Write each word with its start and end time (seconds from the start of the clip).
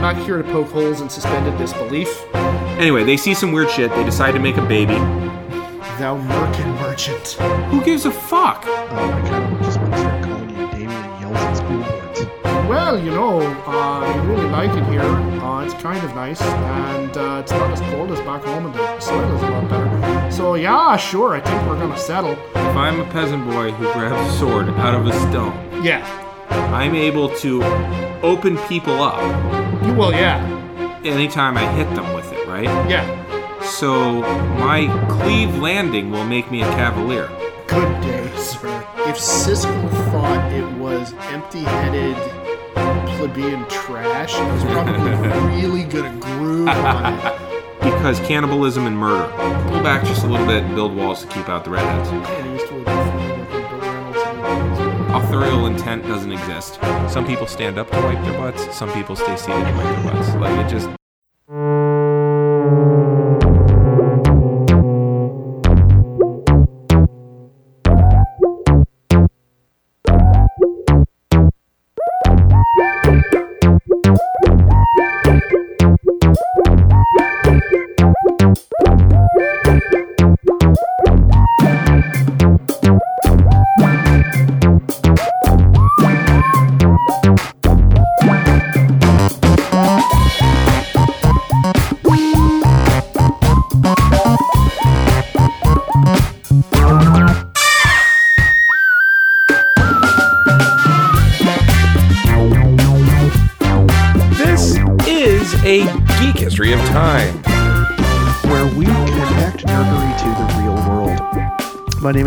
I'm 0.00 0.16
not 0.16 0.24
here 0.24 0.38
to 0.38 0.44
poke 0.44 0.68
holes 0.70 1.02
in 1.02 1.10
suspended 1.10 1.58
disbelief. 1.58 2.08
Anyway, 2.80 3.04
they 3.04 3.18
see 3.18 3.34
some 3.34 3.52
weird 3.52 3.68
shit. 3.70 3.90
They 3.90 4.02
decide 4.02 4.32
to 4.32 4.38
make 4.38 4.56
a 4.56 4.64
baby. 4.66 4.94
Thou 6.00 6.16
merkin 6.16 6.74
merchant. 6.80 7.32
Who 7.70 7.84
gives 7.84 8.06
a 8.06 8.10
fuck? 8.10 8.64
Oh 8.66 8.94
my 8.94 9.20
god, 9.28 9.52
I 9.60 9.62
just 9.62 9.78
want 9.78 9.92
to 9.92 9.98
start 9.98 10.24
calling 10.24 10.48
you 10.48 10.66
Damien 10.70 11.20
Yells 11.20 11.36
at 11.36 11.52
school 11.54 11.82
boards. 11.82 12.24
Well, 12.66 12.98
you 12.98 13.10
know, 13.10 13.40
uh, 13.66 13.70
I 14.06 14.26
really 14.26 14.48
like 14.48 14.70
it 14.74 14.84
here. 14.90 15.02
Uh, 15.02 15.66
it's 15.66 15.74
kind 15.74 16.02
of 16.02 16.14
nice, 16.14 16.40
and 16.40 17.14
uh, 17.18 17.40
it's 17.42 17.52
not 17.52 17.70
as 17.70 17.80
cold 17.92 18.10
as 18.10 18.20
back 18.20 18.42
home, 18.42 18.64
and 18.64 18.74
the 18.74 19.00
soil 19.00 19.36
is 19.36 19.42
a 19.42 19.50
lot 19.50 19.68
better. 19.68 20.30
So 20.32 20.54
yeah, 20.54 20.96
sure, 20.96 21.34
I 21.34 21.42
think 21.42 21.60
we're 21.68 21.78
gonna 21.78 21.98
settle. 21.98 22.32
If 22.54 22.56
I'm 22.74 23.00
a 23.00 23.04
peasant 23.10 23.44
boy 23.50 23.72
who 23.72 23.92
grabs 23.92 24.34
a 24.34 24.38
sword 24.38 24.70
out 24.70 24.94
of 24.94 25.06
a 25.06 25.12
stone, 25.28 25.84
Yeah. 25.84 26.06
I'm 26.50 26.94
able 26.94 27.28
to 27.36 27.62
open 28.22 28.58
people 28.68 29.02
up 29.02 29.20
You 29.84 29.94
will, 29.94 30.12
yeah. 30.12 30.38
anytime 31.04 31.56
I 31.56 31.70
hit 31.72 31.88
them 31.94 32.12
with 32.14 32.30
it, 32.32 32.46
right? 32.46 32.64
Yeah. 32.88 33.16
So 33.62 34.20
my 34.58 34.86
cleave 35.08 35.56
landing 35.58 36.10
will 36.10 36.24
make 36.24 36.50
me 36.50 36.62
a 36.62 36.66
cavalier. 36.66 37.28
Good 37.66 38.00
day, 38.02 38.30
sir. 38.36 38.86
If 39.06 39.16
Siskel 39.16 39.90
thought 40.10 40.52
it 40.52 40.66
was 40.78 41.12
empty-headed 41.32 42.16
plebeian 43.16 43.66
trash, 43.68 44.34
he 44.34 44.42
was 44.42 44.62
probably 44.64 45.56
really 45.56 45.84
gonna 45.84 46.18
groove 46.20 46.68
on 46.68 47.14
it. 47.18 47.40
Because 47.80 48.20
cannibalism 48.20 48.86
and 48.86 48.96
murder. 48.96 49.26
Pull 49.70 49.82
back 49.82 50.04
just 50.04 50.22
a 50.22 50.26
little 50.26 50.46
bit 50.46 50.62
and 50.64 50.74
build 50.74 50.94
walls 50.94 51.22
to 51.22 51.26
keep 51.28 51.48
out 51.48 51.64
the 51.64 51.70
redheads. 51.70 52.10
Man, 52.12 52.58
Authorial 55.12 55.66
intent 55.66 56.04
doesn't 56.04 56.30
exist. 56.30 56.78
Some 57.08 57.26
people 57.26 57.46
stand 57.46 57.78
up 57.78 57.90
to 57.90 57.96
wipe 57.96 58.24
their 58.24 58.38
butts, 58.38 58.76
some 58.76 58.92
people 58.92 59.16
stay 59.16 59.36
seated 59.36 59.66
to 59.66 59.72
wipe 59.72 60.02
their 60.02 60.12
butts. 60.12 60.34
Like 60.36 60.66
it 60.66 60.70
just 60.70 60.88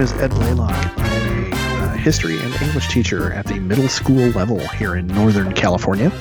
is 0.04 0.12
Ed 0.22 0.32
Blaylock. 0.32 0.74
I'm 0.98 1.54
a 1.54 1.56
uh, 1.56 1.94
history 1.94 2.38
and 2.38 2.54
English 2.62 2.90
teacher 2.90 3.32
at 3.32 3.46
the 3.46 3.58
middle 3.60 3.88
school 3.88 4.28
level 4.32 4.60
here 4.60 4.98
in 4.98 5.08
Northern 5.08 5.54
California. 5.54 6.12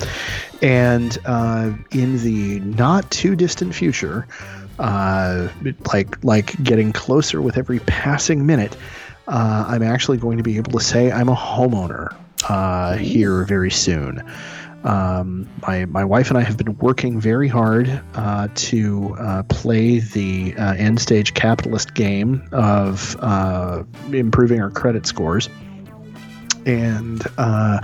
And 0.61 1.17
uh, 1.25 1.73
in 1.91 2.23
the 2.23 2.61
not 2.61 3.11
too 3.11 3.35
distant 3.35 3.75
future, 3.75 4.25
uh, 4.79 5.49
like 5.91 6.23
like 6.23 6.63
getting 6.63 6.93
closer 6.93 7.41
with 7.41 7.57
every 7.57 7.79
passing 7.79 8.45
minute, 8.45 8.77
uh, 9.27 9.65
I'm 9.67 9.83
actually 9.83 10.17
going 10.17 10.37
to 10.37 10.43
be 10.43 10.55
able 10.55 10.71
to 10.71 10.79
say 10.79 11.11
I'm 11.11 11.27
a 11.27 11.35
homeowner 11.35 12.15
uh, 12.47 12.95
here 12.95 13.43
very 13.43 13.71
soon. 13.71 14.23
Um, 14.83 15.49
my 15.65 15.85
my 15.85 16.03
wife 16.03 16.29
and 16.29 16.37
I 16.37 16.41
have 16.41 16.57
been 16.57 16.77
working 16.77 17.19
very 17.19 17.47
hard 17.47 18.01
uh, 18.15 18.49
to 18.53 19.15
uh, 19.17 19.43
play 19.43 19.99
the 19.99 20.53
uh, 20.57 20.73
end 20.73 20.99
stage 20.99 21.33
capitalist 21.33 21.93
game 21.93 22.47
of 22.51 23.15
uh, 23.19 23.83
improving 24.11 24.61
our 24.61 24.69
credit 24.69 25.05
scores, 25.05 25.49
and 26.65 27.25
uh, 27.37 27.79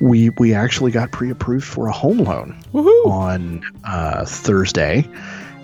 we 0.00 0.30
we 0.30 0.54
actually 0.54 0.92
got 0.92 1.10
pre-approved 1.10 1.66
for 1.66 1.88
a 1.88 1.92
home 1.92 2.18
loan 2.18 2.56
on 2.72 3.62
uh, 3.84 4.24
Thursday. 4.24 5.08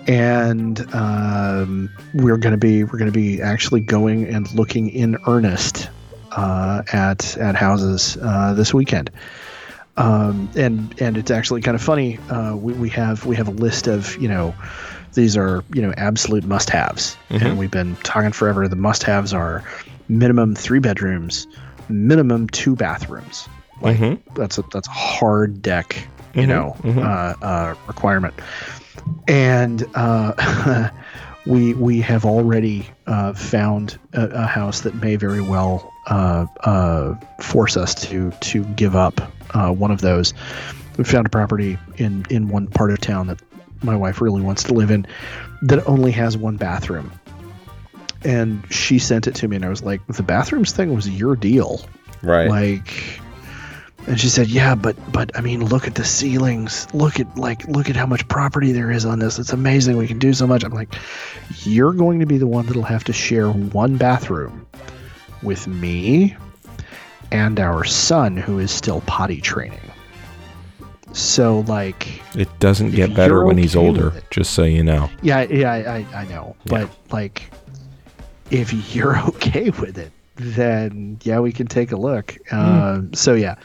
And 0.07 0.93
um, 0.93 1.89
we're 2.13 2.37
going 2.37 2.51
to 2.51 2.59
be 2.59 2.83
we're 2.83 2.99
going 2.99 3.11
to 3.11 3.17
be 3.17 3.41
actually 3.41 3.81
going 3.81 4.27
and 4.27 4.51
looking 4.53 4.89
in 4.89 5.17
earnest 5.25 5.89
uh, 6.33 6.83
at 6.93 7.35
at 7.37 7.55
houses 7.55 8.15
uh, 8.21 8.53
this 8.53 8.71
weekend 8.71 9.09
um, 9.97 10.49
and 10.55 10.93
and 11.01 11.17
it's 11.17 11.31
actually 11.31 11.61
kind 11.61 11.75
of 11.75 11.81
funny. 11.81 12.19
Uh, 12.29 12.55
we, 12.55 12.73
we 12.73 12.89
have 12.89 13.25
we 13.25 13.35
have 13.35 13.47
a 13.47 13.51
list 13.51 13.87
of 13.87 14.15
you 14.21 14.27
know 14.27 14.53
these 15.13 15.37
are 15.37 15.63
you 15.73 15.81
know 15.81 15.93
absolute 15.97 16.43
must-haves, 16.45 17.15
and 17.29 17.57
we've 17.57 17.71
been 17.71 17.95
talking 17.97 18.31
forever. 18.31 18.67
The 18.67 18.75
must-haves 18.75 19.33
are 19.33 19.63
minimum 20.09 20.55
three 20.55 20.79
bedrooms, 20.79 21.47
minimum 21.89 22.47
two 22.49 22.75
bathrooms. 22.75 23.47
Like 23.81 23.97
that's 24.35 24.57
a 24.57 24.63
that's 24.71 24.87
a 24.87 24.91
hard 24.91 25.61
deck, 25.61 26.07
you 26.33 26.47
know, 26.47 26.75
Uh, 27.01 27.33
uh, 27.41 27.75
requirement. 27.87 28.33
And 29.27 29.85
uh, 29.95 30.89
we 31.45 31.73
we 31.73 32.01
have 32.01 32.25
already 32.25 32.87
uh, 33.07 33.33
found 33.33 33.97
a, 34.13 34.27
a 34.27 34.45
house 34.45 34.81
that 34.81 34.95
may 34.95 35.15
very 35.15 35.41
well 35.41 35.91
uh, 36.07 36.45
uh, 36.61 37.15
force 37.41 37.77
us 37.77 37.93
to 38.07 38.31
to 38.31 38.63
give 38.63 38.95
up 38.95 39.19
uh, 39.55 39.71
one 39.71 39.89
of 39.89 40.01
those. 40.01 40.33
We 40.97 41.03
found 41.03 41.25
a 41.25 41.29
property 41.29 41.77
in 41.97 42.25
in 42.29 42.49
one 42.49 42.67
part 42.67 42.91
of 42.91 42.99
town 43.01 43.27
that 43.27 43.41
my 43.83 43.95
wife 43.95 44.21
really 44.21 44.41
wants 44.41 44.63
to 44.65 44.73
live 44.73 44.91
in 44.91 45.07
that 45.63 45.85
only 45.87 46.11
has 46.11 46.37
one 46.37 46.57
bathroom. 46.57 47.11
And 48.23 48.63
she 48.71 48.97
sent 48.99 49.27
it 49.27 49.35
to 49.35 49.47
me, 49.47 49.55
and 49.55 49.65
I 49.65 49.69
was 49.69 49.83
like, 49.83 50.05
"The 50.07 50.23
bathrooms 50.23 50.71
thing 50.71 50.93
was 50.93 51.07
your 51.09 51.35
deal, 51.35 51.85
Right. 52.21 52.49
like." 52.49 53.19
And 54.07 54.19
she 54.19 54.29
said, 54.29 54.47
"Yeah, 54.47 54.75
but 54.75 54.95
but 55.11 55.31
I 55.37 55.41
mean, 55.41 55.65
look 55.65 55.85
at 55.87 55.95
the 55.95 56.03
ceilings. 56.05 56.87
Look 56.93 57.19
at 57.19 57.37
like 57.37 57.67
look 57.67 57.89
at 57.89 57.95
how 57.95 58.05
much 58.05 58.27
property 58.27 58.71
there 58.71 58.91
is 58.91 59.05
on 59.05 59.19
this. 59.19 59.37
It's 59.39 59.53
amazing. 59.53 59.97
We 59.97 60.07
can 60.07 60.19
do 60.19 60.33
so 60.33 60.47
much." 60.47 60.63
I'm 60.63 60.73
like, 60.73 60.93
"You're 61.63 61.93
going 61.93 62.19
to 62.19 62.25
be 62.25 62.37
the 62.37 62.47
one 62.47 62.65
that'll 62.67 62.83
have 62.83 63.03
to 63.05 63.13
share 63.13 63.49
one 63.49 63.97
bathroom 63.97 64.65
with 65.43 65.67
me 65.67 66.35
and 67.31 67.59
our 67.59 67.83
son 67.83 68.37
who 68.37 68.59
is 68.59 68.71
still 68.71 69.01
potty 69.01 69.41
training." 69.41 69.79
So 71.13 71.59
like, 71.67 72.21
It 72.35 72.49
doesn't 72.59 72.91
get 72.91 73.15
better 73.15 73.45
when 73.45 73.57
he's 73.57 73.75
older, 73.75 74.11
just 74.31 74.51
so 74.51 74.63
you 74.63 74.83
know. 74.83 75.09
yeah, 75.21 75.43
yeah, 75.43 75.71
I, 75.71 75.77
I, 75.99 76.05
I 76.13 76.25
know, 76.27 76.57
but 76.65 76.89
like, 77.09 77.49
if 78.51 78.93
you're 78.93 79.17
okay 79.29 79.69
with 79.69 79.97
it, 79.97 80.11
then 80.35 81.17
yeah, 81.23 81.39
we 81.39 81.53
can 81.53 81.67
take 81.67 81.93
a 81.93 81.95
look. 81.95 82.35
Um, 82.51 83.13
so 83.13 83.33
yeah, 83.33 83.55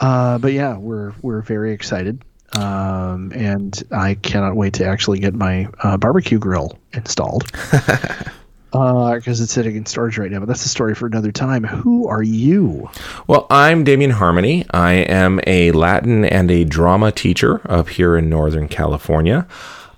uh, 0.00 0.38
but 0.38 0.54
yeah, 0.54 0.78
we're 0.78 1.12
we're 1.20 1.42
very 1.42 1.72
excited, 1.72 2.24
um, 2.52 3.32
and 3.34 3.82
I 3.92 4.14
cannot 4.14 4.56
wait 4.56 4.72
to 4.74 4.86
actually 4.86 5.18
get 5.18 5.34
my 5.34 5.68
uh, 5.82 5.98
barbecue 5.98 6.38
grill 6.38 6.78
installed. 6.94 7.52
Because 8.70 9.40
it's 9.40 9.52
sitting 9.52 9.76
in 9.76 9.86
storage 9.86 10.18
right 10.18 10.30
now, 10.30 10.40
but 10.40 10.48
that's 10.48 10.64
a 10.64 10.68
story 10.68 10.94
for 10.94 11.06
another 11.06 11.32
time. 11.32 11.64
Who 11.64 12.06
are 12.06 12.22
you? 12.22 12.90
Well, 13.26 13.46
I'm 13.50 13.82
Damien 13.84 14.10
Harmony. 14.10 14.66
I 14.72 14.92
am 14.92 15.40
a 15.46 15.72
Latin 15.72 16.24
and 16.24 16.50
a 16.50 16.64
drama 16.64 17.10
teacher 17.10 17.60
up 17.70 17.88
here 17.88 18.16
in 18.16 18.28
Northern 18.28 18.68
California. 18.68 19.46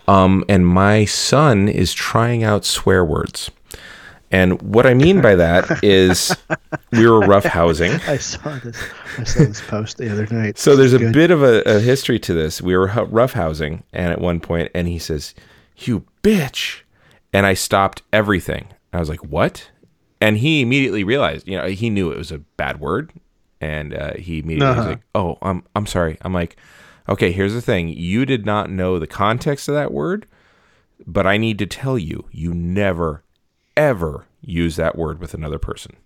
Um, 0.06 0.44
and 0.48 0.66
my 0.66 1.04
son 1.04 1.68
is 1.68 1.92
trying 1.92 2.42
out 2.44 2.64
swear 2.64 3.04
words. 3.04 3.50
And 4.32 4.62
what 4.62 4.86
I 4.86 4.94
mean 4.94 5.20
by 5.20 5.34
that 5.34 5.80
is 5.82 6.36
we 6.92 7.08
were 7.08 7.20
roughhousing. 7.20 8.08
I 8.08 8.18
saw 8.18 8.58
this. 8.58 8.80
I 9.18 9.24
saw 9.24 9.40
this 9.40 9.60
post 9.60 9.98
the 9.98 10.10
other 10.10 10.26
night. 10.30 10.58
So 10.58 10.76
there's 10.76 10.92
a 10.92 10.98
Good. 10.98 11.12
bit 11.12 11.30
of 11.32 11.42
a, 11.42 11.62
a 11.62 11.80
history 11.80 12.18
to 12.20 12.34
this. 12.34 12.62
We 12.62 12.76
were 12.76 12.88
roughhousing, 12.88 13.82
and 13.92 14.12
at 14.12 14.20
one 14.20 14.38
point, 14.38 14.70
and 14.74 14.86
he 14.86 14.98
says, 15.00 15.34
"You 15.76 16.04
bitch," 16.22 16.82
and 17.32 17.46
I 17.46 17.54
stopped 17.54 18.02
everything. 18.12 18.68
I 18.92 18.98
was 19.00 19.08
like, 19.08 19.24
"What?" 19.24 19.70
And 20.20 20.36
he 20.38 20.60
immediately 20.60 21.02
realized, 21.04 21.48
you 21.48 21.56
know, 21.56 21.66
he 21.68 21.88
knew 21.90 22.10
it 22.10 22.18
was 22.18 22.30
a 22.32 22.38
bad 22.38 22.80
word, 22.80 23.12
and 23.60 23.94
uh, 23.94 24.14
he 24.14 24.40
immediately 24.40 24.68
was 24.68 24.78
Uh-huh. 24.78 24.88
like, 24.90 25.00
"Oh, 25.14 25.38
I'm 25.42 25.62
I'm 25.74 25.86
sorry." 25.86 26.18
I'm 26.22 26.32
like, 26.34 26.56
"Okay, 27.08 27.32
here's 27.32 27.54
the 27.54 27.62
thing. 27.62 27.88
You 27.88 28.26
did 28.26 28.44
not 28.44 28.70
know 28.70 28.98
the 28.98 29.06
context 29.06 29.68
of 29.68 29.74
that 29.74 29.92
word, 29.92 30.26
but 31.06 31.26
I 31.26 31.36
need 31.38 31.58
to 31.60 31.66
tell 31.66 31.96
you, 31.98 32.26
you 32.32 32.52
never, 32.52 33.22
ever 33.76 34.26
use 34.42 34.76
that 34.76 34.96
word 34.96 35.20
with 35.20 35.32
another 35.34 35.58
person." 35.58 35.96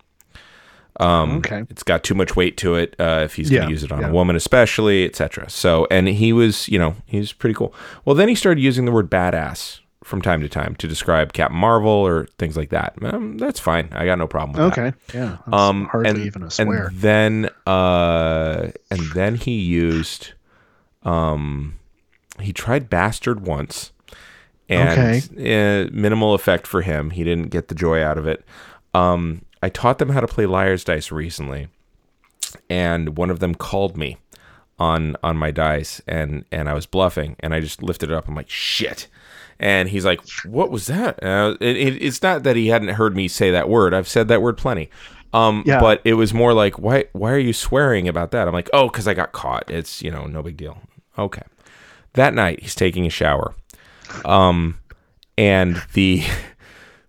Um, 1.00 1.38
Okay. 1.38 1.64
It's 1.70 1.82
got 1.82 2.04
too 2.04 2.14
much 2.14 2.36
weight 2.36 2.56
to 2.58 2.76
it 2.76 2.94
uh, 3.00 3.22
if 3.24 3.34
he's 3.34 3.50
going 3.50 3.64
to 3.64 3.70
use 3.70 3.82
it 3.82 3.90
on 3.90 4.00
yeah. 4.00 4.10
a 4.10 4.12
woman, 4.12 4.36
especially, 4.36 5.04
etc. 5.04 5.50
So, 5.50 5.88
and 5.90 6.06
he 6.06 6.32
was, 6.32 6.68
you 6.68 6.78
know, 6.78 6.94
he's 7.06 7.32
pretty 7.32 7.54
cool. 7.54 7.74
Well, 8.04 8.14
then 8.14 8.28
he 8.28 8.36
started 8.36 8.60
using 8.62 8.84
the 8.84 8.92
word 8.92 9.10
badass 9.10 9.80
from 10.04 10.20
time 10.20 10.42
to 10.42 10.48
time 10.48 10.76
to 10.76 10.86
describe 10.86 11.32
Captain 11.32 11.56
Marvel 11.58 11.90
or 11.90 12.26
things 12.38 12.56
like 12.56 12.68
that. 12.68 12.94
Um, 13.02 13.38
that's 13.38 13.58
fine. 13.58 13.88
I 13.92 14.04
got 14.04 14.18
no 14.18 14.26
problem 14.26 14.52
with 14.52 14.74
that. 14.74 14.78
Okay. 14.78 14.96
Yeah. 15.14 15.38
Um, 15.50 15.86
hardly 15.86 16.10
and, 16.10 16.18
even 16.20 16.42
a 16.42 16.50
swear. 16.50 16.88
And 16.88 17.00
then, 17.00 17.50
uh, 17.66 18.70
and 18.90 19.00
then 19.14 19.36
he 19.36 19.52
used, 19.52 20.34
um, 21.02 21.78
he 22.38 22.52
tried 22.52 22.90
bastard 22.90 23.46
once, 23.46 23.92
and 24.68 25.22
uh, 25.38 25.90
minimal 25.90 26.34
effect 26.34 26.66
for 26.66 26.82
him. 26.82 27.10
He 27.10 27.24
didn't 27.24 27.48
get 27.48 27.68
the 27.68 27.74
joy 27.74 28.02
out 28.02 28.18
of 28.18 28.26
it. 28.26 28.44
Um, 28.92 29.42
I 29.62 29.70
taught 29.70 29.98
them 29.98 30.10
how 30.10 30.20
to 30.20 30.28
play 30.28 30.44
liar's 30.44 30.84
dice 30.84 31.10
recently, 31.10 31.68
and 32.68 33.16
one 33.16 33.30
of 33.30 33.40
them 33.40 33.54
called 33.54 33.96
me 33.96 34.18
on 34.78 35.16
on 35.22 35.36
my 35.36 35.50
dice, 35.50 36.00
and 36.06 36.44
and 36.52 36.68
I 36.68 36.74
was 36.74 36.86
bluffing, 36.86 37.36
and 37.40 37.54
I 37.54 37.60
just 37.60 37.82
lifted 37.82 38.10
it 38.10 38.14
up. 38.16 38.28
I'm 38.28 38.34
like, 38.34 38.50
shit. 38.50 39.06
And 39.60 39.88
he's 39.88 40.04
like, 40.04 40.20
"What 40.44 40.70
was 40.70 40.88
that?" 40.88 41.22
Uh, 41.22 41.56
it, 41.60 41.76
it, 41.76 42.02
it's 42.02 42.22
not 42.22 42.42
that 42.42 42.56
he 42.56 42.68
hadn't 42.68 42.88
heard 42.88 43.14
me 43.14 43.28
say 43.28 43.50
that 43.52 43.68
word. 43.68 43.94
I've 43.94 44.08
said 44.08 44.26
that 44.28 44.42
word 44.42 44.56
plenty. 44.56 44.90
Um, 45.32 45.62
Yeah. 45.66 45.80
but 45.80 46.00
it 46.04 46.14
was 46.14 46.34
more 46.34 46.52
like, 46.52 46.78
"Why? 46.78 47.04
Why 47.12 47.30
are 47.32 47.38
you 47.38 47.52
swearing 47.52 48.08
about 48.08 48.32
that?" 48.32 48.48
I'm 48.48 48.54
like, 48.54 48.68
"Oh, 48.72 48.88
because 48.88 49.06
I 49.06 49.14
got 49.14 49.30
caught. 49.32 49.70
It's 49.70 50.02
you 50.02 50.10
know, 50.10 50.26
no 50.26 50.42
big 50.42 50.56
deal." 50.56 50.78
Okay. 51.16 51.42
That 52.14 52.34
night, 52.34 52.60
he's 52.62 52.74
taking 52.74 53.06
a 53.06 53.10
shower, 53.10 53.54
um, 54.24 54.78
and 55.38 55.82
the 55.94 56.22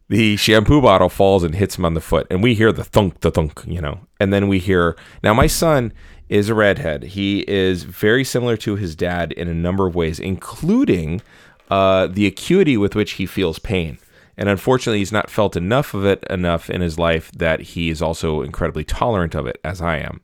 the 0.07 0.35
shampoo 0.37 0.81
bottle 0.81 1.09
falls 1.09 1.43
and 1.43 1.55
hits 1.55 1.77
him 1.77 1.85
on 1.85 1.93
the 1.95 2.01
foot, 2.01 2.27
and 2.29 2.43
we 2.43 2.53
hear 2.53 2.71
the 2.71 2.83
thunk, 2.83 3.21
the 3.21 3.31
thunk, 3.31 3.61
you 3.65 3.81
know, 3.81 3.99
and 4.19 4.31
then 4.31 4.47
we 4.47 4.59
hear. 4.59 4.95
Now, 5.23 5.33
my 5.33 5.47
son 5.47 5.91
is 6.29 6.49
a 6.49 6.53
redhead. 6.55 7.03
He 7.03 7.39
is 7.47 7.83
very 7.83 8.23
similar 8.23 8.57
to 8.57 8.75
his 8.75 8.95
dad 8.95 9.31
in 9.31 9.47
a 9.47 9.53
number 9.53 9.85
of 9.87 9.95
ways, 9.95 10.19
including 10.19 11.21
uh, 11.69 12.07
the 12.07 12.25
acuity 12.27 12.77
with 12.77 12.95
which 12.95 13.13
he 13.13 13.25
feels 13.25 13.59
pain. 13.59 13.97
And 14.37 14.49
unfortunately, 14.49 14.99
he's 14.99 15.11
not 15.11 15.29
felt 15.29 15.55
enough 15.55 15.93
of 15.93 16.03
it 16.05 16.23
enough 16.29 16.69
in 16.69 16.81
his 16.81 16.99
life 16.99 17.31
that 17.31 17.61
he 17.61 17.89
is 17.89 18.01
also 18.01 18.41
incredibly 18.41 18.83
tolerant 18.83 19.33
of 19.33 19.47
it, 19.47 19.59
as 19.63 19.81
I 19.81 19.97
am. 19.97 20.21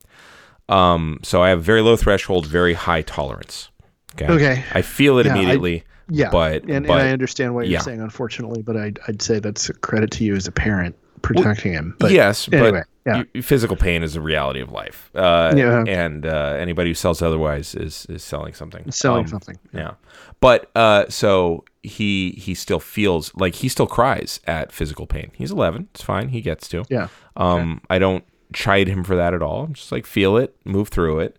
Um, 0.70 1.20
so 1.24 1.42
I 1.42 1.50
have 1.50 1.64
very 1.64 1.82
low 1.82 1.96
threshold, 1.96 2.46
very 2.46 2.74
high 2.74 3.02
tolerance. 3.04 3.70
Okay. 4.16 4.28
Okay. 4.28 4.64
I 4.74 4.82
feel 4.82 5.18
it 5.20 5.26
Yeah, 5.26 5.34
I- 5.34 5.38
immediately. 5.38 5.84
Yeah, 6.10 6.30
but 6.30 6.64
and, 6.64 6.88
but 6.88 7.00
and 7.00 7.08
I 7.08 7.12
understand 7.12 7.56
what 7.56 7.66
you're 7.66 7.74
yeah. 7.74 7.80
saying, 7.80 8.02
unfortunately, 8.02 8.62
but 8.62 8.76
I'd, 8.76 9.00
I'd 9.08 9.22
say 9.22 9.40
that's 9.40 9.70
a 9.70 9.74
credit 9.74 10.12
to 10.12 10.24
you 10.24 10.36
as 10.36 10.48
a 10.48 10.52
parent 10.52 10.96
protecting 11.22 11.74
him. 11.74 11.96
But 12.00 12.12
yes, 12.12 12.50
anyway, 12.52 12.72
but 12.72 12.88
yeah. 13.06 13.42
physical 13.42 13.76
pain 13.76 14.04
is 14.04 14.16
a 14.16 14.22
reality 14.22 14.60
of 14.60 14.72
life. 14.72 15.10
Uh, 15.16 15.54
Yeah. 15.56 15.84
And 15.88 16.26
uh, 16.26 16.56
anybody 16.60 16.92
who 16.92 16.94
sells 16.94 17.22
otherwise 17.22 17.76
is 17.76 18.06
is 18.08 18.24
selling 18.24 18.54
something. 18.54 18.92
selling 18.92 19.26
Um, 19.26 19.28
something. 19.28 19.58
Yeah. 19.74 19.94
But 20.40 20.70
uh, 20.76 21.10
so 21.10 21.64
he 21.84 22.32
he 22.32 22.54
still 22.54 22.80
feels 22.80 23.34
like 23.36 23.56
he 23.56 23.70
still 23.70 23.88
cries 23.88 24.40
at 24.46 24.72
physical 24.72 25.08
pain. 25.08 25.32
He's 25.36 25.52
11. 25.52 25.90
It's 25.94 26.04
fine. 26.04 26.30
He 26.30 26.42
gets 26.42 26.68
to. 26.70 26.84
Yeah. 26.90 27.08
Um, 27.36 27.82
I 27.90 28.00
don't 28.00 28.24
chide 28.54 28.88
him 28.88 29.04
for 29.04 29.16
that 29.16 29.34
at 29.34 29.42
all. 29.42 29.64
I'm 29.64 29.74
just 29.74 29.92
like 29.92 30.06
feel 30.06 30.38
it, 30.38 30.56
move 30.66 30.90
through 30.90 31.20
it. 31.20 31.38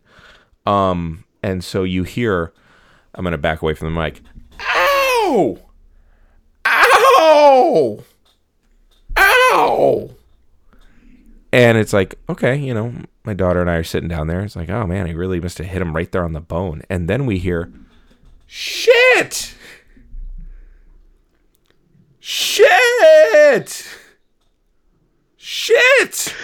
Um, 0.67 1.25
and 1.43 1.63
so 1.65 1.83
you 1.83 2.05
hear, 2.05 2.53
I'm 3.15 3.25
gonna 3.25 3.39
back 3.39 3.63
away 3.63 3.75
from 3.75 3.93
the 3.93 4.01
mic. 4.01 4.21
Ow! 5.23 5.59
Ow! 6.67 8.05
Ow! 9.17 10.11
And 11.53 11.79
it's 11.79 11.93
like, 11.93 12.19
okay, 12.29 12.57
you 12.57 12.73
know, 12.73 12.95
my 13.25 13.35
daughter 13.35 13.61
and 13.61 13.71
I 13.71 13.75
are 13.75 13.85
sitting 13.85 14.09
down 14.09 14.27
there. 14.27 14.41
It's 14.41 14.57
like, 14.57 14.71
oh 14.71 14.87
man, 14.87 15.07
he 15.07 15.15
really 15.15 15.39
must 15.39 15.59
have 15.59 15.67
hit 15.67 15.83
him 15.83 15.95
right 15.95 16.11
there 16.11 16.25
on 16.25 16.33
the 16.33 16.41
bone. 16.41 16.83
And 16.89 17.09
then 17.09 17.27
we 17.27 17.39
hear, 17.39 17.71
shit! 18.47 19.55
Shit! 22.21 23.87
Shit! 25.37 26.35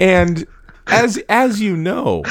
And 0.00 0.46
as 0.86 1.18
as 1.28 1.60
you 1.60 1.76
know, 1.76 2.24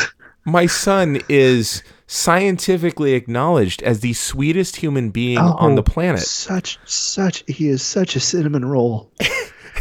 my 0.45 0.65
son 0.65 1.19
is 1.29 1.83
scientifically 2.07 3.13
acknowledged 3.13 3.83
as 3.83 3.99
the 3.99 4.13
sweetest 4.13 4.77
human 4.77 5.09
being 5.09 5.37
on 5.37 5.71
oh, 5.71 5.75
the 5.75 5.81
Oh, 5.81 5.83
planet. 5.83 6.21
Such, 6.21 6.79
such, 6.85 7.43
he 7.47 7.67
is 7.67 7.81
such 7.81 8.15
a 8.15 8.19
cinnamon 8.19 8.65
roll. 8.65 9.11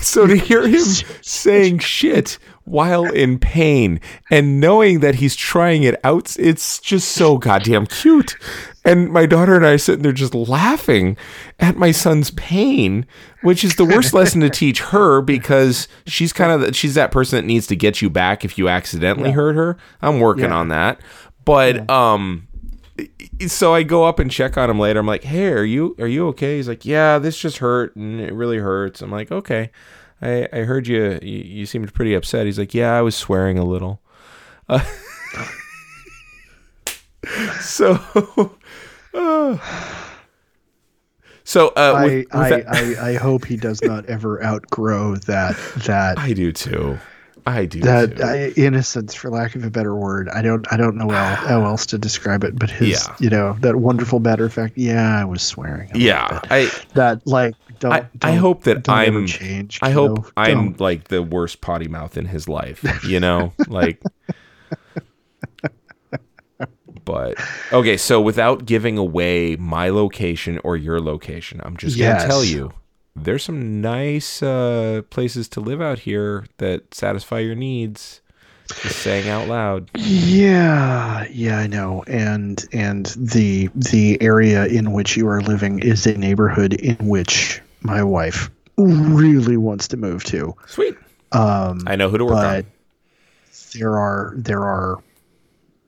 So 0.03 0.27
to 0.27 0.37
hear 0.37 0.69
him 0.69 0.85
saying 1.23 1.79
shit 1.79 2.39
while 2.65 3.05
in 3.07 3.39
pain 3.39 3.99
and 4.31 4.61
knowing 4.61 5.01
that 5.01 5.15
he's 5.17 5.35
trying 5.35 5.85
it 5.85 5.99
out, 6.05 6.37
it's 6.39 6.81
just 6.81 7.09
so 7.13 7.39
goddamn 7.39 7.87
cute. 7.87 8.37
And 8.85 9.11
my 9.11 9.25
daughter 9.25 9.57
and 9.57 9.65
I 9.67 9.71
are 9.73 9.79
sitting 9.79 10.03
there 10.03 10.13
just 10.13 10.35
laughing 10.35 11.17
at 11.59 11.77
my 11.77 11.93
son's 11.93 12.31
pain, 12.33 13.07
which 13.43 13.65
is 13.65 13.77
the 13.77 13.87
worst 13.87 14.13
lesson 14.13 14.43
to 14.43 14.51
teach 14.51 14.81
her 14.83 15.23
because 15.23 15.89
she's 16.07 16.33
kind 16.35 16.63
of 16.63 16.77
she's 16.77 16.95
that 16.95 17.11
person 17.11 17.39
that 17.39 17.47
needs 17.47 17.67
to 17.69 17.75
get 17.75 18.03
you 18.03 18.11
back 18.11 18.45
if 18.45 18.59
you 18.59 18.69
accidentally 18.69 19.31
hurt 19.31 19.57
her. 19.57 19.79
I'm 20.03 20.21
working 20.21 20.45
Yeah. 20.45 20.57
on 20.57 20.69
that. 20.69 21.01
But 21.47 21.89
um 21.91 22.47
so 23.47 23.73
I 23.75 23.83
go 23.83 24.05
up 24.05 24.19
and 24.19 24.31
check 24.31 24.57
on 24.59 24.69
him 24.71 24.79
later. 24.79 24.99
I'm 25.01 25.07
like, 25.07 25.25
"Hey, 25.25 25.49
are 25.49 25.65
you 25.65 25.95
are 25.99 26.07
you 26.07 26.27
okay?" 26.29 26.57
He's 26.57 26.69
like, 26.69 26.85
"Yeah, 26.85 27.19
this 27.19 27.39
just 27.39 27.59
hurt 27.59 27.97
and 27.97 28.21
it 28.21 28.33
really 28.35 28.59
hurts." 28.59 29.01
I'm 29.01 29.11
like, 29.11 29.31
"Okay." 29.33 29.71
I 30.23 30.49
I 30.53 30.59
heard 30.61 30.87
you 30.87 31.19
you, 31.23 31.39
you 31.39 31.67
seemed 31.67 31.93
pretty 31.95 32.15
upset. 32.15 32.47
He's 32.47 32.59
like, 32.59 32.75
"Yeah, 32.75 32.93
I 32.97 33.03
was 33.03 33.15
swearing 33.17 33.59
a 33.59 33.65
little." 33.65 34.01
Uh, 34.69 34.85
so 37.61 37.99
uh, 39.15 39.59
So 41.45 41.69
uh 41.77 41.93
I, 41.97 42.05
with, 42.05 42.27
I, 42.35 42.49
that- 42.51 42.65
I, 42.69 43.11
I 43.11 43.15
hope 43.15 43.45
he 43.45 43.57
does 43.57 43.81
not 43.83 44.05
ever 44.07 44.43
outgrow 44.45 45.15
that 45.17 45.57
that 45.87 46.19
I 46.19 46.33
do 46.33 46.51
too. 46.51 46.99
I 47.47 47.65
do 47.65 47.81
that 47.81 48.21
uh, 48.21 48.61
innocence, 48.61 49.15
for 49.15 49.31
lack 49.31 49.55
of 49.55 49.63
a 49.65 49.71
better 49.71 49.95
word. 49.95 50.29
I 50.31 50.43
don't 50.43 50.67
I 50.73 50.77
don't 50.77 50.97
know 50.97 51.09
how, 51.09 51.35
how 51.47 51.65
else 51.65 51.87
to 51.87 51.99
describe 51.99 52.43
it, 52.43 52.59
but 52.59 52.71
his 52.71 52.89
Yeah. 53.07 53.17
you 53.21 53.31
know 53.31 53.57
that 53.61 53.77
wonderful 53.77 54.19
matter 54.21 54.45
of 54.45 54.53
fact. 54.53 54.77
Yeah, 54.77 55.21
I 55.21 55.25
was 55.25 55.43
swearing. 55.43 55.91
yeah. 55.95 56.41
I 56.51 56.71
that 56.95 57.25
like 57.27 57.55
don't. 57.79 57.93
I, 57.93 58.09
I 58.23 58.31
don't- 58.33 58.39
hope 58.39 58.65
that 58.65 58.89
I'm 58.89 59.27
change. 59.27 59.79
I 59.81 59.91
hope 59.91 60.17
know? 60.19 60.31
I'm 60.37 60.55
Don't. 60.55 60.81
like 60.81 61.05
the 61.05 61.23
worst 61.23 61.61
potty 61.61 61.87
mouth 61.89 62.17
in 62.17 62.27
his 62.27 62.49
life, 62.49 62.85
you 63.07 63.21
know? 63.21 63.53
like 63.69 64.03
But 67.05 67.37
okay, 67.73 67.97
so 67.97 68.21
without 68.21 68.65
giving 68.67 68.99
away 68.99 69.55
my 69.55 69.91
location 69.91 70.59
or 70.65 70.77
your 70.77 71.01
location, 71.01 71.61
I'm 71.63 71.77
just 71.77 71.97
going 71.97 72.19
to 72.19 72.27
tell 72.27 72.43
you 72.43 72.73
there's 73.17 73.45
some 73.45 73.81
nice 73.81 74.43
uh, 74.43 75.03
places 75.11 75.49
to 75.51 75.61
live 75.61 75.81
out 75.81 76.01
here 76.01 76.47
that 76.59 76.95
satisfy 76.95 77.41
your 77.41 77.55
needs. 77.55 78.21
Just 78.83 78.99
saying 78.99 79.29
out 79.29 79.47
loud. 79.47 79.91
Yeah, 79.95 81.25
yeah, 81.31 81.59
I 81.59 81.67
know. 81.69 82.03
And 82.09 82.65
and 82.73 83.07
the 83.17 83.71
the 83.77 84.21
area 84.21 84.67
in 84.67 84.93
which 84.93 85.17
you 85.17 85.29
are 85.29 85.41
living 85.41 85.79
is 85.79 86.05
a 86.07 86.19
neighborhood 86.19 86.75
in 86.75 86.97
which 86.97 87.61
my 87.83 88.03
wife 88.03 88.51
really 88.77 89.57
wants 89.57 89.87
to 89.89 89.97
move 89.97 90.25
to. 90.25 90.55
Sweet. 90.67 90.97
Um, 91.33 91.81
I 91.87 91.95
know 91.97 92.09
who 92.11 92.19
to 92.19 92.25
work 92.25 92.35
but 92.35 92.65
on. 92.65 92.73
there 93.79 93.97
are 93.97 94.35
there 94.37 94.65
are 94.65 94.99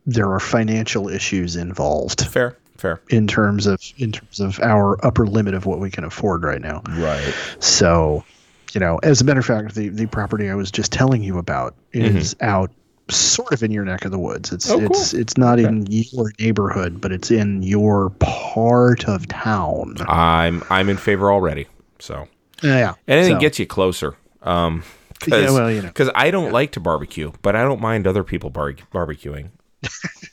there 0.07 0.31
are 0.33 0.41
financial 0.41 1.09
issues 1.09 1.57
involved 1.57 2.27
Fair, 2.29 2.57
fair. 2.79 3.01
in 3.11 3.27
terms 3.27 3.67
of 3.67 3.81
in 3.99 4.13
terms 4.13 4.41
of 4.41 4.59
our 4.61 5.05
upper 5.05 5.27
limit 5.27 5.53
of 5.55 5.67
what 5.67 5.79
we 5.81 5.91
can 5.91 6.05
afford 6.05 6.43
right 6.45 6.61
now. 6.63 6.83
Right. 6.91 7.35
So, 7.61 8.25
you 8.73 8.81
know, 8.81 8.99
as 9.03 9.21
a 9.21 9.25
matter 9.25 9.41
of 9.41 9.47
fact, 9.47 9.75
the 9.75 9.89
the 9.91 10.07
property 10.07 10.49
I 10.49 10.55
was 10.55 10.71
just 10.71 10.91
telling 10.93 11.23
you 11.23 11.37
about 11.39 11.75
is 11.93 12.35
out 12.41 12.71
sort 13.11 13.53
of 13.53 13.63
in 13.63 13.71
your 13.71 13.85
neck 13.87 14.05
of 14.05 14.11
the 14.11 14.19
woods. 14.19 14.53
It's 14.53 14.67
Mm-hmm. 14.71 14.85
Oh, 14.87 14.89
cool. 14.89 14.97
it's 15.01 15.13
it's 15.15 15.37
not 15.39 15.59
in 15.59 15.87
your 15.89 16.31
neighborhood, 16.39 17.01
but 17.01 17.11
it's 17.13 17.31
in 17.31 17.63
your 17.63 18.11
part 18.21 19.07
of 19.09 19.27
town. 19.29 19.97
I'm 20.07 20.63
I'm 20.71 20.89
in 20.89 20.97
favor 20.97 21.31
already. 21.33 21.67
So 21.99 22.29
Yeah. 22.63 22.95
anything 23.07 23.35
So, 23.37 23.41
gets 23.41 23.59
you 23.59 23.67
closer. 23.67 24.15
Um, 24.43 24.83
cause, 25.21 25.29
Yeah, 25.43 25.51
well, 25.51 25.71
you 25.71 25.83
know. 25.83 25.91
I 26.15 26.31
don't 26.31 26.53
like 26.53 26.73
to 26.73 26.81
barbecue, 26.81 27.33
but 27.43 27.57
I 27.57 27.63
don't 27.65 27.81
mind 27.81 28.07
other 28.07 28.23
people 28.25 28.51
bar- 28.51 28.75
barbecuing. 28.93 29.51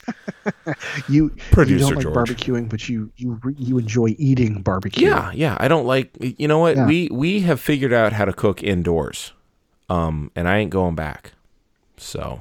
you 1.08 1.34
you 1.66 1.78
don't 1.78 1.94
like 1.94 2.02
George. 2.02 2.14
barbecuing, 2.28 2.68
but 2.68 2.88
you 2.88 3.10
you 3.16 3.40
you 3.58 3.78
enjoy 3.78 4.14
eating 4.18 4.62
barbecue. 4.62 5.08
Yeah, 5.08 5.30
yeah. 5.32 5.56
I 5.58 5.68
don't 5.68 5.86
like. 5.86 6.10
You 6.20 6.48
know 6.48 6.58
what? 6.58 6.76
Yeah. 6.76 6.86
We 6.86 7.08
we 7.12 7.40
have 7.40 7.60
figured 7.60 7.92
out 7.92 8.12
how 8.12 8.24
to 8.24 8.32
cook 8.32 8.62
indoors, 8.62 9.32
um, 9.88 10.30
and 10.36 10.48
I 10.48 10.58
ain't 10.58 10.70
going 10.70 10.94
back. 10.94 11.32
So 11.96 12.40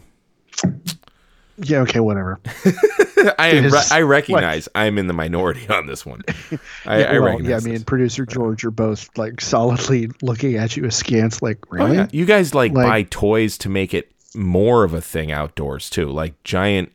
Yeah, 1.58 1.80
okay, 1.82 2.02
whatever. 2.02 2.40
I 3.40 3.60
re- 3.60 3.72
I 3.92 4.02
recognize 4.02 4.68
I'm 4.76 4.98
in 4.98 5.08
the 5.08 5.14
minority 5.14 5.68
on 5.70 5.88
this 5.88 6.06
one. 6.06 6.22
I, 6.86 7.00
yeah, 7.00 7.06
I 7.06 7.14
well, 7.14 7.24
recognize. 7.24 7.50
yeah, 7.50 7.56
I 7.56 7.60
this. 7.60 7.66
mean, 7.66 7.84
producer 7.84 8.26
George 8.26 8.66
are 8.66 8.72
both 8.72 9.10
like 9.18 9.40
solidly 9.42 10.10
looking 10.22 10.56
at 10.56 10.76
you 10.76 10.86
askance, 10.86 11.42
like, 11.42 11.60
Oh, 11.72 11.92
yeah. 11.92 12.08
You 12.12 12.26
guys 12.26 12.54
like, 12.54 12.74
Like- 12.74 12.86
buy 12.88 13.04
toys 13.04 13.58
to 13.60 13.70
make 13.70 13.94
it 13.94 14.12
more 14.36 14.84
of 14.84 14.94
a 14.94 15.00
thing 15.02 15.32
outdoors 15.32 15.90
too, 15.90 16.10
like 16.10 16.42
giant, 16.44 16.92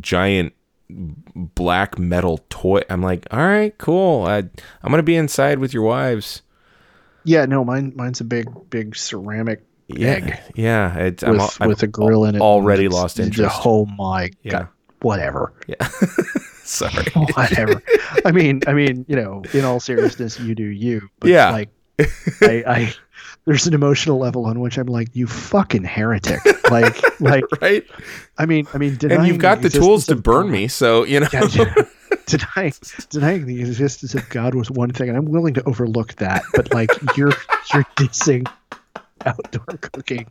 giant 0.00 0.52
black 0.90 1.98
metal 1.98 2.40
toy. 2.50 2.82
I'm 2.90 3.02
like, 3.02 3.26
all 3.30 3.38
right, 3.40 3.76
cool. 3.78 4.24
I, 4.26 4.38
I'm 4.38 4.90
gonna 4.90 5.02
be 5.02 5.16
inside 5.16 5.58
with 5.58 5.72
your 5.74 5.82
wives. 5.82 6.42
Yeah, 7.24 7.46
no, 7.46 7.64
mine 7.64 7.92
mine's 7.96 8.20
a 8.20 8.24
big, 8.24 8.46
big 8.70 8.94
ceramic 8.96 9.64
Yeah, 9.88 10.08
egg 10.10 10.38
yeah. 10.54 10.94
It's, 10.98 11.22
I'm, 11.22 11.32
with, 11.38 11.56
I'm 11.60 11.68
with 11.68 11.82
a 11.82 11.86
grill 11.86 12.24
in 12.26 12.34
it. 12.34 12.40
already 12.40 12.88
lost 12.88 13.16
the- 13.16 13.22
interest. 13.24 13.56
Oh 13.64 13.86
my 13.86 14.30
Yeah. 14.42 14.50
god, 14.52 14.68
whatever. 15.00 15.52
Yeah. 15.66 15.88
Sorry. 16.64 17.04
whatever. 17.34 17.82
I 18.24 18.32
mean, 18.32 18.60
I 18.66 18.72
mean, 18.72 19.04
you 19.08 19.16
know, 19.16 19.42
in 19.52 19.64
all 19.64 19.80
seriousness, 19.80 20.38
you 20.40 20.54
do 20.54 20.64
you. 20.64 21.08
But 21.20 21.30
Yeah. 21.30 21.50
Like, 21.50 21.68
I, 22.42 22.64
I, 22.66 22.94
there's 23.46 23.66
an 23.66 23.74
emotional 23.74 24.18
level 24.18 24.46
on 24.46 24.60
which 24.60 24.78
I'm 24.78 24.86
like, 24.86 25.08
you 25.14 25.26
fucking 25.26 25.84
heretic. 25.84 26.40
Like, 26.70 26.96
like, 27.20 27.44
right? 27.60 27.84
I 28.38 28.46
mean, 28.46 28.66
I 28.72 28.78
mean, 28.78 28.96
And 29.08 29.26
you've 29.26 29.38
got 29.38 29.60
the 29.60 29.66
existence 29.66 29.84
tools 29.86 30.06
to 30.06 30.16
burn 30.16 30.46
God- 30.46 30.52
me, 30.52 30.68
so 30.68 31.04
you 31.04 31.20
know. 31.20 31.28
Yeah, 31.32 31.46
yeah. 31.52 31.74
denying 32.26 32.72
denying 33.10 33.46
the 33.46 33.60
existence 33.60 34.14
of 34.14 34.26
God 34.30 34.54
was 34.54 34.70
one 34.70 34.90
thing, 34.92 35.08
and 35.08 35.18
I'm 35.18 35.26
willing 35.26 35.54
to 35.54 35.62
overlook 35.68 36.14
that. 36.16 36.42
But 36.54 36.72
like, 36.72 36.90
you're 37.16 37.32
you're 37.72 37.84
dissing 37.96 38.46
outdoor 39.26 39.78
cooking. 39.80 40.26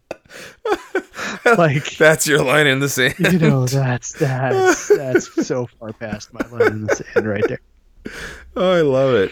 like, 1.58 1.96
That's 1.98 2.25
your 2.27 2.43
line 2.43 2.67
in 2.67 2.79
the 2.79 2.89
sand. 2.89 3.15
you 3.20 3.38
know, 3.39 3.65
that's 3.67 4.13
that's 4.13 4.88
that's 4.88 5.46
so 5.48 5.67
far 5.79 5.93
past 5.93 6.34
my 6.34 6.46
line 6.50 6.72
in 6.72 6.86
the 6.86 6.96
sand 6.96 7.27
right 7.27 7.43
there. 7.48 7.62
Oh, 8.55 8.72
I 8.74 8.82
love 8.82 9.13
it. 9.15 9.32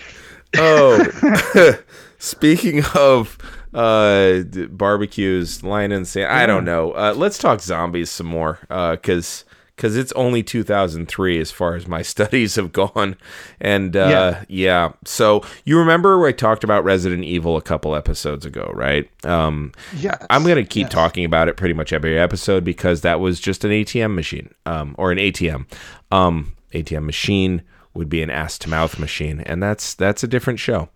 Oh, 0.58 1.78
speaking 2.20 2.84
of 2.96 3.38
uh, 3.74 4.42
barbecues, 4.70 5.63
line 5.63 5.92
and 5.92 6.08
sand. 6.08 6.32
I 6.32 6.46
don't 6.46 6.66
know. 6.66 6.92
Uh, 6.92 7.13
let's 7.16 7.38
talk 7.38 7.62
zombies 7.62 8.10
some 8.10 8.28
more, 8.28 8.60
because 8.70 9.46
because 9.75 9.98
it's 9.98 10.12
only 10.12 10.44
2003 10.44 11.40
as 11.40 11.50
far 11.50 11.74
as 11.75 11.88
my 11.88 12.01
studies 12.13 12.56
have 12.56 12.72
gone, 12.72 13.16
and 13.60 13.96
uh, 13.96 14.08
yeah. 14.10 14.44
Yeah. 14.48 14.92
So 15.06 15.44
you 15.66 15.80
remember 15.80 16.24
I 16.25 16.34
talked 16.34 16.63
about 16.63 16.84
Resident 16.84 17.24
Evil 17.24 17.58
a 17.58 17.62
couple 17.62 17.96
episodes 17.96 18.46
ago, 18.46 18.72
right? 18.75 19.10
Um, 19.25 19.72
Yeah, 19.98 20.18
I'm 20.30 20.44
gonna 20.44 20.63
keep 20.66 20.86
yes. 20.86 20.92
talking 20.92 21.25
about 21.25 21.48
it 21.48 21.58
pretty 21.58 21.74
much 21.74 21.94
every 21.94 22.20
episode 22.20 22.63
because 22.63 23.01
that 23.01 23.20
was 23.20 23.40
just 23.40 23.63
an 23.63 23.72
ATM 23.72 24.13
machine, 24.13 24.54
um, 24.66 24.94
or 25.00 25.12
an 25.12 25.18
ATM. 25.18 25.66
Um, 26.12 26.54
ATM 26.74 27.06
machine 27.06 27.63
would 27.93 28.10
be 28.10 28.21
an 28.21 28.29
ass 28.29 28.57
to 28.60 28.69
mouth 28.69 28.98
machine, 29.00 29.41
and 29.41 29.62
that's 29.62 29.93
that's 29.95 30.24
a 30.24 30.27
different 30.27 30.60
show. 30.60 30.89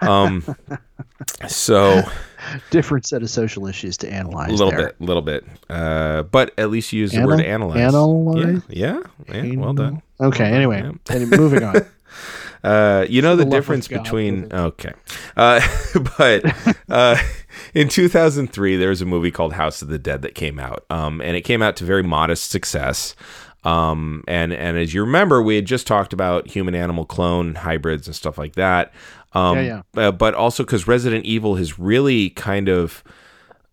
Um, 0.00 0.44
so 1.48 2.02
different 2.70 3.06
set 3.06 3.22
of 3.22 3.30
social 3.30 3.66
issues 3.66 3.96
to 3.98 4.12
analyze. 4.12 4.48
a 4.48 4.52
little 4.52 4.70
there. 4.70 4.86
bit, 4.88 4.96
a 5.00 5.04
little 5.04 5.22
bit, 5.22 5.44
uh, 5.68 6.22
but 6.24 6.52
at 6.58 6.70
least 6.70 6.92
you 6.92 7.00
use 7.00 7.12
the 7.12 7.24
word 7.26 7.40
analyze. 7.40 7.78
analyze? 7.78 8.62
Yeah, 8.68 9.00
yeah, 9.28 9.42
yeah, 9.42 9.56
well 9.58 9.72
done. 9.74 10.02
Okay. 10.20 10.44
Anyway, 10.44 10.82
Yeah. 10.82 10.92
any- 11.14 11.26
moving 11.26 11.62
on. 11.62 11.76
Uh, 12.64 13.06
you 13.08 13.22
know 13.22 13.36
the, 13.36 13.44
the 13.44 13.50
difference 13.50 13.86
between 13.86 14.52
okay, 14.52 14.92
uh, 15.36 15.60
but 16.18 16.74
uh, 16.88 17.16
in 17.72 17.88
2003 17.88 18.76
there 18.76 18.88
was 18.88 19.00
a 19.00 19.04
movie 19.06 19.30
called 19.30 19.52
House 19.52 19.80
of 19.80 19.86
the 19.86 19.98
Dead 19.98 20.22
that 20.22 20.34
came 20.34 20.58
out, 20.58 20.84
um, 20.90 21.20
and 21.20 21.36
it 21.36 21.42
came 21.42 21.62
out 21.62 21.76
to 21.76 21.84
very 21.84 22.02
modest 22.02 22.50
success. 22.50 23.14
Um, 23.64 24.22
and 24.28 24.52
and 24.52 24.78
as 24.78 24.94
you 24.94 25.00
remember, 25.02 25.42
we 25.42 25.56
had 25.56 25.64
just 25.66 25.86
talked 25.86 26.12
about 26.12 26.48
human 26.48 26.74
animal 26.74 27.04
clone 27.04 27.56
hybrids 27.56 28.06
and 28.06 28.14
stuff 28.16 28.38
like 28.38 28.54
that. 28.54 28.92
Um, 29.32 29.58
Yeah, 29.58 29.82
Uh, 29.96 30.12
but 30.12 30.34
also 30.34 30.62
because 30.64 30.86
Resident 30.86 31.24
Evil 31.24 31.56
has 31.56 31.78
really 31.78 32.30
kind 32.30 32.68
of 32.68 33.02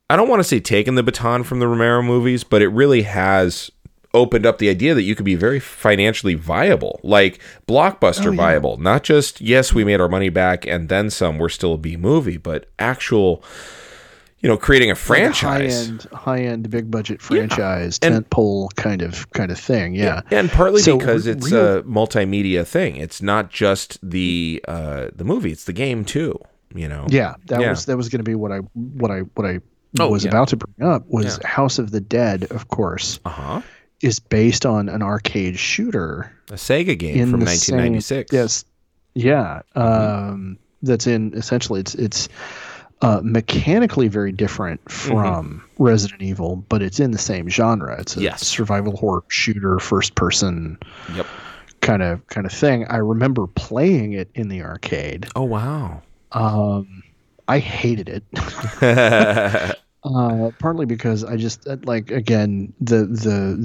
I 0.10 0.15
don't 0.15 0.27
want 0.30 0.39
to 0.39 0.44
say 0.44 0.60
taken 0.60 0.96
the 0.96 1.04
baton 1.04 1.44
from 1.44 1.60
the 1.60 1.68
Romero 1.68 2.01
movies, 2.04 2.44
but 2.44 2.62
it 2.62 2.68
really 2.70 3.04
has 3.04 3.72
opened 4.13 4.46
up 4.46 4.60
the 4.60 4.70
idea 4.70 4.94
that 4.94 5.01
you 5.04 5.13
could 5.15 5.25
be 5.25 5.36
very 5.36 5.60
financially 5.60 6.36
viable, 6.36 7.00
like 7.04 7.39
blockbuster 7.68 8.27
Oh, 8.27 8.32
yeah. 8.32 8.38
viable. 8.38 8.77
Not 8.77 9.04
just 9.04 9.42
yes, 9.42 9.74
we 9.74 9.84
made 9.84 10.00
our 10.00 10.08
money 10.10 10.30
back 10.30 10.65
and 10.65 10.89
then 10.89 11.10
some. 11.10 11.38
We're 11.38 11.50
still 11.50 11.74
a 11.74 11.77
B 11.77 11.96
movie, 11.98 12.38
but 12.38 12.68
actual, 12.80 13.44
you 14.39 14.50
know, 14.50 14.58
creating 14.58 14.92
a 14.92 14.96
franchise. 14.96 15.42
high 15.42 15.63
end, 15.92 16.08
high 16.13 16.39
end, 16.42 16.70
big 16.70 16.92
budget 16.92 17.22
franchise, 17.22 18.00
And- 18.01 18.13
tent 18.13 18.30
pole 18.30 18.70
kind 18.75 19.01
of 19.01 19.30
kind 19.32 19.51
of 19.51 19.60
thing. 19.60 19.96
Yeah. 19.96 20.22
and 20.32 20.50
partly 20.51 20.82
So, 20.82 20.98
because 20.98 21.25
re- 21.25 21.34
it's 21.34 21.51
real- 21.51 21.77
a 21.77 21.84
multimedia 21.84 22.65
thing. 22.65 22.96
It's 22.98 23.22
not 23.22 23.50
just 23.50 23.98
the 24.08 24.63
uh, 24.68 25.08
the 25.15 25.24
movie; 25.24 25.51
it's 25.51 25.63
the 25.65 25.74
game 25.74 26.06
too. 26.06 26.38
You 26.74 26.89
know. 26.89 27.06
Yeah, 27.10 27.36
that 27.48 27.62
Yeah. 27.62 27.70
was 27.72 27.86
that 27.86 27.98
was 27.98 28.10
going 28.10 28.20
to 28.20 28.30
be 28.30 28.36
what 28.36 28.51
I 28.51 28.58
what 28.74 29.10
I 29.12 29.20
what 29.36 29.46
I 29.48 29.60
Oh, 29.98 30.10
was 30.10 30.25
yeah. 30.25 30.30
about 30.32 30.50
to 30.50 30.58
bring 30.58 30.89
up 30.89 31.06
was 31.08 31.39
House 31.46 31.80
of 31.80 31.92
the 31.92 32.01
Dead, 32.01 32.48
of 32.51 32.68
course, 32.68 33.20
Uh 33.24 33.30
huh. 33.30 33.62
is 34.01 34.20
based 34.20 34.65
on 34.65 34.89
an 34.89 35.01
arcade 35.01 35.58
shooter 35.58 36.30
A 36.50 36.56
Sega 36.56 37.00
game 37.00 37.32
from 37.32 37.39
1996. 37.39 38.30
Same, 38.32 38.38
yes, 38.42 38.65
yeah, 39.13 39.62
Mm-hmm. 39.74 40.32
um, 40.34 40.58
that's 40.84 41.08
in 41.08 41.34
essentially 41.34 41.80
it's 41.80 41.96
it's 41.96 42.27
uh, 43.02 43.22
mechanically 43.24 44.08
very 44.08 44.32
different 44.32 44.84
Mm-hmm. 45.08 45.36
from 45.36 45.64
Resident 45.78 46.22
Evil, 46.22 46.58
but 46.58 46.82
it's 46.82 47.00
in 47.00 47.12
the 47.12 47.18
same 47.18 47.50
genre. 47.50 48.00
It's 48.00 48.18
a 48.18 48.22
Yes. 48.22 48.44
survival 48.44 48.96
horror 48.98 49.24
shooter, 49.30 49.80
first 49.80 50.16
person 50.16 50.78
Yep. 51.08 51.28
kind 51.82 52.02
of 52.04 52.25
kind 52.28 52.46
of 52.46 52.52
thing. 52.54 52.86
I 52.88 52.98
remember 52.98 53.48
playing 53.48 54.14
it 54.14 54.30
in 54.36 54.48
the 54.50 54.62
arcade. 54.64 55.28
Oh 55.36 55.44
wow. 55.44 56.04
Um, 56.32 57.04
I 57.48 57.60
hated 57.60 58.10
it. 58.10 58.24
Uh, 60.04 60.52
partly 60.60 60.86
because 60.86 61.24
I 61.24 61.36
just 61.36 61.68
uh, 61.68 61.78
like 61.84 62.12
again 62.12 62.72
the 62.80 63.06
the 63.08 63.58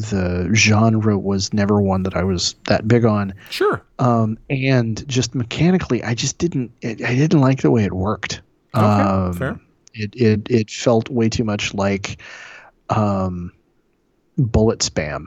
the 0.49 0.55
genre 0.55 1.19
was 1.19 1.53
never 1.53 1.83
one 1.83 2.03
that 2.05 2.17
I 2.17 2.25
was 2.25 2.55
that 2.67 2.89
big 2.89 3.05
on, 3.05 3.35
sure. 3.49 3.87
um, 3.99 4.39
and 4.49 5.07
just 5.07 5.35
mechanically 5.35 6.03
I 6.03 6.15
just 6.15 6.39
didn't 6.39 6.73
it, 6.81 7.03
I 7.05 7.15
didn't 7.15 7.41
like 7.43 7.61
the 7.61 7.71
way 7.71 7.85
it 7.85 7.93
worked. 7.93 8.41
Okay, 8.75 8.85
um, 8.85 9.33
fair. 9.35 9.61
It 9.95 10.15
it 10.15 10.47
it 10.51 10.71
felt 10.71 11.09
way 11.09 11.29
too 11.29 11.45
much 11.45 11.75
like 11.75 12.21
um, 12.89 13.53
bullet 14.39 14.81
spam, 14.81 15.27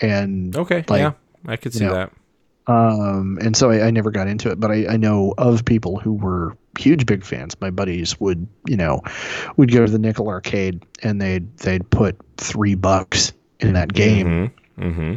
and 0.00 0.54
Okay. 0.56 0.84
like, 0.88 1.00
yeah, 1.00 1.12
I 1.46 1.56
could 1.56 1.72
see 1.74 1.84
know, 1.84 1.92
that. 1.94 2.12
um, 2.72 3.38
and 3.42 3.56
so 3.56 3.70
I, 3.70 3.86
I 3.86 3.90
never 3.90 4.10
got 4.10 4.28
into 4.28 4.50
it, 4.50 4.60
but 4.60 4.70
I, 4.70 4.86
I 4.88 4.96
know 4.96 5.34
of 5.38 5.64
people 5.64 5.98
who 5.98 6.12
were 6.12 6.56
huge 6.78 7.04
big 7.06 7.24
fans. 7.24 7.60
My 7.60 7.70
buddies 7.70 8.18
would, 8.20 8.46
you 8.66 8.76
know, 8.76 9.02
would 9.56 9.72
go 9.72 9.84
to 9.84 9.90
the 9.90 9.98
nickel 9.98 10.28
arcade 10.28 10.84
and 11.02 11.20
they'd 11.20 11.56
they'd 11.58 11.88
put 11.90 12.16
three 12.36 12.74
bucks 12.76 13.32
in 13.58 13.72
that 13.74 13.92
game 13.92 14.26
Mm-hmm. 14.78 14.82
Mm-hmm. 14.88 15.14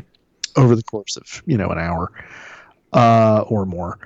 over 0.61 0.75
the 0.75 0.83
course 0.83 1.15
of 1.15 1.41
you 1.45 1.57
know 1.57 1.69
an 1.69 1.77
hour 1.77 2.11
uh, 2.91 3.43
or 3.47 3.65
more. 3.65 3.99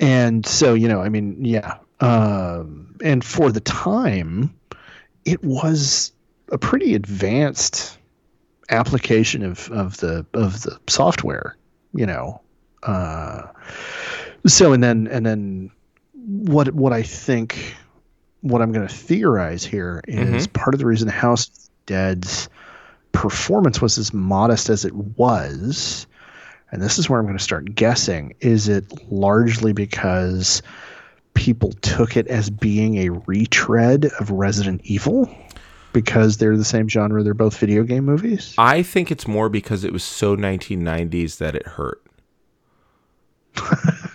And 0.00 0.44
so 0.44 0.74
you 0.74 0.88
know, 0.88 1.00
I 1.00 1.08
mean, 1.08 1.44
yeah. 1.44 1.78
Um, 2.00 2.96
and 3.02 3.24
for 3.24 3.52
the 3.52 3.60
time, 3.60 4.54
it 5.24 5.42
was 5.44 6.12
a 6.50 6.58
pretty 6.58 6.94
advanced 6.94 7.98
application 8.70 9.42
of, 9.42 9.70
of 9.70 9.98
the 9.98 10.24
of 10.34 10.62
the 10.62 10.78
software. 10.88 11.56
You 11.92 12.06
know, 12.06 12.40
uh, 12.82 13.42
so 14.46 14.72
and 14.72 14.82
then 14.82 15.08
and 15.08 15.26
then 15.26 15.70
what 16.14 16.72
what 16.74 16.92
I 16.92 17.02
think 17.02 17.74
what 18.42 18.62
I'm 18.62 18.72
going 18.72 18.86
to 18.86 18.94
theorize 18.94 19.64
here 19.64 20.02
is 20.06 20.46
part 20.46 20.74
of 20.74 20.80
the 20.80 20.86
reason 20.86 21.08
House 21.08 21.70
Dead's 21.84 22.48
performance 23.12 23.82
was 23.82 23.98
as 23.98 24.14
modest 24.14 24.70
as 24.70 24.84
it 24.84 24.94
was, 24.94 26.06
and 26.70 26.80
this 26.80 26.98
is 26.98 27.10
where 27.10 27.18
I'm 27.18 27.26
going 27.26 27.36
to 27.36 27.44
start 27.44 27.74
guessing, 27.74 28.34
is 28.40 28.68
it 28.68 29.10
largely 29.12 29.72
because 29.72 30.62
people 31.34 31.72
took 31.80 32.16
it 32.16 32.26
as 32.28 32.50
being 32.50 32.98
a 32.98 33.10
retread 33.26 34.06
of 34.18 34.30
Resident 34.30 34.80
Evil? 34.84 35.34
Because 35.92 36.36
they're 36.36 36.56
the 36.56 36.64
same 36.64 36.88
genre, 36.88 37.22
they're 37.22 37.34
both 37.34 37.58
video 37.58 37.82
game 37.82 38.04
movies. 38.04 38.54
I 38.58 38.82
think 38.82 39.10
it's 39.10 39.26
more 39.26 39.48
because 39.48 39.82
it 39.82 39.92
was 39.92 40.04
so 40.04 40.36
1990s 40.36 41.38
that 41.38 41.56
it 41.56 41.66
hurt. 41.66 42.02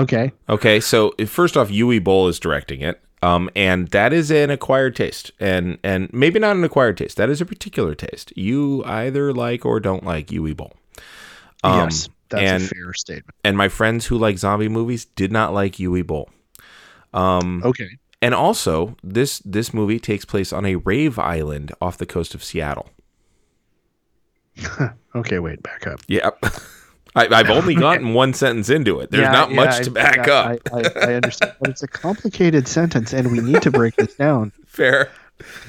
Okay. 0.00 0.32
Okay, 0.48 0.80
so 0.80 1.14
first 1.26 1.56
off, 1.56 1.70
Uwe 1.70 2.02
Boll 2.02 2.28
is 2.28 2.38
directing 2.38 2.82
it, 2.82 3.00
um, 3.22 3.48
and 3.56 3.88
that 3.88 4.12
is 4.12 4.30
an 4.30 4.50
acquired 4.50 4.94
taste, 4.94 5.32
and 5.40 5.78
and 5.82 6.12
maybe 6.12 6.38
not 6.38 6.56
an 6.56 6.64
acquired 6.64 6.98
taste. 6.98 7.16
That 7.16 7.30
is 7.30 7.40
a 7.40 7.46
particular 7.46 7.94
taste. 7.94 8.32
You 8.36 8.84
either 8.84 9.32
like 9.32 9.64
or 9.64 9.80
don't 9.80 10.04
like 10.04 10.28
Uwe 10.28 10.54
Boll. 10.54 10.74
Um, 11.64 11.84
yes, 11.84 12.08
that's 12.28 12.42
and 12.42 12.62
a 12.62 12.66
fair 12.66 12.92
statement. 12.94 13.34
and 13.44 13.56
my 13.56 13.68
friends 13.68 14.06
who 14.06 14.16
like 14.18 14.38
zombie 14.38 14.68
movies 14.68 15.04
did 15.04 15.30
not 15.32 15.52
like 15.54 15.74
Uwe 15.76 16.06
Boll. 16.06 16.28
Um, 17.14 17.62
Okay. 17.64 17.88
and 18.20 18.34
also 18.34 18.96
this 19.02 19.38
this 19.40 19.72
movie 19.72 19.98
takes 19.98 20.24
place 20.24 20.52
on 20.52 20.66
a 20.66 20.76
rave 20.76 21.18
island 21.18 21.72
off 21.80 21.96
the 21.98 22.06
coast 22.06 22.34
of 22.34 22.42
Seattle. 22.44 22.90
Okay, 25.14 25.38
wait, 25.38 25.62
back 25.62 25.86
up. 25.86 26.00
Yep. 26.08 26.38
I, 27.16 27.26
I've 27.30 27.48
only 27.48 27.74
gotten 27.86 28.12
one 28.12 28.34
sentence 28.34 28.68
into 28.68 29.00
it. 29.00 29.10
There's 29.10 29.22
Yeah, 29.22 29.30
not 29.32 29.48
yeah, 29.50 29.56
much 29.56 29.74
I- 29.76 29.82
to 29.84 29.90
back 29.90 30.26
yeah, 30.26 30.32
up. 30.34 30.60
I, 30.72 30.78
I, 30.78 30.82
I 31.10 31.14
understand, 31.14 31.54
but 31.58 31.70
it's 31.70 31.82
a 31.82 31.88
complicated 31.88 32.68
sentence, 32.68 33.14
and 33.14 33.32
we 33.32 33.40
need 33.40 33.62
to 33.62 33.70
break 33.70 33.96
this 33.96 34.14
down. 34.14 34.52
Fair. 34.66 35.08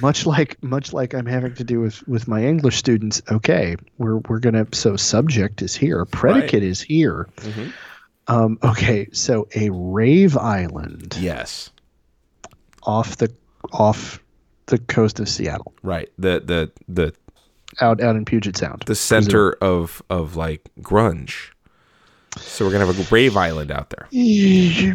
Much 0.01 0.25
like 0.25 0.61
much 0.63 0.93
like 0.93 1.13
I'm 1.13 1.25
having 1.25 1.53
to 1.55 1.63
do 1.63 1.81
with 1.81 2.07
with 2.07 2.27
my 2.27 2.43
English 2.43 2.77
students. 2.77 3.21
Okay, 3.31 3.75
we're 3.97 4.17
we're 4.29 4.39
gonna 4.39 4.65
so 4.73 4.95
subject 4.95 5.61
is 5.61 5.75
here, 5.75 6.05
predicate 6.05 6.63
is 6.63 6.79
here. 6.81 7.27
Mhm. 7.37 7.73
Um, 8.29 8.59
okay, 8.63 9.07
so 9.11 9.47
a 9.55 9.69
rave 9.71 10.37
island 10.37 11.17
Yes. 11.19 11.69
off 12.83 13.17
the 13.17 13.31
off 13.73 14.21
the 14.67 14.77
coast 14.77 15.19
of 15.19 15.27
Seattle, 15.29 15.73
Right. 15.83 16.09
The 16.17 16.41
the 16.45 16.71
the 16.87 17.13
out 17.81 18.01
out 18.01 18.15
in 18.15 18.23
Puget 18.25 18.55
Sound. 18.57 18.83
the 18.85 18.95
center 18.95 19.51
of 19.61 20.01
of 20.09 20.35
like 20.37 20.61
grunge. 20.81 21.49
So 22.37 22.65
we're 22.65 22.71
gonna 22.71 22.85
have 22.85 22.99
a 22.99 23.13
rave 23.13 23.35
island 23.35 23.71
out 23.71 23.89
there. 23.91 24.07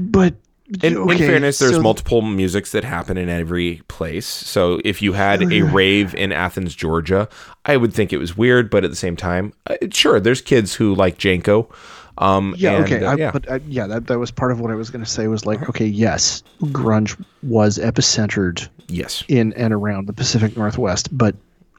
But 0.00 0.34
In, 0.82 0.96
in 1.10 1.18
fairness, 1.18 1.58
there's 1.58 1.74
so- 1.74 1.82
multiple 1.82 2.22
musics 2.22 2.72
that 2.72 2.84
happen 2.84 3.18
in 3.18 3.28
every 3.28 3.82
place. 3.88 4.26
So 4.26 4.80
if 4.84 5.02
you 5.02 5.12
had 5.12 5.52
a 5.52 5.62
rave 5.62 6.14
in 6.14 6.32
Athens, 6.32 6.74
Georgia, 6.74 7.28
I 7.66 7.76
would 7.76 7.92
think 7.92 8.12
it 8.12 8.18
was 8.18 8.36
weird. 8.36 8.70
But 8.70 8.84
at 8.84 8.90
the 8.90 8.96
same 8.96 9.16
time, 9.16 9.52
uh, 9.66 9.76
sure, 9.90 10.18
there's 10.20 10.40
kids 10.40 10.74
who 10.74 10.94
like 10.94 11.18
JNCO. 11.18 11.70
Um, 12.18 12.54
Yeah, 12.58 12.76
and, 12.76 12.84
okay, 12.84 13.04
uh, 13.04 13.12
I, 13.12 13.14
yeah, 13.16 13.30
but 13.32 13.50
I, 13.50 13.60
yeah, 13.66 13.86
that 13.86 14.06
that 14.06 14.18
was 14.18 14.30
part 14.30 14.52
of 14.52 14.60
what 14.60 14.70
I 14.70 14.74
was 14.74 14.90
going 14.90 15.04
to 15.04 15.10
say. 15.10 15.28
Was 15.28 15.46
like, 15.46 15.68
okay, 15.68 15.86
yes, 15.86 16.42
grunge 16.64 17.22
was 17.42 17.78
epicentered 17.78 18.68
yes, 18.88 19.24
in 19.28 19.52
and 19.54 19.72
around 19.72 20.06
the 20.08 20.12
Pacific 20.12 20.56
Northwest, 20.56 21.08
but 21.16 21.34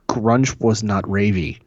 grunge 0.10 0.60
was 0.60 0.84
not 0.84 1.04
ravey. 1.06 1.60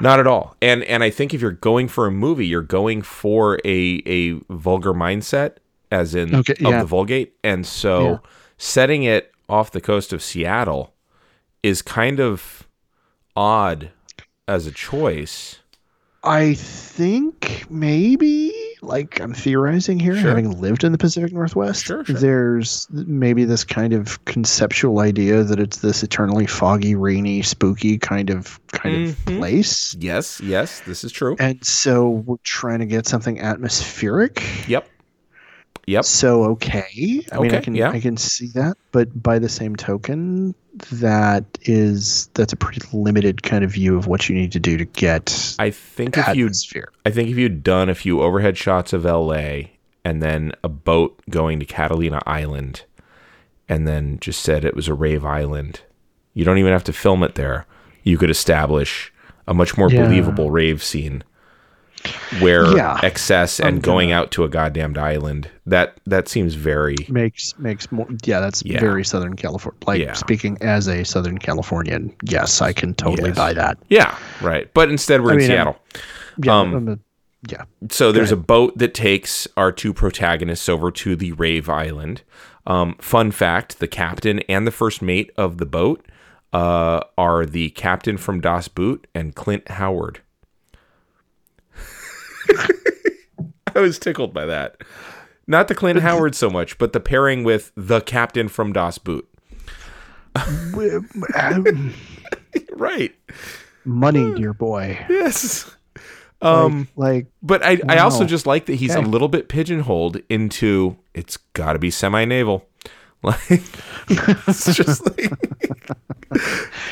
not 0.00 0.20
at 0.20 0.26
all. 0.26 0.56
And 0.62 0.84
and 0.84 1.02
I 1.02 1.10
think 1.10 1.34
if 1.34 1.40
you're 1.40 1.50
going 1.50 1.88
for 1.88 2.06
a 2.06 2.10
movie, 2.10 2.46
you're 2.46 2.62
going 2.62 3.02
for 3.02 3.58
a 3.64 4.02
a 4.06 4.32
vulgar 4.48 4.94
mindset, 4.94 5.56
as 5.90 6.14
in 6.14 6.34
Okay, 6.34 6.52
of 6.54 6.60
yeah. 6.60 6.80
the 6.80 6.86
Vulgate. 6.86 7.34
And 7.42 7.66
so 7.66 8.02
Yeah. 8.02 8.16
setting 8.58 9.02
it 9.04 9.32
off 9.48 9.70
the 9.70 9.80
coast 9.80 10.12
of 10.12 10.22
Seattle 10.22 10.94
is 11.62 11.82
kind 11.82 12.20
of 12.20 12.66
odd 13.36 13.90
as 14.46 14.66
a 14.66 14.70
choice. 14.72 15.56
I 16.24 16.54
think 16.54 17.64
maybe, 17.70 18.52
like 18.82 19.20
I'm 19.20 19.32
theorizing 19.32 20.00
here, 20.00 20.16
Sure. 20.16 20.28
having 20.30 20.60
lived 20.60 20.82
in 20.82 20.90
the 20.90 20.98
Pacific 20.98 21.32
Northwest, 21.32 21.84
Sure, 21.84 22.04
sure. 22.04 22.16
there's 22.16 22.88
maybe 22.90 23.44
this 23.44 23.62
kind 23.62 23.92
of 23.92 24.22
conceptual 24.24 24.98
idea 24.98 25.44
that 25.44 25.60
it's 25.60 25.78
this 25.78 26.02
eternally 26.02 26.46
foggy, 26.46 26.96
rainy, 26.96 27.42
spooky 27.42 27.98
kind 27.98 28.30
of 28.30 28.58
kind 28.72 28.96
Mhm. 28.96 29.10
of 29.10 29.26
place. 29.26 29.96
Yes, 30.00 30.40
yes, 30.40 30.80
this 30.86 31.04
is 31.04 31.12
true. 31.12 31.36
And 31.38 31.64
so 31.64 32.08
we're 32.26 32.36
trying 32.42 32.80
to 32.80 32.86
get 32.86 33.06
something 33.06 33.38
atmospheric. 33.40 34.42
Yep. 34.66 34.88
Yep. 35.86 36.04
So 36.04 36.44
okay, 36.44 37.24
I 37.32 37.38
mean, 37.38 37.52
I 37.52 37.56
Okay, 37.56 37.60
can 37.62 37.74
yeah. 37.74 37.90
I 37.90 38.00
can 38.00 38.16
see 38.18 38.48
that, 38.54 38.76
but 38.92 39.22
by 39.22 39.38
the 39.38 39.48
same 39.48 39.74
token, 39.74 40.54
that 40.92 41.44
is 41.62 42.28
that's 42.34 42.52
a 42.52 42.56
pretty 42.56 42.80
limited 42.92 43.42
kind 43.42 43.64
of 43.64 43.70
view 43.70 43.96
of 43.96 44.06
what 44.06 44.28
you 44.28 44.34
need 44.34 44.52
to 44.52 44.60
do 44.60 44.76
to 44.76 44.84
get 44.84 45.56
I 45.58 45.70
think 45.70 46.18
if 46.18 46.36
you 46.36 46.50
I 47.06 47.10
think 47.10 47.30
if 47.30 47.38
you'd 47.38 47.62
done 47.62 47.88
a 47.88 47.94
few 47.94 48.20
overhead 48.20 48.58
shots 48.58 48.92
of 48.92 49.04
LA 49.04 49.70
and 50.04 50.22
then 50.22 50.52
a 50.62 50.68
boat 50.68 51.20
going 51.30 51.58
to 51.60 51.64
Catalina 51.66 52.20
Island 52.26 52.84
and 53.68 53.86
then 53.88 54.18
just 54.20 54.42
said 54.42 54.64
it 54.64 54.76
was 54.76 54.88
a 54.88 54.94
rave 54.94 55.24
island, 55.24 55.80
you 56.34 56.44
don't 56.44 56.58
even 56.58 56.72
have 56.72 56.84
to 56.84 56.92
film 56.92 57.22
it 57.22 57.34
there. 57.34 57.66
You 58.02 58.18
could 58.18 58.30
establish 58.30 59.12
a 59.46 59.54
much 59.54 59.76
more 59.78 59.90
Yeah. 59.90 60.04
believable 60.04 60.50
rave 60.50 60.82
scene 60.82 61.24
where 62.40 62.66
Yeah. 62.76 62.98
excess 63.02 63.58
and 63.60 63.68
I'm 63.68 63.80
going 63.80 64.12
out 64.12 64.30
to 64.32 64.44
a 64.44 64.48
goddamned 64.48 64.98
island. 64.98 65.48
That 65.66 65.94
that 66.06 66.28
seems 66.28 66.54
very 66.54 66.96
makes 67.08 67.54
makes 67.58 67.90
more 67.92 68.06
yeah 68.24 68.40
that's 68.40 68.62
Yeah. 68.64 68.80
very 68.80 69.04
southern 69.04 69.36
california 69.36 69.78
like 69.86 70.00
Yeah. 70.00 70.12
speaking 70.14 70.56
as 70.60 70.88
a 70.88 71.04
southern 71.04 71.38
californian 71.38 72.14
yes 72.22 72.62
i 72.62 72.72
can 72.72 72.94
totally 72.94 73.30
Yes. 73.30 73.36
buy 73.36 73.52
that 73.52 73.78
Yeah, 73.90 74.16
right. 74.40 74.68
But 74.74 74.88
instead 74.90 75.22
we're 75.22 75.30
I 75.32 75.34
in 75.34 75.38
mean, 75.40 75.50
I'm- 75.50 75.56
Seattle. 75.56 75.76
yeah 76.42 76.52
Um, 76.58 76.74
I'm 76.74 76.88
a- 76.88 76.98
yeah 77.50 77.62
So 77.90 78.12
there's 78.12 78.32
a 78.32 78.36
boat 78.36 78.78
that 78.78 78.94
takes 78.94 79.46
our 79.56 79.70
two 79.72 79.92
protagonists 79.92 80.68
over 80.68 80.90
to 80.90 81.14
the 81.16 81.32
Rave 81.32 81.68
Island. 81.68 82.22
Um, 82.66 82.96
fun 83.00 83.30
fact: 83.30 83.78
the 83.78 83.86
captain 83.88 84.40
and 84.48 84.66
the 84.66 84.70
first 84.72 85.00
mate 85.02 85.30
of 85.36 85.58
the 85.58 85.64
boat 85.66 86.04
uh, 86.52 87.00
are 87.16 87.44
the 87.46 87.70
captain 87.70 88.16
from 88.16 88.40
Das 88.40 88.68
Boot 88.68 89.06
and 89.14 89.34
Clint 89.34 89.68
Howard. 89.70 90.20
I 93.74 93.80
was 93.80 93.98
tickled 93.98 94.34
by 94.34 94.46
that. 94.46 94.76
Not 95.46 95.68
the 95.68 95.74
Clint 95.74 96.00
Howard 96.00 96.34
so 96.34 96.50
much, 96.50 96.76
but 96.78 96.92
the 96.92 97.00
pairing 97.00 97.44
with 97.44 97.72
the 97.74 98.00
captain 98.00 98.48
from 98.48 98.72
Das 98.72 98.98
Boot. 98.98 99.26
Right. 102.72 103.14
money 103.84 104.34
dear 104.34 104.52
boy 104.52 104.98
Yes. 105.08 105.74
Um. 106.40 106.86
like 106.94 107.26
But 107.42 107.64
I, 107.64 107.80
I 107.88 107.98
also 107.98 108.24
just 108.24 108.46
like 108.46 108.66
that 108.66 108.76
he's 108.76 108.94
a 108.94 109.00
little 109.00 109.26
bit 109.28 109.48
pigeonholed 109.48 110.18
into 110.28 110.96
it's 111.14 111.36
got 111.54 111.72
to 111.72 111.78
be 111.80 111.90
semi-naval. 111.90 112.64
Like 113.22 113.62
it's 114.08 114.74
just 114.76 115.04
like 115.04 115.32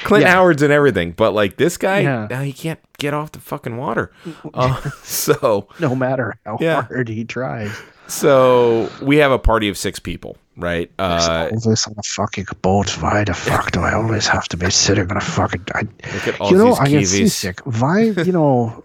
Clint 0.04 0.24
Yeah. 0.24 0.32
Howard's 0.32 0.62
and 0.62 0.72
everything, 0.72 1.12
but 1.12 1.32
like 1.32 1.56
this 1.56 1.76
guy, 1.76 2.00
Yeah. 2.00 2.42
he 2.42 2.52
can't 2.52 2.80
get 2.98 3.14
off 3.14 3.32
the 3.32 3.38
fucking 3.40 3.76
water. 3.76 4.10
Uh, 4.52 4.80
so 5.02 5.68
no 5.78 5.94
matter 5.94 6.34
how 6.44 6.58
Yeah. 6.60 6.82
hard 6.82 7.08
he 7.08 7.24
tries 7.24 7.70
so 8.08 8.88
we 9.02 9.16
have 9.16 9.32
a 9.32 9.38
party 9.38 9.68
of 9.68 9.76
six 9.76 9.98
people, 9.98 10.36
right? 10.56 10.88
Uh, 10.98 11.48
always 11.52 11.86
on 11.88 11.94
a 11.98 12.02
fucking 12.04 12.46
boat 12.62 12.90
why 13.02 13.24
the 13.24 13.34
fuck 13.34 13.72
do 13.72 13.80
i 13.80 13.92
always 13.92 14.28
have 14.28 14.46
to 14.48 14.56
be 14.56 14.70
sitting 14.70 15.10
on 15.10 15.16
a 15.16 15.20
fucking 15.20 15.64
I, 15.74 15.80
look 16.14 16.28
at 16.28 16.40
all 16.40 16.50
you 16.52 16.56
know 16.58 16.68
these 16.70 16.78
i 16.80 16.88
get 16.88 17.06
seasick 17.08 17.60
why 17.60 18.02
you 18.02 18.30
know 18.32 18.84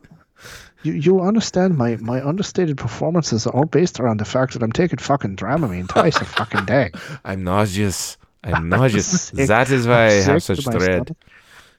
you, 0.83 0.93
you 0.93 1.21
understand 1.21 1.77
my, 1.77 1.95
my 1.97 2.25
understated 2.25 2.77
performances 2.77 3.45
are 3.47 3.53
all 3.53 3.65
based 3.65 3.99
around 3.99 4.17
the 4.17 4.25
fact 4.25 4.53
that 4.53 4.63
I'm 4.63 4.71
taking 4.71 4.99
fucking 4.99 5.35
Dramamine 5.35 5.87
twice 5.87 6.17
a 6.17 6.25
fucking 6.25 6.65
day. 6.65 6.91
I'm 7.25 7.43
nauseous. 7.43 8.17
I'm 8.43 8.69
nauseous. 8.69 9.21
sick. 9.27 9.47
that 9.47 9.69
is 9.69 9.87
why 9.87 10.07
I 10.07 10.13
I'm 10.17 10.23
have 10.23 10.43
such 10.43 10.63
dread. 10.65 11.15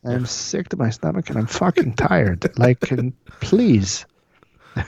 I'm 0.05 0.27
sick 0.27 0.69
to 0.71 0.77
my 0.77 0.91
stomach 0.91 1.29
and 1.29 1.39
I'm 1.39 1.47
fucking 1.47 1.95
tired. 1.95 2.57
Like, 2.59 2.81
can, 2.81 3.13
please. 3.41 4.07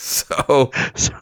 So 0.00 0.70
So, 0.94 1.20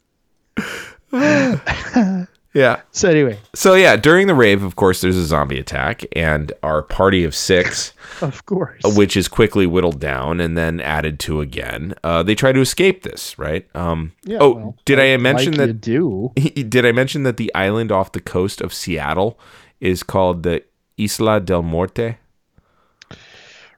yeah. 2.57 2.81
so 2.91 3.09
anyway, 3.11 3.39
So 3.55 3.75
yeah, 3.75 3.97
during 3.97 4.27
the 4.27 4.35
rave, 4.35 4.63
of 4.63 4.75
course, 4.77 5.01
there's 5.03 5.17
a 5.17 5.25
zombie 5.25 5.59
attack, 5.61 6.05
and 6.17 6.53
our 6.63 6.83
party 6.83 7.23
of 7.25 7.35
six, 7.35 7.93
of 8.23 8.45
course. 8.47 8.81
which 8.97 9.17
is 9.17 9.29
quickly 9.29 9.67
whittled 9.67 10.01
down 10.01 10.41
and 10.41 10.57
then 10.57 10.81
added 10.81 11.19
to 11.21 11.41
again, 11.41 11.95
uh, 12.03 12.23
they 12.23 12.35
try 12.35 12.53
to 12.53 12.61
escape 12.61 13.03
this, 13.03 13.39
right? 13.39 13.67
Um, 13.75 14.13
Yeah, 14.25 14.39
oh, 14.41 14.51
well, 14.55 14.77
did 14.85 14.99
I 14.99 15.13
like- 15.13 15.21
mention 15.21 15.53
like 15.55 15.67
that? 15.69 15.81
do? 15.81 16.33
Did 16.37 16.85
I 16.87 16.93
mention 16.93 17.23
that 17.25 17.37
the 17.37 17.55
island 17.55 17.93
off 17.93 18.13
the 18.13 18.21
coast 18.21 18.61
of 18.61 18.73
Seattle 18.75 19.39
is 19.81 20.03
called 20.03 20.43
the 20.43 20.63
Isla 20.99 21.41
del 21.41 21.63
Morte? 21.63 22.17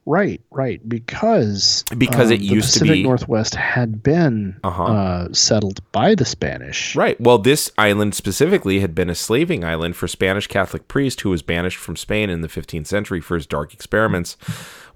Right, 0.08 0.40
right. 0.50 0.80
Because 0.88 1.84
Because 1.96 2.30
it 2.30 2.40
the 2.40 2.46
used 2.46 2.78
to 2.78 2.84
be 2.84 3.02
Northwest 3.02 3.54
had 3.54 4.02
been 4.02 4.56
Uh-huh. 4.64 4.84
uh, 4.84 5.28
settled 5.32 5.80
by 5.92 6.14
the 6.14 6.24
Spanish. 6.24 6.96
Right. 6.96 7.20
Well, 7.20 7.36
this 7.36 7.70
island 7.76 8.14
specifically 8.14 8.80
had 8.80 8.94
been 8.94 9.10
a 9.10 9.14
slaving 9.14 9.64
island 9.64 9.96
for 9.96 10.08
Spanish 10.08 10.46
Catholic 10.46 10.88
priest 10.88 11.20
who 11.20 11.28
was 11.30 11.42
banished 11.42 11.76
from 11.76 11.94
Spain 11.94 12.30
in 12.30 12.40
the 12.40 12.48
15th 12.48 12.86
century 12.86 13.20
for 13.20 13.34
his 13.34 13.46
dark 13.46 13.74
experiments, 13.74 14.38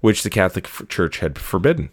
which 0.01 0.23
the 0.23 0.31
Catholic 0.31 0.67
Church 0.89 1.19
had 1.19 1.37
forbidden. 1.37 1.89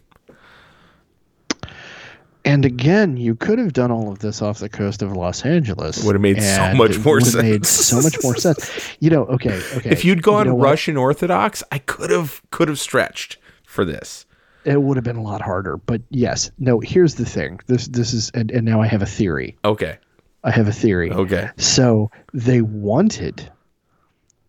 And 2.43 2.65
again, 2.65 3.17
you 3.17 3.35
could 3.35 3.59
have 3.59 3.73
done 3.73 3.91
all 3.91 4.11
of 4.11 4.19
this 4.19 4.41
off 4.41 4.59
the 4.59 4.69
coast 4.69 5.01
of 5.01 5.11
Los 5.13 5.45
Angeles. 5.45 6.03
Would 6.03 6.15
have 6.15 6.21
made 6.21 6.41
so 6.41 6.73
much 6.73 6.91
it 6.95 7.05
more 7.05 7.15
would 7.15 7.25
have 7.25 7.35
Made 7.43 7.65
so 7.65 8.01
much 8.01 8.17
more 8.23 8.35
sense. 8.35 8.69
You 8.99 9.11
know, 9.11 9.25
okay, 9.25 9.61
okay. 9.75 9.89
If 9.91 10.03
you'd 10.03 10.23
gone 10.23 10.45
you 10.45 10.51
know 10.51 10.55
what? 10.55 10.65
Russian 10.65 10.97
Orthodox, 10.97 11.63
I 11.71 11.77
could 11.79 12.09
have 12.09 12.41
could 12.51 12.67
have 12.67 12.79
stretched 12.79 13.37
for 13.65 13.85
this. 13.85 14.25
it 14.65 14.81
would 14.81 14.97
have 14.97 15.03
been 15.03 15.17
a 15.17 15.21
lot 15.23 15.41
harder. 15.41 15.77
But 15.77 16.01
yes, 16.09 16.49
no. 16.57 16.79
Here's 16.79 17.15
the 17.15 17.25
thing. 17.25 17.59
This 17.67 17.87
this 17.87 18.11
is 18.13 18.31
and, 18.33 18.49
and 18.51 18.65
now 18.65 18.81
I 18.81 18.87
have 18.87 19.01
a 19.03 19.05
theory. 19.07 19.55
Okay. 19.63 19.97
I 20.43 20.49
have 20.49 20.67
a 20.67 20.73
theory. 20.73 21.11
Okay. 21.11 21.49
So 21.57 22.09
they 22.33 22.61
wanted 22.61 23.51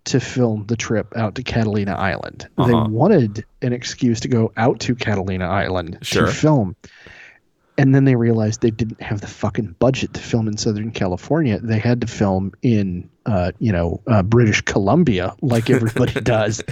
to 0.05 0.18
film 0.18 0.64
the 0.66 0.76
trip 0.76 1.12
out 1.16 1.35
to 1.37 1.42
Catalina 1.42 1.92
Island. 1.92 2.48
Uh-huh. 2.59 2.66
They 2.68 2.90
wanted 2.90 3.44
an 3.61 3.72
excuse 3.72 4.18
to 4.20 4.28
go 4.28 4.50
out 4.57 4.81
to 4.81 4.94
Catalina 4.94 5.44
Island 5.46 5.98
Sure. 6.02 6.26
to 6.26 6.33
film. 6.33 6.74
And 7.79 7.95
then 7.95 8.05
they 8.05 8.17
realized 8.17 8.61
they 8.61 8.71
didn't 8.71 9.01
have 9.01 9.23
the 9.23 9.27
fucking 9.27 9.77
budget 9.79 10.13
to 10.15 10.21
film 10.21 10.47
in 10.47 10.57
Southern 10.59 10.91
California. 10.91 11.59
They 11.59 11.79
had 11.79 12.03
to 12.03 12.07
film 12.07 12.53
in, 12.61 13.09
uh, 13.25 13.53
you 13.61 13.73
know, 13.73 14.03
uh, 14.07 14.23
British 14.23 14.61
Columbia, 14.61 15.35
like 15.41 15.71
everybody 15.71 16.21
does. 16.21 16.63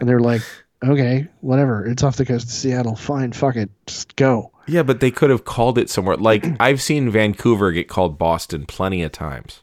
And 0.00 0.08
they're 0.08 0.18
like, 0.20 0.42
okay, 0.84 1.28
whatever. 1.42 1.86
It's 1.86 2.02
off 2.02 2.16
the 2.16 2.26
coast 2.26 2.46
of 2.46 2.50
Seattle. 2.52 2.96
Fine, 2.96 3.32
fuck 3.32 3.54
it, 3.56 3.70
just 3.86 4.16
go. 4.16 4.50
Yeah, 4.66 4.82
but 4.82 4.98
they 5.00 5.12
could 5.12 5.30
have 5.30 5.44
called 5.44 5.78
it 5.78 5.88
somewhere. 5.90 6.16
Like 6.16 6.44
I've 6.60 6.82
seen 6.82 7.08
Vancouver 7.08 7.70
get 7.70 7.88
called 7.88 8.18
Boston 8.18 8.66
plenty 8.66 9.02
of 9.04 9.12
times. 9.12 9.60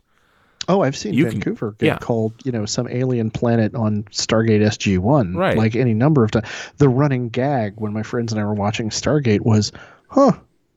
Oh, 0.69 0.81
I've 0.81 0.95
seen 0.95 1.13
You 1.13 1.25
can- 1.25 1.33
Vancouver 1.33 1.75
get 1.77 1.85
yeah. 1.85 1.97
called, 1.99 2.33
you 2.45 2.51
know, 2.53 2.65
some 2.65 2.87
alien 2.87 3.29
planet 3.31 3.75
on 3.75 4.03
Stargate 4.05 4.61
SG 4.61 4.97
One, 4.97 5.35
Right. 5.35 5.57
Like 5.57 5.75
any 5.75 5.93
number 5.93 6.23
of 6.23 6.31
times. 6.31 6.47
The 6.77 6.87
running 6.89 7.27
gag 7.29 7.73
when 7.75 7.91
my 7.93 8.01
friends 8.01 8.31
and 8.31 8.41
I 8.41 8.45
were 8.45 8.53
watching 8.55 8.89
Stargate 8.89 9.41
was, 9.41 9.71
"Huh, 10.07 10.31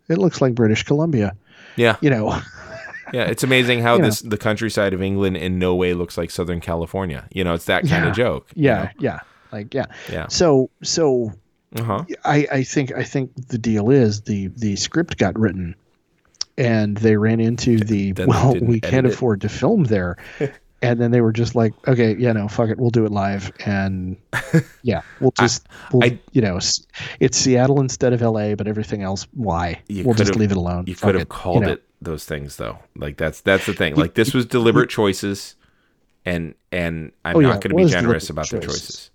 it 0.08 0.18
looks 0.18 0.40
like 0.40 0.54
British 0.54 0.82
Columbia." 0.84 1.34
Yeah, 1.76 1.96
You 2.00 2.10
know, 2.10 2.30
yeah. 3.12 3.24
It's 3.24 3.42
amazing 3.44 3.80
how 3.82 3.94
You 3.96 4.00
know. 4.02 4.06
this 4.06 4.20
the 4.22 4.36
countryside 4.38 4.92
of 4.94 5.00
England 5.02 5.36
in 5.36 5.58
no 5.58 5.74
way 5.74 5.94
looks 5.94 6.18
like 6.18 6.30
Southern 6.30 6.60
California. 6.60 7.26
You 7.32 7.44
know, 7.44 7.54
it's 7.54 7.66
that 7.66 7.82
kind 7.86 8.04
Yeah. 8.04 8.10
of 8.10 8.16
joke. 8.16 8.48
you 8.54 8.64
yeah, 8.64 8.90
yeah, 8.98 9.20
like 9.52 9.72
yeah. 9.74 9.86
Yeah. 10.10 10.26
So, 10.28 10.70
so 10.82 11.32
Uh 11.76 11.82
huh. 11.84 12.04
I, 12.24 12.46
I 12.50 12.62
think 12.64 12.92
I 12.96 13.04
think 13.04 13.30
the 13.48 13.58
deal 13.58 13.90
is 13.90 14.22
the 14.22 14.48
the 14.56 14.74
script 14.76 15.18
got 15.18 15.38
written, 15.38 15.74
and 16.56 16.96
they 16.96 17.16
ran 17.16 17.40
into 17.40 17.78
the 17.78 18.12
Then 18.12 18.26
well, 18.28 18.54
we 18.60 18.80
can't 18.80 18.94
edit 18.94 19.10
it. 19.12 19.14
afford 19.14 19.42
to 19.42 19.48
film 19.48 19.84
there, 19.84 20.16
and 20.82 21.00
then 21.00 21.10
they 21.10 21.20
were 21.20 21.32
just 21.32 21.54
like, 21.54 21.72
okay, 21.88 22.14
yeah, 22.16 22.32
no, 22.32 22.46
fuck 22.48 22.70
it, 22.70 22.78
we'll 22.78 22.90
do 22.90 23.04
it 23.04 23.10
live, 23.10 23.50
and 23.66 24.16
yeah, 24.82 25.02
we'll 25.20 25.32
just, 25.32 25.66
we'll, 25.92 26.04
I- 26.04 26.18
you 26.32 26.40
know, 26.40 26.58
it's 27.20 27.36
Seattle 27.36 27.80
instead 27.80 28.12
of 28.12 28.22
L.A., 28.22 28.54
but 28.54 28.68
everything 28.68 29.02
else, 29.02 29.26
why? 29.34 29.80
We'll 29.90 30.14
just 30.14 30.36
leave 30.36 30.50
it 30.52 30.56
alone. 30.56 30.84
You 30.86 30.94
could 30.94 31.14
have 31.14 31.22
it, 31.22 31.28
called 31.28 31.56
you 31.56 31.66
know. 31.66 31.72
it 31.72 31.84
those 32.00 32.24
things 32.24 32.56
though. 32.56 32.78
Like 32.94 33.16
that's 33.16 33.40
that's 33.40 33.66
the 33.66 33.74
thing. 33.74 33.96
Like 33.96 34.14
this 34.14 34.32
was 34.32 34.46
deliberate 34.46 34.88
choices, 34.88 35.56
and 36.24 36.54
and 36.70 37.10
I'm 37.24 37.36
Oh, 37.36 37.40
not 37.40 37.48
yeah, 37.48 37.68
going 37.68 37.76
to 37.76 37.84
be 37.86 37.90
generous 37.90 38.30
about 38.30 38.48
the 38.50 38.60
choices. 38.60 39.10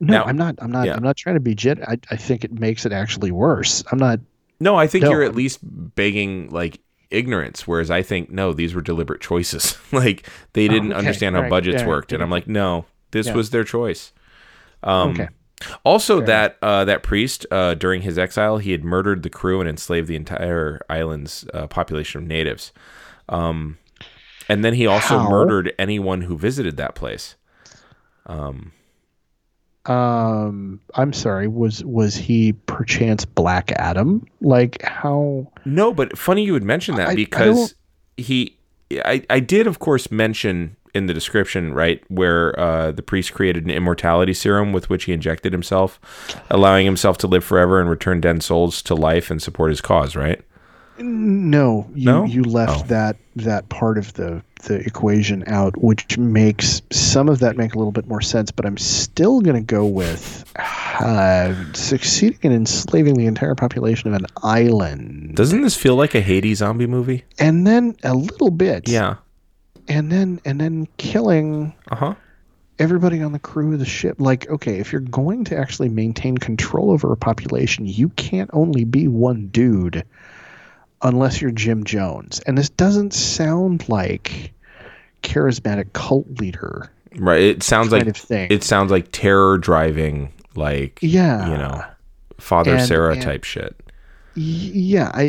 No, 0.00 0.18
Now- 0.18 0.24
I'm 0.24 0.36
not. 0.36 0.56
I'm 0.58 0.70
not. 0.70 0.86
Yeah. 0.86 0.94
I'm 0.96 1.02
not 1.02 1.16
trying 1.16 1.36
to 1.36 1.40
be 1.40 1.54
jet. 1.54 1.78
I, 1.88 1.96
I 2.10 2.16
think 2.16 2.44
it 2.44 2.52
makes 2.52 2.84
it 2.84 2.92
actually 2.92 3.30
worse. 3.30 3.82
I'm 3.92 3.98
not. 3.98 4.20
No, 4.60 4.76
I 4.76 4.86
think 4.88 5.04
No, 5.04 5.10
you're 5.10 5.22
at 5.22 5.34
least 5.34 5.60
begging 5.62 6.50
like 6.50 6.80
ignorance, 7.12 7.66
whereas 7.66 7.90
I 7.90 8.02
think 8.02 8.30
no, 8.30 8.52
these 8.52 8.74
were 8.74 8.80
deliberate 8.82 9.20
choices. 9.20 9.76
like 9.92 10.28
they 10.54 10.68
didn't 10.68 10.92
okay. 10.92 10.98
understand 10.98 11.34
how 11.34 11.40
Alright, 11.40 11.50
budgets 11.50 11.82
yeah, 11.82 11.88
worked, 11.88 12.12
and 12.12 12.22
I'm 12.22 12.30
like, 12.30 12.48
no, 12.48 12.86
this 13.10 13.26
Yeah. 13.28 13.34
was 13.34 13.50
their 13.50 13.64
choice. 13.64 14.12
Um, 14.82 15.10
Okay. 15.12 15.28
Also, 15.84 16.20
that 16.20 16.56
uh, 16.60 16.84
that 16.86 17.04
priest 17.04 17.46
uh, 17.52 17.74
during 17.74 18.02
his 18.02 18.18
exile, 18.18 18.58
he 18.58 18.72
had 18.72 18.82
murdered 18.82 19.22
the 19.22 19.30
crew 19.30 19.60
and 19.60 19.68
enslaved 19.68 20.08
the 20.08 20.16
entire 20.16 20.80
island's 20.90 21.46
uh, 21.54 21.68
population 21.68 22.20
of 22.22 22.26
natives. 22.26 22.72
Um, 23.28 23.78
and 24.48 24.64
then 24.64 24.74
he 24.74 24.88
also 24.88 25.18
How? 25.20 25.30
murdered 25.30 25.72
anyone 25.78 26.22
who 26.22 26.36
visited 26.36 26.76
that 26.78 26.96
place. 26.96 27.36
Um, 28.26 28.72
I'm 29.86 31.12
sorry. 31.12 31.48
Was 31.48 31.84
was 31.84 32.14
he 32.16 32.52
perchance 32.52 33.24
Black 33.24 33.72
Adam? 33.72 34.24
Like 34.40 34.82
how? 34.82 35.50
No, 35.64 35.92
but 35.92 36.16
funny 36.16 36.44
you 36.44 36.52
would 36.52 36.64
mention 36.64 36.94
that 36.96 37.08
I- 37.08 37.12
I 37.12 37.14
because 37.14 37.74
he, 38.16 38.56
I, 39.04 39.24
I 39.30 39.40
did 39.40 39.66
of 39.66 39.78
course 39.78 40.10
mention 40.10 40.76
in 40.94 41.06
the 41.06 41.14
description 41.14 41.72
right 41.72 42.02
where 42.08 42.58
uh, 42.60 42.92
the 42.92 43.02
priest 43.02 43.32
created 43.32 43.64
an 43.64 43.70
immortality 43.70 44.34
serum 44.34 44.72
with 44.74 44.90
which 44.90 45.04
he 45.04 45.12
injected 45.12 45.50
himself, 45.52 45.98
allowing 46.50 46.84
himself 46.84 47.16
to 47.18 47.26
live 47.26 47.42
forever 47.42 47.80
and 47.80 47.88
return 47.88 48.20
dead 48.20 48.42
souls 48.42 48.82
to 48.82 48.94
life 48.94 49.30
and 49.30 49.40
support 49.42 49.70
his 49.70 49.80
cause. 49.80 50.14
Right? 50.14 50.42
No, 50.98 51.88
you 51.94 52.04
No? 52.04 52.24
you 52.26 52.42
left 52.42 52.84
Oh. 52.84 52.86
that 52.88 53.16
that 53.36 53.68
part 53.70 53.96
of 53.96 54.12
the 54.14 54.42
the 54.62 54.76
equation 54.76 55.44
out, 55.46 55.76
which 55.82 56.16
makes 56.18 56.82
some 56.90 57.28
of 57.28 57.40
that 57.40 57.56
make 57.56 57.74
a 57.74 57.78
little 57.78 57.92
bit 57.92 58.06
more 58.08 58.20
sense. 58.20 58.50
But 58.50 58.64
I'm 58.66 58.78
still 58.78 59.40
going 59.40 59.56
to 59.56 59.62
go 59.74 59.84
with 59.86 60.44
uh, 60.56 61.72
succeeding 61.72 62.38
in 62.42 62.52
enslaving 62.52 63.14
the 63.14 63.26
entire 63.26 63.54
population 63.54 64.08
of 64.12 64.20
an 64.20 64.26
island, 64.42 65.34
Doesn't 65.36 65.62
this 65.62 65.76
feel 65.76 65.96
like 65.96 66.14
a 66.14 66.20
Haiti 66.20 66.54
zombie 66.54 66.86
movie? 66.86 67.24
and 67.38 67.66
then 67.66 67.96
a 68.04 68.14
little 68.14 68.50
bit, 68.50 68.88
Yeah. 68.88 69.16
and 69.88 70.10
then 70.12 70.40
and 70.44 70.60
then 70.60 70.86
killing 70.96 71.72
Uh 71.90 71.96
huh. 71.96 72.14
everybody 72.78 73.22
on 73.22 73.32
the 73.32 73.38
crew 73.38 73.72
of 73.72 73.78
the 73.78 73.84
ship. 73.84 74.16
Like, 74.20 74.48
okay, 74.48 74.78
if 74.78 74.92
you're 74.92 75.00
going 75.00 75.44
to 75.44 75.56
actually 75.56 75.88
maintain 75.88 76.36
control 76.38 76.90
over 76.90 77.12
a 77.12 77.16
population, 77.16 77.86
you 77.86 78.08
can't 78.10 78.50
only 78.52 78.84
be 78.84 79.08
one 79.08 79.48
dude 79.48 80.04
unless 81.02 81.40
you're 81.40 81.50
Jim 81.50 81.84
Jones. 81.84 82.40
And 82.46 82.56
this 82.56 82.68
doesn't 82.68 83.12
sound 83.12 83.88
like 83.88 84.52
charismatic 85.22 85.92
cult 85.92 86.26
leader 86.40 86.90
Right. 87.16 87.42
It 87.42 87.62
sounds 87.62 87.90
kind 87.90 88.06
like 88.06 88.16
of 88.16 88.16
thing. 88.16 88.48
it 88.50 88.64
sounds 88.64 88.90
like 88.90 89.08
terror 89.12 89.58
driving, 89.58 90.32
like 90.56 90.98
yeah. 91.02 91.46
you 91.50 91.58
know, 91.58 91.84
Father 92.38 92.76
And- 92.76 92.86
Sarah 92.88 93.12
and- 93.12 93.22
type 93.22 93.44
shit. 93.44 93.76
Yeah. 94.34 95.10
I, 95.12 95.24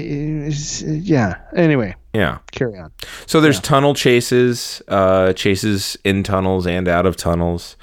yeah. 0.86 1.36
Anyway, 1.54 1.94
Yeah. 2.14 2.38
carry 2.54 2.80
on. 2.80 2.92
So 3.26 3.42
there's 3.42 3.60
tunnel 3.60 3.94
chases, 3.96 4.82
uh, 4.88 5.34
chases 5.34 5.98
in 6.06 6.24
tunnels 6.24 6.66
and 6.66 6.88
out 6.88 7.06
of 7.06 7.18
tunnels. 7.18 7.76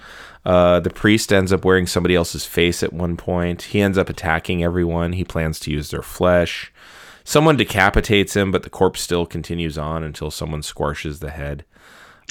Uh, 0.46 0.80
the 0.80 0.88
priest 0.88 1.30
ends 1.30 1.52
up 1.52 1.66
wearing 1.66 1.86
somebody 1.86 2.14
else's 2.14 2.46
face 2.46 2.82
at 2.82 2.94
one 2.94 3.18
point. 3.18 3.60
He 3.64 3.82
ends 3.82 3.98
up 3.98 4.08
attacking 4.08 4.64
everyone. 4.64 5.12
He 5.12 5.24
plans 5.24 5.60
to 5.60 5.70
use 5.70 5.90
their 5.90 6.00
flesh. 6.00 6.72
Someone 7.30 7.56
decapitates 7.56 8.34
him, 8.34 8.50
but 8.50 8.64
the 8.64 8.70
corpse 8.70 9.00
still 9.00 9.24
continues 9.24 9.78
on 9.78 10.02
until 10.02 10.32
someone 10.32 10.62
squashes 10.64 11.20
the 11.20 11.30
head. 11.30 11.64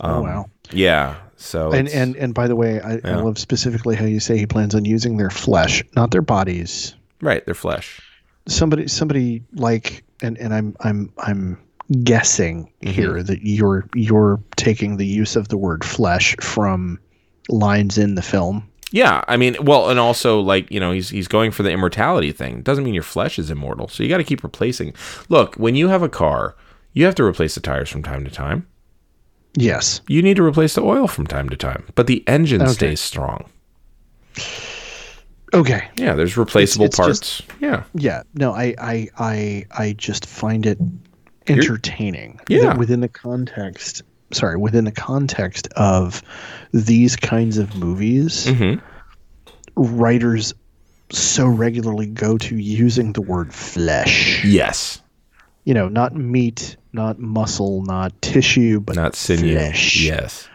oh, 0.04 0.22
wow. 0.22 0.46
Yeah. 0.72 1.16
So 1.38 1.72
And, 1.72 1.88
and 1.88 2.18
and 2.18 2.34
by 2.34 2.48
the 2.50 2.56
way, 2.58 2.82
I, 2.82 3.00
I 3.06 3.16
love 3.16 3.38
specifically 3.38 3.96
how 3.96 4.04
you 4.06 4.20
say 4.20 4.38
he 4.38 4.46
plans 4.46 4.76
on 4.76 4.84
using 4.84 5.16
their 5.16 5.30
flesh, 5.30 5.82
not 5.96 6.12
their 6.12 6.22
bodies. 6.22 6.96
right, 7.22 7.46
their 7.46 7.56
flesh. 7.56 8.02
somebody 8.48 8.88
somebody 8.90 9.42
like 9.54 10.04
and 10.22 10.38
and 10.38 10.54
I'm 10.54 10.76
I'm 10.82 11.14
I'm 11.18 11.58
guessing 12.04 12.70
Mm-hmm. 12.84 12.94
here 12.94 13.24
that 13.24 13.40
you're 13.42 13.88
you're 13.96 14.40
taking 14.58 14.98
the 14.98 15.06
use 15.08 15.38
of 15.38 15.48
the 15.48 15.58
word 15.58 15.86
flesh 15.86 16.36
from 16.42 17.00
lines 17.48 17.98
in 17.98 18.16
the 18.16 18.22
film. 18.22 18.69
Yeah, 18.92 19.24
I 19.28 19.38
mean, 19.38 19.56
well, 19.62 19.90
and 19.90 20.00
also 20.00 20.40
like 20.40 20.70
you 20.72 20.80
know, 20.80 20.92
he's 20.92 21.10
he's 21.10 21.28
going 21.28 21.52
for 21.52 21.62
the 21.64 21.70
immortality 21.72 22.32
thing. 22.32 22.62
Doesn't 22.62 22.84
mean 22.84 22.94
your 22.96 23.04
flesh 23.04 23.38
is 23.38 23.52
immortal, 23.52 23.88
so 23.88 24.02
you 24.02 24.10
got 24.10 24.18
to 24.18 24.24
keep 24.24 24.44
replacing. 24.44 24.94
Look, 25.30 25.56
when 25.56 25.76
you 25.76 25.90
have 25.90 26.02
a 26.02 26.10
car, 26.10 26.56
you 26.94 27.06
have 27.06 27.16
to 27.16 27.24
replace 27.24 27.54
the 27.56 27.62
tires 27.62 27.90
from 27.90 28.02
time 28.04 28.26
to 28.26 28.32
time. 28.32 28.66
Yes. 29.56 30.02
You 30.08 30.22
need 30.22 30.38
to 30.38 30.44
replace 30.44 30.74
the 30.76 30.82
oil 30.82 31.08
from 31.08 31.28
time 31.28 31.50
to 31.50 31.58
time, 31.58 31.86
but 31.96 32.08
the 32.08 32.24
engine 32.28 32.62
Okay. 32.64 32.72
stays 32.72 33.00
strong. 33.00 33.46
Okay. 35.54 35.88
Yeah, 35.98 36.14
there's 36.14 36.38
replaceable 36.38 36.86
it's 36.86 36.98
parts. 36.98 37.42
yeah, 37.60 37.84
Yeah. 37.96 38.24
No, 38.36 38.54
I 38.54 38.76
I 38.80 39.08
I 39.18 39.66
I 39.72 39.94
just 39.94 40.26
find 40.26 40.66
it 40.66 40.78
entertaining. 41.48 42.40
Yeah. 42.48 42.62
that 42.62 42.78
within 42.78 43.00
the 43.02 43.08
context 43.08 44.04
sorry, 44.32 44.58
within 44.58 44.86
the 44.86 44.92
context 44.92 45.68
of 45.76 46.22
these 46.74 47.16
kinds 47.16 47.58
of 47.58 47.76
movies, 47.76 48.46
Mhm. 48.48 48.82
writers 49.76 50.54
so 51.12 51.48
regularly 51.48 52.06
go 52.06 52.38
to 52.38 52.56
using 52.58 53.14
the 53.14 53.22
word 53.22 53.54
flesh. 53.54 54.44
yes, 54.46 55.02
you 55.66 55.74
know, 55.74 55.88
not 55.88 56.16
meat, 56.16 56.78
not 56.94 57.20
muscle, 57.20 57.84
not 57.84 58.20
tissue, 58.22 58.80
but 58.80 58.96
not 58.96 59.16
sinew. 59.16 59.54
flesh. 59.54 60.04
Yes, 60.06 60.48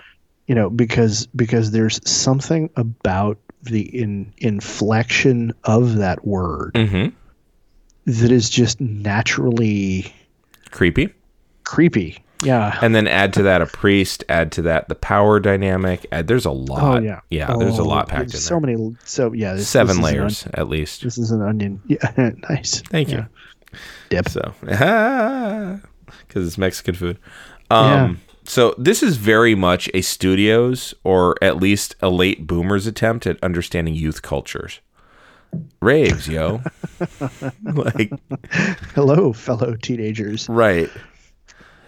You 0.46 0.54
know, 0.54 0.70
because 0.70 1.26
because 1.34 1.70
there's 1.70 2.00
something 2.08 2.70
about 2.76 3.38
the 3.62 3.80
in 3.80 4.32
inflection 4.38 5.52
of 5.64 5.96
that 5.96 6.24
word 6.26 6.72
hmm 6.76 7.06
that 8.06 8.30
is 8.30 8.50
just 8.50 8.78
naturally 8.80 10.12
creepy. 10.70 11.12
creepy. 11.64 12.23
Yeah. 12.44 12.78
And 12.82 12.94
then 12.94 13.06
add 13.08 13.32
to 13.34 13.42
that 13.44 13.62
a 13.62 13.66
priest. 13.66 14.24
Add 14.28 14.52
to 14.52 14.62
that 14.62 14.88
the 14.88 14.94
power 14.94 15.40
dynamic. 15.40 16.06
Add, 16.12 16.26
there's 16.28 16.44
a 16.44 16.50
lot. 16.50 16.98
Oh 16.98 17.00
yeah. 17.02 17.20
yeah. 17.30 17.54
there's 17.56 17.78
a 17.78 17.82
Oh, 17.82 17.86
lot 17.86 18.08
packed 18.08 18.24
in 18.26 18.28
there. 18.30 18.40
So 18.40 18.60
many. 18.60 18.96
So 19.04 19.32
yeah. 19.32 19.54
This, 19.54 19.68
Seven 19.68 19.96
this 19.96 20.04
layers 20.04 20.46
at 20.54 20.68
least. 20.68 21.02
this 21.02 21.18
is 21.18 21.30
an 21.30 21.42
onion. 21.42 21.80
Yeah. 21.88 22.30
nice. 22.48 22.80
Thank 22.82 23.10
Yeah. 23.10 23.26
you. 23.72 23.78
Dip. 24.10 24.28
So, 24.28 24.54
because 24.60 26.46
it's 26.46 26.58
Mexican 26.58 26.94
food. 26.94 27.18
Um, 27.70 28.20
So 28.44 28.74
this 28.76 29.02
is 29.02 29.16
very 29.16 29.54
much 29.54 29.88
a 29.94 30.02
studio's 30.02 30.94
or 31.02 31.34
at 31.42 31.56
least 31.56 31.96
a 32.02 32.10
late 32.10 32.46
boomers 32.46 32.86
attempt 32.86 33.26
at 33.26 33.42
understanding 33.42 33.94
youth 33.94 34.20
cultures. 34.22 34.80
Raves, 35.80 36.28
yo. 36.28 36.60
like, 37.62 38.12
Hello, 38.94 39.32
fellow 39.32 39.76
teenagers. 39.76 40.48
right. 40.48 40.90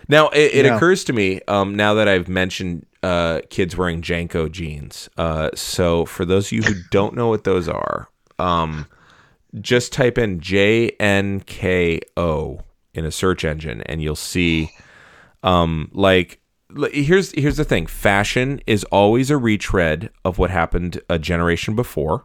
Now, 0.08 0.28
it, 0.28 0.54
it 0.54 0.64
Yeah. 0.66 0.76
occurs 0.76 1.04
to 1.04 1.12
me 1.12 1.40
um, 1.48 1.74
now 1.74 1.94
that 1.94 2.08
I've 2.08 2.28
mentioned 2.28 2.86
uh, 3.02 3.40
kids 3.50 3.76
wearing 3.76 4.02
JNCO 4.02 4.50
jeans. 4.50 5.08
Uh, 5.16 5.50
so, 5.54 6.04
for 6.06 6.24
those 6.24 6.46
of 6.48 6.52
you 6.52 6.62
who 6.62 6.74
don't 6.90 7.14
know 7.14 7.28
what 7.28 7.44
those 7.44 7.68
are, 7.68 8.08
um, 8.38 8.86
just 9.60 9.92
type 9.92 10.18
in 10.18 10.40
J 10.40 10.90
N 11.00 11.40
K 11.40 12.00
O 12.16 12.60
in 12.94 13.04
a 13.04 13.10
search 13.10 13.44
engine, 13.44 13.82
and 13.82 14.02
you'll 14.02 14.16
see, 14.16 14.70
um, 15.42 15.90
like 15.92 16.40
here's 16.92 17.32
here's 17.32 17.56
the 17.56 17.64
thing. 17.64 17.86
Fashion 17.86 18.60
is 18.66 18.84
always 18.84 19.30
a 19.30 19.36
retread 19.36 20.10
of 20.24 20.38
what 20.38 20.50
happened 20.50 21.00
a 21.08 21.18
generation 21.18 21.74
before, 21.76 22.24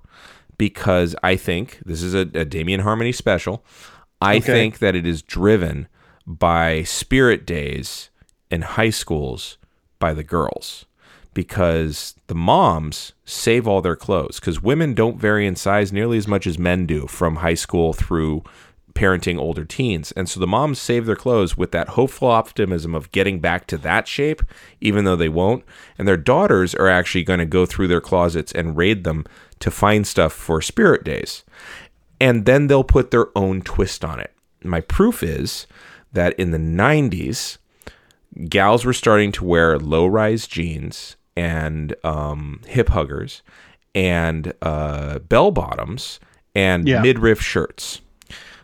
because 0.58 1.15
I 1.24 1.36
think 1.36 1.80
this 1.86 2.02
is 2.02 2.13
a, 2.13 2.22
a 2.34 2.46
Damien 2.46 2.82
Harmony 2.82 3.12
special. 3.12 3.63
I 4.22 4.38
Okay. 4.38 4.46
think 4.52 4.80
that 4.80 4.96
it 4.96 5.06
is 5.06 5.22
driven 5.22 5.88
by 6.26 6.84
spirit 6.84 7.46
days 7.46 8.10
in 8.50 8.62
high 8.62 8.90
schools 8.90 9.58
by 10.00 10.14
the 10.14 10.24
girls 10.24 10.86
because 11.34 12.16
the 12.28 12.36
moms 12.36 13.14
save 13.26 13.68
all 13.68 13.82
their 13.82 13.96
clothes 13.96 14.40
because 14.40 14.62
women 14.62 14.94
don't 14.94 15.20
vary 15.20 15.48
in 15.48 15.56
size 15.56 15.94
nearly 15.94 16.18
as 16.18 16.28
much 16.28 16.46
as 16.46 16.60
men 16.60 16.86
do 16.86 17.08
from 17.08 17.38
high 17.38 17.54
school 17.54 17.94
through 17.94 18.44
parenting 18.94 19.40
older 19.40 19.64
teens. 19.64 20.12
And 20.14 20.28
so 20.28 20.40
the 20.40 20.48
moms 20.48 20.80
save 20.80 21.06
their 21.06 21.16
clothes 21.16 21.56
with 21.56 21.72
that 21.72 21.90
hopeful 21.90 22.28
optimism 22.28 22.94
of 22.94 23.12
getting 23.12 23.40
back 23.40 23.68
to 23.68 23.78
that 23.80 24.08
shape, 24.08 24.44
even 24.82 25.06
though 25.06 25.16
they 25.16 25.30
won't. 25.30 25.64
And 25.98 26.08
their 26.08 26.18
daughters 26.18 26.76
are 26.76 26.90
actually 26.90 27.24
going 27.24 27.40
to 27.40 27.46
go 27.46 27.66
through 27.66 27.88
their 27.88 28.02
closets 28.02 28.52
and 28.52 28.78
raid 28.78 29.04
them 29.04 29.26
to 29.60 29.72
find 29.72 30.06
stuff 30.06 30.34
for 30.34 30.62
spirit 30.62 31.04
days. 31.04 31.44
And 32.20 32.46
then 32.46 32.68
they'll 32.68 32.84
put 32.84 33.12
their 33.12 33.36
own 33.38 33.62
twist 33.62 34.04
on 34.04 34.20
it. 34.20 34.34
My 34.64 34.82
proof 34.82 35.24
is 35.24 35.68
that 36.13 36.34
in 36.39 36.52
the 36.52 36.58
90s, 36.58 37.58
gals 38.47 38.86
were 38.86 38.93
starting 38.93 39.32
to 39.34 39.45
wear 39.45 39.78
low 39.80 40.06
rise 40.06 40.47
jeans 40.47 41.15
and 41.36 41.95
um, 42.04 42.62
hip 42.67 42.89
huggers 42.89 43.41
and 43.95 44.54
uh, 44.62 45.19
bell 45.19 45.52
bottoms 45.52 46.19
and 46.56 46.88
Yeah. 46.88 47.02
midriff 47.02 47.41
shirts. 47.41 48.02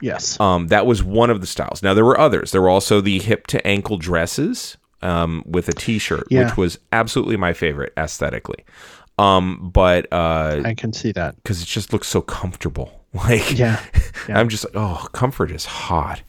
Yes. 0.01 0.39
Um, 0.39 0.67
that 0.67 0.86
was 0.86 1.03
one 1.03 1.29
of 1.29 1.41
the 1.41 1.47
styles. 1.47 1.81
Now 1.81 1.93
there 1.93 2.05
were 2.05 2.19
others. 2.19 2.51
There 2.51 2.62
were 2.62 2.69
also 2.69 3.01
the 3.01 3.19
hip 3.19 3.47
to 3.47 3.65
ankle 3.65 3.97
dresses 3.97 4.77
um, 5.01 5.43
with 5.45 5.67
a 5.69 5.73
t-shirt, 5.73 6.27
Yeah. 6.29 6.45
which 6.45 6.57
was 6.57 6.79
absolutely 6.91 7.38
my 7.38 7.53
favorite 7.53 7.93
aesthetically. 7.97 8.63
Um, 9.19 9.71
but 9.73 10.12
uh, 10.13 10.62
I 10.63 10.75
can 10.75 10.93
see 10.93 11.12
that. 11.13 11.36
because 11.38 11.62
it 11.62 11.65
just 11.65 11.91
looks 11.93 12.07
so 12.07 12.21
comfortable. 12.21 12.91
Like, 13.30 13.58
Yeah. 13.58 13.82
Yeah. 14.30 14.39
I'm 14.39 14.49
just 14.49 14.65
like, 14.65 14.75
oh, 14.75 15.08
comfort 15.13 15.51
is 15.51 15.65
hot. 15.65 16.21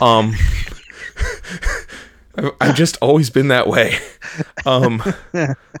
Um, 0.00 0.34
I've- 2.36 2.50
I've 2.60 2.74
just 2.74 2.96
always 3.02 3.30
been 3.30 3.48
that 3.48 3.66
way. 3.68 3.98
Um, 4.64 5.02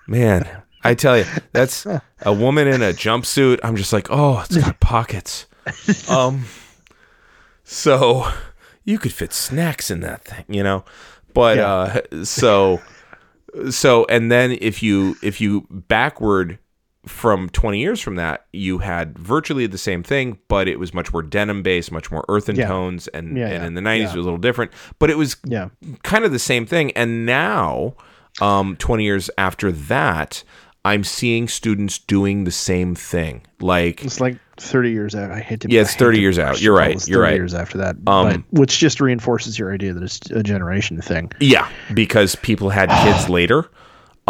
man, 0.06 0.46
I 0.84 0.92
tell 0.94 1.16
you, 1.16 1.24
that's 1.52 1.86
a 1.86 2.32
woman 2.34 2.66
in 2.68 2.82
a 2.82 2.92
jumpsuit. 2.92 3.60
I'm 3.62 3.76
just 3.76 3.92
like, 3.94 4.08
oh, 4.10 4.40
it's 4.40 4.56
got 4.58 4.78
pockets. 4.78 5.46
Um, 6.10 6.44
so 7.64 8.30
you 8.84 8.98
could 8.98 9.12
fit 9.12 9.32
snacks 9.32 9.90
in 9.90 10.00
that 10.00 10.24
thing, 10.24 10.44
you 10.48 10.62
know. 10.62 10.84
But 11.32 11.58
uh, 11.58 12.24
so 12.24 12.82
so 13.70 14.04
and 14.10 14.30
then 14.30 14.58
if 14.60 14.82
you 14.82 15.16
if 15.22 15.40
you 15.40 15.66
backward 15.70 16.58
from 17.06 17.48
20 17.48 17.80
years 17.80 18.00
from 18.00 18.14
that 18.16 18.46
you 18.52 18.78
had 18.78 19.18
virtually 19.18 19.66
the 19.66 19.76
same 19.78 20.02
thing 20.04 20.38
but 20.46 20.68
it 20.68 20.78
was 20.78 20.94
much 20.94 21.12
more 21.12 21.22
denim 21.22 21.62
based 21.62 21.90
much 21.90 22.10
more 22.12 22.24
earthen 22.28 22.54
Yeah. 22.54 22.68
tones 22.68 23.08
and 23.08 23.36
Yeah, 23.36 23.46
and 23.46 23.54
yeah, 23.54 23.66
in 23.66 23.74
the 23.74 23.80
90s 23.80 23.98
yeah. 23.98 24.04
it 24.12 24.16
was 24.16 24.24
a 24.24 24.28
little 24.28 24.38
different 24.38 24.70
but 25.00 25.10
it 25.10 25.18
was 25.18 25.36
Yeah. 25.44 25.70
kind 26.04 26.24
of 26.24 26.30
the 26.30 26.38
same 26.38 26.64
thing 26.64 26.92
and 26.92 27.26
now 27.26 27.94
um 28.40 28.76
20 28.76 29.02
years 29.04 29.30
after 29.36 29.72
that 29.72 30.44
i'm 30.84 31.02
seeing 31.02 31.48
students 31.48 31.98
doing 31.98 32.44
the 32.44 32.50
same 32.52 32.94
thing 32.94 33.42
like 33.60 34.04
It's 34.04 34.20
like 34.20 34.36
30 34.58 34.92
years 34.92 35.14
out. 35.16 35.32
I 35.32 35.40
hate 35.40 35.60
to. 35.62 35.68
Yeah, 35.70 35.80
it's 35.80 35.96
30 35.96 36.20
years 36.20 36.38
out. 36.38 36.60
You're 36.60 36.76
right. 36.76 37.08
You're 37.08 37.20
right. 37.22 37.34
Years 37.34 37.52
after 37.54 37.78
that, 37.78 37.96
Um, 38.06 38.44
but, 38.50 38.60
which 38.60 38.78
just 38.78 39.00
reinforces 39.00 39.58
your 39.58 39.72
idea 39.74 39.92
that 39.92 40.02
it's 40.04 40.20
a 40.30 40.42
generation 40.42 41.00
thing. 41.00 41.32
Yeah, 41.40 41.68
because 41.94 42.36
people 42.36 42.70
had 42.70 42.88
kids 43.02 43.28
later. 43.38 43.68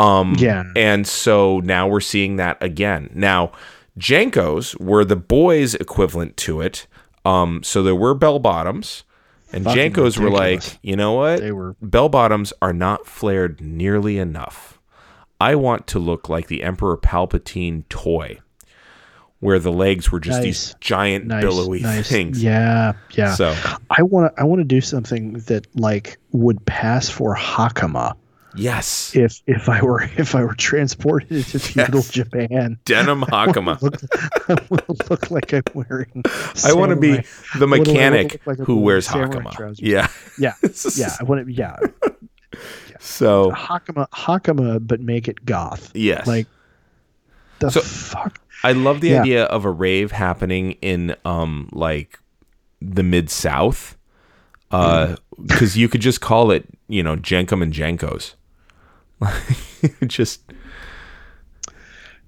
Um, 0.02 0.34
Yeah. 0.38 0.64
And 0.76 1.06
so 1.06 1.60
now 1.60 1.86
we're 1.88 2.00
seeing 2.00 2.36
that 2.36 2.56
again. 2.62 3.10
Now, 3.14 3.52
JNCOs 3.98 4.80
were 4.80 5.04
the 5.04 5.16
boys' 5.16 5.74
equivalent 5.74 6.36
to 6.38 6.60
it. 6.60 6.86
Um, 7.24 7.62
so 7.62 7.82
there 7.82 7.94
were 7.94 8.14
bell 8.14 8.38
bottoms, 8.38 9.04
and 9.52 9.64
Fucking 9.64 9.92
JNCOs 9.92 10.18
were 10.18 10.30
like, 10.30 10.62
you 10.82 10.96
know 10.96 11.12
what? 11.12 11.40
They 11.40 11.52
were- 11.52 11.76
bell 11.80 12.08
bottoms 12.08 12.52
are 12.60 12.72
not 12.72 13.06
flared 13.06 13.60
nearly 13.60 14.18
enough. 14.18 14.78
I 15.40 15.54
want 15.56 15.86
to 15.88 15.98
look 15.98 16.28
like 16.28 16.46
the 16.48 16.62
Emperor 16.62 16.96
Palpatine 16.96 17.82
toy, 17.88 18.38
where 19.40 19.58
the 19.58 19.72
legs 19.72 20.10
were 20.12 20.20
just 20.20 20.40
these 20.40 20.74
giant 20.80 21.26
Nice, 21.26 21.42
billowy 21.42 21.80
nice. 21.80 22.08
things. 22.08 22.42
Yeah, 22.42 22.92
yeah. 23.12 23.34
So 23.34 23.54
I 23.90 24.02
want 24.02 24.34
to. 24.34 24.40
I 24.40 24.44
want 24.44 24.60
to 24.60 24.64
do 24.64 24.80
something 24.80 25.34
that 25.46 25.66
like 25.76 26.18
would 26.30 26.64
pass 26.64 27.08
for 27.10 27.34
hakama 27.36 28.14
yes, 28.56 29.14
if 29.16 29.40
if 29.46 29.68
I 29.68 29.82
were 29.82 30.02
if 30.16 30.34
I 30.34 30.44
were 30.44 30.54
transported 30.54 31.44
to 31.46 31.58
feudal 31.58 32.02
Japan. 32.02 32.78
denim 32.84 33.22
hakama. 33.22 33.80
Look, 33.82 34.00
I 34.48 34.56
look 35.10 35.30
like 35.30 35.52
I'm 35.52 35.62
wearing. 35.74 36.22
I 36.64 36.72
want 36.74 36.90
to 36.90 36.96
be 36.96 37.22
the 37.58 37.66
mechanic 37.66 38.40
like 38.46 38.58
who 38.58 38.76
wears 38.80 39.08
hakama. 39.08 39.50
trousers? 39.52 39.80
Yeah. 39.80 40.08
Yeah, 40.38 40.54
yeah. 40.96 41.16
I 41.20 41.24
want 41.24 41.46
to. 41.46 41.52
Yeah, 41.52 41.76
So 43.00 43.50
hakama, 43.52 44.08
hakama, 44.10 44.86
but 44.86 45.00
make 45.00 45.28
it 45.28 45.44
goth. 45.44 45.90
yes, 45.94 46.26
Like 46.26 46.46
the 47.58 47.70
So- 47.70 47.80
fuck. 47.80 48.38
I 48.64 48.72
love 48.72 49.00
the 49.00 49.08
Yeah. 49.10 49.22
idea 49.22 49.44
of 49.44 49.64
a 49.64 49.70
rave 49.70 50.12
happening 50.12 50.72
in 50.82 51.16
um 51.24 51.68
like 51.72 52.20
the 52.80 53.02
mid 53.02 53.28
South, 53.30 53.96
uh, 54.70 55.16
because 55.44 55.76
you 55.76 55.88
could 55.88 56.00
just 56.00 56.20
call 56.20 56.50
it 56.52 56.64
you 56.88 57.02
know 57.02 57.16
Jenkem 57.16 57.60
and 57.62 57.72
JNCOs. 57.72 58.34
just 60.06 60.42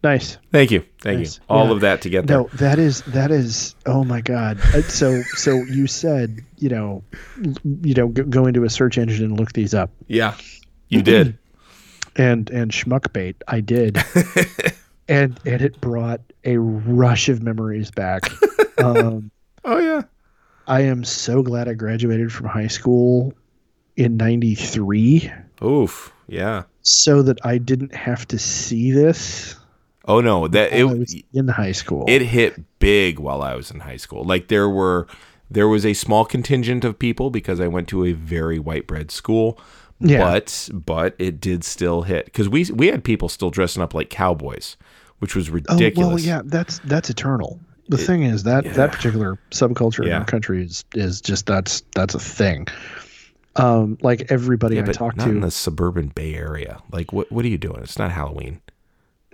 Nice. 0.03 0.37
thank 0.53 0.71
you, 0.71 0.85
thank 1.01 1.19
Nice. 1.21 1.37
you. 1.39 1.43
All 1.49 1.67
Yeah. 1.67 1.73
of 1.73 1.81
that 1.81 2.03
together. 2.03 2.27
No, 2.27 2.49
that 2.55 2.79
is 2.79 3.01
that 3.03 3.31
is. 3.31 3.75
Oh 3.87 4.05
my 4.05 4.21
god. 4.21 4.59
Uh, 4.75 4.83
So 4.83 5.23
so 5.37 5.55
you 5.65 5.87
said 5.87 6.41
you 6.59 6.69
know, 6.69 7.03
you 7.83 7.95
know, 7.95 8.09
go, 8.09 8.23
go 8.25 8.47
into 8.47 8.65
a 8.65 8.71
search 8.71 8.99
engine 8.99 9.25
and 9.25 9.41
look 9.41 9.53
these 9.55 9.73
up. 9.73 9.91
Yeah, 10.09 10.35
you 10.89 11.01
did. 11.03 11.39
and 12.17 12.49
and 12.51 12.71
schmuckbait 12.71 13.35
i 13.49 13.59
did 13.61 13.99
and 15.09 15.41
and 15.45 15.61
it 15.63 15.81
brought 15.81 16.21
a 16.45 16.57
rush 16.59 17.29
of 17.29 17.43
memories 17.43 17.91
back 17.91 18.23
um 18.79 19.33
oh 19.65 19.79
yeah. 19.81 20.01
i 20.69 20.83
am 20.83 21.03
so 21.03 21.43
glad 21.43 21.69
i 21.69 21.73
graduated 21.75 22.33
from 22.33 22.47
high 22.47 22.69
school 22.69 23.35
in 23.97 24.17
93 24.17 25.29
Oof. 25.65 26.13
Yeah. 26.29 26.63
So 26.85 27.23
that 27.23 27.39
i 27.45 27.59
didn't 27.59 27.95
have 27.95 28.27
to 28.29 28.39
see 28.39 28.93
this 28.93 29.57
Oh 30.07 30.21
no, 30.21 30.49
that 30.49 30.73
it 30.73 30.85
was 30.85 31.17
in 31.33 31.49
high 31.49 31.73
school 31.73 32.05
it 32.09 32.21
hit 32.21 32.63
big 32.79 33.19
while 33.19 33.41
I 33.41 33.55
was 33.55 33.71
in 33.71 33.81
high 33.81 33.97
school. 33.97 34.23
Like 34.23 34.49
there 34.49 34.69
were 34.69 35.07
there 35.51 35.69
was 35.69 35.87
a 35.87 35.95
small 35.95 36.25
contingent 36.25 36.85
of 36.85 36.99
people 36.99 37.31
because 37.31 37.61
I 37.61 37.69
went 37.69 37.89
to 37.89 38.05
a 38.05 38.13
very 38.13 38.59
white 38.59 38.87
bread 38.87 39.11
school. 39.11 39.59
Yeah. 40.01 40.19
But 40.19 40.69
but 40.73 41.15
it 41.19 41.41
did 41.41 41.65
still 41.65 42.03
hit 42.03 42.27
because 42.27 42.49
we 42.49 42.65
we 42.65 42.89
had 42.89 43.03
people 43.03 43.29
still 43.31 43.51
dressing 43.51 43.83
up 43.83 43.95
like 43.95 44.11
cowboys, 44.11 44.77
which 45.21 45.35
was 45.35 45.49
oh 45.49 45.53
ridiculous. 45.53 45.97
well 45.97 46.19
yeah 46.19 46.43
that's 46.45 46.81
that's 46.81 47.09
eternal 47.09 47.59
the 47.89 47.99
thing 47.99 48.25
is 48.25 48.43
that 48.43 48.65
that 48.75 48.93
particular 48.93 49.39
subculture 49.51 50.05
in 50.05 50.13
our 50.13 50.25
country 50.25 50.65
is 50.65 50.85
is 50.95 51.21
just 51.21 51.47
that's 51.47 51.83
that's 51.95 52.15
a 52.15 52.19
thing 52.19 52.67
um 53.57 53.99
like 54.03 54.31
everybody 54.31 54.77
Yeah, 54.77 54.83
i 54.89 54.93
talk 54.93 55.17
not 55.17 55.29
in 55.29 55.41
the 55.41 55.51
suburban 55.51 56.09
Bay 56.09 56.35
Area. 56.35 56.81
Like 56.91 57.13
what 57.13 57.31
what 57.31 57.45
are 57.45 57.49
you 57.49 57.59
doing? 57.59 57.81
It's 57.83 57.99
not 57.99 58.11
Halloween. 58.11 58.61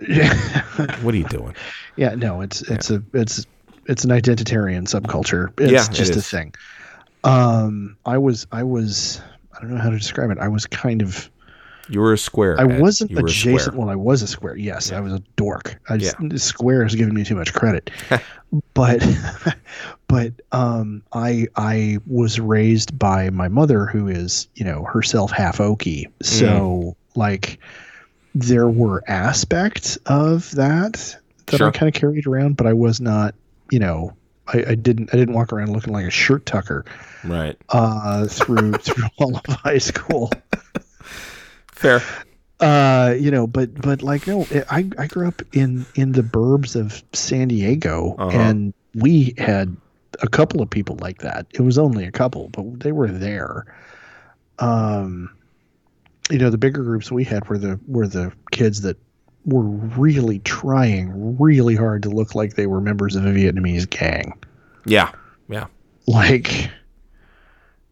yeah 0.07 0.33
What 1.01 1.13
are 1.13 1.17
you 1.17 1.25
doing? 1.25 1.55
Yeah, 1.95 2.15
no, 2.15 2.41
it's 2.41 2.61
it's 2.63 2.89
a 2.89 3.03
it's 3.13 3.45
it's 3.87 4.03
an 4.03 4.11
identitarian 4.11 4.83
subculture. 4.83 5.49
It's 5.59 5.71
Yeah, 5.71 5.85
it 5.85 5.91
just 5.93 6.15
a 6.15 6.21
thing. 6.21 6.53
Um, 7.23 7.97
I 8.05 8.17
was 8.17 8.47
I 8.51 8.63
was 8.63 9.21
I 9.55 9.61
don't 9.61 9.75
know 9.75 9.81
how 9.81 9.89
to 9.89 9.97
describe 9.97 10.31
it. 10.31 10.37
I 10.39 10.47
was 10.47 10.65
kind 10.65 11.01
of 11.01 11.29
You 11.89 11.99
were 11.99 12.13
a 12.13 12.17
square. 12.17 12.59
I 12.59 12.63
Ed. 12.63 12.79
wasn't 12.81 13.11
adjacent. 13.17 13.75
Well, 13.75 13.89
I 13.89 13.95
was 13.95 14.21
a 14.21 14.27
square. 14.27 14.55
Yes, 14.55 14.91
I 14.91 14.99
was 14.99 15.13
a 15.13 15.19
dork. 15.35 15.79
I 15.89 15.97
just, 15.97 16.15
Yeah. 16.19 16.35
Square 16.37 16.83
has 16.83 16.95
given 16.95 17.13
me 17.13 17.23
too 17.23 17.35
much 17.35 17.53
credit. 17.53 17.89
but 18.73 19.03
but 20.07 20.33
um, 20.51 21.03
I 21.13 21.47
I 21.55 21.97
was 22.07 22.39
raised 22.39 22.97
by 22.97 23.29
my 23.29 23.47
mother, 23.47 23.85
who 23.85 24.07
is 24.07 24.47
you 24.55 24.65
know 24.65 24.83
herself 24.83 25.31
half 25.31 25.57
Okie. 25.59 26.05
So 26.21 26.45
Mm. 26.45 26.95
like 27.15 27.59
there 28.33 28.69
were 28.69 29.03
aspects 29.09 29.97
of 30.05 30.49
that 30.51 30.93
that 31.47 31.57
Sure. 31.57 31.67
I 31.67 31.71
kind 31.71 31.93
of 31.93 31.99
carried 31.99 32.25
around, 32.27 32.55
but 32.57 32.67
I 32.67 32.73
was 32.73 33.01
not 33.01 33.35
you 33.71 33.79
know. 33.79 34.15
I, 34.47 34.63
I 34.69 34.75
didn't. 34.75 35.13
I 35.13 35.17
didn't 35.17 35.35
walk 35.35 35.53
around 35.53 35.71
looking 35.71 35.93
like 35.93 36.05
a 36.05 36.09
shirt 36.09 36.45
tucker 36.47 36.83
Right. 37.23 37.55
uh, 37.69 38.25
through 38.27 38.71
through 38.79 39.05
all 39.19 39.37
of 39.37 39.45
high 39.45 39.77
school 39.77 40.31
Fair. 41.71 42.01
Uh 42.61 43.13
you 43.19 43.31
know 43.31 43.47
but 43.47 43.73
but 43.81 44.01
like 44.03 44.27
no 44.27 44.45
i 44.69 44.87
i 44.97 45.07
grew 45.07 45.27
up 45.27 45.41
in 45.53 45.85
in 45.95 46.11
the 46.13 46.21
burbs 46.21 46.75
of 46.75 47.03
san 47.13 47.47
diego 47.47 48.15
Uh-huh. 48.19 48.29
and 48.37 48.73
we 48.95 49.33
had 49.37 49.75
a 50.21 50.27
couple 50.27 50.61
of 50.61 50.69
people 50.69 50.97
like 51.01 51.19
that 51.19 51.47
it 51.53 51.61
was 51.61 51.77
only 51.77 52.05
a 52.05 52.11
couple 52.11 52.49
but 52.49 52.79
they 52.81 52.91
were 52.91 53.07
there 53.07 53.65
um 54.59 55.29
you 56.29 56.37
know, 56.37 56.49
the 56.49 56.57
bigger 56.57 56.81
groups 56.83 57.11
we 57.11 57.25
had 57.25 57.49
were 57.49 57.57
the 57.57 57.77
were 57.87 58.07
the 58.07 58.31
kids 58.51 58.83
that 58.83 58.95
were 59.45 59.63
really 59.63 60.39
trying 60.39 61.37
really 61.37 61.75
hard 61.75 62.03
to 62.03 62.09
look 62.09 62.35
like 62.35 62.55
they 62.55 62.67
were 62.67 62.79
members 62.79 63.17
of 63.17 63.25
a 63.25 63.29
Vietnamese 63.29 63.89
gang. 63.89 64.31
Yeah. 64.85 65.11
Yeah. 65.49 65.65
Like 66.07 66.69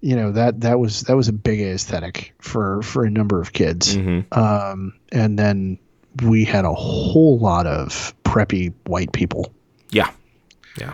you 0.01 0.15
know 0.15 0.31
that 0.31 0.61
that 0.61 0.79
was 0.79 1.01
that 1.01 1.15
was 1.15 1.27
a 1.27 1.33
big 1.33 1.59
aesthetic 1.61 2.33
for 2.39 2.81
for 2.83 3.03
a 3.05 3.09
number 3.11 3.41
of 3.41 3.51
kids 3.53 3.97
Mhm. 3.97 4.25
um 4.37 4.93
and 5.11 5.37
then 5.37 5.77
we 6.23 6.45
had 6.45 6.65
a 6.65 6.73
whole 6.73 7.37
lot 7.39 7.67
of 7.67 8.13
preppy 8.23 8.73
white 8.87 9.11
people 9.11 9.53
Yeah. 9.91 10.09
Yeah. 10.79 10.93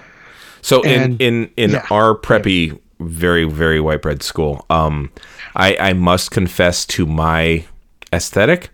So 0.62 0.82
And- 0.84 1.22
in 1.22 1.44
in 1.44 1.50
in 1.58 1.72
yeah. 1.72 1.86
our 1.91 2.15
preppy 2.15 2.78
very 3.00 3.44
very 3.44 3.80
white 3.80 4.02
bread 4.02 4.24
school, 4.24 4.65
um 4.70 5.10
I 5.56 5.76
I 5.80 5.94
must 5.94 6.32
confess 6.32 6.86
to 6.88 7.06
my 7.06 7.65
aesthetic. 8.13 8.70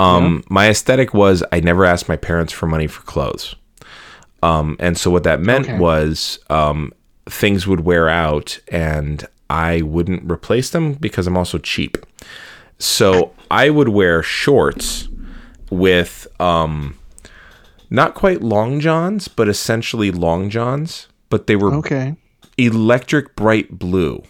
Um 0.00 0.42
my 0.48 0.68
aesthetic 0.70 1.12
was 1.14 1.42
I 1.52 1.60
never 1.60 1.84
asked 1.84 2.08
my 2.08 2.16
parents 2.16 2.52
for 2.52 2.66
money 2.66 2.86
for 2.88 3.02
clothes. 3.02 3.54
Um 4.42 4.76
and 4.80 4.96
so 4.98 5.10
what 5.10 5.24
that 5.24 5.40
meant 5.40 5.66
Okay. 5.68 5.78
was 5.78 6.38
um 6.48 6.92
things 7.28 7.66
would 7.66 7.80
wear 7.80 8.08
out 8.08 8.58
and 8.68 9.26
I 9.50 9.82
wouldn't 9.82 10.30
replace 10.30 10.70
them 10.70 10.92
because 10.94 11.26
I'm 11.26 11.36
also 11.36 11.58
cheap. 11.58 11.98
So 12.78 13.32
I 13.50 13.68
would 13.68 13.88
wear 13.88 14.22
shorts 14.22 15.08
with 15.70 16.26
um 16.40 16.96
not 17.90 18.14
quite 18.14 18.40
long 18.40 18.78
johns, 18.78 19.26
but 19.26 19.48
essentially 19.48 20.12
long 20.12 20.48
johns, 20.50 21.08
but 21.28 21.48
they 21.48 21.56
were 21.56 21.74
okay 21.74 22.14
electric 22.56 23.34
bright 23.34 23.78
blue. 23.78 24.22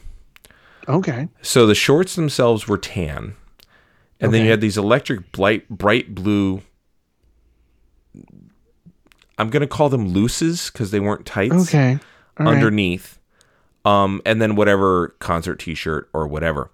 okay 0.88 1.28
So 1.42 1.66
the 1.66 1.74
shorts 1.74 2.14
themselves 2.16 2.66
were 2.66 2.78
tan. 2.78 3.36
And 4.20 4.32
then 4.34 4.44
you 4.44 4.50
had 4.50 4.60
these 4.60 4.78
electric 4.78 5.32
bright 5.32 5.68
bright 5.68 6.14
blue 6.14 6.62
I'm 9.38 9.48
going 9.50 9.62
to 9.62 9.66
call 9.66 9.88
them 9.88 10.08
looses 10.08 10.70
cuz 10.70 10.90
they 10.90 11.00
weren't 11.00 11.24
tights 11.26 11.54
okay 11.68 11.98
All 12.38 12.46
right. 12.54 12.60
Um 13.84 14.20
and 14.24 14.40
then 14.40 14.56
whatever 14.56 15.08
concert 15.18 15.56
t-shirt 15.56 16.08
or 16.12 16.26
whatever. 16.26 16.70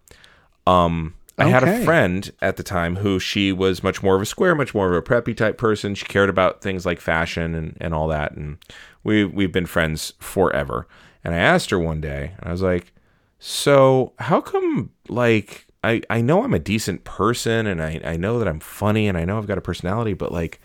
Um 0.66 1.14
I 1.38 1.48
had 1.48 1.64
a 1.64 1.84
friend 1.84 2.30
at 2.40 2.56
the 2.56 2.62
time 2.62 2.96
who 2.96 3.18
she 3.18 3.52
was 3.52 3.82
much 3.82 4.02
more 4.02 4.16
of 4.16 4.22
a 4.22 4.26
square, 4.26 4.54
much 4.54 4.74
more 4.74 4.88
of 4.88 4.94
a 4.94 5.02
preppy 5.02 5.36
type 5.36 5.58
person. 5.58 5.94
She 5.94 6.06
cared 6.06 6.30
about 6.30 6.62
things 6.62 6.86
like 6.86 6.98
fashion 6.98 7.54
and, 7.54 7.76
and 7.78 7.92
all 7.92 8.08
that. 8.08 8.32
And 8.32 8.56
we 9.04 9.24
we've 9.24 9.52
been 9.52 9.66
friends 9.66 10.14
forever. 10.18 10.86
And 11.22 11.34
I 11.34 11.38
asked 11.38 11.70
her 11.70 11.78
one 11.78 12.00
day, 12.00 12.34
and 12.38 12.48
I 12.48 12.52
was 12.52 12.62
like, 12.62 12.92
So 13.38 14.12
how 14.18 14.40
come 14.40 14.90
like 15.08 15.66
I, 15.86 16.02
I 16.10 16.20
know 16.20 16.42
I'm 16.42 16.54
a 16.54 16.58
decent 16.58 17.04
person 17.04 17.66
and 17.66 17.80
I, 17.80 18.00
I 18.04 18.16
know 18.16 18.40
that 18.40 18.48
I'm 18.48 18.58
funny 18.58 19.06
and 19.06 19.16
I 19.16 19.24
know 19.24 19.38
I've 19.38 19.46
got 19.46 19.58
a 19.58 19.62
personality, 19.62 20.14
but 20.14 20.32
like 20.32 20.60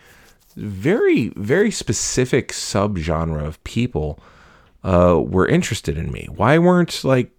very, 0.55 1.29
very 1.35 1.69
specific 1.69 2.51
subgenre 2.51 3.45
of 3.45 3.63
people 3.63 4.19
uh, 4.83 5.21
were 5.23 5.47
interested 5.47 5.97
in 5.97 6.11
me. 6.11 6.27
Why 6.35 6.57
weren't 6.57 7.03
like 7.03 7.31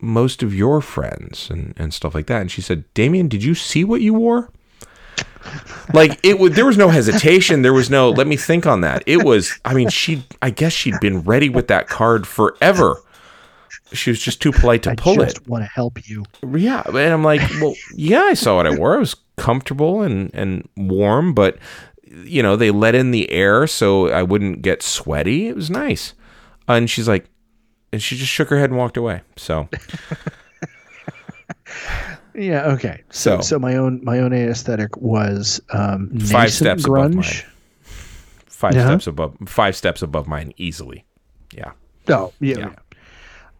most 0.00 0.42
of 0.42 0.54
your 0.54 0.80
friends 0.80 1.48
and, 1.50 1.74
and 1.76 1.92
stuff 1.94 2.14
like 2.14 2.26
that? 2.26 2.40
And 2.40 2.50
she 2.50 2.60
said, 2.60 2.84
Damien, 2.94 3.28
did 3.28 3.42
you 3.42 3.54
see 3.54 3.84
what 3.84 4.00
you 4.00 4.14
wore? 4.14 4.50
like 5.92 6.18
it 6.24 6.38
would 6.38 6.52
there 6.54 6.64
was 6.64 6.78
no 6.78 6.88
hesitation 6.88 7.62
there 7.62 7.72
was 7.72 7.90
no 7.90 8.10
let 8.10 8.26
me 8.28 8.36
think 8.36 8.64
on 8.64 8.80
that 8.82 9.02
it 9.06 9.24
was 9.24 9.58
i 9.64 9.74
mean 9.74 9.88
she 9.88 10.24
i 10.40 10.50
guess 10.50 10.72
she'd 10.72 10.98
been 11.00 11.20
ready 11.22 11.48
with 11.48 11.66
that 11.68 11.88
card 11.88 12.26
forever 12.28 12.96
she 13.92 14.10
was 14.10 14.20
just 14.20 14.40
too 14.40 14.52
polite 14.52 14.84
to 14.84 14.90
I 14.90 14.94
pull 14.94 15.16
just 15.16 15.38
it 15.38 15.48
want 15.48 15.64
to 15.64 15.68
help 15.68 16.08
you. 16.08 16.24
yeah 16.48 16.82
and 16.86 16.96
i'm 16.96 17.24
like 17.24 17.40
well 17.60 17.74
yeah 17.94 18.22
i 18.22 18.34
saw 18.34 18.56
what 18.56 18.66
i 18.68 18.70
wore 18.76 18.94
i 18.94 18.98
was 18.98 19.16
comfortable 19.36 20.02
and 20.02 20.30
and 20.32 20.68
warm 20.76 21.34
but 21.34 21.58
you 22.04 22.42
know 22.42 22.54
they 22.56 22.70
let 22.70 22.94
in 22.94 23.10
the 23.10 23.30
air 23.30 23.66
so 23.66 24.10
i 24.10 24.22
wouldn't 24.22 24.62
get 24.62 24.82
sweaty 24.82 25.48
it 25.48 25.56
was 25.56 25.70
nice 25.70 26.14
and 26.68 26.88
she's 26.90 27.08
like 27.08 27.26
and 27.92 28.02
she 28.02 28.16
just 28.16 28.30
shook 28.30 28.48
her 28.48 28.58
head 28.58 28.70
and 28.70 28.78
walked 28.78 28.96
away 28.96 29.22
so 29.36 29.68
Yeah. 32.34 32.72
Okay. 32.72 33.02
So- 33.10 33.36
So, 33.36 33.42
so 33.42 33.58
my 33.58 33.76
own 33.76 34.00
my 34.02 34.18
own 34.20 34.32
aesthetic 34.32 34.96
was 34.96 35.60
um, 35.70 36.08
Five 36.18 36.30
nascent 36.32 36.50
steps 36.52 36.84
above 36.86 37.10
grunge. 37.12 37.14
mine. 37.44 37.52
five 38.46 38.74
Yeah. 38.74 38.86
steps 38.86 39.06
above 39.06 39.36
five 39.46 39.76
steps 39.76 40.02
above 40.02 40.26
mine 40.28 40.52
easily 40.56 41.04
yeah 41.54 41.72
Oh, 42.08 42.32
yeah, 42.40 42.56
Yeah. 42.58 42.68
yeah. 42.70 42.76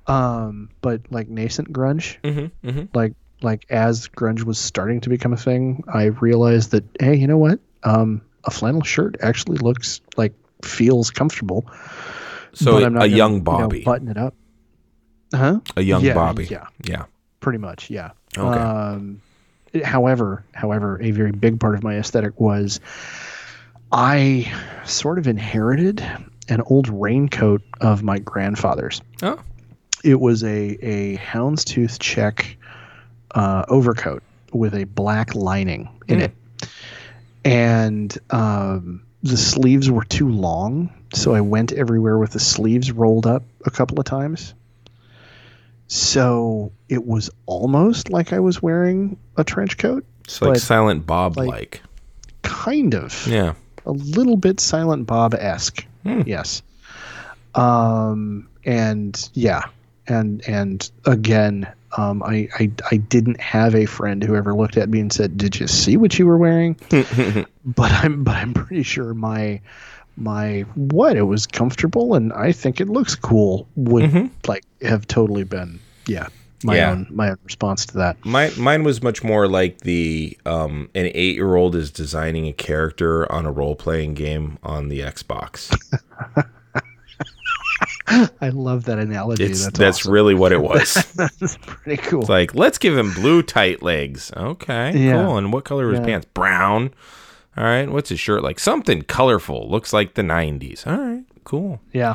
Um, 0.07 0.71
but 0.81 1.01
like 1.11 1.29
nascent 1.29 1.73
grunge, 1.73 2.19
mm-hmm, 2.23 2.69
mm-hmm. 2.69 2.85
like 2.95 3.15
like 3.43 3.67
as 3.71 4.09
grunge 4.09 4.43
was 4.45 4.59
starting 4.59 5.01
to 5.03 5.09
become 5.09 5.33
a 5.33 5.37
thing, 5.37 5.85
I 5.93 6.05
realized 6.07 6.71
that 6.73 6.85
hey, 6.99 7.15
you 7.15 7.27
know 7.29 7.39
what? 7.39 7.61
Um, 7.85 8.21
a 8.45 8.51
flannel 8.51 8.83
shirt 8.83 9.17
actually 9.21 9.59
looks 9.59 10.01
like 10.17 10.33
feels 10.65 11.11
comfortable. 11.11 11.65
So 12.55 12.73
but 12.73 12.83
a 12.83 12.87
I'm 12.87 12.93
not 12.95 13.01
gonna, 13.01 13.17
young 13.17 13.33
you 13.33 13.39
know, 13.39 13.45
bobby 13.45 13.83
button 13.85 14.09
it 14.09 14.17
up. 14.17 14.35
Huh? 15.35 15.61
a 15.77 15.83
young 15.83 16.03
Yeah, 16.05 16.15
bobby 16.15 16.45
yeah. 16.47 16.67
yeah 16.85 17.05
Pretty 17.41 17.59
much, 17.59 17.91
yeah. 17.91 18.11
Okay. 18.37 18.59
Um, 18.61 19.21
it- 19.73 19.85
however, 19.85 20.45
however, 20.53 20.99
a 21.03 21.11
very 21.11 21.33
big 21.33 21.59
part 21.59 21.75
of 21.75 21.83
my 21.83 21.97
aesthetic 21.97 22.39
was 22.41 22.79
I 23.91 24.53
sort 24.85 25.19
of 25.19 25.27
inherited 25.27 26.05
an 26.49 26.61
old 26.67 26.89
raincoat 26.89 27.63
of 27.81 28.03
my 28.03 28.19
grandfather's. 28.19 29.01
oh 29.23 29.39
It 30.05 30.21
was 30.21 30.43
a 30.45 30.77
a 30.83 31.17
houndstooth 31.19 31.99
check 31.99 32.57
uh, 33.35 33.65
overcoat 33.69 34.23
with 34.53 34.75
a 34.75 34.85
black 34.85 35.35
lining 35.35 35.89
in 36.09 36.19
Hmm. 36.19 36.25
it, 36.25 36.33
and 37.45 38.17
um, 38.31 39.03
the 39.23 39.37
sleeves 39.37 39.91
were 39.91 40.05
too 40.05 40.29
long, 40.29 40.93
so 41.15 41.35
I 41.35 41.41
went 41.41 41.73
everywhere 41.73 42.19
with 42.19 42.33
the 42.33 42.41
sleeves 42.41 42.91
rolled 42.93 43.27
up 43.27 43.45
a 43.65 43.71
couple 43.71 43.99
of 43.99 44.05
times. 44.05 44.55
So 45.89 46.73
it 46.89 47.07
was 47.07 47.31
almost 47.47 48.11
like 48.11 48.33
I 48.33 48.41
was 48.41 48.63
wearing 48.63 49.19
a 49.37 49.45
trench 49.45 49.79
coat, 49.79 50.05
it's 50.25 50.41
like 50.41 50.59
silent 50.59 51.07
bob 51.07 51.37
like, 51.37 51.83
kind 52.43 52.95
of 52.95 53.27
yeah 53.27 53.55
a 53.87 53.93
little 53.93 54.37
bit 54.37 54.61
Silent 54.61 55.07
Bob 55.07 55.35
esque. 55.35 55.85
Hmm. 56.05 56.23
Yes. 56.27 56.63
Um, 57.55 58.49
and 58.65 59.31
yeah, 59.35 59.63
and 60.13 60.47
and 60.49 60.91
again, 61.07 61.67
um, 61.97 62.23
I, 62.23 62.49
I 62.59 62.71
I 62.91 62.97
didn't 62.99 63.41
have 63.41 63.75
a 63.75 63.87
friend 63.87 64.23
who 64.23 64.37
ever 64.37 64.55
looked 64.55 64.77
at 64.77 64.89
me 64.89 65.01
and 65.01 65.13
said, 65.13 65.37
"Did 65.37 65.59
you 65.59 65.67
see 65.67 65.97
what 65.97 66.19
you 66.19 66.27
were 66.27 66.39
wearing?" 66.39 66.77
but 67.65 67.91
I'm 67.93 68.23
but 68.25 68.37
I'm 68.37 68.55
pretty 68.55 68.83
sure 68.83 69.15
my 69.15 69.61
my 70.17 70.61
what 70.75 71.17
it 71.17 71.23
was 71.23 71.47
comfortable 71.47 72.15
and 72.15 72.33
I 72.35 72.53
think 72.53 72.81
it 72.83 72.89
looks 72.89 73.15
cool 73.15 73.67
would 73.77 74.05
Mhm. 74.05 74.31
like 74.47 74.63
have 74.83 75.07
totally 75.07 75.45
been 75.45 75.81
yeah 76.07 76.27
my 76.65 76.77
Yeah. 76.77 76.91
own 76.93 77.07
my 77.11 77.31
own 77.31 77.39
response 77.45 77.87
to 77.87 77.97
that. 77.99 78.23
My, 78.25 78.51
mine 78.59 78.85
was 78.85 79.03
much 79.03 79.25
more 79.25 79.49
like 79.49 79.81
the 79.81 80.37
um, 80.47 80.91
an 80.95 81.11
eight 81.15 81.35
year 81.35 81.57
old 81.57 81.75
is 81.75 81.91
designing 81.91 82.47
a 82.47 82.53
character 82.53 83.31
on 83.33 83.47
a 83.47 83.51
role 83.51 83.75
playing 83.75 84.15
game 84.15 84.59
on 84.63 84.89
the 84.89 85.01
Xbox. 85.01 85.75
I 88.41 88.49
love 88.51 88.85
that 88.85 88.99
analogy. 88.99 89.45
It's 89.45 89.65
that's 89.65 89.79
that's, 89.79 89.99
awesome. 90.01 90.13
really 90.13 90.35
what 90.35 90.53
it 90.53 90.61
was. 90.63 90.95
that's 91.15 91.57
pretty 91.59 92.03
cool. 92.03 92.21
It's 92.21 92.29
like 92.29 92.55
let's 92.55 92.79
give 92.79 92.97
him 92.97 93.13
blue 93.13 93.43
tight 93.43 93.83
legs. 93.83 94.33
Okay, 94.37 94.93
Yeah. 94.97 95.25
cool. 95.25 95.39
And 95.39 95.53
what 95.53 95.65
color 95.65 95.91
his 95.91 96.01
Yeah. 96.01 96.07
pants? 96.07 96.27
Brown. 96.35 96.93
All 97.57 97.65
right. 97.65 97.89
What's 97.91 98.09
his 98.11 98.19
shirt 98.21 98.43
like? 98.43 98.59
Something 98.59 99.03
colorful. 99.03 99.69
Looks 99.71 99.93
like 99.93 100.15
the 100.15 100.23
'90s. 100.23 100.87
All 100.87 100.97
right. 100.97 101.25
Cool. 101.45 101.81
yeah. 101.93 102.15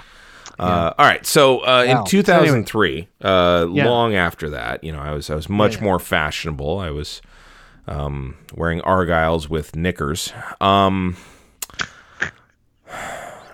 Uh, 0.60 0.92
all 0.98 1.06
right. 1.06 1.24
So 1.26 1.60
uh, 1.60 1.86
Wow. 1.88 2.00
in 2.00 2.06
2003, 2.06 3.08
uh, 3.22 3.68
Yeah. 3.72 3.86
long 3.88 4.16
after 4.16 4.50
that, 4.50 4.84
you 4.84 4.92
know, 4.92 5.00
I 5.00 5.12
was 5.12 5.30
I 5.30 5.36
was 5.36 5.48
much 5.50 5.76
yeah. 5.78 5.84
more 5.84 6.00
fashionable. 6.00 6.80
I 6.80 6.90
was 6.90 7.22
um, 7.88 8.36
wearing 8.56 8.82
argyles 8.82 9.48
with 9.50 9.76
knickers. 9.76 10.34
Um, 10.60 11.16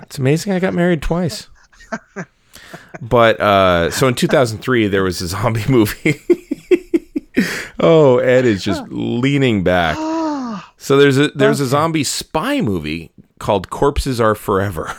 it's 0.02 0.18
amazing 0.18 0.54
I 0.54 0.60
got 0.60 0.74
married 0.74 1.02
twice. 1.02 1.50
but 3.02 3.40
uh, 3.40 3.92
so 3.92 4.08
in 4.08 4.16
2003, 4.16 4.88
there 4.88 5.04
was 5.04 5.22
a 5.22 5.28
zombie 5.28 5.64
movie. 5.70 6.20
oh, 7.80 8.18
Ed 8.20 8.46
is 8.46 8.64
just 8.64 8.84
leaning 8.90 9.64
back. 9.64 9.98
So 10.78 10.98
there's 10.98 11.18
a 11.18 11.30
there's 11.30 11.60
a 11.60 11.66
zombie 11.66 12.04
spy 12.04 12.62
movie 12.62 13.12
called 13.40 13.70
Corpses 13.70 14.20
Are 14.20 14.36
Forever. 14.36 14.96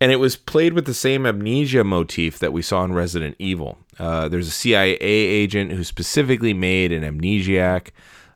And 0.00 0.12
it 0.12 0.16
was 0.16 0.36
played 0.36 0.74
with 0.74 0.84
the 0.84 0.94
same 0.94 1.24
amnesia 1.24 1.82
motif 1.82 2.38
that 2.38 2.52
we 2.52 2.60
saw 2.60 2.84
in 2.84 2.92
Resident 2.92 3.34
Evil. 3.38 3.78
Uh, 3.98 4.28
there's 4.28 4.48
a 4.48 4.50
CIA 4.50 4.98
agent 5.00 5.72
who 5.72 5.84
specifically 5.84 6.52
made 6.52 6.92
an 6.92 7.02
amnesiac 7.02 7.92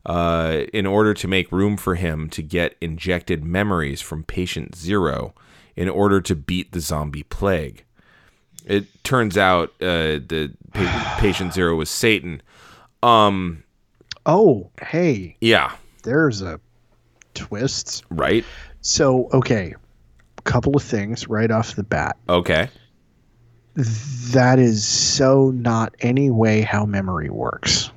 uh, 0.06 0.62
in 0.72 0.86
order 0.86 1.12
to 1.12 1.28
make 1.28 1.52
room 1.52 1.76
for 1.76 1.96
him 1.96 2.30
to 2.30 2.42
get 2.42 2.76
injected 2.80 3.44
memories 3.44 4.00
from 4.00 4.24
patient 4.24 4.74
zero 4.74 5.34
in 5.76 5.88
order 5.88 6.20
to 6.22 6.34
beat 6.34 6.72
the 6.72 6.80
zombie 6.80 7.22
plague. 7.24 7.84
It 8.70 8.86
turns 9.02 9.36
out 9.36 9.70
uh, 9.80 10.22
the 10.22 10.52
pa- 10.72 11.16
patient 11.18 11.52
zero 11.52 11.74
was 11.74 11.90
Satan. 11.90 12.40
Um, 13.02 13.64
Oh, 14.26 14.70
hey, 14.80 15.36
Yeah, 15.40 15.72
there's 16.04 16.40
a 16.40 16.60
twist. 17.34 18.04
right. 18.10 18.44
So, 18.82 19.28
okay, 19.32 19.74
couple 20.44 20.76
of 20.76 20.82
things 20.84 21.26
right 21.28 21.50
off 21.50 21.74
the 21.74 21.82
bat. 21.82 22.16
Okay. 22.28 22.68
That 23.74 24.58
is 24.58 24.86
so 24.86 25.50
not 25.50 25.94
any 26.00 26.30
way 26.30 26.60
how 26.60 26.84
memory 26.86 27.30
works, 27.30 27.90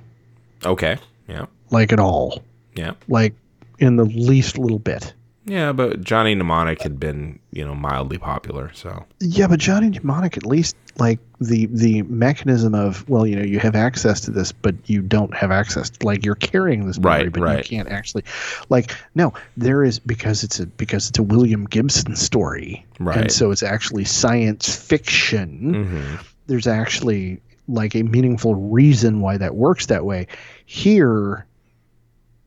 Okay. 0.65 0.97
Yeah. 1.27 1.45
like 1.71 1.91
at 1.93 1.99
all, 1.99 2.41
Yeah. 2.75 2.93
like 3.07 3.33
in 3.79 3.95
the 3.97 4.05
least 4.05 4.57
little 4.57 4.79
bit. 4.79 5.13
Yeah, 5.45 5.73
but 5.73 6.01
Johnny 6.01 6.35
Mnemonic 6.35 6.81
had 6.81 6.99
been, 6.99 7.37
you 7.51 7.65
know, 7.65 7.75
mildly 7.75 8.17
popular, 8.17 8.71
so 8.73 9.05
Yeah, 9.19 9.47
but 9.47 9.59
Johnny 9.59 9.89
Mnemonic, 9.89 10.37
at 10.37 10.45
least 10.45 10.75
like 10.97 11.19
the 11.41 11.65
the 11.65 12.03
mechanism 12.03 12.73
of 12.73 13.07
well, 13.09 13.27
you 13.27 13.35
know, 13.35 13.41
you 13.43 13.59
have 13.59 13.75
access 13.75 14.21
to 14.21 14.31
this, 14.31 14.51
but 14.53 14.75
you 14.85 15.01
don't 15.01 15.33
have 15.35 15.51
access. 15.51 15.91
like 16.01 16.23
you're 16.25 16.35
carrying 16.35 16.87
this 16.87 16.97
memory, 16.97 17.23
Right, 17.23 17.33
but 17.33 17.41
right. 17.41 17.57
you 17.57 17.77
can't 17.77 17.89
actually. 17.89 18.23
Like 18.69 18.95
no, 19.15 19.33
there 19.57 19.83
is 19.83 19.99
because 19.99 20.43
it's 20.43 20.59
a 20.61 20.67
because 20.67 21.09
it's 21.09 21.19
a 21.19 21.23
William 21.23 21.65
Gibson 21.65 22.15
story, 22.15 22.85
Right. 22.99 23.17
And 23.17 23.31
so 23.31 23.51
it's 23.51 23.63
actually 23.63 24.05
science 24.05 24.73
fiction. 24.73 25.73
Mhm. 26.19 26.25
There's 26.47 26.67
actually 26.67 27.41
like 27.67 27.95
a 27.95 28.03
meaningful 28.03 28.55
reason 28.55 29.19
why 29.19 29.37
that 29.37 29.55
works 29.55 29.87
that 29.87 30.05
way. 30.05 30.27
Here, 30.65 31.45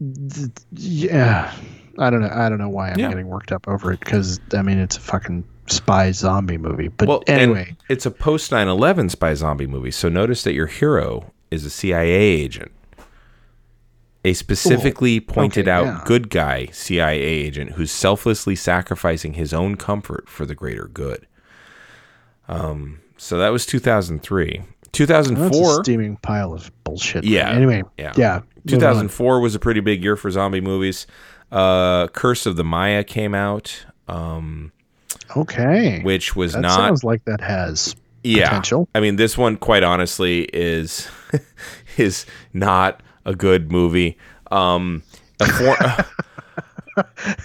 th- 0.01 0.51
yeah. 0.72 1.53
I 1.99 2.11
don't 2.11 2.20
know. 2.20 2.30
I 2.32 2.49
don't 2.49 2.59
know 2.59 2.68
why 2.68 2.90
I'm 2.90 2.99
Yeah. 2.99 3.09
getting 3.09 3.26
worked 3.28 3.53
up 3.53 3.66
over 3.68 3.92
it 3.92 4.01
because 4.01 4.40
I 4.55 4.62
mean 4.62 4.78
it's 4.78 4.97
a 4.97 5.01
fucking 5.01 5.44
spy 5.68 6.12
zombie 6.12 6.59
movie. 6.59 6.88
But 6.88 7.09
Well, 7.09 7.22
anyway, 7.26 7.76
it's 7.88 8.07
a 8.07 8.11
post 8.11 8.51
9/11 8.53 9.09
spy 9.11 9.34
zombie 9.34 9.66
movie. 9.66 9.90
So 9.90 10.09
notice 10.09 10.42
that 10.44 10.53
your 10.55 10.66
hero 10.66 11.32
is 11.51 11.64
a 11.64 11.70
CIA 11.70 12.11
agent. 12.11 12.72
A 14.24 14.32
specifically 14.32 15.20
pointed 15.20 15.68
okay, 15.68 15.70
out 15.70 15.84
yeah. 15.84 16.03
good 16.05 16.30
guy 16.30 16.66
CIA 16.72 17.20
agent 17.20 17.72
who's 17.72 17.92
selflessly 17.92 18.57
sacrificing 18.57 19.34
his 19.34 19.53
own 19.55 19.76
comfort 19.76 20.28
for 20.28 20.44
the 20.44 20.55
greater 20.57 20.88
good. 20.92 21.26
Um, 22.49 23.01
so 23.16 23.38
that 23.38 23.51
was 23.51 23.66
2003. 23.66 24.59
that's 24.59 24.88
a 24.88 24.90
2004 24.90 25.84
steaming 25.84 26.16
pile 26.16 26.53
of 26.55 26.70
bullshit. 26.84 27.24
Yeah, 27.24 27.51
Anyway, 27.51 27.82
yeah. 27.99 28.12
yeah. 28.16 28.40
2004 28.66 29.40
was 29.40 29.55
a 29.55 29.59
pretty 29.61 29.80
big 29.80 30.03
year 30.03 30.16
for 30.16 30.30
zombie 30.30 30.61
movies. 30.61 31.07
Uh, 31.53 32.09
Curse 32.09 32.47
of 32.47 32.57
the 32.57 32.64
Maya 32.64 33.05
came 33.05 33.34
out, 33.34 33.84
um, 34.09 34.72
Okay. 35.36 36.01
which 36.03 36.34
was 36.36 36.53
that 36.55 36.61
not 36.62 36.74
sounds 36.76 37.05
like 37.05 37.24
that 37.24 37.40
has 37.40 37.94
yeah. 38.24 38.49
potential. 38.49 38.88
I 38.94 39.01
mean, 39.01 39.16
this 39.16 39.38
one, 39.38 39.57
quite 39.57 39.82
honestly, 39.84 40.42
is 40.53 41.09
is 41.97 42.26
not 42.53 43.01
a 43.24 43.34
good 43.34 43.70
movie. 43.70 44.18
Um, 44.51 45.03
a 45.40 45.47
for- 45.47 47.05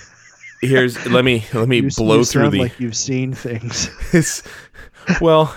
here's 0.62 1.06
let 1.08 1.26
me 1.26 1.44
let 1.54 1.68
me 1.68 1.78
You, 1.78 1.90
blow 1.96 2.18
you 2.20 2.24
through 2.24 2.44
sound 2.44 2.54
the 2.54 2.60
like 2.60 2.80
you've 2.80 2.96
seen 2.96 3.34
things. 3.34 3.90
this. 4.12 4.44
Well, 5.20 5.56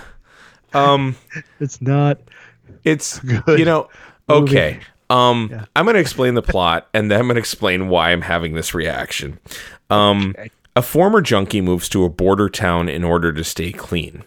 um, 0.73 1.15
it's 1.59 1.81
not. 1.81 2.19
it's 2.83 3.19
Good 3.19 3.59
you 3.59 3.65
know 3.65 3.89
movie. 4.27 4.79
Um, 5.09 5.49
Yeah. 5.51 5.65
I'm 5.75 5.85
going 5.85 5.95
to 5.95 5.99
explain 6.01 6.33
the 6.33 6.41
plot, 6.41 6.87
and 6.93 7.09
then 7.11 7.19
I'm 7.19 7.27
going 7.27 7.35
to 7.35 7.39
explain 7.39 7.89
why 7.89 8.11
I'm 8.11 8.21
having 8.21 8.53
this 8.55 8.73
reaction. 8.73 9.39
Um, 9.89 10.35
Okay. 10.37 10.49
A 10.77 10.81
former 10.81 11.21
junkie 11.21 11.61
moves 11.61 11.87
to 11.87 12.03
a 12.03 12.09
border 12.09 12.49
town 12.49 12.89
in 12.89 13.05
order 13.05 13.31
to 13.31 13.45
stay 13.45 13.71
clean. 13.71 14.23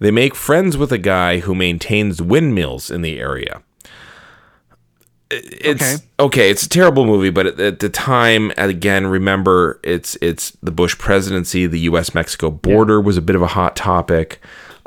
They 0.00 0.10
make 0.10 0.34
friends 0.34 0.76
with 0.76 0.90
a 0.90 0.98
guy 0.98 1.38
who 1.38 1.54
maintains 1.54 2.20
windmills 2.20 2.90
in 2.90 3.02
the 3.02 3.20
area. 3.20 3.62
It's 5.30 5.82
Okay. 5.94 6.04
okay. 6.20 6.50
It's 6.50 6.64
a 6.64 6.68
terrible 6.68 7.06
movie, 7.06 7.30
but 7.30 7.46
at, 7.46 7.60
at 7.60 7.78
the 7.78 7.88
time, 7.88 8.52
again, 8.58 9.06
remember 9.06 9.78
it's 9.84 10.18
it's 10.20 10.50
the 10.62 10.72
Bush 10.72 10.98
presidency. 10.98 11.66
The 11.68 11.78
U.S. 11.80 12.14
Mexico 12.14 12.50
border 12.50 13.00
was 13.00 13.16
a 13.16 13.22
bit 13.22 13.36
of 13.36 13.40
a 13.42 13.46
hot 13.46 13.76
topic, 13.76 14.40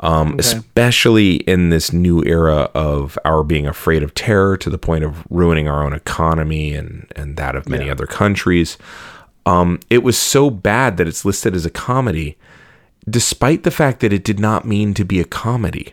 um, 0.06 0.36
especially 0.38 1.34
in 1.34 1.70
this 1.70 1.92
new 1.92 2.22
era 2.24 2.70
of 2.74 3.18
our 3.24 3.42
being 3.42 3.66
afraid 3.66 4.04
of 4.04 4.14
terror 4.14 4.56
to 4.56 4.70
the 4.70 4.78
point 4.78 5.02
of 5.02 5.26
ruining 5.30 5.66
our 5.66 5.84
own 5.84 5.92
economy 5.92 6.74
and 6.74 7.12
and 7.16 7.36
that 7.36 7.56
of 7.56 7.68
many 7.68 7.90
other 7.90 8.06
countries. 8.06 8.78
Um, 9.46 9.80
it 9.90 10.04
was 10.04 10.16
so 10.16 10.48
bad 10.48 10.96
that 10.96 11.08
it's 11.08 11.24
listed 11.24 11.56
as 11.56 11.66
a 11.66 11.70
comedy, 11.70 12.38
despite 13.10 13.64
the 13.64 13.70
fact 13.72 13.98
that 14.00 14.12
it 14.12 14.22
did 14.22 14.38
not 14.38 14.64
mean 14.64 14.94
to 14.94 15.04
be 15.04 15.18
a 15.20 15.24
comedy. 15.24 15.92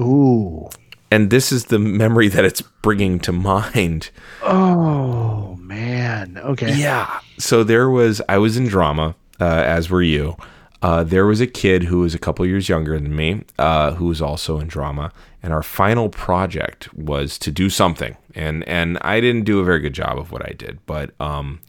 Ooh. 0.00 0.68
And 1.10 1.30
this 1.30 1.52
is 1.52 1.66
the 1.66 1.78
memory 1.78 2.26
that 2.28 2.44
it's 2.44 2.62
bringing 2.62 3.20
to 3.20 3.32
mind. 3.32 4.10
Oh 4.42 5.56
man. 5.60 6.38
Okay. 6.38 6.74
Yeah. 6.74 7.20
So 7.38 7.62
there 7.62 7.88
was, 7.88 8.20
I 8.28 8.38
was 8.38 8.56
in 8.56 8.66
drama, 8.66 9.14
uh, 9.40 9.44
as 9.44 9.88
were 9.88 10.02
you. 10.02 10.36
Uh, 10.82 11.04
there 11.04 11.24
was 11.24 11.40
a 11.40 11.46
kid 11.46 11.84
who 11.84 12.00
was 12.00 12.12
a 12.12 12.18
couple 12.18 12.44
years 12.44 12.68
younger 12.68 12.98
than 12.98 13.14
me, 13.14 13.44
uh, 13.58 13.92
who 13.92 14.06
was 14.06 14.20
also 14.20 14.58
in 14.58 14.66
drama, 14.66 15.12
and 15.40 15.52
our 15.52 15.62
final 15.62 16.08
project 16.08 16.92
was 16.92 17.38
to 17.38 17.52
do 17.52 17.70
something. 17.70 18.16
And 18.34 18.66
and 18.68 18.98
I 19.02 19.20
didn't 19.20 19.44
do 19.44 19.60
a 19.60 19.64
very 19.64 19.78
good 19.78 19.92
job 19.92 20.18
of 20.18 20.32
what 20.32 20.44
I 20.44 20.52
did, 20.52 20.84
but 20.84 21.14
um, 21.20 21.60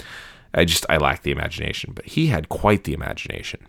I 0.55 0.65
just 0.65 0.85
I 0.89 0.97
lacked 0.97 1.23
the 1.23 1.31
imagination. 1.31 1.93
But 1.93 2.05
he 2.05 2.27
had 2.27 2.49
quite 2.49 2.85
the 2.85 2.93
imagination, 2.93 3.63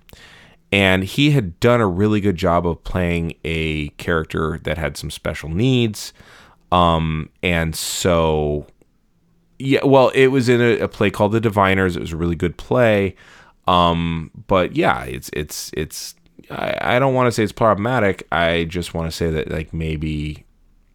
and 0.72 1.04
he 1.04 1.32
had 1.32 1.60
done 1.60 1.82
a 1.82 1.88
really 1.88 2.22
good 2.22 2.36
job 2.36 2.66
of 2.66 2.82
playing 2.82 3.34
a 3.44 3.88
character 3.90 4.58
that 4.64 4.78
had 4.78 4.96
some 4.96 5.10
special 5.10 5.50
needs. 5.50 6.14
Um, 6.72 7.28
and 7.42 7.76
so 7.76 8.66
yeah, 9.58 9.84
well, 9.84 10.08
it 10.14 10.28
was 10.28 10.48
in 10.48 10.60
a, 10.60 10.78
a 10.80 10.88
play 10.88 11.10
called 11.10 11.32
The 11.32 11.40
Diviners. 11.40 11.96
It 11.96 12.00
was 12.00 12.12
a 12.12 12.16
really 12.16 12.34
good 12.34 12.56
play. 12.56 13.14
Um, 13.66 14.30
but 14.46 14.76
yeah, 14.76 15.04
it's 15.04 15.30
it's 15.32 15.70
it's. 15.74 16.14
I, 16.50 16.96
I 16.96 16.98
don't 16.98 17.14
want 17.14 17.26
to 17.28 17.32
say 17.32 17.42
it's 17.42 17.52
problematic. 17.52 18.26
I 18.30 18.64
just 18.64 18.92
want 18.94 19.10
to 19.10 19.16
say 19.16 19.30
that 19.30 19.50
like 19.50 19.72
maybe 19.72 20.44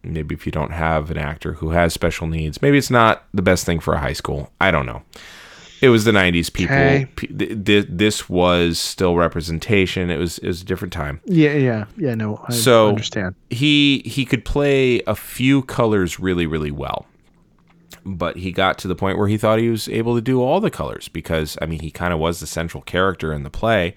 maybe 0.02 0.34
if 0.34 0.46
you 0.46 0.52
don't 0.52 0.70
have 0.72 1.10
an 1.10 1.18
actor 1.18 1.54
who 1.54 1.70
has 1.70 1.92
special 1.92 2.26
needs, 2.26 2.62
maybe 2.62 2.78
it's 2.78 2.90
not 2.90 3.24
the 3.34 3.42
best 3.42 3.66
thing 3.66 3.80
for 3.80 3.94
a 3.94 3.98
high 3.98 4.12
school. 4.12 4.50
I 4.60 4.70
don't 4.70 4.86
know. 4.86 5.02
It 5.82 5.88
was 5.88 6.04
the 6.04 6.12
'90s. 6.12 6.52
People, 6.52 6.76
Okay. 6.76 7.06
P- 7.16 7.26
th- 7.28 7.64
th- 7.64 7.86
this 7.88 8.28
was 8.28 8.78
still 8.78 9.16
representation. 9.16 10.10
It 10.10 10.18
was 10.18 10.38
it 10.38 10.46
was 10.46 10.60
a 10.62 10.64
different 10.64 10.92
time. 10.92 11.20
Yeah. 11.24 11.54
Yeah. 11.54 11.86
Yeah. 11.96 12.14
No. 12.14 12.44
I 12.48 12.52
So- 12.52 12.88
understand. 12.90 13.34
he 13.48 14.02
he 14.04 14.24
could 14.26 14.44
play 14.44 15.00
a 15.06 15.16
few 15.16 15.62
colors 15.62 16.20
really 16.20 16.46
really 16.46 16.70
well 16.70 17.06
but 18.16 18.36
he 18.36 18.52
got 18.52 18.78
to 18.78 18.88
the 18.88 18.94
point 18.94 19.18
where 19.18 19.28
he 19.28 19.36
thought 19.36 19.58
he 19.58 19.70
was 19.70 19.88
able 19.88 20.14
to 20.14 20.20
do 20.20 20.42
all 20.42 20.60
the 20.60 20.70
colors 20.70 21.08
because 21.08 21.56
i 21.60 21.66
mean 21.66 21.80
he 21.80 21.90
kind 21.90 22.12
of 22.12 22.18
was 22.18 22.40
the 22.40 22.46
central 22.46 22.82
character 22.82 23.32
in 23.32 23.42
the 23.42 23.50
play. 23.50 23.94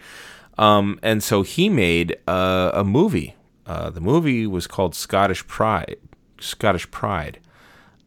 Um, 0.57 0.99
and 1.01 1.23
so 1.23 1.41
he 1.41 1.69
made 1.69 2.15
a, 2.27 2.71
a 2.75 2.83
movie. 2.83 3.35
Uh, 3.65 3.89
the 3.89 4.01
movie 4.01 4.45
was 4.45 4.67
called 4.67 4.93
scottish 4.93 5.45
pride 5.47 5.97
scottish 6.39 6.89
pride. 6.91 7.39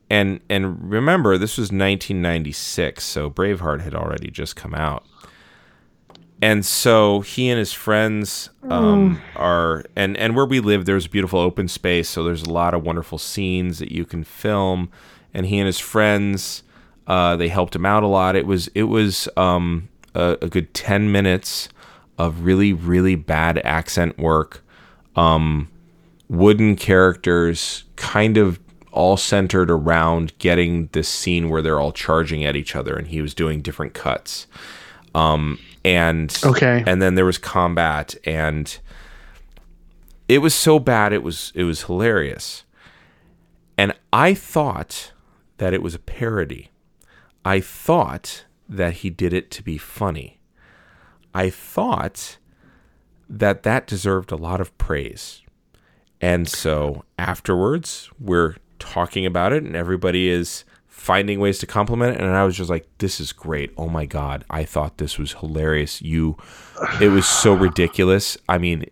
And 0.08 0.40
and 0.48 0.90
remember 0.90 1.36
this 1.36 1.56
was 1.56 1.66
1996 1.66 3.02
so 3.02 3.30
braveheart 3.30 3.80
had 3.80 3.94
already 3.94 4.30
just 4.30 4.54
come 4.54 4.74
out. 4.74 5.04
And 6.42 6.66
so 6.66 7.20
he 7.20 7.48
and 7.48 7.58
his 7.58 7.72
friends 7.72 8.50
um, 8.64 9.22
are 9.34 9.84
and 9.96 10.16
and 10.18 10.36
where 10.36 10.44
we 10.44 10.60
live 10.60 10.84
there's 10.84 11.06
a 11.06 11.10
beautiful 11.10 11.40
open 11.40 11.66
space 11.66 12.08
so 12.08 12.22
there's 12.22 12.42
a 12.42 12.52
lot 12.52 12.74
of 12.74 12.84
wonderful 12.84 13.18
scenes 13.18 13.78
that 13.78 13.90
you 13.90 14.04
can 14.04 14.22
film 14.22 14.90
and 15.36 15.46
he 15.46 15.58
and 15.58 15.66
his 15.66 15.78
friends 15.78 16.64
uh, 17.06 17.36
they 17.36 17.46
helped 17.48 17.76
him 17.76 17.86
out 17.86 18.02
a 18.02 18.06
lot. 18.08 18.34
It 18.34 18.46
was 18.46 18.66
it 18.74 18.84
was 18.84 19.28
um, 19.36 19.88
a, 20.14 20.36
a 20.42 20.48
good 20.48 20.74
10 20.74 21.12
minutes 21.12 21.68
of 22.18 22.40
really 22.44 22.72
really 22.72 23.14
bad 23.14 23.58
accent 23.58 24.18
work. 24.18 24.64
Um, 25.14 25.68
wooden 26.28 26.74
characters 26.74 27.84
kind 27.94 28.36
of 28.36 28.58
all 28.90 29.16
centered 29.16 29.70
around 29.70 30.36
getting 30.38 30.88
this 30.92 31.08
scene 31.08 31.48
where 31.50 31.62
they're 31.62 31.78
all 31.78 31.92
charging 31.92 32.44
at 32.44 32.56
each 32.56 32.74
other 32.74 32.96
and 32.96 33.06
he 33.08 33.20
was 33.22 33.34
doing 33.34 33.60
different 33.60 33.94
cuts. 33.94 34.46
Um, 35.14 35.58
and 35.84 36.36
Okay. 36.44 36.82
and 36.86 37.00
then 37.00 37.14
there 37.14 37.24
was 37.24 37.38
combat 37.38 38.14
and 38.24 38.76
it 40.28 40.38
was 40.38 40.54
so 40.54 40.78
bad 40.80 41.12
it 41.12 41.22
was 41.22 41.52
it 41.54 41.62
was 41.64 41.84
hilarious. 41.84 42.64
And 43.78 43.92
i 44.12 44.34
thought 44.34 45.12
that 45.58 45.74
it 45.74 45.82
was 45.82 45.94
a 45.94 45.98
parody 45.98 46.70
i 47.44 47.60
thought 47.60 48.44
that 48.68 48.94
he 48.94 49.10
did 49.10 49.32
it 49.32 49.50
to 49.50 49.62
be 49.62 49.78
funny 49.78 50.38
i 51.34 51.50
thought 51.50 52.38
that 53.28 53.62
that 53.62 53.86
deserved 53.86 54.30
a 54.30 54.36
lot 54.36 54.60
of 54.60 54.76
praise 54.78 55.42
and 56.20 56.48
so 56.48 57.04
afterwards 57.18 58.10
we're 58.20 58.56
talking 58.78 59.26
about 59.26 59.52
it 59.52 59.62
and 59.62 59.76
everybody 59.76 60.28
is 60.28 60.64
finding 60.86 61.38
ways 61.38 61.58
to 61.58 61.66
compliment 61.66 62.16
it 62.16 62.20
and 62.20 62.34
I 62.34 62.44
was 62.44 62.56
just 62.56 62.70
like 62.70 62.86
this 62.98 63.20
is 63.20 63.32
great. 63.32 63.70
Oh 63.76 63.88
my 63.88 64.06
god. 64.06 64.44
I 64.50 64.64
thought 64.64 64.98
this 64.98 65.18
was 65.18 65.34
hilarious. 65.34 66.02
You 66.02 66.36
it 67.00 67.08
was 67.10 67.26
so 67.26 67.54
ridiculous. 67.54 68.36
I 68.48 68.58
mean 68.58 68.86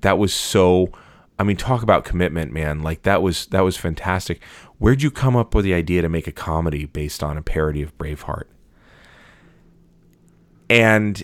that 0.00 0.18
was 0.18 0.34
so 0.34 0.92
I 1.38 1.42
mean, 1.42 1.56
talk 1.56 1.82
about 1.82 2.04
commitment, 2.04 2.52
man. 2.52 2.82
Like 2.82 3.02
that 3.02 3.22
was 3.22 3.46
that 3.46 3.62
was 3.62 3.76
fantastic. 3.76 4.40
Where'd 4.78 5.02
you 5.02 5.10
come 5.10 5.36
up 5.36 5.54
with 5.54 5.64
the 5.64 5.74
idea 5.74 6.02
to 6.02 6.08
make 6.08 6.26
a 6.26 6.32
comedy 6.32 6.84
based 6.84 7.22
on 7.22 7.36
a 7.38 7.42
parody 7.42 7.82
of 7.82 7.96
Braveheart? 7.96 8.44
And 10.68 11.22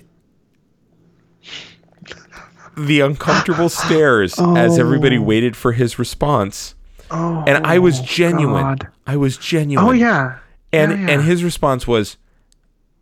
the 2.77 3.01
uncomfortable 3.01 3.69
stares 3.69 4.39
as 4.39 4.79
everybody 4.79 5.19
Oh. 5.19 5.23
waited 5.23 5.57
for 5.57 5.73
his 5.73 5.99
response. 5.99 6.75
Oh, 7.11 7.43
And 7.47 7.67
I 7.67 7.79
was 7.79 8.01
oh, 8.01 8.05
genuine. 8.05 8.63
God. 8.63 8.89
I 9.07 9.17
was 9.17 9.37
genuine. 9.37 9.87
Oh 9.87 9.91
yeah. 9.93 10.39
And 10.73 10.93
Yeah, 10.93 10.99
yeah. 10.99 11.11
and 11.15 11.23
his 11.25 11.43
response 11.43 11.87
was 11.87 12.17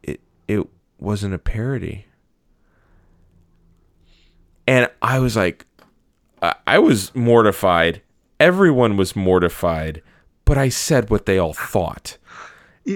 it 0.02 0.20
it 0.48 0.66
wasn't 0.98 1.34
a 1.34 1.38
parody. 1.38 2.06
And 4.66 4.88
I 5.02 5.18
was 5.18 5.36
like 5.36 5.66
I 6.66 6.78
was 6.78 7.14
mortified. 7.14 8.00
Everyone 8.40 8.96
was 8.96 9.16
mortified, 9.16 10.02
but 10.48 10.56
I 10.56 10.70
said 10.70 11.10
what 11.10 11.26
they 11.26 11.36
all 11.36 11.52
thought. 11.52 12.16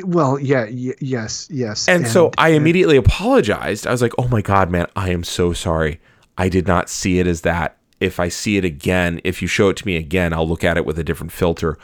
Well, 0.04 0.38
yeah, 0.38 0.64
y- 0.64 0.94
yes, 1.00 1.48
yes. 1.50 1.86
And, 1.86 2.06
so 2.06 2.30
I 2.38 2.48
immediately 2.50 2.96
apologized. 2.96 3.86
I 3.86 3.90
was 3.90 4.00
like, 4.00 4.14
"Oh 4.16 4.26
my 4.28 4.40
god, 4.40 4.70
man, 4.70 4.86
I 4.96 5.10
am 5.10 5.22
so 5.22 5.52
sorry. 5.52 6.00
I 6.38 6.48
did 6.48 6.66
not 6.66 6.88
see 6.88 7.18
it 7.18 7.26
as 7.26 7.42
that. 7.42 7.76
If 8.00 8.18
I 8.18 8.28
see 8.28 8.56
it 8.56 8.64
again, 8.64 9.20
if 9.22 9.42
you 9.42 9.48
show 9.48 9.68
it 9.68 9.76
to 9.76 9.86
me 9.86 9.96
again, 9.96 10.32
I'll 10.32 10.48
look 10.48 10.64
at 10.64 10.78
it 10.78 10.86
with 10.86 10.98
a 10.98 11.04
different 11.04 11.30
filter." 11.30 11.76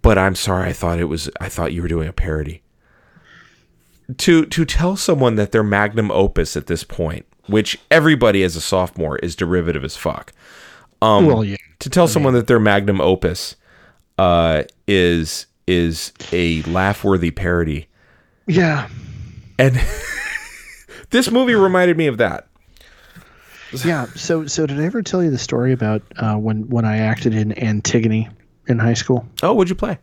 But 0.00 0.16
I'm 0.16 0.34
sorry. 0.34 0.70
I 0.70 0.72
thought 0.72 0.98
it 0.98 1.04
was 1.04 1.28
I 1.38 1.50
thought 1.50 1.74
you 1.74 1.82
were 1.82 1.88
doing 1.88 2.08
a 2.08 2.12
parody. 2.14 2.62
To 4.16 4.46
to 4.46 4.64
tell 4.64 4.96
someone 4.96 5.34
that 5.34 5.52
their 5.52 5.62
magnum 5.62 6.10
opus 6.10 6.56
at 6.56 6.68
this 6.68 6.84
point, 6.84 7.26
which 7.48 7.78
everybody 7.90 8.42
as 8.42 8.56
a 8.56 8.62
sophomore 8.62 9.18
is 9.18 9.36
derivative 9.36 9.84
as 9.84 9.94
fuck. 9.94 10.32
Um 11.02 11.26
well, 11.26 11.44
yeah. 11.44 11.58
to 11.80 11.90
tell 11.90 12.08
someone 12.08 12.32
that 12.32 12.46
their 12.46 12.58
magnum 12.58 13.02
opus 13.02 13.56
uh 14.20 14.64
is 14.86 15.46
is 15.66 16.12
a 16.32 16.60
laugh-worthy 16.62 17.30
parody 17.30 17.88
Yeah. 18.46 18.88
and 19.58 19.80
this 21.10 21.30
movie 21.30 21.54
reminded 21.54 21.96
me 21.96 22.06
of 22.06 22.18
that. 22.18 22.48
Yeah. 23.84 24.06
So, 24.16 24.46
so 24.46 24.66
did 24.66 24.80
I 24.80 24.84
ever 24.84 25.00
tell 25.00 25.22
you 25.22 25.30
the 25.30 25.38
story 25.38 25.72
about 25.72 26.02
uh, 26.18 26.34
when 26.34 26.68
when 26.68 26.84
I 26.84 26.98
acted 26.98 27.34
in 27.36 27.52
Antigone 27.56 28.28
in 28.66 28.78
high 28.80 28.94
school? 28.94 29.24
Oh, 29.44 29.54
what'd 29.54 29.68
you 29.70 29.76
play? 29.76 29.96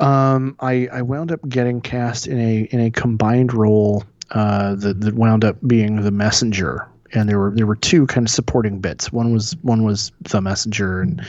Um, 0.00 0.56
I 0.58 0.88
I 0.92 1.02
wound 1.02 1.30
up 1.30 1.48
getting 1.48 1.80
cast 1.80 2.26
in 2.26 2.38
a 2.40 2.62
in 2.72 2.80
a 2.80 2.90
combined 2.90 3.52
role 3.54 4.02
uh, 4.32 4.74
that 4.74 5.00
that 5.02 5.14
wound 5.14 5.44
up 5.44 5.56
being 5.66 6.02
the 6.02 6.10
messenger. 6.10 6.88
And 7.14 7.28
there 7.28 7.38
were 7.38 7.52
there 7.54 7.66
were 7.66 7.76
two 7.76 8.06
kind 8.06 8.26
of 8.26 8.30
supporting 8.30 8.80
bits. 8.80 9.12
One 9.12 9.32
was 9.32 9.56
one 9.62 9.84
was 9.84 10.10
the 10.20 10.40
messenger, 10.40 11.00
and 11.00 11.24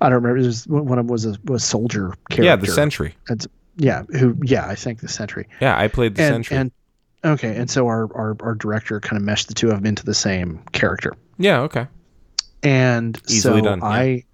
I 0.00 0.08
don't 0.08 0.22
remember. 0.22 0.38
It 0.38 0.46
was 0.46 0.66
one 0.66 0.98
of 0.98 1.06
them 1.06 1.06
was 1.08 1.26
a 1.26 1.36
was 1.44 1.62
soldier 1.62 2.14
character. 2.30 2.44
Yeah, 2.44 2.56
the 2.56 2.66
Sentry. 2.66 3.14
It's, 3.28 3.46
yeah, 3.76 4.02
who? 4.04 4.36
Yeah, 4.42 4.66
I 4.66 4.74
think 4.74 5.00
the 5.00 5.08
sentry. 5.08 5.46
Yeah, 5.60 5.78
I 5.78 5.86
played 5.86 6.16
the 6.16 6.22
and, 6.22 6.34
Sentry. 6.34 6.56
And 6.56 6.72
okay, 7.24 7.56
and 7.56 7.70
so 7.70 7.86
our, 7.86 8.12
our 8.16 8.36
our 8.40 8.54
director 8.54 9.00
kind 9.00 9.16
of 9.16 9.22
meshed 9.22 9.48
the 9.48 9.54
two 9.54 9.68
of 9.68 9.76
them 9.76 9.86
into 9.86 10.04
the 10.04 10.14
same 10.14 10.60
character, 10.72 11.14
yeah, 11.38 11.60
okay. 11.60 11.86
and 12.64 13.20
Easily 13.28 13.60
so 13.60 13.64
done, 13.64 13.78
yeah. 13.78 13.86
I, 13.86 14.24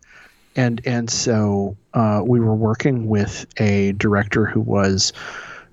and 0.57 0.81
and 0.87 1.11
so 1.11 1.77
uh, 1.93 2.23
we 2.25 2.41
were 2.41 2.55
working 2.55 3.07
with 3.07 3.45
a 3.59 3.93
director 3.93 4.47
who 4.47 4.61
was 4.61 5.13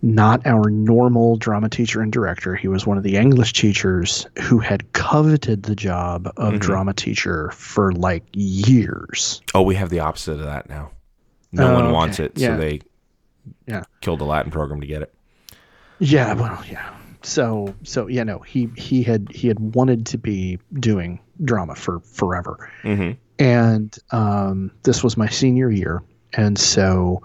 not 0.01 0.45
our 0.47 0.69
normal 0.69 1.35
drama 1.37 1.69
teacher 1.69 2.01
and 2.01 2.11
director. 2.11 2.55
He 2.55 2.67
was 2.67 2.87
one 2.87 2.97
of 2.97 3.03
the 3.03 3.17
English 3.17 3.53
teachers 3.53 4.25
who 4.41 4.57
had 4.59 4.91
coveted 4.93 5.63
the 5.63 5.75
job 5.75 6.27
of 6.37 6.53
Mhm. 6.55 6.59
drama 6.59 6.93
teacher 6.93 7.51
for 7.51 7.91
like 7.91 8.23
years. 8.33 9.41
Oh, 9.53 9.61
we 9.61 9.75
have 9.75 9.89
the 9.89 9.99
opposite 9.99 10.33
of 10.33 10.39
that 10.45 10.69
now. 10.69 10.89
No 11.51 11.67
Oh, 11.69 11.73
one 11.73 11.83
okay. 11.83 11.93
wants 11.93 12.19
it, 12.19 12.37
so 12.39 12.57
they 12.57 12.81
Yeah. 13.67 13.83
killed 14.01 14.19
the 14.19 14.25
Latin 14.25 14.51
program 14.51 14.81
to 14.81 14.87
get 14.87 15.01
it. 15.01 15.13
Yeah, 15.99 16.33
well, 16.33 16.61
yeah. 16.69 16.89
So, 17.23 17.75
so 17.83 18.07
yeah, 18.07 18.23
no, 18.23 18.39
he 18.39 18.69
he 18.75 19.03
had 19.03 19.27
he 19.31 19.47
had 19.47 19.59
wanted 19.59 20.07
to 20.07 20.17
be 20.17 20.57
doing 20.79 21.19
drama 21.43 21.75
for 21.75 21.99
forever, 21.99 22.69
Mm-hmm. 22.83 23.11
and 23.37 23.95
um, 24.11 24.71
this 24.81 25.03
was 25.03 25.15
my 25.17 25.27
senior 25.29 25.69
year, 25.69 26.01
and 26.33 26.57
so 26.57 27.21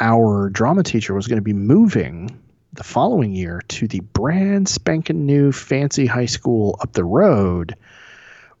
our 0.00 0.50
drama 0.50 0.82
teacher 0.82 1.14
was 1.14 1.26
going 1.26 1.38
to 1.38 1.42
be 1.42 1.52
moving 1.52 2.40
the 2.72 2.84
following 2.84 3.32
year 3.32 3.62
to 3.68 3.86
the 3.86 4.00
brand 4.00 4.68
spanking 4.68 5.24
new 5.26 5.52
fancy 5.52 6.06
high 6.06 6.26
school 6.26 6.76
up 6.82 6.92
the 6.92 7.04
road 7.04 7.76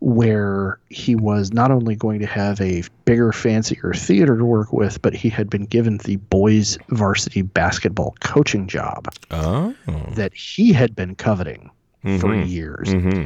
where 0.00 0.78
he 0.90 1.14
was 1.14 1.52
not 1.52 1.70
only 1.70 1.96
going 1.96 2.20
to 2.20 2.26
have 2.26 2.60
a 2.60 2.82
bigger 3.06 3.32
fancier 3.32 3.92
theater 3.94 4.36
to 4.36 4.44
work 4.44 4.72
with 4.72 5.00
but 5.02 5.14
he 5.14 5.28
had 5.28 5.48
been 5.48 5.64
given 5.64 5.96
the 5.98 6.16
boys 6.16 6.78
varsity 6.90 7.42
basketball 7.42 8.14
coaching 8.20 8.66
job 8.68 9.08
Oh. 9.30 9.74
that 10.14 10.34
he 10.34 10.72
had 10.72 10.94
been 10.94 11.14
coveting 11.14 11.70
for 12.02 12.08
Mhm. 12.28 12.48
years 12.48 12.88
Mm-hmm. 12.88 13.22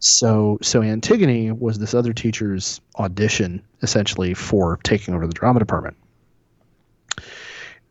so 0.00 0.58
so 0.60 0.82
Antigone 0.82 1.52
was 1.52 1.78
this 1.78 1.94
other 1.94 2.12
teacher's 2.12 2.80
audition 2.98 3.62
essentially 3.82 4.34
for 4.34 4.78
taking 4.82 5.14
over 5.14 5.26
the 5.26 5.32
drama 5.32 5.60
department. 5.60 5.96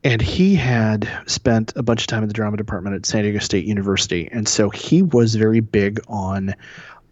And 0.03 0.21
he 0.21 0.55
had 0.55 1.07
spent 1.27 1.73
a 1.75 1.83
bunch 1.83 2.01
of 2.01 2.07
time 2.07 2.23
in 2.23 2.27
the 2.27 2.33
drama 2.33 2.57
department 2.57 2.95
at 2.95 3.05
San 3.05 3.23
Diego 3.23 3.39
State 3.39 3.65
University. 3.65 4.27
And 4.31 4.47
so 4.47 4.69
he 4.69 5.03
was 5.03 5.35
very 5.35 5.59
big 5.59 5.99
on 6.07 6.55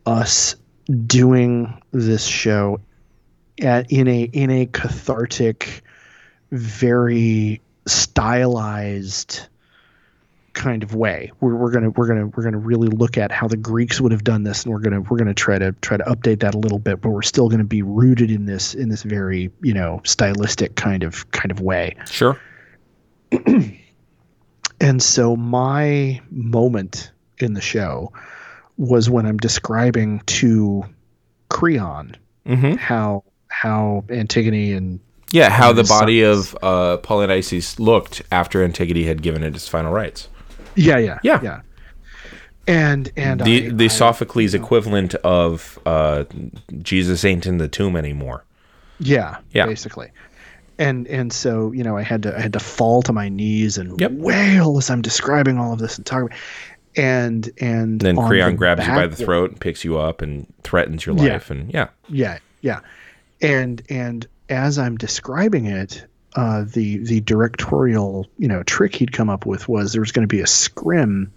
us 0.06 0.56
doing 1.06 1.80
this 1.92 2.26
show 2.26 2.80
at, 3.62 3.92
in 3.92 4.08
a 4.08 4.24
in 4.24 4.50
a 4.50 4.66
cathartic, 4.68 5.84
very 6.52 7.62
stylized 7.86 9.42
kind 10.54 10.84
of 10.84 10.96
way. 10.96 11.32
We're, 11.40 11.56
we're 11.56 11.72
gonna 11.72 11.90
we're 11.92 12.08
gonna 12.08 12.28
we're 12.28 12.44
gonna 12.44 12.58
really 12.58 12.88
look 12.88 13.18
at 13.18 13.32
how 13.32 13.48
the 13.48 13.58
Greeks 13.58 14.02
would 14.02 14.12
have 14.12 14.24
done 14.24 14.44
this, 14.44 14.64
and 14.64 14.74
we're 14.74 14.80
gonna 14.80 15.02
we're 15.02 15.18
gonna 15.18 15.34
try 15.34 15.58
to 15.60 15.72
try 15.82 15.98
to 15.98 16.04
update 16.04 16.40
that 16.42 16.56
a 16.56 16.58
little 16.58 16.80
bit, 16.80 17.02
but 17.02 17.10
we're 17.10 17.22
still 17.22 17.50
gonna 17.50 17.64
be 17.64 17.82
rooted 17.82 18.32
in 18.32 18.46
this 18.46 18.74
in 18.74 18.90
this 18.90 19.04
very 19.04 19.52
you 19.62 19.74
know 19.74 20.02
stylistic 20.04 20.76
kind 20.76 21.04
of 21.04 21.30
kind 21.32 21.52
of 21.52 21.62
way. 21.62 21.96
Sure. 22.10 22.40
And 24.82 25.04
so 25.04 25.36
my 25.36 26.22
moment 26.32 27.12
in 27.40 27.54
the 27.54 27.60
show 27.62 28.14
was 28.78 29.10
when 29.10 29.26
I'm 29.26 29.38
describing 29.38 30.22
to 30.28 30.84
Creon 31.50 32.16
Mm-hmm. 32.48 32.76
how 32.78 33.24
how 33.50 34.06
Antigone 34.10 34.72
and 34.74 35.00
Yeah, 35.32 35.50
how 35.50 35.74
the 35.74 35.84
the 35.84 35.88
body 35.90 36.24
sons. 36.24 36.54
of 36.54 36.64
uh, 36.64 36.98
Polynices 37.02 37.78
looked 37.80 38.22
after 38.32 38.64
Antigone 38.64 39.04
had 39.04 39.22
given 39.22 39.44
it 39.44 39.54
its 39.54 39.68
final 39.68 39.92
rites. 39.92 40.30
yeah 40.76 40.98
yeah 40.98 41.20
Yeah. 41.24 41.40
yeah 41.44 41.62
and 42.68 43.12
and 43.18 43.42
the 43.42 43.68
I, 43.68 43.70
the 43.70 43.86
I- 43.86 43.88
Sophocles 43.90 44.54
equivalent 44.54 45.14
of 45.16 45.78
uh, 45.86 46.24
Jesus 46.82 47.26
ain't 47.26 47.46
in 47.46 47.58
the 47.58 47.68
tomb 47.68 47.96
anymore. 47.98 48.46
Yeah, 49.00 49.38
Yeah. 49.52 49.66
basically. 49.66 50.12
And 50.80 51.08
and 51.08 51.32
so 51.32 51.72
you 51.74 51.84
know 51.84 51.98
I 51.98 52.02
had 52.02 52.24
to 52.24 52.36
I 52.36 52.40
had 52.40 52.54
to 52.54 52.60
fall 52.60 53.02
to 53.04 53.14
my 53.14 53.30
knees 53.30 53.78
and 53.78 54.00
Yep. 54.00 54.12
wail 54.14 54.78
as 54.78 54.90
I'm 54.90 55.02
describing 55.02 55.60
all 55.60 55.74
of 55.74 55.80
this 55.80 55.98
and 55.98 56.06
talking, 56.06 56.30
and 56.96 57.50
and 57.60 58.00
then 58.00 58.16
Creon 58.16 58.52
the 58.52 58.58
grabs 58.58 58.88
you 58.88 58.94
by 58.94 59.06
the 59.06 59.16
throat 59.18 59.52
and 59.52 59.60
picks 59.60 59.84
you 59.84 59.98
up 59.98 60.22
and 60.22 60.48
threatens 60.64 61.06
your 61.06 61.16
Yeah. 61.18 61.34
life. 61.34 61.52
And 61.52 61.72
yeah, 61.74 61.90
Yeah, 62.08 62.40
yeah, 62.62 62.80
and 63.42 63.82
and 63.90 64.26
as 64.50 64.80
I'm 64.80 64.96
describing 64.96 65.66
it, 65.66 66.06
uh, 66.36 66.64
the 66.64 66.98
the 67.00 67.20
directorial 67.22 68.26
you 68.38 68.48
know 68.48 68.64
trick 68.64 68.96
he'd 68.96 69.12
come 69.12 69.30
up 69.30 69.46
with 69.46 69.68
was 69.68 69.92
there 69.92 70.02
was 70.02 70.14
going 70.14 70.28
to 70.28 70.34
be 70.34 70.40
a 70.42 70.48
scrim 70.48 71.30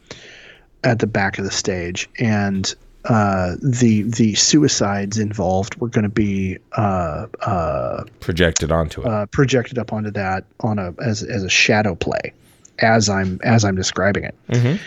at 0.84 1.00
the 1.00 1.06
back 1.08 1.38
of 1.38 1.44
the 1.44 1.50
stage, 1.50 2.08
and 2.18 2.74
uh, 3.04 3.56
the 3.60 4.02
the 4.02 4.34
suicides 4.34 5.18
involved 5.18 5.76
were 5.80 5.88
going 5.88 6.04
to 6.04 6.08
be 6.08 6.58
uh, 6.72 7.26
uh, 7.40 8.04
projected 8.20 8.70
onto 8.70 9.00
it. 9.02 9.06
uh, 9.06 9.26
projected 9.26 9.78
up 9.78 9.92
onto 9.92 10.10
that 10.10 10.44
on 10.60 10.78
a 10.78 10.94
as 11.04 11.22
as 11.22 11.42
a 11.42 11.48
shadow 11.48 11.94
play 11.94 12.32
as 12.78 13.08
I'm 13.08 13.40
as 13.42 13.64
I'm 13.64 13.76
describing 13.76 14.24
it. 14.24 14.34
Mhm. 14.48 14.78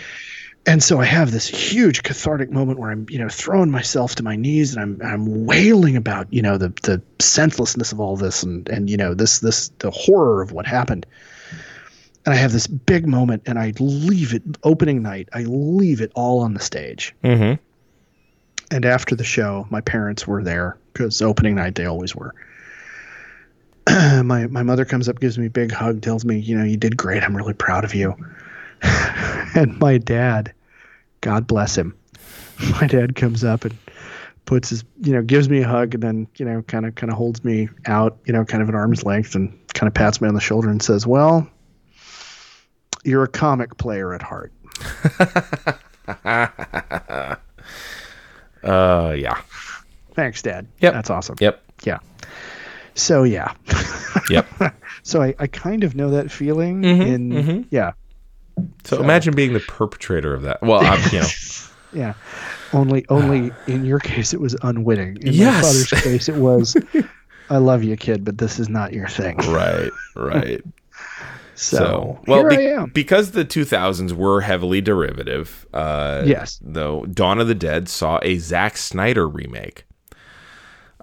And 0.68 0.82
so 0.82 0.98
I 1.00 1.04
have 1.04 1.30
this 1.30 1.46
huge 1.46 2.02
cathartic 2.02 2.50
moment 2.50 2.80
where 2.80 2.90
I'm, 2.90 3.06
you 3.08 3.20
know, 3.20 3.28
throwing 3.28 3.70
myself 3.70 4.16
to 4.16 4.24
my 4.24 4.34
knees 4.34 4.74
and 4.74 4.82
I'm 4.82 5.00
I'm 5.06 5.46
wailing 5.46 5.96
about, 5.96 6.26
you 6.32 6.42
know, 6.42 6.58
the 6.58 6.70
the 6.82 7.00
senselessness 7.20 7.92
of 7.92 8.00
all 8.00 8.16
this 8.16 8.42
and 8.42 8.68
and 8.68 8.90
you 8.90 8.96
know, 8.96 9.14
this 9.14 9.38
this 9.40 9.70
the 9.78 9.90
horror 9.92 10.42
of 10.42 10.52
what 10.52 10.66
happened. 10.66 11.06
And 12.24 12.34
I 12.34 12.36
have 12.38 12.50
this 12.52 12.66
big 12.66 13.06
moment 13.06 13.42
and 13.46 13.56
I 13.58 13.72
leave 13.78 14.34
it 14.34 14.42
opening 14.64 15.02
night, 15.02 15.28
I 15.32 15.42
leave 15.44 16.00
it 16.00 16.10
all 16.16 16.40
on 16.40 16.54
the 16.54 16.60
stage. 16.60 17.14
Mhm. 17.22 17.58
And 18.70 18.84
after 18.84 19.14
the 19.14 19.24
show, 19.24 19.66
my 19.70 19.80
parents 19.80 20.26
were 20.26 20.42
there 20.42 20.76
because 20.92 21.22
opening 21.22 21.54
night 21.54 21.74
they 21.74 21.86
always 21.86 22.14
were. 22.14 22.34
my 23.88 24.46
my 24.46 24.62
mother 24.62 24.84
comes 24.84 25.08
up, 25.08 25.20
gives 25.20 25.38
me 25.38 25.46
a 25.46 25.50
big 25.50 25.70
hug, 25.70 26.02
tells 26.02 26.24
me, 26.24 26.38
you 26.38 26.56
know, 26.56 26.64
you 26.64 26.76
did 26.76 26.96
great. 26.96 27.22
I'm 27.22 27.36
really 27.36 27.54
proud 27.54 27.84
of 27.84 27.94
you. 27.94 28.14
and 28.82 29.78
my 29.78 29.98
dad, 29.98 30.52
God 31.20 31.46
bless 31.46 31.76
him, 31.76 31.96
my 32.80 32.86
dad 32.86 33.14
comes 33.16 33.44
up 33.44 33.64
and 33.64 33.76
puts 34.46 34.70
his 34.70 34.84
you 35.02 35.12
know 35.12 35.22
gives 35.22 35.48
me 35.48 35.60
a 35.60 35.68
hug 35.68 35.92
and 35.94 36.02
then 36.02 36.26
you 36.36 36.44
know 36.44 36.62
kind 36.62 36.86
of 36.86 36.94
kind 36.94 37.10
of 37.10 37.18
holds 37.18 37.44
me 37.44 37.68
out 37.86 38.16
you 38.24 38.32
know 38.32 38.44
kind 38.44 38.62
of 38.62 38.68
at 38.68 38.74
arm's 38.74 39.04
length 39.04 39.34
and 39.34 39.50
kind 39.74 39.88
of 39.88 39.94
pats 39.94 40.20
me 40.20 40.28
on 40.28 40.34
the 40.34 40.40
shoulder 40.40 40.70
and 40.70 40.82
says 40.82 41.06
well 41.06 41.48
you're 43.04 43.24
a 43.24 43.28
comic 43.28 43.76
player 43.76 44.14
at 44.14 44.22
heart 44.22 44.52
Uh, 48.66 49.12
yeah. 49.12 49.40
thanks 50.14 50.42
dad 50.42 50.66
Yep. 50.80 50.92
that's 50.94 51.10
awesome 51.10 51.36
Yep. 51.40 51.62
yeah 51.84 51.98
so 52.94 53.22
yeah 53.24 53.52
Yep. 54.30 54.46
so 55.02 55.22
I, 55.22 55.34
I 55.38 55.46
kind 55.46 55.84
of 55.84 55.94
know 55.94 56.10
that 56.10 56.30
feeling 56.30 56.82
Mm-hmm, 56.82 57.02
in 57.02 57.66
yeah 57.70 57.92
So 58.84 59.02
imagine 59.02 59.34
being 59.34 59.52
the 59.52 59.60
perpetrator 59.60 60.32
of 60.34 60.42
that. 60.42 60.62
Well, 60.62 60.80
I'm, 60.84 61.00
you 61.12 61.20
know, 61.20 61.26
yeah 61.92 62.14
only 62.72 63.04
only 63.08 63.52
in 63.66 63.84
your 63.84 63.98
case 64.00 64.32
it 64.34 64.40
was 64.40 64.56
unwitting 64.62 65.18
in 65.20 65.32
Yes. 65.34 65.54
my 65.54 65.60
father's 65.62 66.02
case 66.02 66.28
it 66.28 66.36
was 66.36 66.76
i 67.50 67.58
love 67.58 67.84
you 67.84 67.96
kid 67.96 68.24
but 68.24 68.38
this 68.38 68.58
is 68.58 68.68
not 68.68 68.92
your 68.92 69.06
thing 69.08 69.36
right, 69.48 69.90
right. 70.16 70.62
So, 71.56 71.76
So, 71.76 72.20
well, 72.26 72.48
be- 72.48 72.92
because 72.92 73.32
the 73.32 73.44
2000s 73.44 74.12
were 74.12 74.40
heavily 74.42 74.80
derivative. 74.80 75.66
Uh, 75.74 76.22
Yes. 76.26 76.60
Though 76.62 77.04
Dawn 77.06 77.40
of 77.40 77.48
the 77.48 77.54
Dead 77.54 77.88
saw 77.88 78.18
a 78.22 78.38
Zack 78.38 78.76
Snyder 78.76 79.26
remake. 79.28 79.84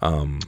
Um. 0.01 0.39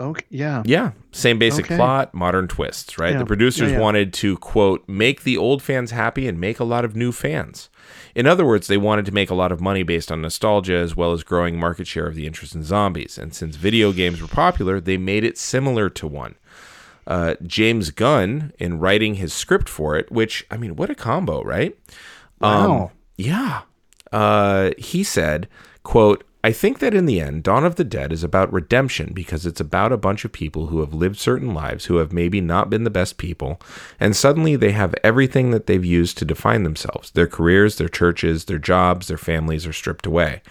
Okay 0.00 0.24
yeah 0.28 0.62
Yeah, 0.66 0.90
same 1.12 1.38
basic 1.38 1.66
Okay. 1.66 1.76
plot, 1.76 2.12
modern 2.14 2.48
twists, 2.48 2.98
right? 2.98 3.12
Yeah. 3.12 3.18
The 3.20 3.26
producers 3.26 3.70
Yeah, 3.70 3.76
yeah. 3.76 3.80
wanted 3.82 4.12
to 4.14 4.36
quote 4.38 4.82
make 4.88 5.22
the 5.22 5.36
old 5.36 5.62
fans 5.62 5.92
happy 5.92 6.26
and 6.26 6.40
make 6.40 6.58
a 6.58 6.64
lot 6.64 6.84
of 6.84 6.96
new 6.96 7.12
fans. 7.12 7.68
In 8.16 8.26
other 8.26 8.44
words, 8.44 8.66
they 8.66 8.76
wanted 8.76 9.06
to 9.06 9.12
make 9.12 9.30
a 9.30 9.34
lot 9.36 9.52
of 9.52 9.60
money 9.60 9.84
based 9.84 10.10
on 10.10 10.20
nostalgia 10.20 10.74
as 10.74 10.96
well 10.96 11.12
as 11.12 11.22
growing 11.22 11.56
market 11.60 11.86
share 11.86 12.06
of 12.08 12.16
the 12.16 12.26
interest 12.26 12.56
in 12.56 12.64
zombies. 12.64 13.16
And 13.18 13.32
since 13.32 13.54
video 13.54 13.92
games 13.92 14.20
were 14.20 14.26
popular, 14.26 14.80
they 14.80 14.96
made 14.96 15.22
it 15.22 15.38
similar 15.38 15.88
to 15.90 16.08
one. 16.08 16.34
Uh, 17.06 17.34
James 17.42 17.90
Gunn, 17.90 18.52
in 18.58 18.78
writing 18.78 19.16
his 19.16 19.32
script 19.32 19.68
for 19.68 19.96
it, 19.96 20.10
which 20.10 20.46
I 20.50 20.56
mean, 20.56 20.76
what 20.76 20.90
a 20.90 20.94
combo, 20.94 21.42
right? 21.42 21.76
Wow. 22.40 22.92
Yeah. 23.16 23.62
Uh, 24.12 24.70
he 24.78 25.02
said, 25.02 25.48
quote, 25.82 26.24
I 26.44 26.52
think 26.52 26.80
that 26.80 26.92
in 26.92 27.06
the 27.06 27.20
end, 27.20 27.42
Dawn 27.42 27.64
of 27.64 27.76
the 27.76 27.84
Dead 27.84 28.12
is 28.12 28.22
about 28.22 28.52
redemption 28.52 29.12
because 29.14 29.46
it's 29.46 29.62
about 29.62 29.92
a 29.92 29.96
bunch 29.96 30.26
of 30.26 30.32
people 30.32 30.66
who 30.66 30.80
have 30.80 30.92
lived 30.92 31.16
certain 31.16 31.54
lives 31.54 31.86
who 31.86 31.96
have 31.96 32.12
maybe 32.12 32.42
not 32.42 32.68
been 32.68 32.84
the 32.84 32.90
best 32.90 33.16
people, 33.16 33.58
and 33.98 34.14
suddenly 34.14 34.54
they 34.54 34.72
have 34.72 34.94
everything 35.02 35.52
that 35.52 35.66
they've 35.66 35.84
used 35.84 36.18
to 36.18 36.26
define 36.26 36.62
themselves. 36.62 37.10
Their 37.12 37.26
careers, 37.26 37.76
their 37.76 37.88
churches, 37.88 38.44
their 38.44 38.58
jobs, 38.58 39.08
their 39.08 39.16
families 39.16 39.66
are 39.66 39.72
stripped 39.72 40.04
away. 40.04 40.42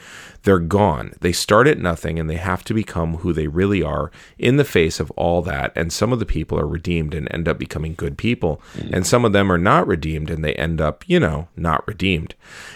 They're 0.43 0.59
gone. 0.59 1.13
They 1.21 1.31
start 1.31 1.67
at 1.67 1.79
nothing 1.79 2.19
and 2.19 2.29
they 2.29 2.37
have 2.37 2.63
to 2.65 2.73
become 2.73 3.17
who 3.17 3.31
they 3.33 3.47
really 3.47 3.81
are 3.81 4.11
in 4.37 4.57
the 4.57 4.65
face 4.65 4.99
of 4.99 5.09
all 5.11 5.41
that. 5.43 5.71
And 5.75 5.91
some 5.91 6.11
of 6.11 6.19
the 6.19 6.25
people 6.25 6.59
are 6.59 6.67
redeemed 6.67 7.13
and 7.13 7.27
end 7.31 7.47
up 7.47 7.57
becoming 7.57 7.95
good 7.95 8.17
people. 8.17 8.61
And 8.91 9.07
some 9.07 9.23
of 9.23 9.31
them 9.31 9.51
are 9.51 9.57
not 9.57 9.87
redeemed 9.87 10.29
and 10.29 10.43
they 10.43 10.53
end 10.55 10.81
up, 10.81 11.03
you 11.07 11.19
know, 11.19 11.47
not 11.55 11.87
redeemed. 11.87 12.35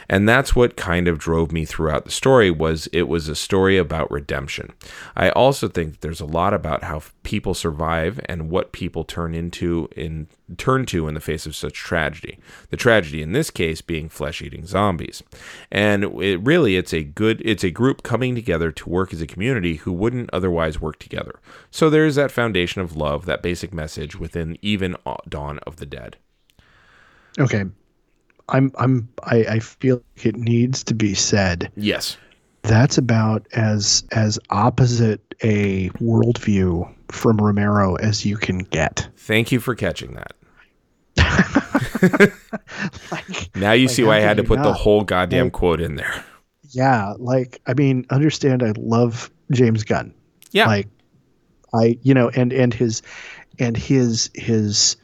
And 0.09 0.27
that's 0.27 0.55
what 0.55 0.77
kind 0.77 1.07
of 1.07 1.19
drove 1.19 1.51
me 1.51 1.65
throughout 1.65 2.05
the 2.05 2.11
story 2.11 2.49
was 2.49 2.87
it 2.93 3.09
was 3.09 3.27
a 3.27 3.35
story 3.35 3.77
about 3.77 4.09
redemption. 4.09 4.71
I 5.15 5.29
also 5.31 5.67
think 5.67 5.99
there's 5.99 6.21
a 6.21 6.25
lot 6.25 6.53
about 6.53 6.83
how 6.83 7.01
people 7.23 7.53
survive 7.53 8.19
and 8.25 8.49
what 8.49 8.71
people 8.71 9.03
turn 9.03 9.35
into 9.35 9.89
in 9.95 10.27
turn 10.57 10.85
to 10.87 11.07
in 11.07 11.13
the 11.13 11.19
face 11.19 11.45
of 11.45 11.55
such 11.55 11.73
tragedy. 11.73 12.39
The 12.69 12.77
tragedy 12.77 13.21
in 13.21 13.33
this 13.33 13.49
case 13.49 13.81
being 13.81 14.07
flesh-eating 14.07 14.65
zombies. 14.65 15.23
And 15.71 16.03
it 16.21 16.37
really 16.41 16.77
it's 16.77 16.93
a 16.93 17.03
good 17.03 17.41
it's 17.43 17.63
a 17.63 17.71
group 17.71 18.03
coming 18.03 18.35
together 18.35 18.71
to 18.71 18.89
work 18.89 19.11
as 19.11 19.21
a 19.21 19.27
community 19.27 19.75
who 19.75 19.91
wouldn't 19.91 20.29
otherwise 20.31 20.79
work 20.79 20.99
together. 20.99 21.39
So 21.71 21.89
there's 21.89 22.15
that 22.15 22.31
foundation 22.31 22.81
of 22.81 22.95
love, 22.95 23.25
that 23.25 23.41
basic 23.41 23.73
message 23.73 24.15
within 24.15 24.57
even 24.61 24.95
Dawn 25.27 25.59
of 25.59 25.77
the 25.77 25.85
Dead. 25.85 26.17
Okay. 27.39 27.65
I'm 28.49 28.71
I'm 28.77 29.09
I, 29.23 29.37
I 29.37 29.59
feel 29.59 29.97
like 30.15 30.25
it 30.25 30.37
needs 30.37 30.83
to 30.85 30.95
be 30.95 31.13
said. 31.13 31.71
Yes. 31.75 32.17
That's 32.61 32.97
about 32.97 33.45
as 33.53 34.05
as 34.11 34.39
opposite 34.49 35.21
a 35.43 35.89
worldview 36.01 36.93
from 37.09 37.37
Romero 37.37 37.95
as 37.95 38.25
you 38.25 38.37
can 38.37 38.59
get. 38.59 39.07
Thank 39.17 39.51
you 39.51 39.59
for 39.59 39.75
catching 39.75 40.13
that. 40.13 40.33
Like 43.11 43.55
Now 43.55 43.71
you 43.71 43.87
see 43.87 44.03
why 44.03 44.17
I 44.17 44.19
had 44.21 44.37
to 44.37 44.43
put 44.43 44.61
the 44.61 44.73
whole 44.73 45.03
goddamn 45.03 45.45
Like- 45.45 45.53
quote 45.53 45.81
in 45.81 45.95
there. 45.95 46.23
yeah, 46.69 47.13
like 47.17 47.61
I 47.67 47.73
mean, 47.73 48.05
understand 48.09 48.61
I 48.63 48.73
love 48.77 49.29
James 49.51 49.83
Gunn. 49.83 50.13
Yeah. 50.51 50.67
Like 50.67 50.87
I 51.73 51.97
you 52.01 52.13
know, 52.13 52.29
and 52.29 52.53
and 52.53 52.73
his 52.73 53.01
and 53.59 53.75
his 53.75 54.29
his 54.35 54.95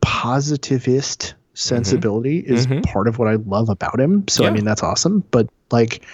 positivist 0.00 1.34
sensibility 1.54 2.38
is 2.40 2.66
Mhm. 2.66 2.84
part 2.84 3.08
of 3.08 3.18
what 3.18 3.28
I 3.28 3.36
love 3.36 3.68
about 3.68 3.98
him. 4.00 4.24
So 4.28 4.44
I 4.44 4.50
mean 4.50 4.64
that's 4.64 4.82
awesome. 4.82 5.24
But 5.30 5.48
like 5.70 6.04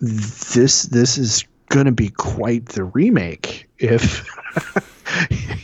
this 0.00 0.84
this 0.84 1.16
is 1.18 1.44
gonna 1.68 1.92
be 1.92 2.08
quite 2.10 2.66
the 2.66 2.84
remake 2.84 3.68
if 3.78 4.24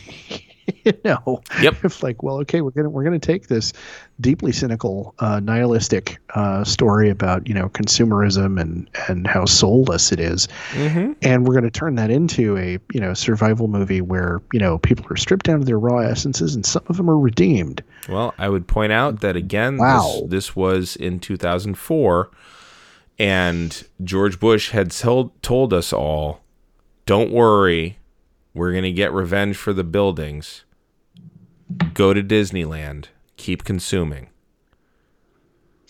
you 0.85 0.93
know 1.05 1.41
Yep. 1.61 1.85
if 1.85 2.03
like 2.03 2.23
well 2.23 2.37
okay 2.41 2.61
we're 2.61 2.71
gonna 2.71 2.89
we're 2.89 3.03
gonna 3.03 3.19
take 3.19 3.47
this 3.47 3.73
deeply 4.19 4.51
cynical 4.51 5.13
uh, 5.19 5.39
nihilistic 5.39 6.19
uh, 6.35 6.63
story 6.63 7.09
about 7.09 7.47
you 7.47 7.53
know 7.53 7.69
consumerism 7.69 8.59
and 8.61 8.89
and 9.07 9.25
how 9.27 9.45
soulless 9.45 10.11
it 10.11 10.19
is 10.19 10.47
mm-hmm. 10.73 11.13
and 11.23 11.47
we're 11.47 11.53
going 11.53 11.63
to 11.63 11.71
turn 11.71 11.95
that 11.95 12.09
into 12.11 12.55
a 12.57 12.77
you 12.93 12.99
know 12.99 13.13
survival 13.13 13.67
movie 13.67 14.01
where 14.01 14.41
you 14.53 14.59
know 14.59 14.77
people 14.79 15.05
are 15.09 15.15
stripped 15.17 15.45
down 15.45 15.59
to 15.59 15.65
their 15.65 15.79
raw 15.79 15.99
essences 15.99 16.53
and 16.55 16.65
some 16.65 16.83
of 16.87 16.97
them 16.97 17.09
are 17.09 17.17
redeemed 17.17 17.83
Well, 18.07 18.33
I 18.37 18.49
would 18.49 18.67
point 18.67 18.91
out 18.91 19.21
that 19.21 19.35
again, 19.35 19.77
Wow. 19.77 20.21
this, 20.21 20.29
this 20.29 20.55
was 20.55 20.95
in 20.95 21.19
2004, 21.19 22.29
and 23.19 23.83
George 24.03 24.39
Bush 24.39 24.71
had 24.71 24.91
told 24.91 25.41
told 25.41 25.73
us 25.73 25.91
all, 25.93 26.41
"Don't 27.05 27.31
worry, 27.31 27.97
we're 28.53 28.73
gonna 28.73 28.91
get 28.91 29.11
revenge 29.13 29.57
for 29.57 29.73
the 29.73 29.83
buildings. 29.83 30.63
Go 31.93 32.13
to 32.13 32.21
Disneyland, 32.23 33.05
keep 33.37 33.63
consuming." 33.63 34.29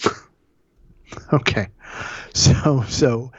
okay 1.33 1.67
so 2.33 2.83
so 2.87 3.31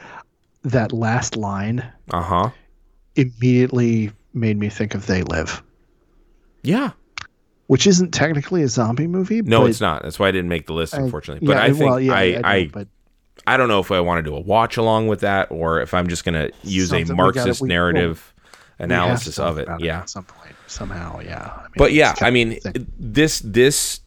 that 0.63 0.91
last 0.93 1.35
line 1.35 1.83
Uh 2.11 2.21
huh. 2.21 2.49
immediately 3.15 4.11
made 4.33 4.57
me 4.57 4.69
think 4.69 4.93
of 4.95 5.05
they 5.07 5.23
live 5.23 5.61
Yeah. 6.61 6.91
which 7.67 7.87
isn't 7.87 8.11
technically 8.11 8.61
a 8.63 8.67
zombie 8.67 9.07
movie 9.07 9.41
No, 9.41 9.65
it's 9.65 9.81
not. 9.81 10.03
That's 10.03 10.19
why 10.19 10.27
I 10.27 10.31
didn't 10.31 10.49
make 10.49 10.67
the 10.67 10.73
list, 10.73 10.93
I- 10.95 11.01
unfortunately. 11.01 11.45
But 11.47 11.57
yeah, 11.57 11.63
I 11.63 11.71
think 11.73 11.89
well, 11.89 11.99
yeah, 11.99 12.13
I, 12.13 12.31
know, 12.31 12.41
I, 12.43 12.67
but 12.71 12.87
I 13.47 13.57
don't 13.57 13.67
know 13.67 13.79
if 13.79 13.91
I 13.91 13.99
want 13.99 14.23
to 14.23 14.29
do 14.29 14.35
a 14.35 14.39
watch 14.39 14.77
along 14.77 15.07
with 15.07 15.21
that 15.21 15.51
or 15.51 15.81
if 15.81 15.93
I'm 15.93 16.07
just 16.07 16.23
gonna 16.25 16.49
use 16.63 16.89
Something 16.89 17.01
a 17.01 17.01
we 17.01 17.07
gotta- 17.07 17.15
Marxist 17.39 17.61
we- 17.61 17.67
narrative 17.69 18.33
we 18.35 18.83
have 18.83 18.89
to 18.89 18.95
analysis 18.95 19.39
of 19.39 19.57
it. 19.57 19.67
Yeah. 19.79 20.01
at 20.01 20.09
some 20.09 20.23
point 20.25 20.42
somehow 20.73 21.19
yeah 21.19 21.51
I 21.55 21.61
mean, 21.61 21.71
but 21.77 21.93
yeah, 21.93 22.15
I 22.21 22.31
mean, 22.31 22.51
of 22.53 22.57
a 22.57 22.59
thing. 22.71 22.91
this 22.99 23.39
this 23.39 24.01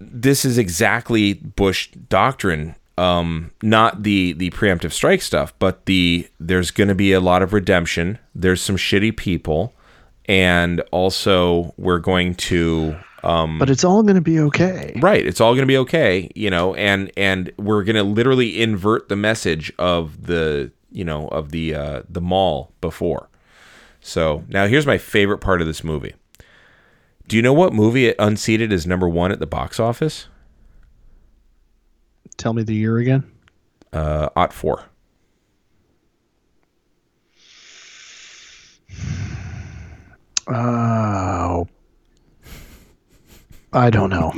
this 0.00 0.44
is 0.44 0.58
exactly 0.58 1.34
Bush 1.34 1.90
doctrine. 2.08 2.76
Um, 2.98 3.50
not 3.62 4.02
the 4.02 4.32
the 4.32 4.50
preemptive 4.50 4.92
strike 4.92 5.22
stuff, 5.22 5.54
but 5.58 5.86
the 5.86 6.28
there's 6.38 6.70
going 6.70 6.88
to 6.88 6.94
be 6.94 7.12
a 7.12 7.20
lot 7.20 7.42
of 7.42 7.52
redemption. 7.52 8.18
There's 8.34 8.60
some 8.60 8.76
shitty 8.76 9.16
people, 9.16 9.72
and 10.26 10.80
also 10.90 11.74
we're 11.78 11.98
going 11.98 12.34
to 12.36 12.96
um, 13.22 13.58
but 13.58 13.70
it's 13.70 13.84
all 13.84 14.02
going 14.02 14.16
to 14.16 14.20
be 14.20 14.38
okay 14.40 14.92
right. 15.00 15.24
It's 15.26 15.40
all 15.40 15.52
going 15.52 15.62
to 15.62 15.66
be 15.66 15.78
okay, 15.78 16.30
you 16.34 16.50
know, 16.50 16.74
and 16.74 17.10
and 17.16 17.52
we're 17.56 17.84
going 17.84 17.96
to 17.96 18.02
literally 18.02 18.60
invert 18.60 19.08
the 19.08 19.16
message 19.16 19.72
of 19.78 20.26
the 20.26 20.70
you 20.90 21.04
know 21.04 21.28
of 21.28 21.50
the 21.50 21.74
uh, 21.74 22.02
the 22.08 22.20
mall 22.20 22.72
before. 22.80 23.29
So 24.00 24.44
now 24.48 24.66
here's 24.66 24.86
my 24.86 24.98
favorite 24.98 25.38
part 25.38 25.60
of 25.60 25.66
this 25.66 25.84
movie. 25.84 26.14
Do 27.28 27.36
you 27.36 27.42
know 27.42 27.52
what 27.52 27.72
movie 27.72 28.06
it 28.06 28.16
unseated 28.18 28.72
is 28.72 28.86
number 28.86 29.08
one 29.08 29.30
at 29.32 29.38
the 29.40 29.46
box 29.46 29.78
office? 29.80 30.26
tell 32.36 32.54
me 32.54 32.62
the 32.62 32.74
year 32.74 32.96
again 32.96 33.22
Uh, 33.92 34.30
Ot 34.34 34.50
four. 34.54 34.84
Oh, 40.48 41.68
I 43.72 43.90
don't 43.90 44.10
know. 44.10 44.32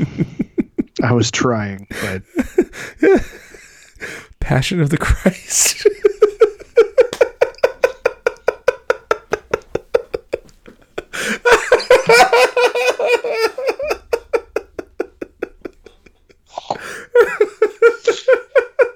I 1.02 1.12
was 1.12 1.30
trying, 1.30 1.86
but 2.02 2.22
Passion 4.40 4.80
of 4.80 4.90
the 4.90 4.98
Christ. 4.98 5.86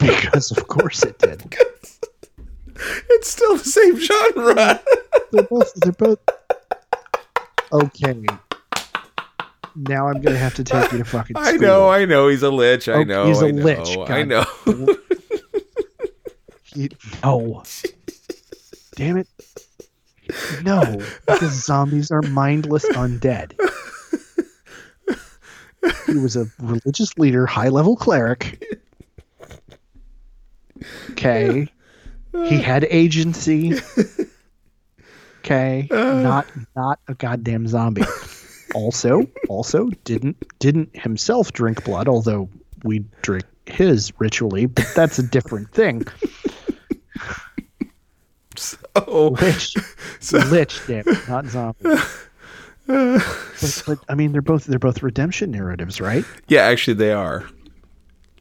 because 0.00 0.50
of 0.50 0.66
course 0.68 1.02
it 1.02 1.18
did. 1.18 1.42
Genre. 4.46 4.80
They're 5.32 5.42
both. 5.44 5.72
They're 5.74 5.92
both. 5.92 6.18
Okay. 7.72 8.24
Now 9.74 10.08
I'm 10.08 10.22
gonna 10.22 10.38
have 10.38 10.54
to 10.54 10.64
take 10.64 10.90
you 10.92 10.98
to 10.98 11.04
fucking. 11.04 11.36
School. 11.36 11.46
I 11.46 11.56
know, 11.56 11.88
I 11.90 12.04
know. 12.06 12.28
He's 12.28 12.42
a 12.42 12.50
lich. 12.50 12.88
I 12.88 12.92
Oh, 12.94 13.02
know. 13.04 13.26
he's 13.26 13.42
a 13.42 13.46
I 13.46 13.50
know, 13.50 13.64
lich. 13.64 13.98
I 14.10 14.22
know. 14.22 14.44
He- 16.64 16.90
no. 17.22 17.62
Damn 18.96 19.18
it. 19.18 19.28
No, 20.62 20.98
because 21.26 21.64
zombies 21.64 22.10
are 22.10 22.22
mindless 22.22 22.84
undead. 22.86 23.52
He 26.06 26.16
was 26.16 26.34
a 26.36 26.46
religious 26.60 27.16
leader, 27.18 27.46
high 27.46 27.68
level 27.68 27.96
cleric. 27.96 28.62
Okay. 31.12 31.68
He 32.48 32.60
had 32.60 32.84
agency. 32.90 33.74
Okay. 35.46 35.86
Not 35.90 36.46
not 36.74 36.98
a 37.08 37.14
goddamn 37.14 37.66
zombie. 37.68 38.02
Also, 38.74 39.22
also 39.48 39.88
didn't 40.04 40.36
didn't 40.58 40.94
himself 40.94 41.52
drink 41.52 41.84
blood, 41.84 42.08
although 42.08 42.50
we 42.82 43.04
drink 43.22 43.44
his 43.64 44.12
ritually, 44.18 44.66
but 44.66 44.86
that's 44.94 45.18
a 45.18 45.22
different 45.22 45.70
thing. 45.70 46.04
Oh, 48.96 49.28
Lich, 49.40 49.76
lich, 50.50 50.80
damn 50.86 51.04
it, 51.08 51.28
not 51.28 51.46
zombie. 51.46 51.78
But, 52.86 53.82
but 53.86 53.98
I 54.08 54.14
mean, 54.14 54.32
they're 54.32 54.42
both 54.42 54.64
they're 54.64 54.78
both 54.78 55.02
redemption 55.02 55.52
narratives, 55.52 56.00
right? 56.00 56.24
yeah. 56.48 56.62
Actually, 56.62 56.94
they 56.94 57.12
are. 57.12 57.46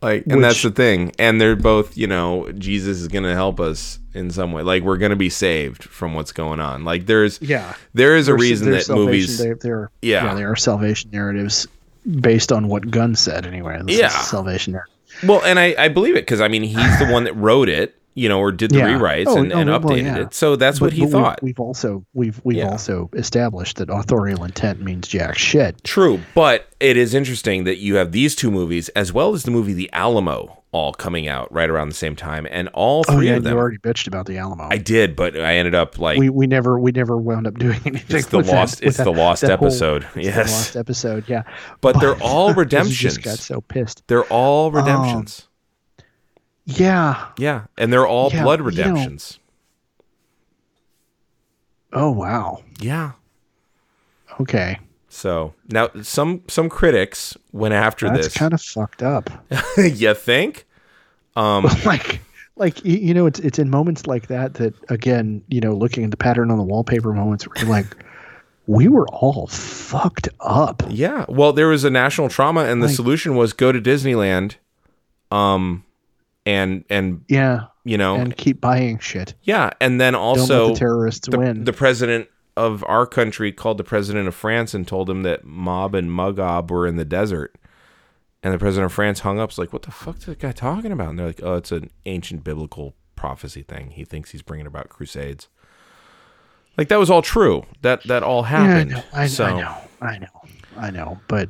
Like, 0.02 0.26
and 0.28 0.44
that's 0.44 0.62
the 0.62 0.72
thing. 0.72 1.12
And 1.18 1.40
they're 1.42 1.56
both, 1.56 1.98
you 1.98 2.06
know, 2.08 2.52
Jesus 2.52 3.00
is 3.02 3.08
going 3.08 3.24
to 3.24 3.34
help 3.34 3.60
us 3.60 4.00
in 4.14 4.30
some 4.30 4.52
way. 4.52 4.62
Like, 4.62 4.84
we're 4.84 4.98
going 4.98 5.10
to 5.12 5.16
be 5.16 5.30
saved 5.30 5.84
from 5.84 6.14
what's 6.14 6.32
going 6.32 6.60
on. 6.60 6.84
Like, 6.84 7.06
there's, 7.06 7.42
Yeah. 7.42 7.74
there 7.94 8.16
is 8.16 8.28
a 8.28 8.34
reason 8.36 8.70
they're 8.72 8.84
that 8.84 8.94
movies. 8.94 9.38
They're, 9.40 9.56
they're 9.56 9.90
Yeah. 10.02 10.34
they 10.36 10.44
are 10.44 10.56
salvation 10.56 11.10
narratives 11.12 11.68
based 12.22 12.52
on 12.52 12.68
what 12.68 12.92
Gunn 12.92 13.16
said. 13.16 13.46
Anyway, 13.48 13.80
this 13.86 13.98
Yeah. 13.98 14.10
salvation 14.10 14.74
narrative. 14.74 14.94
Well, 15.24 15.42
and 15.44 15.58
I, 15.58 15.74
I 15.78 15.88
believe 15.88 16.16
it 16.16 16.22
because 16.26 16.42
I 16.42 16.50
mean 16.50 16.64
he's 16.64 17.00
the 17.00 17.08
one 17.10 17.24
that 17.24 17.34
wrote 17.34 17.70
it, 17.70 17.96
you 18.16 18.30
know, 18.30 18.40
or 18.40 18.52
did 18.52 18.72
the 18.72 18.78
Yeah. 18.78 18.88
rewrites 18.98 19.26
Oh, 19.28 19.38
and, 19.38 19.52
oh, 19.54 19.58
and 19.60 19.70
well, 19.70 19.80
updated 19.82 20.04
yeah. 20.04 20.18
it. 20.22 20.34
So 20.34 20.56
that's 20.56 20.80
what 20.82 20.94
he 20.94 21.02
but 21.02 21.06
we've- 21.06 21.12
thought. 21.12 21.40
We've, 21.44 21.60
also 21.60 22.06
we've 22.14 22.42
we've 22.44 22.58
Yeah. 22.58 22.70
also 22.70 23.10
established 23.14 23.78
that 23.78 23.90
authorial 23.90 24.44
intent 24.44 24.82
means 24.82 25.08
jack 25.08 25.38
shit. 25.38 25.84
True, 25.84 26.22
but 26.34 26.68
it 26.80 26.98
is 26.98 27.14
interesting 27.14 27.66
that 27.66 27.78
you 27.78 27.96
have 27.96 28.12
these 28.14 28.36
two 28.36 28.50
movies 28.52 28.90
as 28.90 29.12
well 29.14 29.34
as 29.34 29.44
the 29.44 29.52
movie 29.52 29.74
The 29.74 29.90
Alamo 29.94 30.62
all 30.72 30.92
coming 30.94 31.26
out 31.26 31.50
right 31.54 31.70
around 31.70 31.88
the 31.88 31.96
same 31.96 32.18
time, 32.18 32.46
and 32.52 32.68
all 32.74 33.06
Oh 33.08 33.14
three 33.16 33.28
yeah, 33.28 33.36
of 33.38 33.44
them. 33.46 33.54
you 33.54 33.60
already 33.60 33.78
bitched 33.78 34.08
about 34.08 34.26
the 34.26 34.38
Alamo. 34.38 34.68
I 34.70 34.78
did, 34.78 35.16
but 35.16 35.38
I 35.40 35.56
ended 35.56 35.74
up 35.74 36.00
like 36.00 36.18
we 36.20 36.30
we 36.30 36.48
never 36.48 36.78
we 36.80 36.92
never 36.92 37.16
wound 37.18 37.48
up 37.48 37.58
doing 37.58 37.80
anything. 37.86 38.18
it's 38.18 38.28
the 38.28 38.42
that- 38.42 38.54
lost. 38.54 38.80
with 38.82 38.88
it's 38.90 38.98
the 38.98 39.06
that- 39.06 39.12
lost 39.12 39.42
that 39.42 39.60
whole- 39.60 39.68
episode. 39.70 40.04
it's 40.04 40.14
the 40.16 40.24
yes, 40.24 40.52
lost 40.52 40.76
episode. 40.76 41.24
Yeah, 41.28 41.44
but 41.82 42.00
they're 42.02 42.22
all 42.22 42.54
redemptions. 42.64 42.98
just 42.98 43.22
got 43.24 43.40
so 43.40 43.62
pissed. 43.62 44.04
They're 44.08 44.24
all 44.26 44.68
um, 44.68 44.76
redemptions. 44.76 45.48
Yeah. 46.66 47.28
yeah, 47.38 47.66
and 47.78 47.94
they're 47.94 48.08
all 48.08 48.32
Yeah, 48.34 48.44
blood 48.44 48.60
you 48.60 48.64
know- 48.64 48.70
redemptions. 48.70 49.40
Oh 51.94 52.12
wow. 52.12 52.62
yeah. 52.80 53.12
Okay. 54.40 54.80
So 55.08 55.54
now 55.70 55.90
some 56.02 56.42
some 56.50 56.68
critics 56.68 57.38
went 57.54 57.74
after 57.74 58.08
That's 58.10 58.26
this. 58.28 58.34
kind 58.34 58.54
of 58.54 58.62
fucked 58.62 59.02
up. 59.02 59.30
you 59.78 60.14
think? 60.14 60.66
Um, 61.38 61.64
like 61.86 62.20
like 62.58 62.84
you 62.84 63.14
know 63.14 63.26
it's 63.28 63.40
it's 63.40 63.60
in 63.60 63.70
moments 63.70 64.08
like 64.08 64.28
that 64.28 64.56
that 64.56 64.74
again 64.90 65.42
you 65.48 65.62
know 65.62 65.74
looking 65.74 66.04
at 66.04 66.12
the 66.12 66.18
pattern 66.18 66.52
on 66.52 66.58
the 66.58 66.64
wallpaper 66.64 67.14
moments 67.14 67.48
where 67.48 67.56
you're 67.60 67.70
like 67.70 67.88
we 68.68 68.88
were 68.90 69.08
all 69.10 69.48
fucked 69.48 70.28
up 70.42 70.84
Yeah. 70.90 71.24
Well, 71.30 71.54
there 71.54 71.68
was 71.68 71.84
a 71.86 71.90
national 71.90 72.28
trauma, 72.28 72.62
and 72.66 72.82
the 72.82 72.88
Like- 72.88 72.96
solution 72.96 73.36
was 73.38 73.54
go 73.54 73.72
to 73.72 73.80
Disneyland, 73.80 74.56
um, 75.32 75.85
and 76.46 76.84
and 76.90 77.24
yeah 77.28 77.66
you 77.84 77.98
know, 77.98 78.16
and 78.16 78.36
keep 78.36 78.60
buying 78.60 78.98
shit 78.98 79.36
yeah, 79.44 79.70
and 79.80 80.02
then 80.02 80.16
also 80.16 80.70
the 80.70 80.76
terrorists 80.76 81.28
the, 81.28 81.38
win 81.38 81.64
the 81.66 81.74
president 81.74 82.28
of 82.58 82.84
our 82.88 83.06
country 83.06 83.52
called 83.52 83.78
the 83.78 83.84
president 83.84 84.28
of 84.28 84.34
France 84.34 84.74
and 84.74 84.88
told 84.88 85.10
him 85.10 85.24
that 85.24 85.44
Gog 85.44 85.94
and 85.94 86.14
Magog 86.14 86.72
were 86.72 86.88
in 86.88 86.96
the 86.96 87.06
desert, 87.06 87.56
and 88.42 88.54
the 88.54 88.58
president 88.58 88.86
of 88.86 88.94
France 88.94 89.20
hung 89.20 89.40
up. 89.40 89.50
Was 89.50 89.58
like, 89.58 89.72
"What 89.72 89.84
the 89.84 89.92
fuck 89.92 90.18
is 90.18 90.26
that 90.26 90.40
guy 90.40 90.52
talking 90.52 90.92
about?" 90.92 91.10
And 91.10 91.20
they're 91.20 91.28
like, 91.28 91.44
"Oh, 91.44 91.56
it's 91.56 91.72
an 91.72 91.92
ancient 92.06 92.44
biblical 92.44 92.96
prophecy 93.16 93.62
thing. 93.62 93.92
He 93.92 94.04
thinks 94.04 94.32
he's 94.32 94.42
bringing 94.42 94.66
about 94.68 94.90
crusades." 94.90 95.48
Like 96.78 96.90
that 96.90 97.00
was 97.00 97.10
all 97.10 97.22
true. 97.22 97.66
That 97.82 98.04
that 98.04 98.24
all 98.24 98.42
yeah, 98.42 98.48
I 98.48 98.48
happened. 98.48 98.92
know, 98.92 99.04
I, 99.14 99.28
so 99.28 99.46
I 99.46 99.62
know 99.62 99.78
i 100.02 100.18
know 100.18 100.28
i 100.78 100.90
know 100.92 101.20
but 101.28 101.50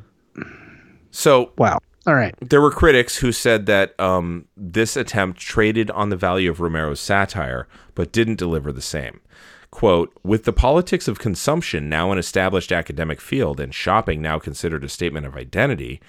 so 1.10 1.52
wow 1.58 1.78
all 2.06 2.14
right 2.14 2.34
there 2.40 2.60
were 2.60 2.70
critics 2.70 3.16
who 3.18 3.32
said 3.32 3.66
that 3.66 3.98
um, 4.00 4.46
this 4.56 4.96
attempt 4.96 5.40
traded 5.40 5.90
on 5.90 6.10
the 6.10 6.16
value 6.16 6.50
of 6.50 6.60
Romero's 6.60 7.00
satire, 7.00 7.66
but 7.94 8.12
didn't 8.12 8.36
deliver 8.36 8.72
the 8.72 8.82
same. 8.82 9.20
Quote, 9.70 10.16
with 10.22 10.44
the 10.44 10.52
politics 10.52 11.08
of 11.08 11.18
consumption 11.18 11.88
now 11.88 12.10
an 12.12 12.18
established 12.18 12.72
academic 12.72 13.20
field 13.20 13.60
and 13.60 13.74
shopping 13.74 14.22
now 14.22 14.38
considered 14.38 14.84
a 14.84 14.88
statement 14.88 15.26
of 15.26 15.36
identity, 15.36 16.00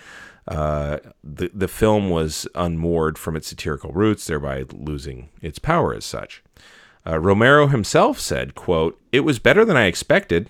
uh, 0.48 1.00
the, 1.24 1.52
the 1.54 1.68
film 1.68 2.10
was 2.10 2.48
unmoored 2.56 3.18
from 3.18 3.36
its 3.36 3.48
satirical 3.48 3.91
roots, 3.91 4.26
thereby 4.26 4.64
losing 4.72 5.30
its 5.41 5.60
power 5.60 5.93
as 5.93 6.06
such. 6.06 6.43
Uh, 7.06 7.20
Romero 7.20 7.68
himself 7.68 8.20
said, 8.20 8.56
quote, 8.56 9.00
it 9.12 9.22
was 9.22 9.39
better 9.39 9.66
than 9.66 9.76
I 9.78 9.86
expected. 9.86 10.50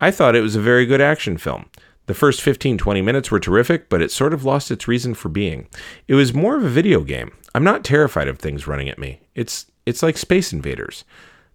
I 0.00 0.10
thought 0.10 0.36
it 0.36 0.42
was 0.42 0.56
a 0.56 0.60
very 0.60 0.84
good 0.86 1.00
action 1.00 1.38
film. 1.38 1.66
The 2.06 2.14
first 2.14 2.42
15 2.42 2.76
20 2.76 3.00
minutes 3.00 3.30
were 3.30 3.40
terrific, 3.40 3.88
but 3.88 4.02
it 4.02 4.10
sort 4.10 4.34
of 4.34 4.44
lost 4.44 4.70
its 4.70 4.86
reason 4.86 5.14
for 5.14 5.30
being. 5.30 5.68
It 6.06 6.14
was 6.14 6.34
more 6.34 6.56
of 6.56 6.64
a 6.64 6.68
video 6.68 7.00
game. 7.02 7.32
I'm 7.54 7.64
not 7.64 7.84
terrified 7.84 8.28
of 8.28 8.38
things 8.38 8.66
running 8.66 8.90
at 8.90 8.98
me. 8.98 9.20
It's 9.34 9.66
it's 9.86 10.02
like 10.02 10.18
Space 10.18 10.52
Invaders. 10.52 11.04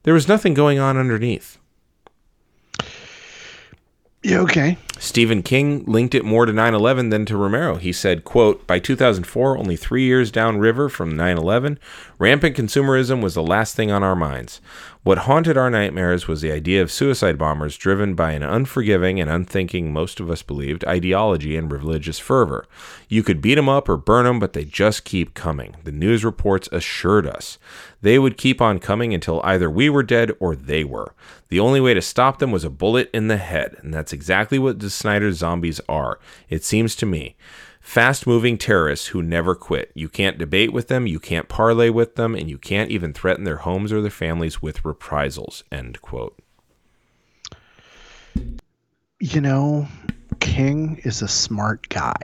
There 0.04 0.14
was 0.14 0.28
nothing 0.28 0.54
going 0.56 0.80
on 0.80 0.98
underneath. 0.98 1.59
Yeah 4.24 4.40
okay 4.40 4.78
Stephen 5.00 5.42
King 5.42 5.86
linked 5.86 6.14
it 6.14 6.26
more 6.26 6.46
to 6.46 6.52
9/11 6.52 7.10
than 7.10 7.26
to 7.26 7.38
Romero. 7.38 7.78
He 7.78 7.94
said, 7.94 8.26
"Quote: 8.26 8.68
By 8.68 8.78
2004, 8.78 9.58
only 9.58 9.78
3 9.78 10.04
years 10.04 10.30
downriver 10.30 10.90
from 10.90 11.16
9/11, 11.16 11.80
rampant 12.18 12.58
consumerism 12.58 13.22
was 13.22 13.34
the 13.34 13.42
last 13.42 13.78
thing 13.78 13.92
on 13.92 14.04
our 14.04 14.18
minds. 14.18 14.60
What 15.04 15.20
haunted 15.20 15.56
our 15.56 15.70
nightmares 15.70 16.28
was 16.28 16.42
the 16.42 16.52
idea 16.52 16.82
of 16.82 16.92
suicide 16.92 17.38
bombers 17.38 17.78
driven 17.78 18.14
by 18.14 18.34
an 18.34 18.44
unforgiving 18.44 19.22
and 19.22 19.30
unthinking, 19.30 19.94
most 19.94 20.20
of 20.20 20.30
us 20.30 20.44
believed, 20.44 20.84
ideology 20.84 21.56
and 21.56 21.72
religious 21.72 22.20
fervor. 22.20 22.66
You 23.08 23.24
could 23.24 23.42
beat 23.42 23.58
'em 23.58 23.70
up 23.70 23.88
or 23.88 23.96
burn 23.96 24.26
'em, 24.26 24.38
but 24.38 24.52
they 24.52 24.66
just 24.66 25.06
keep 25.06 25.34
coming. 25.34 25.78
The 25.86 25.94
news 25.94 26.26
reports 26.26 26.68
assured 26.74 27.26
us 27.26 27.58
they 28.02 28.20
would 28.20 28.38
keep 28.38 28.62
on 28.62 28.80
coming 28.80 29.14
until 29.14 29.42
either 29.44 29.70
we 29.70 29.90
were 29.90 30.04
dead 30.04 30.32
or 30.40 30.56
they 30.56 30.84
were. 30.84 31.14
The 31.50 31.60
only 31.60 31.82
way 31.82 31.94
to 31.94 32.02
stop 32.02 32.40
them 32.40 32.52
was 32.52 32.64
a 32.64 32.70
bullet 32.70 33.10
in 33.14 33.28
the 33.28 33.38
head, 33.38 33.78
and 33.82 33.94
that's 33.94 34.14
exactly 34.14 34.60
what 34.60 34.80
the 34.80 34.90
Snyder 34.90 35.32
zombies 35.32 35.82
are, 35.90 36.20
it 36.50 36.64
seems 36.64 36.96
to 36.98 37.06
me. 37.06 37.36
Fast 37.82 38.28
moving 38.28 38.58
terrorists 38.58 39.08
who 39.08 39.22
never 39.22 39.56
quit. 39.56 39.92
You 39.96 40.10
can't 40.10 40.38
debate 40.38 40.72
with 40.72 40.90
them, 40.90 41.08
you 41.08 41.20
can't 41.20 41.50
parlay 41.50 41.90
with 41.90 42.16
them, 42.16 42.36
and 42.36 42.50
you 42.50 42.58
can't 42.58 42.92
even 42.92 43.14
threaten 43.14 43.46
their 43.46 43.58
homes 43.58 43.92
or 43.92 44.02
their 44.02 44.12
families 44.12 44.62
with 44.62 44.86
reprisals. 44.86 45.64
End 45.72 46.02
quote. 46.02 46.40
you 49.20 49.42
know 49.42 49.88
king 50.40 51.02
is 51.04 51.22
a 51.22 51.28
smart 51.28 51.90
guy 51.90 52.16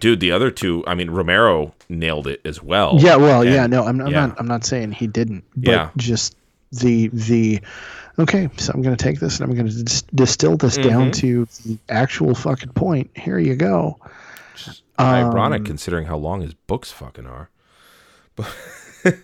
Dude, 0.00 0.20
the 0.20 0.32
other 0.32 0.50
two, 0.50 0.82
I 0.86 0.94
mean, 0.94 1.10
Romero 1.10 1.72
nailed 1.88 2.26
it 2.26 2.40
as 2.44 2.62
well. 2.62 2.96
yeah 3.00 3.16
well 3.16 3.44
yeah 3.44 3.66
no 3.66 3.84
i'm, 3.84 4.00
I'm 4.00 4.06
yeah. 4.12 4.26
not 4.26 4.40
i'm 4.40 4.46
not 4.46 4.64
saying 4.64 4.92
he 4.92 5.06
didn't 5.08 5.42
but 5.56 5.70
Yeah. 5.72 5.90
just 5.96 6.36
the 6.72 7.08
the 7.08 7.60
okay 8.18 8.48
so 8.58 8.72
i'm 8.72 8.80
going 8.80 8.96
to 8.96 9.02
take 9.04 9.18
this 9.18 9.40
and 9.40 9.50
i'm 9.50 9.56
going 9.56 9.68
to 9.68 9.82
dis- 9.82 10.02
distill 10.14 10.56
this 10.56 10.76
down 10.76 11.10
Mm-hmm. 11.10 11.20
to 11.20 11.44
the 11.66 11.78
actual 11.88 12.34
fucking 12.36 12.70
point 12.74 13.10
here 13.16 13.38
you 13.40 13.56
go 13.56 13.98
Ironic 15.00 15.60
Um, 15.60 15.64
considering 15.66 16.06
how 16.06 16.16
long 16.16 16.42
his 16.42 16.52
books 16.54 16.92
fucking 16.92 17.26
are. 17.26 17.48
But 18.36 18.54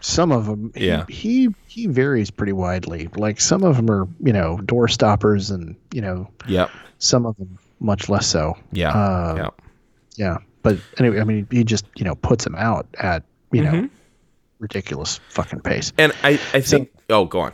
some 0.00 0.30
of 0.30 0.46
them 0.46 0.70
he, 0.76 0.86
Yeah. 0.86 1.04
he 1.08 1.48
he 1.66 1.86
varies 1.86 2.30
pretty 2.30 2.52
widely 2.52 3.08
like 3.16 3.40
some 3.40 3.64
of 3.64 3.76
them 3.76 3.90
are 3.90 4.06
you 4.20 4.32
know 4.32 4.58
door 4.58 4.86
stoppers 4.88 5.50
and 5.50 5.74
you 5.92 6.00
know 6.00 6.28
Yep. 6.46 6.70
some 6.98 7.26
of 7.26 7.36
them 7.38 7.58
much 7.80 8.08
less 8.08 8.26
so 8.28 8.56
Yeah. 8.70 8.90
Uh, 8.90 9.34
yeah. 9.36 9.48
Yeah 10.16 10.38
but 10.62 10.76
anyway 10.98 11.20
i 11.20 11.24
mean 11.24 11.46
he 11.50 11.64
just 11.64 11.86
you 11.96 12.04
know 12.04 12.14
puts 12.16 12.44
them 12.44 12.54
out 12.56 12.86
at 12.98 13.22
you 13.52 13.62
Mm-hmm. 13.62 13.80
know 13.82 13.88
ridiculous 14.58 15.18
fucking 15.28 15.60
pace 15.60 15.92
And 15.98 16.12
I, 16.22 16.38
I 16.54 16.60
think, 16.60 16.90
oh, 17.10 17.24
go 17.24 17.40
on. 17.40 17.52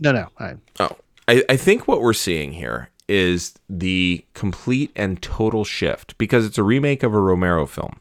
no 0.00 0.10
no 0.12 0.26
I, 0.38 0.54
Oh, 0.80 0.96
I, 1.28 1.44
I 1.48 1.56
think 1.56 1.86
what 1.86 2.00
we're 2.00 2.12
seeing 2.12 2.52
here 2.52 2.90
is 3.08 3.54
the 3.70 4.24
complete 4.34 4.90
and 4.96 5.22
total 5.22 5.64
shift 5.64 6.18
because 6.18 6.44
it's 6.44 6.58
a 6.58 6.62
remake 6.64 7.02
of 7.04 7.14
a 7.14 7.20
Romero 7.20 7.66
film. 7.66 8.00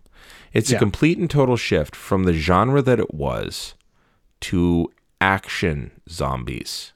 It's 0.53 0.71
a 0.71 0.77
complete 0.77 1.17
and 1.19 1.29
total 1.29 1.55
shift 1.55 1.95
from 1.95 2.23
the 2.23 2.33
genre 2.33 2.81
that 2.81 2.99
it 2.99 3.13
was 3.13 3.75
to 4.41 4.91
action 5.21 5.91
zombies. 6.09 6.93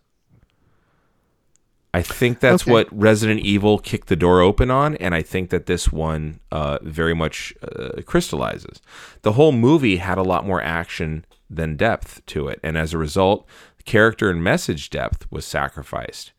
I 1.96 2.02
think 2.02 2.40
that's 2.40 2.64
Okay. 2.64 2.72
what 2.72 2.88
Resident 2.92 3.40
Evil 3.42 3.80
kicked 3.80 4.08
the 4.10 4.16
door 4.16 4.42
open 4.42 4.70
on, 4.70 4.96
and 4.98 5.16
I 5.16 5.22
think 5.22 5.50
that 5.52 5.66
this 5.66 5.92
one 5.92 6.40
uh, 6.52 6.78
very 6.82 7.14
much 7.16 7.54
uh, 7.64 8.02
crystallizes. 8.06 8.82
The 9.22 9.34
whole 9.34 9.52
movie 9.52 9.98
had 9.98 10.18
a 10.18 10.24
lot 10.24 10.46
more 10.46 10.62
action 10.62 11.26
than 11.50 11.76
depth 11.78 12.26
to 12.28 12.48
it, 12.48 12.60
and 12.64 12.78
as 12.78 12.94
a 12.94 12.98
result, 12.98 13.48
character 13.86 14.30
and 14.30 14.44
message 14.44 14.90
depth 14.90 15.26
was 15.32 15.46
sacrificed. 15.46 16.32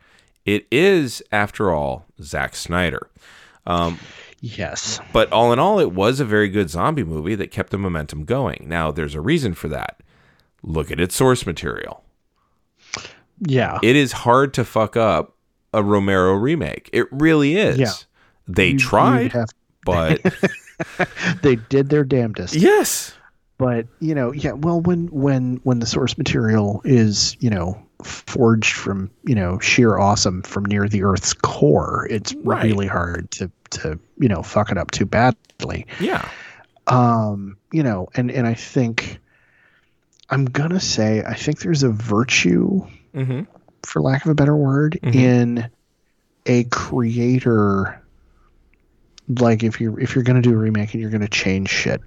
It 0.45 0.67
is, 0.71 1.23
after 1.33 1.73
all, 1.73 2.05
Zack 2.21 2.55
Snyder. 2.55 3.09
Yes. 4.41 5.01
But 5.13 5.33
all 5.33 5.53
in 5.53 5.59
all, 5.59 5.79
it 5.81 5.93
was 5.93 6.21
a 6.21 6.25
very 6.25 6.49
good 6.49 6.71
zombie 6.71 7.03
movie 7.05 7.35
that 7.37 7.51
kept 7.51 7.71
the 7.71 7.79
momentum 7.79 8.25
going. 8.25 8.67
Now, 8.69 8.91
there's 8.91 9.15
a 9.15 9.21
reason 9.21 9.55
for 9.55 9.69
that. 9.69 10.01
Look 10.63 10.91
at 10.91 11.01
its 11.01 11.15
source 11.17 11.47
material. 11.47 12.05
Yeah. 13.41 13.79
It 13.83 13.97
is 13.97 14.13
hard 14.13 14.53
to 14.55 14.65
fuck 14.65 14.97
up 14.97 15.36
a 15.77 15.83
Romero 15.85 16.35
remake. 16.35 16.91
It 16.93 17.07
really 17.13 17.57
is. 17.57 17.79
Yeah. 17.79 17.93
They 18.49 18.71
You- 18.71 18.79
tried, 18.79 19.33
have- 19.33 19.51
but 19.85 20.21
they 21.43 21.55
did 21.57 21.89
their 21.91 22.03
damnedest. 22.05 22.55
yes. 22.55 23.15
but 23.59 23.87
you 24.01 24.15
know 24.15 24.33
yeah 24.33 24.53
well 24.53 24.81
when 24.81 25.07
when 25.07 25.61
when 25.63 25.79
the 25.79 25.87
source 25.87 26.19
material 26.19 26.83
is 26.85 27.37
you 27.41 27.49
know 27.49 27.81
forged 28.03 28.75
from 28.75 29.09
you 29.25 29.35
know 29.35 29.59
sheer 29.61 29.97
awesome 29.97 30.43
from 30.43 30.65
near 30.67 30.87
the 30.89 31.03
earth's 31.03 31.33
core 31.33 32.07
it's 32.11 32.35
Right. 32.35 32.65
really 32.65 32.87
hard 32.89 33.31
to 33.33 33.51
to 33.71 33.99
you 34.19 34.29
know 34.29 34.43
fuck 34.43 34.71
it 34.71 34.77
up 34.77 34.91
too 34.91 35.07
badly 35.07 35.87
Yeah. 36.01 36.29
um 36.89 37.57
you 37.73 37.83
know 37.83 38.09
and 38.15 38.31
and 38.31 38.47
i 38.47 38.53
think 38.53 39.19
i'm 40.29 40.45
gonna 40.45 40.81
say 40.81 41.23
i 41.25 41.33
think 41.35 41.61
there's 41.61 41.83
a 41.85 41.91
virtue 41.91 42.81
hmm 43.15 43.43
for 43.87 44.03
lack 44.03 44.25
of 44.25 44.31
a 44.31 44.35
better 44.35 44.57
word 44.57 44.99
Mhm. 45.03 45.15
in 45.15 45.71
a 46.47 46.65
creator 46.65 48.01
like 49.41 49.63
if 49.65 49.81
you're 49.81 49.99
if 49.99 50.15
you're 50.15 50.25
going 50.25 50.41
to 50.41 50.49
do 50.49 50.55
a 50.55 50.57
remake 50.59 50.93
and 50.95 51.01
you're 51.01 51.11
going 51.11 51.21
to 51.21 51.29
change 51.29 51.69
shit 51.69 52.01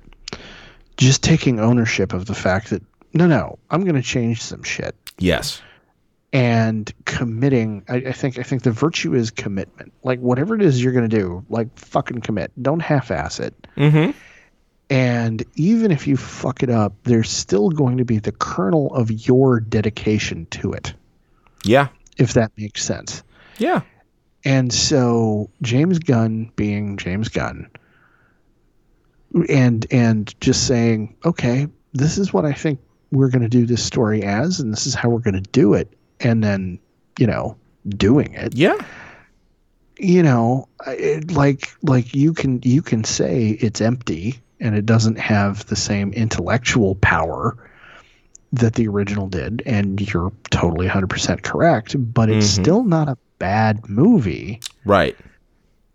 just 0.98 1.24
taking 1.24 1.60
ownership 1.60 2.14
of 2.14 2.26
the 2.26 2.36
fact 2.36 2.70
that 2.70 2.82
no 3.14 3.28
no 3.28 3.58
i'm 3.70 3.84
going 3.84 3.96
to 3.96 4.02
change 4.02 4.42
some 4.42 4.64
shit. 4.64 4.96
Yes. 5.18 5.62
and 6.32 6.94
committing 7.06 7.84
I, 7.90 7.96
I 7.96 8.12
think 8.14 8.38
i 8.40 8.44
think 8.44 8.62
the 8.64 8.72
virtue 8.72 9.14
is 9.16 9.32
commitment. 9.32 9.92
Like 10.04 10.20
whatever 10.20 10.56
it 10.56 10.62
is 10.62 10.82
you're 10.82 10.94
going 10.94 11.10
to 11.10 11.18
do 11.18 11.44
like 11.50 11.68
fucking 11.78 12.22
commit. 12.22 12.52
Don't 12.62 12.82
half-ass 12.82 13.40
it. 13.40 13.68
Hmm 13.76 14.12
and 14.92 15.44
even 15.56 15.92
if 15.92 16.08
you 16.08 16.18
fuck 16.18 16.64
it 16.64 16.70
up 16.70 16.94
there's 17.04 17.30
still 17.30 17.70
going 17.70 17.98
to 17.98 18.06
be 18.06 18.18
the 18.18 18.32
kernel 18.32 18.92
of 18.96 19.12
your 19.28 19.60
dedication 19.60 20.48
to 20.52 20.72
it 20.74 20.94
Yeah. 21.64 21.88
if 22.18 22.34
that 22.34 22.52
makes 22.58 22.84
sense 22.84 23.24
Yeah. 23.58 23.82
And 24.46 24.72
so 24.72 25.50
James 25.62 26.00
Gunn 26.00 26.52
being 26.56 26.96
James 26.98 27.28
Gunn 27.30 27.70
and 29.50 29.86
and 29.92 30.34
just 30.42 30.66
saying, 30.66 31.16
okay, 31.26 31.68
this 31.94 32.18
is 32.18 32.34
what 32.34 32.46
I 32.46 32.54
think 32.54 32.80
we're 33.12 33.30
going 33.30 33.42
to 33.42 33.50
do 33.50 33.66
this 33.66 33.84
story 33.84 34.24
as 34.24 34.60
and 34.60 34.72
this 34.72 34.88
is 34.88 34.96
how 34.96 35.10
we're 35.10 35.20
going 35.20 35.42
to 35.42 35.50
do 35.52 35.74
it 35.74 35.92
and 36.20 36.44
then, 36.44 36.80
you 37.20 37.28
know, 37.28 37.58
doing 37.90 38.34
it. 38.34 38.56
Yeah. 38.56 38.78
You 39.98 40.24
know, 40.24 40.70
it, 40.88 41.32
like 41.32 41.68
like 41.82 42.16
you 42.16 42.34
can 42.34 42.62
you 42.64 42.82
can 42.82 43.04
say 43.04 43.50
it's 43.50 43.82
empty 43.82 44.40
and 44.62 44.76
it 44.76 44.86
doesn't 44.86 45.20
have 45.20 45.66
the 45.66 45.76
same 45.76 46.14
intellectual 46.14 46.96
power 46.96 47.58
that 48.54 48.74
the 48.74 48.88
original 48.88 49.28
did 49.28 49.62
and 49.66 50.02
you're 50.14 50.32
totally 50.50 50.88
100% 50.88 51.44
correct, 51.44 51.96
but 52.14 52.30
it's 52.30 52.48
Mhm. 52.48 52.62
still 52.62 52.84
not 52.84 53.08
a 53.08 53.18
bad 53.38 53.88
movie 53.90 54.60
Right. 54.86 55.16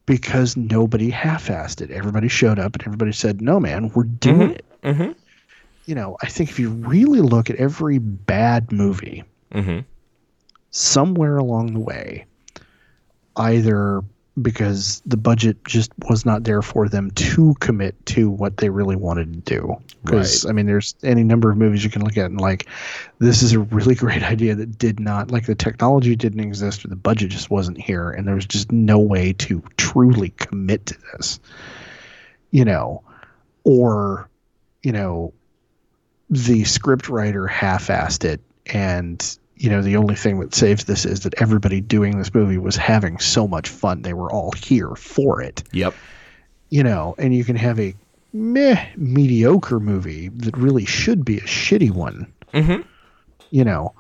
because 0.07 0.57
nobody 0.57 1.11
half-assed 1.11 1.81
it. 1.81 1.91
Everybody 1.91 2.29
showed 2.29 2.59
up 2.59 2.75
and 2.75 2.83
everybody 2.87 3.13
said, 3.13 3.41
"No, 3.43 3.59
man, 3.59 3.91
we're 3.95 4.05
doing 4.05 4.51
Mhm. 4.51 4.55
it." 4.55 4.65
hmm 4.85 5.13
You 5.87 5.95
know, 5.95 6.17
I 6.23 6.27
think 6.27 6.49
if 6.51 6.59
you 6.59 6.71
really 6.71 7.21
look 7.21 7.51
at 7.51 7.57
every 7.57 7.99
bad 7.99 8.73
movie, 8.73 9.25
hmm 9.53 9.81
somewhere 10.71 11.37
along 11.37 11.73
the 11.73 11.79
way, 11.81 12.25
either 13.37 14.03
because 14.41 15.01
the 15.07 15.17
budget 15.17 15.65
just 15.65 15.93
was 16.09 16.27
not 16.27 16.43
there 16.45 16.63
for 16.63 16.89
them 16.89 17.11
to 17.13 17.55
commit 17.61 18.05
to 18.07 18.29
what 18.29 18.57
they 18.57 18.69
really 18.69 18.97
wanted 18.97 19.33
to 19.33 19.41
do. 19.41 19.77
Because 20.05 20.45
I 20.45 20.53
mean, 20.53 20.67
there's 20.67 20.95
any 21.05 21.23
number 21.23 21.51
of 21.51 21.57
movies 21.57 21.85
you 21.85 21.91
can 21.91 22.03
look 22.03 22.17
at 22.17 22.27
and 22.27 22.41
like, 22.41 22.67
this 23.21 23.43
is 23.43 23.53
a 23.53 23.61
really 23.61 23.95
great 23.95 24.23
idea 24.23 24.55
that 24.57 24.77
did 24.77 24.99
not 24.99 25.31
like 25.31 25.47
the 25.47 25.55
technology 25.55 26.17
didn't 26.17 26.41
exist 26.41 26.85
or 26.85 26.89
the 26.89 26.97
budget 26.97 27.31
just 27.31 27.51
wasn't 27.51 27.81
here, 27.81 28.11
and 28.11 28.27
there 28.27 28.35
was 28.35 28.47
just 28.47 28.73
no 28.73 28.99
way 28.99 29.33
to 29.35 29.63
truly 29.77 30.31
commit 30.31 30.87
to 30.87 30.97
this. 31.13 31.39
You 32.51 32.65
know, 32.65 33.03
or 33.63 34.29
you 34.83 34.93
know, 34.93 35.33
the 36.29 36.65
script 36.65 37.09
writer 37.09 37.47
half-assed 37.47 38.25
it 38.25 38.41
and 38.67 39.39
you 39.57 39.71
know 39.71 39.83
the 39.83 39.97
only 39.97 40.15
thing 40.15 40.41
that 40.41 40.55
saves 40.55 40.85
this 40.85 41.05
is 41.05 41.21
that 41.21 41.35
everybody 41.41 41.81
doing 41.81 42.19
this 42.19 42.33
movie 42.35 42.59
was 42.59 42.77
having 42.77 43.19
so 43.19 43.47
much 43.47 43.69
fun 43.69 44.03
they 44.03 44.13
were 44.15 44.31
all 44.33 44.53
here 44.53 44.95
for 44.97 45.41
it 45.41 45.63
Yep. 45.73 45.95
you 46.71 46.83
know 46.83 47.15
and 47.19 47.35
you 47.35 47.45
can 47.45 47.57
have 47.57 47.79
a 47.79 47.95
meh 48.33 48.85
mediocre 48.97 49.79
movie 49.81 50.29
that 50.29 50.57
really 50.57 50.85
should 50.85 51.25
be 51.25 51.39
a 51.39 51.43
shitty 51.43 51.91
one 51.91 52.33
hmm 52.53 52.81
you 53.51 53.65
know 53.65 53.95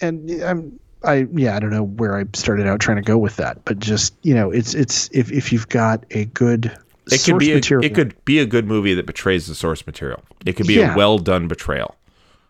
and 0.00 0.30
i'm 0.42 0.78
i 1.04 1.26
yeah 1.32 1.56
i 1.56 1.60
don't 1.60 1.70
know 1.70 1.84
where 1.84 2.16
i 2.18 2.24
started 2.34 2.66
out 2.66 2.80
trying 2.80 2.96
to 2.96 3.02
go 3.02 3.16
with 3.18 3.36
that 3.36 3.64
but 3.64 3.78
just 3.78 4.14
you 4.22 4.34
know 4.34 4.50
it's 4.50 4.74
it's 4.74 5.08
if, 5.12 5.30
if 5.30 5.52
you've 5.52 5.68
got 5.68 6.04
a 6.10 6.24
good 6.26 6.76
It 7.12 7.22
could 7.24 7.38
be 7.38 7.52
a, 7.52 7.54
material 7.56 7.84
it 7.84 7.94
could 7.94 8.24
be 8.24 8.38
a 8.40 8.46
good 8.46 8.66
movie 8.66 8.94
that 8.94 9.06
betrays 9.06 9.46
the 9.46 9.54
source 9.54 9.86
material. 9.86 10.20
It 10.46 10.54
could 10.54 10.66
be 10.66 10.74
Yeah. 10.74 10.94
a 10.94 10.96
well 10.96 11.18
done 11.18 11.48
betrayal. 11.48 11.96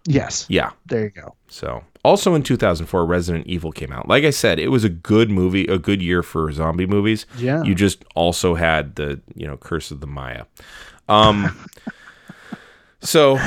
Yes 0.07 0.46
Yeah. 0.48 0.70
there 0.86 1.05
you 1.05 1.11
go 1.11 1.34
So, 1.48 1.84
also 2.05 2.34
in 2.34 2.42
2004, 2.42 3.05
Resident 3.05 3.46
Evil 3.46 3.72
came 3.72 3.92
out. 3.92 4.09
Like 4.09 4.24
I 4.24 4.30
said, 4.30 4.59
it 4.59 4.68
was 4.68 4.84
a 4.84 4.88
good 4.88 5.30
movie, 5.30 5.66
a 5.66 5.78
good 5.78 6.01
year 6.01 6.22
for 6.22 6.51
zombie 6.53 6.86
movies. 6.86 7.26
Yeah. 7.36 7.62
You 7.62 7.74
just 7.74 8.05
also 8.14 8.55
had 8.55 8.94
the, 8.96 9.20
you 9.34 9.46
know, 9.46 9.57
Curse 9.59 9.90
of 9.90 10.01
the 10.01 10.07
Maya. 10.07 10.44
Um, 11.09 11.59
so, 13.01 13.38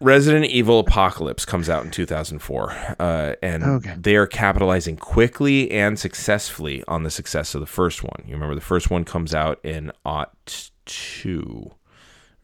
Resident 0.00 0.46
Evil 0.46 0.78
Apocalypse 0.78 1.44
comes 1.44 1.68
out 1.68 1.84
in 1.84 1.90
2004, 1.90 2.70
uh, 3.00 3.34
and 3.42 3.64
Okay. 3.64 3.94
they 3.98 4.14
are 4.16 4.26
capitalizing 4.28 4.96
quickly 4.96 5.70
and 5.72 5.98
successfully 5.98 6.84
on 6.86 7.02
the 7.02 7.10
success 7.10 7.54
of 7.54 7.60
the 7.60 7.66
first 7.66 8.02
one. 8.04 8.22
You 8.26 8.34
remember 8.34 8.54
the 8.54 8.60
first 8.60 8.90
one 8.90 9.04
comes 9.04 9.34
out 9.34 9.58
in 9.64 9.90
Ot 10.06 10.70
2 10.86 11.72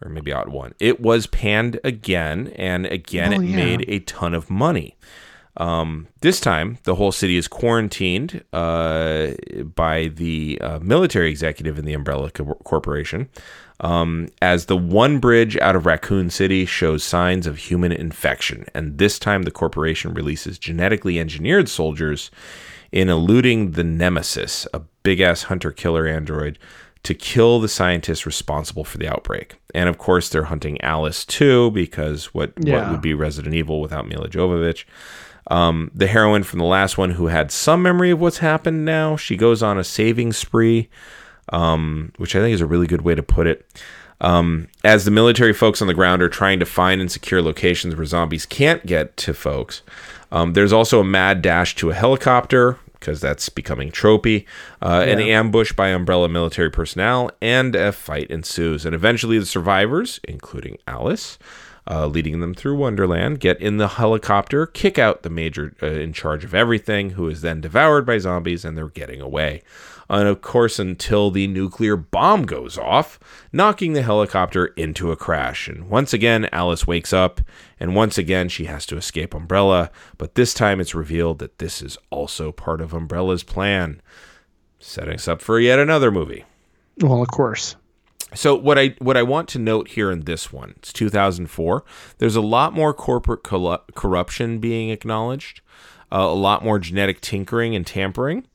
or 0.03 0.09
maybe 0.11 0.33
Ot 0.33 0.49
1. 0.49 0.75
It 0.81 1.01
was 1.01 1.27
panned 1.27 1.81
again, 1.85 2.49
and 2.57 2.87
again, 2.87 3.35
Oh, 3.35 3.41
it 3.41 3.47
yeah. 3.47 3.57
made 3.57 3.85
a 3.89 4.01
ton 4.01 4.35
of 4.35 4.51
money. 4.51 4.97
Um, 5.57 6.09
this 6.21 6.41
time, 6.41 6.79
the 6.83 6.97
whole 6.97 7.13
city 7.13 7.37
is 7.37 7.47
quarantined 7.47 8.43
uh, 8.53 9.29
by 9.77 10.09
the 10.09 10.59
uh, 10.61 10.79
military 10.81 11.31
executive 11.31 11.79
in 11.79 11.85
the 11.85 11.93
Umbrella 11.95 12.31
Co- 12.33 12.59
Corporation, 12.65 13.29
um, 13.81 14.29
as 14.43 14.67
the 14.67 14.77
one 14.77 15.21
bridge 15.21 15.57
out 15.59 15.77
of 15.77 15.87
Raccoon 15.87 16.29
City 16.31 16.67
shows 16.67 17.05
signs 17.05 17.47
of 17.47 17.57
human 17.57 17.93
infection. 17.93 18.67
And 18.75 18.99
this 18.99 19.19
time, 19.19 19.43
the 19.43 19.51
corporation 19.53 20.13
releases 20.13 20.59
genetically 20.59 21.21
engineered 21.21 21.69
soldiers 21.69 22.33
in 22.91 23.09
eluding 23.09 23.73
the 23.73 23.85
Nemesis, 23.85 24.67
a 24.75 24.81
big 25.05 25.21
ass 25.21 25.45
hunter 25.45 25.71
killer 25.71 26.07
android, 26.07 26.59
to 27.05 27.15
kill 27.15 27.61
the 27.61 27.69
scientists 27.69 28.27
responsible 28.27 28.83
for 28.85 28.99
the 28.99 29.09
outbreak. 29.09 29.55
And 29.75 29.89
of 29.89 29.99
course, 29.99 30.29
they're 30.29 30.45
hunting 30.45 30.81
Alice 30.81 31.25
too, 31.25 31.71
because 31.71 32.35
what, 32.35 32.59
what 32.59 32.91
would 32.91 33.03
be 33.03 33.15
Resident 33.15 33.55
Evil 33.55 33.81
without 33.81 34.09
Milla 34.09 34.29
Jovovich? 34.29 34.85
Um, 35.51 35.91
the 35.95 36.07
heroine 36.07 36.43
from 36.43 36.59
the 36.59 36.65
last 36.65 36.97
one, 36.97 37.11
who 37.11 37.27
had 37.27 37.51
some 37.51 37.83
memory 37.83 38.11
of 38.11 38.21
what's 38.21 38.39
happened 38.39 38.85
now, 38.85 39.17
she 39.17 39.37
goes 39.37 39.63
on 39.63 39.79
a 39.79 39.85
saving 39.85 40.33
spree, 40.33 40.89
um, 41.53 42.13
which 42.17 42.35
I 42.35 42.41
think 42.41 42.55
is 42.55 42.63
a 42.63 42.67
really 42.67 42.87
good 42.87 43.03
way 43.03 43.15
to 43.15 43.23
put 43.23 43.47
it. 43.47 43.67
Um, 44.23 44.69
as 44.83 45.05
the 45.05 45.11
military 45.11 45.53
folks 45.53 45.83
on 45.83 45.89
the 45.89 45.93
ground 45.95 46.23
are 46.23 46.31
trying 46.31 46.59
to 46.61 46.67
find 46.67 47.03
and 47.03 47.13
secure 47.13 47.43
locations 47.43 47.95
where 47.95 48.07
zombies 48.07 48.47
can't 48.47 48.87
get 48.87 49.19
to 49.19 49.35
folks, 49.35 49.83
um, 50.33 50.55
there's 50.55 50.73
also 50.73 51.01
a 51.01 51.05
mad 51.05 51.43
dash 51.43 51.75
to 51.77 51.91
a 51.91 51.95
helicopter 51.95 52.79
because 53.05 53.21
that's 53.21 53.51
becoming 53.51 53.91
tropey, 53.91 54.47
uh, 54.81 55.05
an 55.07 55.21
ambush 55.21 55.75
by 55.75 55.89
Umbrella 55.89 56.27
military 56.27 56.71
personnel, 56.71 57.31
and 57.43 57.77
a 57.77 57.93
fight 57.93 58.31
ensues. 58.31 58.87
And 58.87 58.95
eventually, 58.95 59.39
the 59.39 59.45
survivors, 59.45 60.21
including 60.25 60.79
Alice, 60.89 61.39
uh, 61.87 62.07
leading 62.07 62.41
them 62.41 62.55
through 62.55 62.77
Wonderland, 62.77 63.41
get 63.41 63.61
in 63.61 63.77
the 63.77 63.89
helicopter, 63.89 64.65
kick 64.65 64.99
out 64.99 65.23
the 65.23 65.29
major 65.29 65.75
uh, 65.83 65.87
in 65.87 66.15
charge 66.15 66.45
of 66.45 66.55
everything, 66.55 67.11
who 67.11 67.29
is 67.29 67.43
then 67.43 67.61
devoured 67.61 68.07
by 68.07 68.17
zombies, 68.17 68.65
and 68.65 68.75
they're 68.75 68.89
getting 68.89 69.21
away. 69.21 69.63
And 70.15 70.29
of 70.29 70.43
course, 70.43 70.79
until 70.79 71.31
the 71.31 71.49
nuclear 71.49 71.97
bomb 71.97 72.45
goes 72.45 72.79
off, 72.79 73.19
knocking 73.53 73.95
the 73.95 74.03
helicopter 74.03 74.67
into 74.67 75.11
a 75.11 75.17
crash. 75.17 75.67
And 75.67 75.91
once 75.91 76.13
again, 76.13 76.49
Alice 76.53 76.87
wakes 76.87 77.13
up, 77.13 77.41
and 77.81 77.97
once 77.97 78.17
again, 78.17 78.49
she 78.49 78.67
has 78.67 78.87
to 78.87 78.97
escape 78.97 79.35
Umbrella. 79.35 79.91
But 80.17 80.37
this 80.37 80.55
time, 80.55 80.81
it's 80.81 80.95
revealed 80.95 81.41
that 81.41 81.59
this 81.59 81.83
is 81.83 81.99
also 82.11 82.53
part 82.53 82.81
of 82.81 82.95
Umbrella's 82.95 83.43
plan, 83.43 84.01
setting 84.79 85.15
us 85.15 85.27
up 85.27 85.43
for 85.43 85.59
yet 85.59 85.81
another 85.81 86.13
movie. 86.13 86.45
Well, 87.01 87.21
of 87.21 87.29
course. 87.29 87.75
So 88.35 88.55
what 88.55 88.79
I 88.79 88.95
what 88.99 89.17
I 89.17 89.23
want 89.23 89.49
to 89.51 89.59
note 89.59 89.89
here 89.89 90.11
in 90.11 90.21
this 90.21 90.53
one, 90.53 90.75
it's 90.77 90.93
2004. 90.93 91.85
There's 92.19 92.37
a 92.37 92.41
lot 92.41 92.73
more 92.73 92.93
corporate 92.93 93.43
corruption 93.43 94.59
being 94.59 94.91
acknowledged, 94.91 95.61
uh, 96.13 96.19
a 96.19 96.35
lot 96.35 96.65
more 96.65 96.79
genetic 96.79 97.21
tinkering 97.21 97.77
and 97.77 97.87
tampering, 97.87 98.47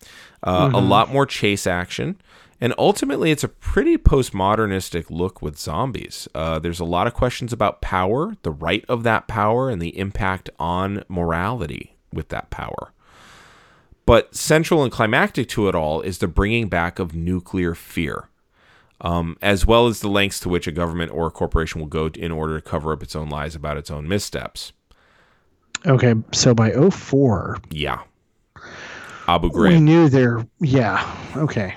uh, 0.44 0.72
a 0.74 0.80
lot 0.80 1.12
more 1.12 1.26
chase 1.26 1.68
action, 1.68 2.20
and 2.62 2.74
ultimately 2.78 3.32
it's 3.32 3.44
a 3.44 3.48
pretty 3.50 3.98
postmodernistic 3.98 5.10
look 5.10 5.42
with 5.42 5.58
zombies. 5.58 6.28
Uh, 6.36 6.60
there's 6.60 6.80
a 6.80 6.86
lot 6.86 7.08
of 7.08 7.14
questions 7.14 7.54
about 7.54 7.82
power, 7.82 8.36
the 8.44 8.52
right 8.52 8.86
of 8.88 9.04
that 9.04 9.28
power, 9.28 9.70
and 9.70 9.82
the 9.82 9.98
impact 9.98 10.50
on 10.60 11.04
morality 11.08 11.98
with 12.14 12.30
that 12.30 12.50
power. 12.50 12.94
But 14.06 14.36
central 14.36 14.84
and 14.84 14.92
climactic 14.92 15.48
to 15.50 15.68
it 15.68 15.76
all 15.76 16.02
is 16.02 16.18
the 16.18 16.28
bringing 16.28 16.68
back 16.68 16.98
of 17.00 17.14
nuclear 17.14 17.76
fear 17.76 18.30
um, 19.02 19.38
as 19.42 19.66
well 19.66 19.88
as 19.88 20.02
the 20.02 20.10
lengths 20.10 20.40
to 20.42 20.50
which 20.50 20.68
a 20.68 20.72
government 20.72 21.12
or 21.12 21.28
a 21.28 21.32
corporation 21.32 21.80
will 21.80 21.88
go 21.88 22.08
in 22.08 22.32
order 22.32 22.60
to 22.60 22.62
cover 22.62 22.92
up 22.92 23.04
its 23.04 23.16
own 23.16 23.30
lies 23.30 23.56
about 23.56 23.78
its 23.78 23.90
own 23.90 24.08
missteps. 24.08 24.74
Okay, 25.86 26.16
so 26.34 26.54
by 26.54 26.72
04, 26.72 27.60
Yeah. 27.72 28.02
Abu 29.36 29.48
we 29.48 29.54
Ghraib. 29.54 29.82
knew 29.82 30.10
there. 30.10 30.46
Yeah, 30.60 31.16
okay. 31.38 31.76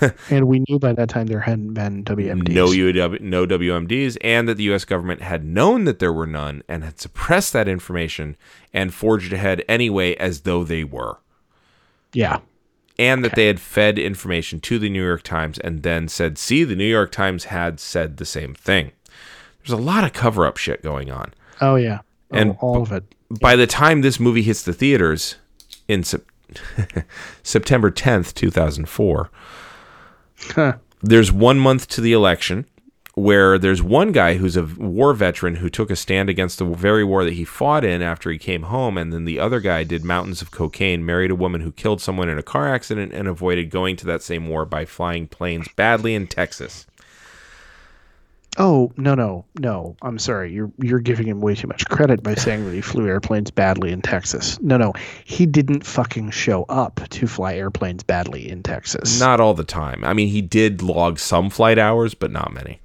and 0.30 0.46
we 0.48 0.62
knew 0.68 0.78
by 0.78 0.92
that 0.94 1.08
time 1.08 1.26
there 1.26 1.40
hadn't 1.40 1.74
been 1.74 2.04
WMDs. 2.04 2.48
No 2.52 2.66
UW, 2.68 3.20
no 3.20 3.46
WMDs, 3.46 4.16
and 4.22 4.48
that 4.48 4.56
the 4.56 4.62
U.S. 4.64 4.84
government 4.84 5.20
had 5.22 5.44
known 5.44 5.84
that 5.84 5.98
there 5.98 6.12
were 6.12 6.26
none 6.26 6.62
and 6.68 6.82
had 6.84 7.00
suppressed 7.00 7.52
that 7.52 7.68
information 7.68 8.36
and 8.72 8.94
forged 8.94 9.32
ahead 9.32 9.62
anyway 9.68 10.14
as 10.16 10.42
though 10.42 10.64
they 10.64 10.84
were, 10.84 11.18
Yeah. 12.12 12.38
and 12.98 13.22
that 13.24 13.34
they 13.34 13.46
had 13.46 13.60
fed 13.60 13.98
information 13.98 14.60
to 14.60 14.78
the 14.78 14.88
New 14.88 15.04
York 15.04 15.22
Times 15.22 15.58
and 15.58 15.82
then 15.82 16.08
said, 16.08 16.38
"See, 16.38 16.64
the 16.64 16.76
New 16.76 16.84
York 16.90 17.12
Times 17.12 17.44
had 17.44 17.78
said 17.80 18.16
the 18.16 18.24
same 18.26 18.54
thing." 18.54 18.92
There's 19.62 19.78
a 19.78 19.82
lot 19.82 20.04
of 20.04 20.12
cover-up 20.14 20.56
shit 20.56 20.82
going 20.82 21.10
on. 21.10 21.34
Oh, 21.60 21.76
yeah. 21.76 22.00
Oh, 22.32 22.36
And- 22.38 22.56
all 22.60 22.82
of 22.82 22.92
it. 22.92 23.04
by 23.40 23.54
the 23.54 23.66
time 23.66 24.00
this 24.00 24.18
movie 24.18 24.42
hits 24.42 24.62
the 24.62 24.72
theaters 24.72 25.36
in 25.88 26.02
Sep- 26.04 26.22
September 27.42 27.90
10th, 27.90 28.34
2004, 28.34 29.30
Huh. 30.54 30.74
there's 31.02 31.30
one 31.30 31.58
month 31.58 31.86
to 31.88 32.00
the 32.00 32.12
election 32.12 32.66
where 33.14 33.58
there's 33.58 33.82
one 33.82 34.12
guy 34.12 34.34
who's 34.34 34.56
a 34.56 34.62
war 34.62 35.12
veteran 35.12 35.56
who 35.56 35.68
took 35.68 35.90
a 35.90 35.96
stand 35.96 36.30
against 36.30 36.58
the 36.58 36.64
very 36.64 37.04
war 37.04 37.24
that 37.24 37.34
he 37.34 37.44
fought 37.44 37.84
in 37.84 38.00
after 38.00 38.30
he 38.30 38.38
came 38.38 38.62
home 38.62 38.96
and 38.96 39.12
then 39.12 39.24
the 39.24 39.38
other 39.38 39.60
guy 39.60 39.84
did 39.84 40.04
mountains 40.04 40.40
of 40.40 40.50
cocaine 40.50 41.04
married 41.04 41.30
a 41.30 41.34
woman 41.34 41.60
who 41.60 41.72
killed 41.72 42.00
someone 42.00 42.28
in 42.28 42.38
a 42.38 42.42
car 42.42 42.72
accident 42.72 43.12
and 43.12 43.28
avoided 43.28 43.68
going 43.68 43.96
to 43.96 44.06
that 44.06 44.22
same 44.22 44.48
war 44.48 44.64
by 44.64 44.84
flying 44.84 45.26
planes 45.26 45.68
badly 45.76 46.14
in 46.14 46.26
Texas. 46.26 46.86
Oh 48.58 48.92
no 48.96 49.14
no 49.14 49.44
no! 49.60 49.96
I'm 50.02 50.18
sorry. 50.18 50.52
You're 50.52 50.72
you're 50.78 50.98
giving 51.00 51.26
him 51.26 51.40
way 51.40 51.54
too 51.54 51.68
much 51.68 51.86
credit 51.86 52.22
by 52.22 52.34
saying 52.34 52.64
that 52.66 52.74
he 52.74 52.80
flew 52.80 53.06
airplanes 53.06 53.50
badly 53.50 53.92
in 53.92 54.02
Texas. 54.02 54.60
No 54.60 54.76
no, 54.76 54.92
he 55.24 55.46
didn't 55.46 55.86
fucking 55.86 56.30
show 56.30 56.64
up 56.68 57.00
to 57.10 57.26
fly 57.28 57.54
airplanes 57.54 58.02
badly 58.02 58.50
in 58.50 58.62
Texas. 58.64 59.20
Not 59.20 59.38
all 59.40 59.54
the 59.54 59.64
time. 59.64 60.02
I 60.04 60.14
mean, 60.14 60.28
he 60.28 60.42
did 60.42 60.82
log 60.82 61.18
some 61.20 61.48
flight 61.48 61.78
hours, 61.78 62.12
but 62.14 62.32
not 62.32 62.52
many. 62.52 62.80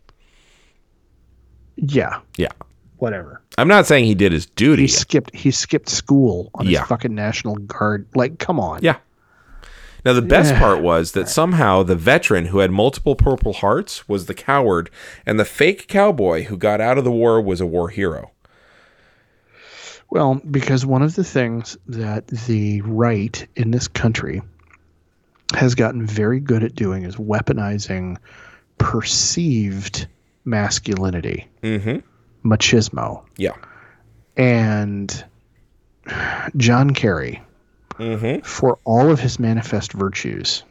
Yeah, 1.78 2.20
Yeah. 2.38 2.52
whatever. 2.98 3.42
I'm 3.58 3.68
not 3.68 3.86
saying 3.86 4.06
he 4.06 4.16
did 4.16 4.32
his 4.32 4.46
duty. 4.46 4.84
He 4.84 4.88
skipped 4.88 5.36
he 5.36 5.52
skipped 5.52 5.90
school 5.90 6.52
on 6.54 6.68
Yeah. 6.68 6.80
his 6.82 6.88
fucking 6.88 7.14
National 7.14 7.56
Guard. 7.56 8.08
Like, 8.16 8.40
come 8.40 8.60
on. 8.60 8.80
Yeah. 8.82 8.98
Now 10.06 10.14
the 10.14 10.22
best 10.22 10.54
Yeah. 10.54 10.60
part 10.60 10.82
was 10.82 11.14
that 11.14 11.28
somehow 11.28 11.82
the 11.84 11.96
veteran 11.96 12.46
who 12.48 12.60
had 12.60 12.70
multiple 12.72 13.16
Purple 13.16 13.54
Hearts 13.54 14.08
was 14.08 14.28
the 14.28 14.34
coward, 14.36 14.90
and 15.26 15.40
the 15.40 15.46
fake 15.46 15.88
cowboy 15.88 16.44
who 16.44 16.58
got 16.58 16.80
out 16.80 16.98
of 17.00 17.04
the 17.04 17.12
war 17.12 17.42
was 17.42 17.60
a 17.60 17.66
war 17.66 17.90
hero. 17.90 18.32
Well, 20.12 20.36
because 20.50 20.86
one 20.86 21.02
of 21.02 21.16
the 21.16 21.24
things 21.24 21.76
that 21.88 22.28
the 22.28 22.82
right 22.82 23.48
in 23.56 23.72
this 23.72 23.88
country 23.88 24.42
has 25.56 25.74
gotten 25.76 26.06
very 26.06 26.40
good 26.40 26.64
at 26.64 26.76
doing 26.76 27.04
is 27.04 27.16
weaponizing 27.16 28.18
perceived 28.78 30.08
masculinity, 30.46 31.48
Mm-hmm. 31.64 32.50
machismo. 32.50 33.24
Yeah. 33.38 33.54
And 34.38 35.24
John 36.58 36.92
Kerry, 36.92 37.42
Mm-hmm. 38.00 38.42
for 38.42 38.78
all 38.84 39.10
of 39.10 39.20
his 39.20 39.40
manifest 39.40 39.94
virtues, 39.94 40.64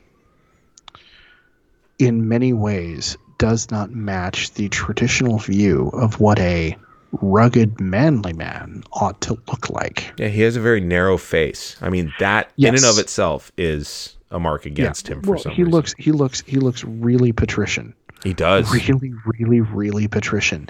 in 1.99 2.29
many 2.29 2.53
ways 2.53 3.16
does 3.39 3.70
not 3.70 3.91
match 3.91 4.53
the 4.55 4.68
traditional 4.68 5.39
view 5.39 5.89
of 5.95 6.20
what 6.20 6.39
a 6.39 6.77
rugged, 7.20 7.81
manly 7.81 8.33
man 8.33 8.83
ought 8.93 9.20
to 9.22 9.35
look 9.49 9.70
like. 9.70 10.12
Yeah, 10.18 10.29
he 10.29 10.43
has 10.43 10.57
a 10.57 10.61
very 10.61 10.81
narrow 10.81 11.16
face. 11.16 11.77
I 11.81 11.89
mean, 11.89 12.12
that 12.18 12.53
in 12.57 12.75
and 12.75 12.85
of 12.85 12.99
itself 12.99 13.53
is 13.57 14.16
a 14.31 14.41
mark 14.41 14.66
against 14.66 15.09
him 15.09 15.22
for 15.22 15.33
well, 15.33 15.39
some 15.39 15.53
he 15.53 15.62
reason. 15.62 15.72
looks 15.72 15.95
he 15.99 16.11
looks 16.12 16.43
he 16.47 16.57
looks 16.57 16.83
really 16.85 17.33
patrician. 17.33 17.95
he 18.25 18.35
does. 18.35 18.70
really 18.72 19.14
really 19.39 19.61
really 19.61 20.09
patrician 20.09 20.68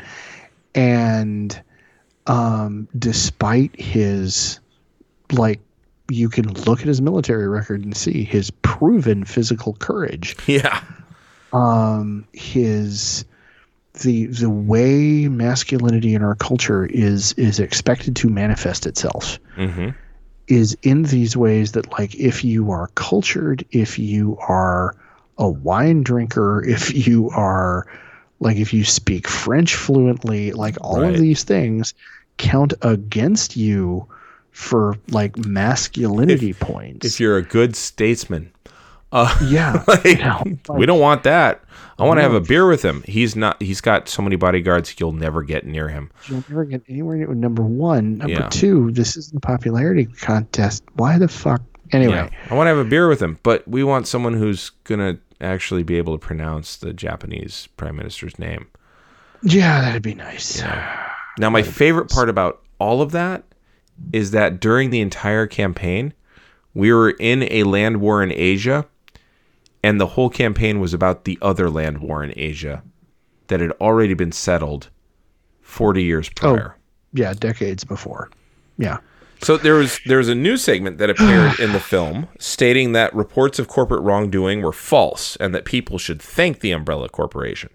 and 0.75 1.63
um 2.27 2.87
despite 2.99 3.79
his 3.81 4.61
like 5.33 5.61
you 6.11 6.29
can 6.29 6.53
look 6.65 6.81
at 6.81 6.87
his 6.87 7.01
military 7.01 7.49
record 7.49 7.83
and 7.85 7.97
see 7.97 8.25
his 8.25 8.51
proven 8.51 9.25
physical 9.25 9.75
courage 9.75 10.37
Yeah. 10.47 10.83
um 11.53 12.27
his 12.33 13.25
the 14.03 14.27
the 14.27 14.51
way 14.51 15.29
masculinity 15.29 16.15
in 16.15 16.23
our 16.23 16.35
culture 16.35 16.85
is 16.87 17.33
is 17.35 17.61
expected 17.61 18.17
to 18.17 18.29
manifest 18.29 18.87
itself 18.87 19.39
Mm-hmm. 19.57 19.91
is 20.49 20.77
in 20.83 21.05
these 21.05 21.37
ways 21.37 21.73
that 21.73 21.91
like 21.93 22.15
if 22.17 22.45
you 22.45 22.71
are 22.73 22.89
cultured 22.97 23.65
if 23.71 23.99
you 23.99 24.37
are 24.49 24.97
a 25.39 25.49
wine 25.49 26.03
drinker 26.03 26.63
if 26.69 27.07
you 27.07 27.31
are 27.31 27.87
like 28.41 28.57
if 28.57 28.75
you 28.75 28.85
speak 28.85 29.29
french 29.29 29.75
fluently 29.77 30.53
like 30.53 30.77
all 30.81 31.01
Right. 31.03 31.15
of 31.15 31.21
these 31.21 31.45
things 31.45 31.95
count 32.37 32.75
against 32.83 33.57
you 33.57 34.07
for 34.55 34.97
like 35.11 35.37
masculinity 35.37 36.53
points 36.55 37.05
If 37.05 37.19
you're 37.21 37.37
a 37.37 37.43
good 37.43 37.75
statesman, 37.77 38.53
uh, 39.13 39.37
yeah 39.45 39.83
like, 39.89 40.19
No, 40.21 40.43
we 40.75 40.87
don't 40.87 41.01
want 41.01 41.25
that. 41.25 41.63
I 41.99 42.05
want 42.05 42.19
to 42.19 42.23
have 42.23 42.35
a 42.35 42.41
beer 42.41 42.67
with 42.67 42.83
him. 42.85 43.03
He's 43.07 43.37
not. 43.37 43.61
He's 43.63 43.81
got 43.81 44.09
so 44.09 44.21
many 44.23 44.35
bodyguards. 44.35 44.97
You'll 44.99 45.13
never 45.13 45.43
get 45.43 45.65
near 45.67 45.89
him. 45.89 46.11
you'll 46.27 46.43
never 46.49 46.65
get 46.65 46.83
anywhere 46.89 47.17
near 47.17 47.33
number 47.35 47.63
one 47.63 48.19
number 48.19 48.33
Yeah. 48.33 48.49
two 48.49 48.91
this 48.93 49.17
isn't 49.17 49.37
a 49.37 49.41
popularity 49.41 50.07
contest 50.07 50.83
why 50.95 51.19
the 51.19 51.29
fuck 51.29 51.63
anyway 51.93 52.15
Yeah, 52.15 52.31
I 52.51 52.55
want 52.55 52.67
to 52.67 52.71
have 52.71 52.79
a 52.85 52.89
beer 52.89 53.09
with 53.09 53.21
him, 53.23 53.39
but 53.43 53.67
we 53.69 53.85
want 53.85 54.07
someone 54.09 54.35
who's 54.35 54.71
gonna 54.85 55.19
actually 55.41 55.83
be 55.83 55.97
able 55.99 56.17
to 56.19 56.25
pronounce 56.25 56.77
the 56.77 56.93
Japanese 56.93 57.69
prime 57.77 57.97
minister's 57.97 58.39
name. 58.39 58.67
yeah 59.43 59.81
that'd 59.81 60.03
be 60.03 60.15
nice 60.15 60.63
Now, 61.39 61.51
my 61.51 61.63
favorite 61.63 62.09
part 62.11 62.29
about 62.29 62.63
all 62.79 63.03
of 63.03 63.11
that 63.13 63.43
is 64.13 64.31
that 64.33 64.61
during 64.61 64.91
the 64.91 65.01
entire 65.01 65.47
campaign, 65.47 66.13
we 66.75 66.93
were 66.93 67.11
in 67.11 67.45
a 67.53 67.63
land 67.65 68.01
war 68.01 68.23
in 68.23 68.33
Asia, 68.33 68.87
and 69.83 70.01
the 70.01 70.09
whole 70.09 70.31
campaign 70.31 70.81
was 70.81 70.95
about 70.95 71.25
the 71.25 71.39
other 71.43 71.71
land 71.71 71.99
war 71.99 72.23
in 72.25 72.33
Asia 72.37 72.83
that 73.49 73.61
had 73.61 73.73
already 73.73 74.15
been 74.15 74.33
settled 74.33 74.89
40 75.63 76.03
years 76.03 76.29
prior. 76.31 76.75
Oh, 76.77 76.81
yeah 77.13 77.33
decades 77.33 77.85
before 77.85 78.29
yeah 78.77 78.99
So 79.43 79.57
there 79.57 79.75
was 79.75 80.01
there 80.07 80.19
was 80.19 80.29
a 80.29 80.35
news 80.35 80.65
segment 80.65 80.99
that 80.99 81.11
appeared 81.11 81.61
in 81.61 81.73
the 81.73 81.81
film 81.81 82.29
stating 82.39 82.93
that 82.93 83.15
reports 83.15 83.59
of 83.59 83.69
corporate 83.69 84.03
wrongdoing 84.03 84.63
were 84.63 84.73
false 84.73 85.37
and 85.37 85.55
that 85.55 85.65
people 85.65 85.99
should 85.99 86.21
thank 86.21 86.61
the 86.61 86.73
Umbrella 86.73 87.09
Corporation. 87.09 87.71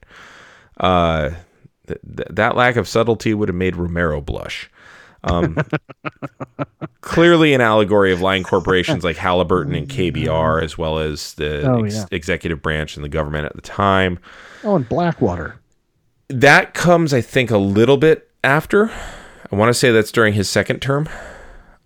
Uh, 0.78 1.30
th- 1.88 2.00
th- 2.18 2.28
that 2.30 2.56
lack 2.56 2.76
of 2.76 2.88
subtlety 2.88 3.34
would 3.34 3.50
have 3.50 3.56
made 3.56 3.76
Romero 3.76 4.20
blush. 4.20 4.70
Um, 5.24 5.58
clearly, 7.02 7.54
an 7.54 7.62
allegory 7.62 8.12
of 8.12 8.22
lying 8.22 8.44
corporations 8.44 9.04
like 9.04 9.18
Halliburton 9.18 9.76
and 9.76 9.88
KBR, 9.88 10.64
as 10.64 10.78
well 10.78 11.00
as 11.00 11.34
the 11.36 11.62
Oh, 11.70 11.84
ex- 11.84 11.96
yeah. 11.96 12.06
executive 12.12 12.62
branch 12.62 12.96
and 12.96 13.04
the 13.04 13.10
government 13.10 13.46
at 13.46 13.56
the 13.56 13.62
time 13.62 14.20
oh 14.64 14.76
and 14.76 14.88
blackwater 14.90 15.56
that 16.30 16.74
comes, 16.76 17.12
I 17.14 17.22
think, 17.22 17.50
a 17.50 17.58
little 17.58 17.98
bit 17.98 18.30
after. 18.44 18.92
I 19.52 19.56
want 19.56 19.70
to 19.70 19.74
say 19.74 19.92
that's 19.92 20.12
during 20.12 20.34
his 20.36 20.48
second 20.48 20.80
term. 20.80 21.10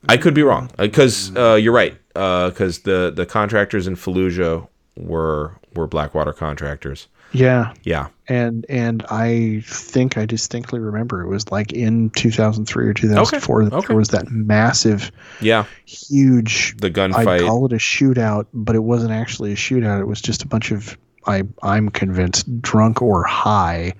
I 0.09 0.17
could 0.17 0.33
be 0.33 0.43
wrong 0.43 0.69
because 0.77 1.33
uh, 1.37 1.53
you're 1.55 1.71
right. 1.73 1.97
Because 2.09 2.79
the 2.79 3.11
the 3.15 3.25
contractors 3.25 3.87
in 3.87 3.95
Fallujah 3.95 4.67
were 4.97 5.55
were 5.75 5.87
Blackwater 5.87 6.33
contractors. 6.33 7.07
Yeah, 7.33 7.73
Yeah, 7.83 8.07
and 8.27 8.65
and 8.69 9.03
I 9.09 9.63
think 9.65 10.17
I 10.17 10.25
distinctly 10.25 10.79
remember 10.79 11.21
it 11.21 11.27
was 11.27 11.51
like 11.51 11.73
in 11.73 12.11
2003 12.11 12.87
or 12.87 12.93
2004 12.93 13.65
that 13.65 13.73
okay. 13.73 13.87
there 13.87 13.97
was 13.97 14.09
that 14.09 14.29
massive, 14.29 15.11
yeah. 15.41 15.65
huge. 15.85 16.77
The 16.77 16.91
gunfight. 16.91 17.25
Gunfight. 17.25 17.45
call 17.47 17.65
it 17.65 17.73
a 17.73 17.77
shootout, 17.77 18.45
but 18.53 18.75
it 18.75 18.83
wasn't 18.83 19.11
actually 19.11 19.51
a 19.51 19.55
shootout. 19.55 19.99
It 19.99 20.07
was 20.07 20.21
just 20.21 20.43
a 20.43 20.47
bunch 20.47 20.71
of 20.71 20.97
I 21.25 21.43
I'm 21.61 21.89
convinced 21.89 22.61
drunk 22.61 23.01
or 23.01 23.23
high 23.23 23.93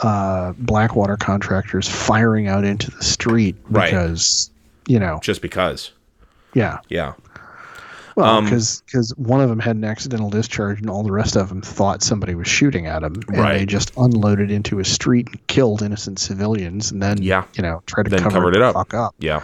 uh, 0.00 0.52
Blackwater 0.58 1.16
contractors 1.16 1.88
firing 1.88 2.48
out 2.48 2.64
into 2.64 2.90
the 2.90 3.02
street 3.02 3.56
Right. 3.68 3.90
because 3.90 4.50
you 4.86 4.98
know 4.98 5.18
just 5.22 5.42
because. 5.42 5.92
yeah 6.52 6.78
Yeah. 6.88 7.14
Well 8.16 8.26
Um, 8.38 8.44
because 8.44 8.82
one 9.16 9.40
of 9.40 9.48
them 9.48 9.58
had 9.58 9.76
an 9.76 9.84
accidental 9.84 10.30
discharge 10.30 10.80
and 10.80 10.88
all 10.90 11.02
the 11.02 11.12
rest 11.12 11.36
of 11.36 11.48
them 11.48 11.60
thought 11.62 12.02
somebody 12.02 12.34
was 12.34 12.46
shooting 12.48 12.86
at 12.86 13.02
them 13.02 13.14
and 13.28 13.44
they 13.60 13.66
just 13.66 13.92
unloaded 13.96 14.50
into 14.50 14.78
a 14.80 14.84
street 14.84 15.26
and 15.28 15.46
killed 15.46 15.82
innocent 15.82 16.18
civilians 16.18 16.90
and 16.92 17.02
then 17.02 17.20
Yeah. 17.22 17.44
you 17.54 17.62
know 17.62 17.82
tried 17.86 18.04
to 18.04 18.10
Then 18.10 18.20
cover 18.20 18.36
covered 18.36 18.56
it 18.56 18.62
up. 18.62 18.74
fuck 18.74 18.94
up 18.94 19.14
Yeah. 19.18 19.42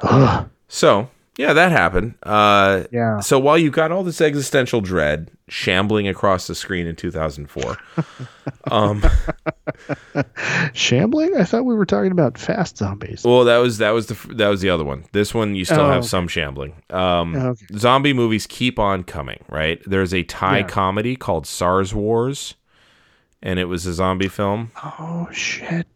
Ugh. 0.00 0.48
So 0.68 1.08
yeah, 1.38 1.54
that 1.54 1.72
happened. 1.72 2.14
Uh, 2.22 2.84
yeah 2.92 3.20
So 3.20 3.38
while 3.38 3.56
you've 3.56 3.72
got 3.72 3.90
all 3.92 4.02
this 4.04 4.20
existential 4.20 4.80
dread 4.82 5.30
shambling 5.48 6.06
across 6.06 6.46
the 6.46 6.54
screen 6.54 6.86
in 6.86 6.94
2004, 6.96 7.76
um, 8.70 9.02
shambling 10.74 11.36
I 11.36 11.44
thought 11.44 11.64
we 11.64 11.74
were 11.74 11.86
talking 11.86 12.12
about 12.12 12.38
fast 12.38 12.76
zombies 12.78 13.24
well, 13.24 13.44
that 13.44 13.58
was 13.58 13.78
that 13.78 13.90
was 13.90 14.06
the 14.06 14.34
that 14.34 14.48
was 14.48 14.60
the 14.60 14.70
other 14.70 14.84
one. 14.84 15.04
This 15.12 15.34
one 15.34 15.54
you 15.54 15.64
still 15.64 15.80
Oh, 15.80 15.88
have 15.88 15.98
okay. 15.98 16.06
some 16.08 16.28
shambling. 16.28 16.74
Um, 16.90 17.34
Okay. 17.36 17.66
Zombie 17.76 18.12
movies 18.12 18.46
keep 18.46 18.78
on 18.78 19.04
coming, 19.04 19.42
right? 19.48 19.80
There's 19.86 20.12
a 20.12 20.22
Thai 20.24 20.58
Yeah. 20.58 20.66
comedy 20.66 21.16
called 21.16 21.46
SARS 21.46 21.94
Wars, 21.94 22.54
and 23.42 23.58
it 23.58 23.64
was 23.66 23.86
a 23.86 23.92
zombie 23.94 24.28
film. 24.28 24.70
oh 24.82 25.28
shit 25.32 25.86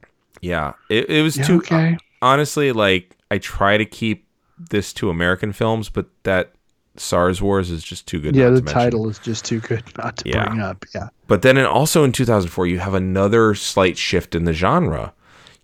Yeah, 0.40 0.72
it, 0.88 1.08
it 1.10 1.22
was 1.22 1.36
yeah, 1.36 1.44
too. 1.44 1.56
okay 1.58 1.96
Honestly, 2.20 2.70
like 2.72 3.16
I 3.30 3.38
try 3.38 3.76
to 3.76 3.84
keep 3.84 4.26
this 4.70 4.92
to 4.94 5.10
American 5.10 5.52
films, 5.52 5.88
but 5.88 6.06
that 6.24 6.52
SARS 6.96 7.40
Wars 7.40 7.70
is 7.70 7.82
just 7.82 8.06
too 8.06 8.20
good. 8.20 8.36
yeah 8.36 8.44
not 8.48 8.50
the 8.50 8.56
to 8.60 8.64
mention. 8.64 8.80
title 8.80 9.08
is 9.08 9.18
just 9.18 9.44
too 9.44 9.60
good 9.60 9.82
not 9.96 10.16
to 10.18 10.28
Yeah. 10.28 10.48
bring 10.48 10.60
up 10.60 10.84
yeah 10.94 11.08
But 11.26 11.42
then 11.42 11.56
in, 11.56 11.64
also 11.64 12.04
in 12.04 12.12
2004, 12.12 12.66
you 12.66 12.78
have 12.80 12.94
another 12.94 13.54
slight 13.54 13.96
shift 13.96 14.34
in 14.34 14.44
the 14.44 14.52
genre. 14.52 15.14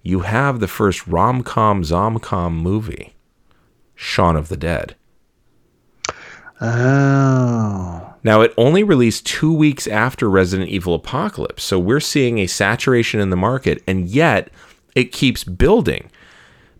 You 0.03 0.21
have 0.21 0.61
the 0.61 0.69
first 0.69 1.07
rom 1.07 1.43
com 1.43 1.85
zom 1.85 2.19
com 2.19 2.57
movie, 2.57 3.15
Shaun 3.95 4.37
of 4.37 4.49
the 4.49 4.57
Dead. 4.57 4.95
oh 6.61 8.15
Now, 8.25 8.41
it 8.41 8.53
only 8.57 8.83
released 8.83 9.27
two 9.27 9.53
weeks 9.53 9.87
after 9.87 10.29
Resident 10.29 10.69
Evil 10.71 10.95
Apocalypse, 10.95 11.63
so 11.63 11.79
we're 11.79 12.01
seeing 12.01 12.39
a 12.39 12.47
saturation 12.47 13.21
in 13.21 13.31
the 13.31 13.37
market, 13.37 13.83
and 13.87 14.09
yet 14.09 14.51
it 14.95 15.13
keeps 15.13 15.45
building 15.45 16.11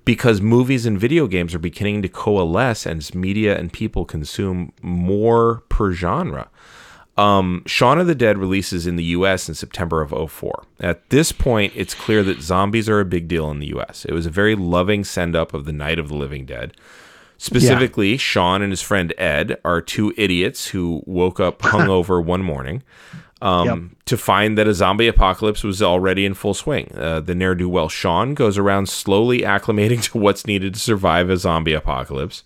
because 0.09 0.41
movies 0.41 0.87
and 0.87 0.99
video 0.99 1.27
games 1.27 1.55
are 1.55 1.59
beginning 1.59 2.01
to 2.01 2.09
coalesce 2.09 2.87
as 2.87 3.15
media 3.15 3.59
and 3.59 3.71
people 3.75 4.07
consume 4.07 4.73
more 4.81 5.63
per 5.69 5.93
genre. 5.93 6.49
Um, 7.19 7.63
Shaun 7.67 7.99
of 7.99 8.07
the 8.07 8.15
Dead 8.15 8.39
releases 8.39 8.87
in 8.87 8.97
the 8.97 9.05
US 9.05 9.51
in 9.51 9.55
September 9.55 10.01
of 10.01 10.33
04. 10.33 10.65
At 10.81 11.11
this 11.11 11.31
point, 11.31 11.75
it's 11.77 11.93
clear 11.93 12.23
that 12.23 12.41
zombies 12.41 12.89
are 12.89 13.01
a 13.01 13.05
big 13.05 13.29
deal 13.29 13.51
in 13.51 13.59
the 13.59 13.67
US. 13.77 14.07
It 14.07 14.15
was 14.15 14.25
a 14.25 14.31
very 14.31 14.55
loving 14.55 15.05
send 15.05 15.37
up 15.37 15.53
of 15.53 15.67
the 15.67 15.75
Night 15.75 15.99
of 15.99 16.09
the 16.09 16.17
Living 16.17 16.47
Dead. 16.47 16.73
Specifically, 17.37 18.17
Shaun 18.17 18.63
and 18.63 18.73
his 18.73 18.81
friend 18.81 19.13
Ed 19.19 19.59
are 19.63 19.83
two 19.83 20.15
idiots 20.17 20.69
who 20.69 21.03
woke 21.05 21.39
up 21.39 21.59
hungover 21.61 22.25
one 22.25 22.43
morning 22.43 22.83
um, 23.41 23.97
to 24.05 24.17
find 24.17 24.59
that 24.59 24.67
a 24.67 24.75
zombie 24.75 25.09
apocalypse 25.09 25.63
was 25.63 25.83
already 25.83 26.25
in 26.25 26.35
full 26.35 26.55
swing. 26.55 26.93
Uh, 26.97 27.21
the 27.21 27.35
ne'er 27.35 27.55
do 27.55 27.69
well 27.69 27.89
Shaun 27.89 28.35
goes 28.35 28.59
around 28.59 28.89
slowly 28.89 29.41
acclimating 29.43 30.03
to 30.05 30.19
what's 30.19 30.47
needed 30.47 30.75
to 30.75 30.81
survive 30.81 31.31
a 31.31 31.37
zombie 31.37 31.73
apocalypse, 31.73 32.43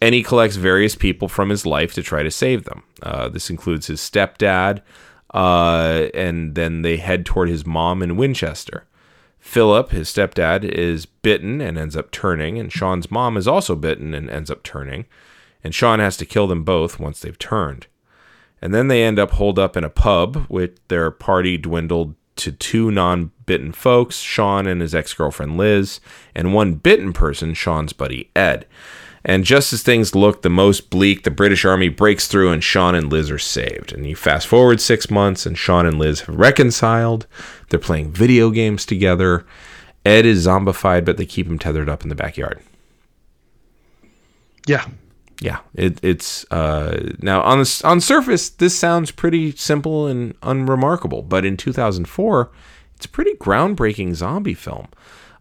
and 0.00 0.14
he 0.14 0.22
collects 0.22 0.56
various 0.56 0.94
people 0.94 1.28
from 1.28 1.50
his 1.50 1.66
life 1.66 1.94
to 1.94 2.02
try 2.02 2.22
to 2.22 2.30
save 2.30 2.64
them. 2.64 2.82
Uh, 3.02 3.28
this 3.28 3.50
includes 3.50 3.86
his 3.86 4.00
stepdad, 4.00 4.82
uh, 5.34 6.08
and 6.14 6.54
then 6.54 6.82
they 6.82 6.96
head 6.96 7.26
toward 7.26 7.48
his 7.48 7.66
mom 7.66 8.02
in 8.02 8.16
Winchester. 8.16 8.86
Philip, 9.38 9.90
his 9.90 10.08
stepdad, 10.08 10.62
is 10.62 11.04
bitten 11.04 11.60
and 11.60 11.76
ends 11.76 11.96
up 11.96 12.12
turning, 12.12 12.58
and 12.58 12.72
Shaun's 12.72 13.10
mom 13.10 13.36
is 13.36 13.48
also 13.48 13.74
bitten 13.74 14.14
and 14.14 14.30
ends 14.30 14.50
up 14.50 14.62
turning. 14.62 15.04
And 15.64 15.74
Shaun 15.74 15.98
has 15.98 16.16
to 16.18 16.26
kill 16.26 16.46
them 16.46 16.64
both 16.64 17.00
once 17.00 17.20
they've 17.20 17.38
turned. 17.38 17.86
And 18.62 18.72
then 18.72 18.86
they 18.88 19.02
end 19.02 19.18
up 19.18 19.32
holed 19.32 19.58
up 19.58 19.76
in 19.76 19.84
a 19.84 19.90
pub 19.90 20.46
with 20.48 20.86
their 20.88 21.10
party 21.10 21.58
dwindled 21.58 22.14
to 22.36 22.52
two 22.52 22.90
non 22.90 23.32
bitten 23.44 23.72
folks, 23.72 24.20
Shaun 24.20 24.66
and 24.66 24.80
his 24.80 24.94
ex 24.94 25.12
girlfriend 25.12 25.58
Liz, 25.58 26.00
and 26.34 26.54
one 26.54 26.74
bitten 26.74 27.12
person, 27.12 27.54
Shaun's 27.54 27.92
buddy 27.92 28.30
Ed. 28.34 28.66
And 29.24 29.44
just 29.44 29.72
as 29.72 29.82
things 29.82 30.14
look 30.14 30.42
the 30.42 30.50
most 30.50 30.90
bleak, 30.90 31.22
the 31.22 31.30
British 31.30 31.64
Army 31.64 31.88
breaks 31.88 32.26
through 32.26 32.50
and 32.50 32.62
Shaun 32.62 32.94
and 32.94 33.10
Liz 33.10 33.30
are 33.30 33.38
saved. 33.38 33.92
And 33.92 34.04
you 34.06 34.16
fast 34.16 34.46
forward 34.46 34.80
six 34.80 35.10
months, 35.10 35.46
and 35.46 35.56
Shaun 35.56 35.86
and 35.86 35.98
Liz 35.98 36.22
have 36.22 36.34
reconciled. 36.34 37.26
They're 37.68 37.78
playing 37.78 38.12
video 38.12 38.50
games 38.50 38.84
together. 38.86 39.44
Ed 40.04 40.26
is 40.26 40.46
zombified, 40.46 41.04
but 41.04 41.16
they 41.16 41.26
keep 41.26 41.46
him 41.46 41.58
tethered 41.58 41.88
up 41.88 42.02
in 42.02 42.08
the 42.08 42.14
backyard. 42.14 42.60
yeah 44.66 44.86
Yeah, 45.42 45.58
it, 45.74 45.98
it's 46.04 46.46
uh, 46.52 47.14
now 47.20 47.42
on 47.42 47.58
the 47.58 47.80
on 47.84 48.00
surface 48.00 48.48
this 48.48 48.78
sounds 48.78 49.10
pretty 49.10 49.50
simple 49.52 50.06
and 50.06 50.34
unremarkable, 50.40 51.22
but 51.22 51.44
in 51.44 51.56
2004, 51.56 52.50
it's 52.94 53.06
a 53.06 53.08
pretty 53.08 53.34
groundbreaking 53.34 54.14
zombie 54.14 54.54
film. 54.54 54.86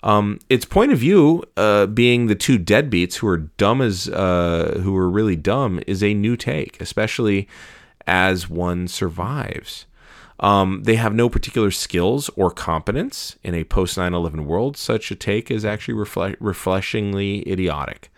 Um, 0.01 0.39
its 0.49 0.65
point 0.65 0.91
of 0.91 0.97
view, 0.97 1.43
uh, 1.55 1.85
being 1.85 2.25
the 2.25 2.33
two 2.33 2.57
deadbeats 2.57 3.17
who 3.17 3.27
are 3.27 3.37
dumb 3.37 3.79
as 3.79 4.09
uh, 4.09 4.79
who 4.83 4.97
are 4.97 5.07
really 5.07 5.35
dumb, 5.35 5.79
is 5.85 6.01
a 6.01 6.15
new 6.15 6.35
take, 6.35 6.81
especially 6.81 7.47
as 8.07 8.49
one 8.49 8.87
survives. 8.87 9.85
Um, 10.39 10.81
they 10.85 10.95
have 10.95 11.13
no 11.13 11.29
particular 11.29 11.69
skills 11.69 12.31
or 12.35 12.49
competence 12.49 13.35
in 13.43 13.53
a 13.53 13.63
post 13.63 13.97
9 13.97 14.15
11 14.15 14.47
world. 14.47 14.77
Such 14.77 15.11
a 15.11 15.15
take 15.15 15.51
is 15.51 15.63
actually 15.63 15.93
refle- 15.93 16.37
refreshingly 16.39 17.47
idiotic. 17.47 18.11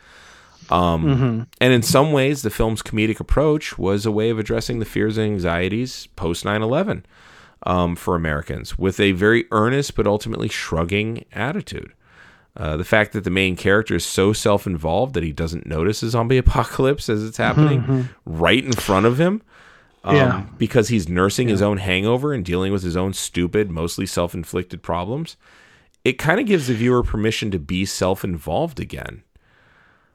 Um, 0.69 1.47
And 1.59 1.73
in 1.73 1.81
some 1.81 2.11
ways, 2.11 2.41
the 2.41 2.49
film's 2.49 2.81
comedic 2.81 3.19
approach 3.19 3.77
was 3.77 4.05
a 4.05 4.11
way 4.11 4.29
of 4.29 4.39
addressing 4.39 4.79
the 4.79 4.85
fears 4.85 5.17
and 5.17 5.25
anxieties 5.33 6.07
post 6.15 6.45
9 6.45 6.61
11 6.61 7.05
um, 7.65 7.95
for 7.95 8.15
Americans 8.15 8.77
with 8.77 8.99
a 8.99 9.11
very 9.13 9.45
earnest 9.51 9.95
but 9.95 10.07
ultimately 10.07 10.47
shrugging 10.49 11.25
attitude. 11.33 11.93
Uh, 12.55 12.77
the 12.77 12.83
fact 12.83 13.13
that 13.13 13.23
the 13.23 13.29
main 13.31 13.55
character 13.55 13.95
is 13.95 14.05
so 14.05 14.31
self 14.31 14.67
involved 14.67 15.15
that 15.15 15.23
he 15.23 15.31
doesn't 15.31 15.65
notice 15.65 16.03
a 16.03 16.09
zombie 16.09 16.37
apocalypse 16.45 17.09
as 17.09 17.23
it's 17.23 17.37
happening 17.37 18.09
right 18.25 18.63
in 18.63 18.73
front 18.73 19.05
of 19.07 19.19
him 19.19 19.41
um, 20.03 20.15
Yeah. 20.15 20.43
because 20.59 20.89
he's 20.89 21.09
nursing 21.09 21.47
his 21.47 21.61
own 21.63 21.77
hangover 21.77 22.31
and 22.31 22.45
dealing 22.45 22.71
with 22.71 22.83
his 22.83 22.95
own 22.95 23.13
stupid, 23.13 23.71
mostly 23.71 24.05
self 24.05 24.33
inflicted 24.35 24.83
problems. 24.83 25.35
It 26.05 26.19
kind 26.19 26.39
of 26.39 26.45
gives 26.45 26.67
the 26.67 26.73
viewer 26.75 27.01
permission 27.01 27.49
to 27.51 27.59
be 27.59 27.85
self 27.85 28.23
involved 28.23 28.79
again. 28.79 29.23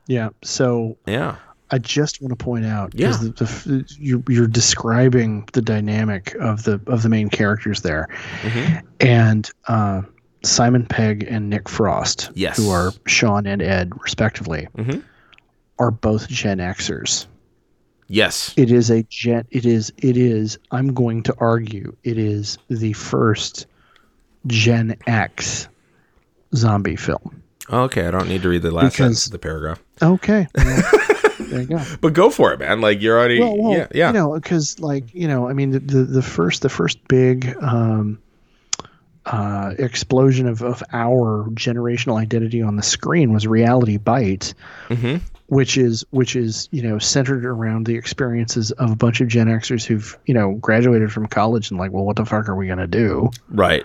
Yeah 0.09 0.31
so 0.43 0.99
Yeah. 1.07 1.37
I 1.71 1.79
just 1.79 2.21
want 2.23 2.37
to 2.37 2.43
point 2.45 2.65
out 2.65 2.93
Yeah. 2.95 3.09
because 3.21 3.21
the, 3.21 3.71
the, 3.71 3.97
you're, 4.01 4.23
you're 4.29 4.47
describing 4.49 5.47
the 5.53 5.61
dynamic 5.63 6.35
of 6.41 6.65
the 6.65 6.81
of 6.87 7.03
the 7.03 7.09
main 7.11 7.29
characters 7.29 7.83
there, 7.83 8.09
Mm-hmm. 8.43 8.87
and 9.01 9.51
uh, 9.69 10.01
Simon 10.43 10.87
Pegg 10.87 11.25
and 11.29 11.51
Nick 11.51 11.69
Frost, 11.69 12.31
Yes. 12.35 12.57
who 12.57 12.71
are 12.71 12.93
Shaun 13.07 13.47
and 13.47 13.61
Ed 13.61 13.93
respectively, 14.03 14.67
Mhm. 14.79 15.03
are 15.79 15.91
both 15.91 16.27
Gen 16.29 16.57
Xers. 16.59 17.27
Yes. 18.07 18.55
It 18.57 18.71
is 18.73 18.89
a 18.89 19.03
Gen. 19.03 19.45
It 19.51 19.67
is. 19.67 19.93
It 19.99 20.17
is. 20.17 20.59
I'm 20.71 20.95
going 20.95 21.23
to 21.25 21.35
argue 21.39 21.95
it 22.05 22.17
is 22.17 22.57
the 22.71 22.95
first 22.95 23.67
Gen 24.47 24.97
X 25.07 25.69
zombie 26.55 26.97
film. 26.97 27.43
Okay, 27.71 28.07
I 28.07 28.11
don't 28.11 28.29
need 28.29 28.43
to 28.43 28.49
read 28.49 28.63
the 28.63 28.71
last 28.71 28.93
Because- 28.93 28.97
sentence 28.97 29.27
of 29.27 29.33
the 29.33 29.39
paragraph. 29.39 29.83
Okay. 30.03 30.47
well, 30.57 30.83
there 31.39 31.61
you 31.63 31.67
go. 31.67 31.83
But 32.01 32.13
go 32.15 32.31
for 32.31 32.53
it, 32.53 32.61
man. 32.61 32.81
Like 32.81 33.01
you're 33.03 33.19
already 33.19 33.41
well, 33.41 33.57
well, 33.57 33.73
yeah, 33.79 33.87
yeah. 33.95 34.07
You 34.09 34.13
know, 34.15 34.35
because 34.35 34.79
like 34.81 35.13
you 35.15 35.27
know, 35.29 35.49
I 35.49 35.53
mean, 35.53 35.71
the 35.71 35.79
the, 35.81 36.05
the 36.05 36.23
first 36.23 36.63
the 36.63 36.69
first 36.69 37.07
big 37.09 37.55
um, 37.61 38.19
uh, 39.27 39.75
explosion 39.79 40.47
of 40.47 40.63
of 40.63 40.83
our 40.93 41.47
generational 41.51 42.19
identity 42.21 42.63
on 42.63 42.77
the 42.77 42.83
screen 42.83 43.33
was 43.33 43.47
Reality 43.47 43.97
Bites, 43.99 44.55
Mhm. 44.89 45.21
which 45.47 45.77
is 45.77 46.05
which 46.11 46.35
is 46.37 46.69
you 46.73 46.83
know 46.83 46.99
centered 46.99 47.45
around 47.45 47.87
the 47.87 47.97
experiences 47.97 48.71
of 48.73 48.91
a 48.93 48.97
bunch 48.97 49.21
of 49.21 49.29
Gen 49.29 49.49
Xers 49.49 49.85
who've 49.85 50.17
you 50.27 50.33
know 50.35 50.53
graduated 50.55 51.13
from 51.13 51.27
college 51.27 51.71
and 51.71 51.79
like, 51.79 51.93
well, 51.93 52.05
what 52.05 52.17
the 52.17 52.25
fuck 52.25 52.49
are 52.49 52.57
we 52.57 52.67
gonna 52.67 52.87
do? 52.87 53.31
right. 53.51 53.85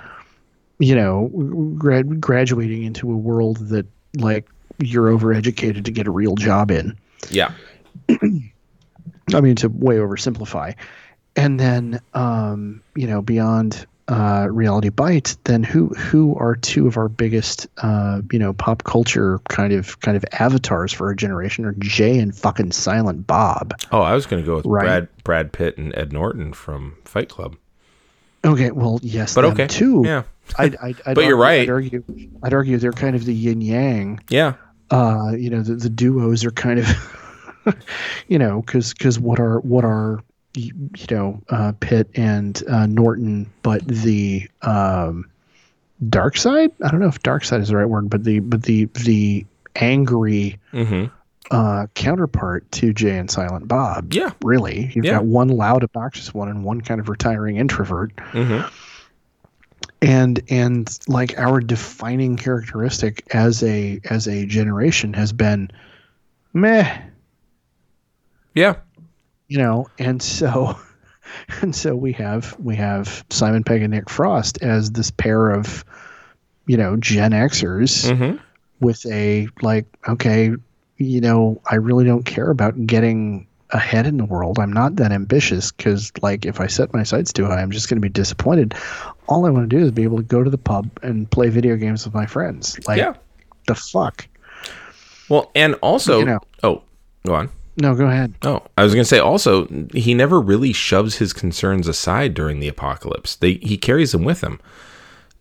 You 0.84 0.96
know, 0.96 1.30
grad, 1.78 2.20
graduating 2.20 2.84
into 2.84 3.12
a 3.12 3.16
world 3.16 3.58
that 3.70 3.86
like 4.18 4.50
you're 4.80 5.10
overeducated 5.10 5.86
to 5.86 5.92
get 5.92 6.08
a 6.08 6.12
real 6.12 6.36
job 6.36 6.72
in. 6.72 6.98
Yeah. 7.30 7.54
I 9.34 9.40
mean, 9.42 9.56
to 9.58 9.70
way 9.70 9.96
oversimplify. 9.96 10.76
And 11.36 11.60
then, 11.60 12.02
um, 12.14 12.84
you 12.96 13.08
know, 13.08 13.22
beyond 13.22 13.86
uh, 14.10 14.48
Reality 14.52 14.90
Bites, 14.90 15.38
then 15.46 15.64
who 15.64 15.88
who 15.90 16.36
are 16.36 16.56
two 16.58 16.86
of 16.88 16.98
our 16.98 17.08
biggest, 17.08 17.68
uh, 17.78 18.22
you 18.32 18.38
know, 18.38 18.52
pop 18.54 18.84
culture 18.84 19.40
kind 19.48 19.72
of 19.72 20.00
kind 20.02 20.18
of 20.18 20.26
avatars 20.34 20.92
for 20.92 21.08
our 21.08 21.16
generation 21.16 21.64
are 21.66 21.76
Jay 21.80 22.20
and 22.20 22.36
fucking 22.36 22.74
Silent 22.74 23.26
Bob. 23.26 23.74
Oh, 23.92 24.02
I 24.02 24.14
was 24.14 24.26
going 24.26 24.44
to 24.44 24.46
go 24.46 24.58
with 24.58 24.66
Right. 24.66 24.84
Brad 24.84 25.08
Brad 25.24 25.54
Pitt 25.54 25.78
and 25.78 25.96
Ed 25.96 26.12
Norton 26.12 26.52
from 26.54 26.98
Fight 27.06 27.30
Club. 27.30 27.56
Okay, 28.46 28.72
well, 28.72 29.00
yes, 29.02 29.36
But 29.36 29.46
okay. 29.46 29.68
too. 29.68 30.04
Yeah. 30.06 30.24
I'd, 30.58 30.76
I'd, 30.78 31.02
I'd 31.06 31.16
But 31.16 31.26
you're 31.26 31.38
right. 31.38 31.62
I'd 31.62 31.70
argue, 31.70 32.04
I'd 32.44 32.54
argue 32.54 32.78
they're 32.78 32.92
kind 32.92 33.16
of 33.16 33.24
the 33.26 33.34
yin 33.34 33.62
yang. 33.62 34.20
Yeah. 34.30 34.54
uh, 34.92 35.32
you 35.38 35.50
know, 35.50 35.62
the, 35.62 35.76
the 35.76 35.90
duos 35.90 36.44
are 36.44 36.52
kind 36.52 36.80
of, 36.80 36.88
you 38.28 38.38
know, 38.38 38.62
because 38.62 38.94
because 38.94 39.20
what 39.20 39.40
are 39.40 39.60
what 39.62 39.86
are 39.86 40.22
you 40.54 40.74
you 40.98 41.06
know 41.16 41.42
uh, 41.50 41.72
Pitt 41.80 42.10
and 42.16 42.62
uh, 42.70 42.86
Norton, 42.86 43.50
but 43.64 43.88
the 43.88 44.48
um, 44.62 45.30
dark 46.10 46.36
side. 46.38 46.72
I 46.84 46.92
don't 46.92 47.00
know 47.00 47.08
if 47.08 47.24
dark 47.24 47.46
side 47.46 47.62
is 47.62 47.70
the 47.70 47.78
right 47.78 47.88
word, 47.90 48.10
but 48.10 48.24
the 48.26 48.40
but 48.40 48.64
the 48.64 48.86
the 48.86 49.46
angry 49.76 50.60
Mm-hmm. 50.74 51.06
Uh, 51.52 51.88
counterpart 51.94 52.72
to 52.74 52.94
Jay 52.94 53.18
and 53.18 53.30
Silent 53.30 53.68
Bob. 53.68 54.14
Yeah. 54.14 54.32
Really, 54.44 54.92
you've 54.94 55.06
Yeah. 55.06 55.14
got 55.14 55.26
one 55.26 55.50
loud, 55.50 55.84
obnoxious 55.84 56.34
one 56.34 56.50
and 56.50 56.64
one 56.64 56.82
kind 56.82 57.00
of 57.02 57.10
retiring 57.10 57.58
introvert 57.58 58.16
Mm-hmm. 58.16 58.68
and 60.02 60.42
and 60.50 61.00
like 61.08 61.38
our 61.38 61.60
defining 61.60 62.36
characteristic 62.38 63.24
as 63.34 63.64
a 63.64 64.00
as 64.10 64.28
a 64.28 64.46
generation 64.46 65.14
has 65.14 65.32
been 65.34 65.70
meh 66.54 67.02
Yeah. 68.54 68.76
you 69.48 69.58
know 69.58 69.88
and 70.00 70.22
so 70.22 70.78
and 71.62 71.76
so 71.76 71.96
we 71.96 72.12
have 72.14 72.56
we 72.60 72.76
have 72.76 73.24
simon 73.30 73.64
pegg 73.64 73.82
and 73.82 73.92
nick 73.92 74.10
frost 74.10 74.62
as 74.62 74.92
this 74.92 75.12
pair 75.12 75.50
of 75.52 75.84
you 76.68 76.78
know 76.78 76.96
gen 76.98 77.32
xers 77.32 78.10
Mm-hmm. 78.12 78.38
with 78.80 79.06
a 79.06 79.48
like 79.62 79.86
okay 80.08 80.52
you 80.98 81.20
know 81.22 81.60
i 81.72 81.76
really 81.76 82.06
don't 82.06 82.26
care 82.26 82.50
about 82.52 82.86
getting 82.86 83.46
ahead 83.72 84.06
in 84.06 84.18
the 84.18 84.26
world 84.26 84.60
i'm 84.60 84.72
not 84.72 84.96
that 84.98 85.12
ambitious 85.12 85.72
because 85.72 86.12
like 86.22 86.46
if 86.46 86.60
i 86.60 86.68
set 86.68 86.94
my 86.94 87.02
sights 87.04 87.34
too 87.34 87.46
high 87.46 87.62
i'm 87.62 87.72
just 87.72 87.90
going 87.90 87.98
to 87.98 88.02
be 88.02 88.10
disappointed 88.10 88.74
all 89.28 89.46
i 89.46 89.50
want 89.50 89.68
to 89.70 89.76
do 89.78 89.84
is 89.84 89.92
be 89.92 90.04
able 90.04 90.18
to 90.18 90.24
go 90.24 90.44
to 90.44 90.50
the 90.50 90.58
pub 90.58 90.90
and 91.02 91.30
play 91.32 91.50
video 91.50 91.76
games 91.76 92.06
with 92.06 92.14
my 92.14 92.26
friends 92.26 92.78
like 92.88 92.98
Yeah. 93.00 93.14
the 93.68 93.76
fuck 93.76 94.28
Well, 95.30 95.50
and 95.56 95.74
also, 95.82 96.20
You 96.20 96.26
know. 96.26 96.40
oh, 96.64 96.82
go 97.26 97.34
on. 97.34 97.50
no 97.78 97.96
go 97.96 98.06
ahead 98.06 98.34
Oh, 98.44 98.62
I 98.78 98.84
was 98.84 98.94
going 98.94 99.04
to 99.04 99.10
say 99.10 99.18
also, 99.20 99.66
he 99.94 100.14
never 100.14 100.40
really 100.40 100.74
shoves 100.74 101.16
his 101.16 101.34
concerns 101.34 101.88
aside 101.88 102.34
during 102.36 102.60
the 102.60 102.68
apocalypse. 102.68 103.36
They 103.38 103.54
he 103.56 103.78
carries 103.78 104.12
them 104.12 104.24
with 104.24 104.42
him. 104.42 104.60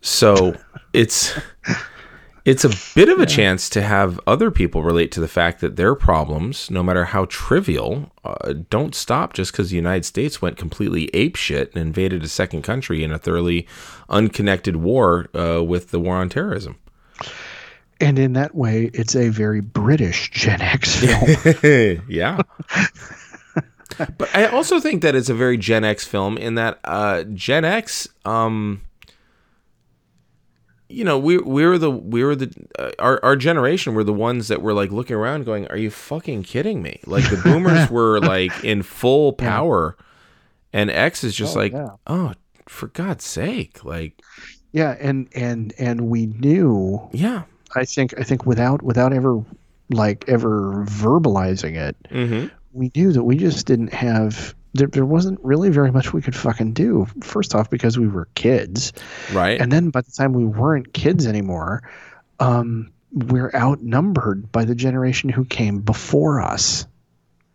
So 0.01 0.55
it's 0.93 1.37
it's 2.45 2.65
a 2.65 2.71
bit 2.93 3.09
of 3.09 3.19
a 3.19 3.25
chance 3.25 3.69
to 3.69 3.81
have 3.81 4.19
other 4.27 4.51
people 4.51 4.83
relate 4.83 5.11
to 5.13 5.21
the 5.21 5.27
fact 5.27 5.61
that 5.61 5.75
their 5.77 5.95
problems, 5.95 6.69
no 6.69 6.83
matter 6.83 7.05
how 7.05 7.25
trivial, 7.25 8.11
uh, 8.25 8.53
don't 8.69 8.93
stop 8.95 9.33
just 9.33 9.51
because 9.51 9.69
the 9.69 9.77
United 9.77 10.03
States 10.03 10.41
went 10.41 10.57
completely 10.57 11.07
apeshit 11.13 11.73
and 11.73 11.77
invaded 11.77 12.23
a 12.23 12.27
second 12.27 12.61
country 12.61 13.03
in 13.03 13.11
a 13.11 13.17
thoroughly 13.17 13.67
unconnected 14.09 14.75
war 14.75 15.29
uh, 15.33 15.63
with 15.63 15.91
the 15.91 15.99
war 15.99 16.17
on 16.17 16.29
terrorism. 16.29 16.77
and 18.01 18.19
in 18.19 18.33
that 18.33 18.53
way 18.55 18.89
it's 18.93 19.15
a 19.15 19.29
very 19.29 19.61
british 19.61 20.31
gen 20.31 20.61
x 20.61 20.95
film 20.99 22.01
yeah. 22.09 22.41
but 24.17 24.35
I 24.35 24.45
also 24.47 24.79
think 24.79 25.01
that 25.01 25.15
it's 25.15 25.29
a 25.29 25.33
very 25.33 25.57
Gen 25.57 25.83
X 25.83 26.05
film 26.05 26.37
in 26.37 26.55
that 26.55 26.79
uh, 26.83 27.23
Gen 27.33 27.65
X, 27.65 28.07
um, 28.25 28.81
you 30.89 31.03
know, 31.03 31.17
we 31.17 31.37
we 31.37 31.65
were 31.65 31.77
the 31.77 31.91
we 31.91 32.23
were 32.23 32.35
the 32.35 32.51
uh, 32.77 32.91
our 32.99 33.23
our 33.23 33.35
generation 33.35 33.93
were 33.93 34.03
the 34.03 34.13
ones 34.13 34.47
that 34.49 34.61
were 34.61 34.73
like 34.73 34.91
looking 34.91 35.15
around, 35.15 35.45
going, 35.45 35.67
"Are 35.67 35.77
you 35.77 35.89
fucking 35.89 36.43
kidding 36.43 36.81
me?" 36.81 36.99
Like 37.05 37.29
the 37.29 37.37
Boomers 37.37 37.89
were 37.91 38.19
like 38.19 38.63
in 38.63 38.83
full 38.83 39.33
power, 39.33 39.97
and 40.71 40.89
X 40.91 41.23
is 41.23 41.35
just 41.35 41.55
Oh, 41.55 41.59
like, 41.59 41.71
yeah. 41.73 41.89
"Oh, 42.07 42.33
for 42.67 42.87
God's 42.87 43.23
sake!" 43.25 43.83
Like, 43.83 44.21
yeah 44.73 44.97
and 44.99 45.29
and 45.33 45.73
and 45.79 46.01
we 46.09 46.25
knew 46.25 46.99
yeah, 47.13 47.43
i 47.75 47.85
think 47.85 48.13
i 48.19 48.23
think 48.23 48.45
without 48.45 48.81
without 48.81 49.13
ever 49.13 49.41
like 49.89 50.25
ever 50.27 50.83
verbalizing 50.89 51.77
it 51.77 51.95
mm-hmm. 52.09 52.47
we 52.73 52.91
knew 52.95 53.13
that 53.13 53.23
we 53.23 53.37
just 53.37 53.65
didn't 53.65 53.93
have 53.93 54.53
there, 54.73 54.87
there 54.87 55.05
wasn't 55.05 55.39
really 55.43 55.69
very 55.69 55.91
much 55.91 56.13
we 56.13 56.21
could 56.21 56.35
fucking 56.35 56.73
do 56.73 57.07
first 57.21 57.55
off 57.55 57.69
because 57.69 57.97
we 57.97 58.07
were 58.07 58.27
kids. 58.35 58.93
Right, 59.31 59.59
and 59.59 59.71
then 59.71 59.89
by 59.89 60.01
the 60.01 60.11
time 60.11 60.33
we 60.33 60.45
weren't 60.45 60.93
kids 60.93 61.27
anymore 61.27 61.83
um 62.39 62.91
we're 63.11 63.51
outnumbered 63.53 64.51
by 64.51 64.65
the 64.65 64.75
generation 64.75 65.29
who 65.29 65.45
came 65.45 65.79
before 65.81 66.41
us. 66.41 66.87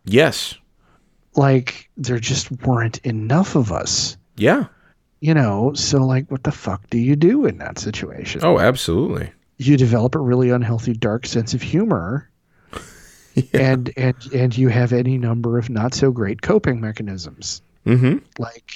Yes, 0.05 0.55
like 1.35 1.89
there 1.97 2.19
just 2.19 2.49
weren't 2.65 2.99
enough 2.99 3.55
of 3.55 3.71
us. 3.71 4.17
Yeah, 4.37 4.65
you 5.19 5.33
know 5.33 5.73
so 5.73 6.05
like 6.05 6.31
what 6.31 6.43
the 6.43 6.51
fuck 6.51 6.89
do 6.89 6.97
you 6.97 7.15
do 7.15 7.45
in 7.45 7.57
that 7.57 7.77
situation? 7.77 8.41
Oh, 8.43 8.59
absolutely, 8.59 9.31
you 9.57 9.75
develop 9.75 10.15
a 10.15 10.19
really 10.19 10.49
unhealthy 10.49 10.93
dark 10.93 11.25
sense 11.25 11.53
of 11.53 11.61
humor 11.61 12.28
and 13.53 13.91
and 13.97 14.15
and 14.33 14.57
you 14.57 14.69
have 14.69 14.93
any 14.93 15.17
number 15.17 15.57
of 15.57 15.69
not 15.69 15.93
so 15.93 16.11
great 16.11 16.41
coping 16.41 16.79
mechanisms 16.81 17.61
mm-hmm. 17.85 18.17
like 18.37 18.71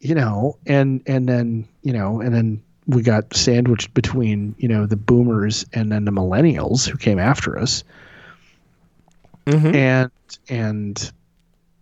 you 0.00 0.14
know 0.14 0.56
and 0.66 1.02
and 1.06 1.28
then 1.28 1.66
you 1.82 1.92
know 1.92 2.20
and 2.20 2.34
then 2.34 2.62
we 2.86 3.02
got 3.02 3.34
sandwiched 3.34 3.92
between 3.94 4.54
you 4.58 4.68
know 4.68 4.86
the 4.86 4.96
boomers 4.96 5.64
and 5.72 5.92
then 5.92 6.04
the 6.04 6.10
millennials 6.10 6.88
who 6.88 6.96
came 6.96 7.18
after 7.18 7.58
us 7.58 7.84
Mm-hmm. 9.46 9.74
and 9.74 10.10
and 10.48 11.12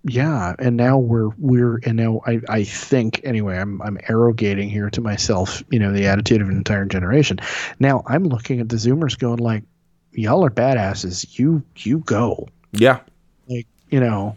yeah 0.05 0.55
and 0.59 0.77
now 0.77 0.97
we're 0.97 1.31
we're 1.39 1.81
and 1.85 1.97
now 1.97 2.21
i 2.25 2.41
i 2.49 2.65
think 2.65 3.21
anyway 3.25 3.59
i'm 3.59 3.83
i'm 3.83 3.99
arrogating 4.09 4.71
here 4.71 4.89
to 4.91 5.01
myself 5.01 5.63
you 5.71 5.79
know 5.79 5.93
the 5.93 6.07
attitude 6.07 6.41
of 6.41 6.49
an 6.49 6.57
entire 6.57 6.85
generation 6.85 7.39
now 7.81 8.05
i'm 8.07 8.25
looking 8.25 8.61
at 8.61 8.69
the 8.69 8.77
zoomers 8.77 9.19
going 9.19 9.39
like 9.39 9.65
y'all 10.13 10.45
are 10.45 10.51
badasses. 10.51 11.39
You 11.39 11.63
you 11.77 11.99
go. 12.01 12.49
Yeah, 12.73 13.01
like 13.49 13.67
you 13.91 14.01
know 14.01 14.37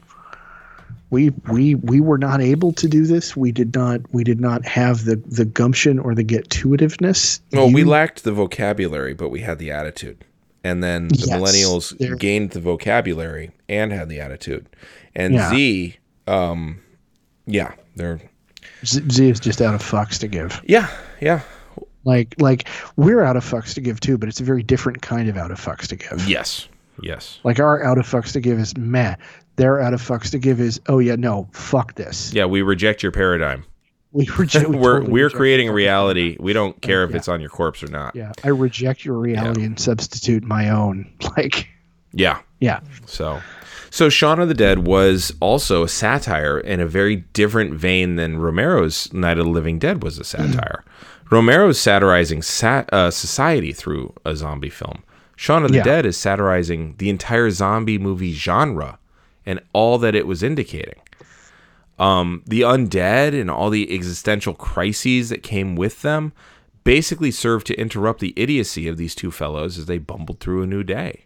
we 1.12 1.30
we 1.52 1.76
we 1.76 2.00
were 2.00 2.18
not 2.18 2.42
able 2.42 2.72
to 2.74 2.88
do 2.88 3.06
this. 3.06 3.36
We 3.36 3.52
did 3.52 3.76
not 3.76 4.02
we 4.14 4.24
did 4.24 4.40
not 4.40 4.66
have 4.66 5.06
the 5.06 5.18
the 5.18 5.46
gumption 5.46 6.00
or 6.00 6.16
the 6.16 6.24
get 6.24 6.50
to 6.50 6.70
itiveness 6.70 7.42
Well, 7.52 7.72
we 7.72 7.84
lacked 7.84 8.24
the 8.24 8.32
vocabulary, 8.32 9.14
but 9.14 9.30
we 9.30 9.42
had 9.42 9.60
the 9.60 9.72
attitude. 9.72 10.26
And 10.64 10.84
then 10.84 11.10
the 11.10 11.26
Yes, 11.28 11.40
millennials 11.40 12.20
gained 12.20 12.52
the 12.52 12.62
vocabulary 12.62 13.52
and 13.68 13.92
had 13.92 14.10
the 14.10 14.22
attitude. 14.22 14.68
And 15.14 15.34
Yeah. 15.34 15.50
Z, 15.50 15.98
um, 16.28 16.80
yeah, 17.46 17.74
they're 17.96 18.22
Z, 18.86 19.02
Z 19.12 19.30
is 19.30 19.40
just 19.40 19.62
out 19.62 19.76
of 19.76 19.84
fucks 19.84 20.18
to 20.20 20.28
give. 20.28 20.62
Yeah, 20.66 20.88
yeah, 21.20 21.42
like 22.04 22.36
like 22.40 22.68
we're 22.96 23.24
out 23.24 23.36
of 23.36 23.46
fucks 23.46 23.74
to 23.74 23.82
give 23.82 24.00
too 24.00 24.18
but 24.18 24.30
it's 24.30 24.40
a 24.40 24.44
very 24.44 24.64
different 24.64 25.02
kind 25.02 25.30
of 25.30 25.38
out 25.38 25.52
of 25.52 25.60
fucks 25.60 25.88
to 25.88 25.96
give 25.96 26.28
yes, 26.28 26.68
yes, 27.02 27.40
Like 27.44 27.60
our 27.60 27.84
out 27.84 27.98
of 27.98 28.06
fucks 28.06 28.34
to 28.34 28.40
give 28.40 28.60
is 28.60 28.76
meh. 28.78 29.16
Their 29.58 29.82
out 29.82 29.94
of 29.94 30.02
fucks 30.02 30.32
to 30.32 30.40
give 30.40 30.60
is 30.60 30.80
oh 30.88 31.00
yeah 31.00 31.16
no 31.16 31.48
fuck 31.52 31.96
this. 31.96 32.34
yeah. 32.34 32.46
We 32.46 32.62
reject 32.62 33.04
your 33.04 33.12
paradigm. 33.12 33.66
We 34.14 34.28
reject. 34.38 34.68
we 34.68 34.76
we're 34.76 35.00
totally 35.00 35.12
we're 35.14 35.30
creating 35.30 35.70
a 35.70 35.72
reality. 35.72 36.36
We 36.38 36.52
don't 36.52 36.76
oh, 36.76 36.80
care 36.82 37.06
if 37.06 37.12
yeah. 37.12 37.16
it's 37.16 37.30
on 37.30 37.40
your 37.40 37.50
corpse 37.50 37.82
or 37.82 37.88
not. 37.88 38.14
Yeah, 38.14 38.34
I 38.44 38.50
reject 38.50 39.06
your 39.06 39.18
reality 39.18 39.64
and 39.64 39.80
substitute 39.80 40.44
my 40.44 40.70
own. 40.70 41.10
Like 41.38 41.70
Yeah. 42.12 42.42
yeah, 42.60 42.82
So, 43.06 43.42
so 43.90 44.10
Shaun 44.10 44.42
of 44.42 44.50
the 44.50 44.54
Dead 44.54 44.86
was 44.86 45.32
also 45.40 45.84
a 45.84 45.88
satire 45.88 46.60
in 46.60 46.82
a 46.82 46.86
very 46.86 47.16
different 47.16 47.74
vein 47.74 48.18
than 48.18 48.38
Romero's 48.38 49.14
Night 49.14 49.38
of 49.38 49.46
the 49.46 49.52
Living 49.52 49.80
Dead 49.80 50.04
was 50.04 50.18
a 50.18 50.24
mm. 50.24 50.26
satire. 50.26 50.84
Romero's 51.32 51.80
satirizing 51.80 52.42
sat, 52.42 52.92
uh, 52.94 53.10
society 53.10 53.72
through 53.72 54.14
a 54.26 54.36
zombie 54.36 54.70
film. 54.70 55.04
Shaun 55.36 55.64
of 55.64 55.72
the 55.72 55.78
Yeah. 55.78 55.84
Dead 55.84 56.06
is 56.06 56.18
satirizing 56.18 56.96
the 56.98 57.10
entire 57.10 57.50
zombie 57.50 57.98
movie 57.98 58.34
genre 58.34 59.00
and 59.46 59.60
all 59.74 59.98
that 59.98 60.14
it 60.14 60.28
was 60.28 60.44
indicating. 60.44 61.00
Um, 61.98 62.44
the 62.46 62.62
undead 62.62 63.40
and 63.40 63.50
all 63.50 63.70
the 63.70 63.92
existential 63.94 64.54
crises 64.54 65.30
that 65.30 65.42
came 65.42 65.76
with 65.76 66.02
them 66.02 66.34
basically 66.84 67.32
served 67.32 67.66
to 67.68 67.76
interrupt 67.80 68.20
the 68.20 68.34
idiocy 68.36 68.88
of 68.88 68.98
these 68.98 69.16
two 69.16 69.32
fellows 69.32 69.78
as 69.78 69.86
they 69.86 69.98
bumbled 70.00 70.40
through 70.40 70.64
a 70.64 70.68
new 70.68 70.84
day 70.84 71.26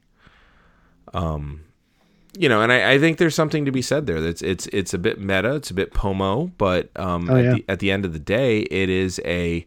you 2.38 2.50
know, 2.50 2.62
and 2.62 2.72
I, 2.74 2.94
I 2.94 3.00
think 3.00 3.18
there's 3.18 3.36
something 3.36 3.64
to 3.64 3.72
be 3.72 3.82
said 3.82 4.06
there. 4.06 4.20
That's 4.20 4.42
it's 4.42 4.68
it's 4.68 4.94
a 4.94 4.98
bit 4.98 5.18
meta, 5.20 5.56
it's 5.56 5.72
a 5.72 5.74
bit 5.74 5.94
pomo, 5.94 6.52
but 6.58 6.90
um, 6.98 7.30
Oh, 7.30 7.36
at, 7.38 7.44
yeah. 7.46 7.54
the, 7.54 7.66
at 7.70 7.80
the 7.80 7.92
end 7.92 8.04
of 8.04 8.12
the 8.12 8.20
day, 8.20 8.62
it 8.64 8.90
is 8.90 9.22
a 9.24 9.66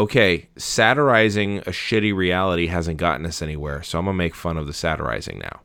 okay, 0.00 0.48
satirizing 0.56 1.58
a 1.58 1.70
shitty 1.70 2.14
reality 2.14 2.66
hasn't 2.66 2.96
gotten 2.98 3.26
us 3.26 3.42
anywhere, 3.42 3.82
so 3.82 3.98
I'm 3.98 4.06
gonna 4.06 4.16
make 4.16 4.34
fun 4.34 4.56
of 4.56 4.66
the 4.66 4.72
satirizing 4.72 5.38
now. 5.38 5.60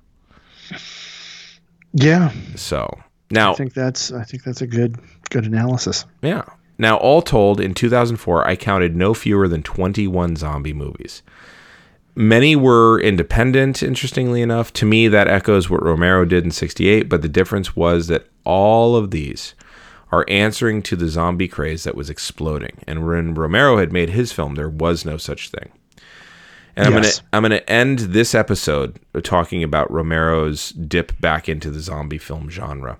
Yeah, 1.93 2.31
So 2.55 2.99
now, 3.31 3.53
I 3.53 3.55
think 3.55 3.73
that's 3.73 4.11
I 4.11 4.23
think 4.23 4.43
that's 4.43 4.61
a 4.61 4.67
good 4.67 4.97
good 5.29 5.45
analysis. 5.45 6.05
yeah. 6.21 6.43
Now, 6.77 6.97
all 6.97 7.21
told, 7.21 7.61
in 7.61 7.73
2004, 7.73 8.45
I 8.45 8.57
counted 8.57 8.97
no 8.97 9.13
fewer 9.13 9.47
than 9.47 9.63
21 9.63 10.35
zombie 10.35 10.73
movies. 10.73 11.23
Many 12.15 12.57
were 12.57 12.99
independent, 12.99 13.81
interestingly 13.81 14.41
enough. 14.41 14.73
To 14.73 14.85
me, 14.85 15.07
that 15.07 15.29
echoes 15.29 15.69
what 15.69 15.81
Romero 15.81 16.25
did 16.25 16.43
in 16.43 16.51
68, 16.51 17.07
but 17.07 17.21
the 17.21 17.29
difference 17.29 17.77
was 17.77 18.07
that 18.07 18.27
all 18.43 18.97
of 18.97 19.11
these 19.11 19.55
are 20.11 20.25
answering 20.27 20.81
to 20.83 20.95
the 20.95 21.07
zombie 21.07 21.47
craze 21.47 21.83
that 21.83 21.95
was 21.95 22.09
exploding. 22.09 22.77
And 22.87 23.05
when 23.07 23.33
Romero 23.33 23.77
had 23.77 23.91
made 23.91 24.09
his 24.11 24.31
film, 24.31 24.55
there 24.55 24.69
was 24.69 25.03
no 25.05 25.17
such 25.17 25.49
thing. 25.49 25.71
And 26.75 26.85
I'm 26.87 26.93
gonna 26.93 27.07
I'm 27.33 27.41
gonna 27.43 27.61
end 27.67 27.99
this 27.99 28.35
episode 28.35 28.99
talking 29.23 29.63
about 29.63 29.89
Romero's 29.91 30.69
dip 30.71 31.19
back 31.21 31.47
into 31.47 31.71
the 31.71 31.79
zombie 31.79 32.17
film 32.17 32.49
genre. 32.49 32.97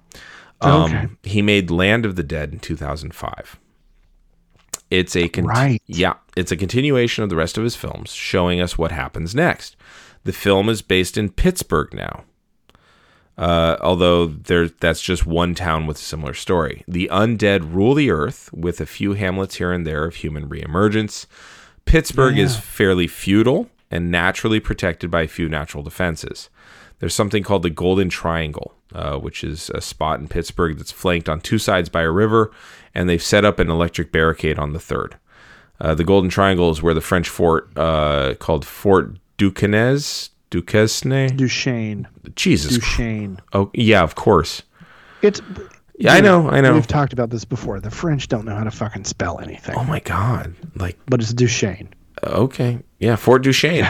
Um, 0.62 0.84
Okay. 0.86 1.08
He 1.24 1.42
made 1.42 1.70
Land 1.70 2.06
of 2.06 2.16
the 2.16 2.24
Dead 2.24 2.54
in 2.54 2.60
2005. 2.60 3.60
It's 4.92 5.16
a 5.16 5.28
con- 5.28 5.46
Right. 5.46 5.82
yeah, 5.88 6.14
it's 6.38 6.52
a 6.52 6.58
continuation 6.58 7.24
of 7.24 7.30
the 7.30 7.36
rest 7.36 7.58
of 7.58 7.64
his 7.64 7.76
films, 7.76 8.12
showing 8.14 8.62
us 8.62 8.78
what 8.78 8.92
happens 8.92 9.34
next. 9.36 9.76
The 10.24 10.32
film 10.34 10.70
is 10.70 10.82
based 10.82 11.18
in 11.18 11.30
Pittsburgh 11.30 11.94
now, 11.94 12.24
uh, 13.38 13.78
although 13.82 14.28
there 14.28 14.70
that's 14.70 15.02
just 15.02 15.26
one 15.26 15.56
town 15.56 15.88
with 15.88 15.98
a 15.98 16.02
similar 16.02 16.34
story. 16.34 16.84
The 16.88 17.10
undead 17.12 17.74
rule 17.74 17.94
the 17.94 18.12
earth 18.12 18.50
with 18.54 18.80
a 18.80 18.86
few 18.86 19.14
hamlets 19.14 19.56
here 19.56 19.72
and 19.72 19.86
there 19.86 20.06
of 20.06 20.16
human 20.16 20.48
reemergence. 20.48 21.26
Pittsburgh 21.86 22.38
is 22.38 22.58
fairly 22.58 23.08
feudal 23.08 23.70
and 23.92 24.10
naturally 24.10 24.60
protected 24.60 25.12
by 25.12 25.22
a 25.22 25.28
few 25.28 25.48
natural 25.48 25.84
defenses. 25.84 26.50
There's 27.00 27.14
something 27.14 27.44
called 27.44 27.64
the 27.64 27.70
Golden 27.70 28.10
Triangle, 28.10 28.74
uh, 28.94 29.18
which 29.18 29.44
is 29.44 29.70
a 29.72 29.82
spot 29.82 30.20
in 30.20 30.28
Pittsburgh 30.28 30.78
that's 30.78 30.92
flanked 30.92 31.30
on 31.30 31.42
two 31.42 31.60
sides 31.60 31.90
by 31.90 32.02
a 32.02 32.12
river, 32.12 32.52
and 32.94 33.08
they've 33.08 33.22
set 33.22 33.46
up 33.46 33.60
an 33.60 33.70
electric 33.70 34.12
barricade 34.12 34.58
on 34.58 34.74
the 34.74 34.80
third. 34.80 35.18
Uh, 35.80 35.94
the 35.94 36.06
Golden 36.06 36.30
Triangle 36.30 36.72
is 36.72 36.82
where 36.82 36.94
the 36.94 37.02
French 37.02 37.28
fort 37.28 37.70
uh, 37.78 38.34
called 38.36 38.66
Fort 38.66 39.18
Duquesne. 39.38 40.00
Duquesne? 40.62 41.36
Duchesne, 41.36 42.08
Jesus. 42.36 42.76
Duchesne. 42.76 43.40
Oh, 43.54 43.70
yeah, 43.74 44.04
of 44.04 44.16
course. 44.16 44.64
It's 45.22 45.42
Yeah, 45.98 46.14
I 46.14 46.22
know, 46.22 46.50
I 46.50 46.62
know. 46.62 46.74
We've 46.74 46.88
talked 46.88 47.14
about 47.14 47.30
this 47.30 47.46
before. 47.46 47.80
The 47.80 47.92
French 47.92 48.28
don't 48.28 48.46
know 48.46 48.56
how 48.56 48.64
to 48.64 48.72
fucking 48.72 49.04
spell 49.06 49.40
anything, 49.40 49.76
Oh 49.78 49.84
my 49.84 50.00
God! 50.00 50.56
Like, 50.76 50.98
but 51.08 51.22
it's 51.22 51.34
Duchesne. 51.34 51.90
okay, 52.24 52.80
yeah, 53.00 53.16
Fort 53.16 53.44
Duchesne. 53.44 53.88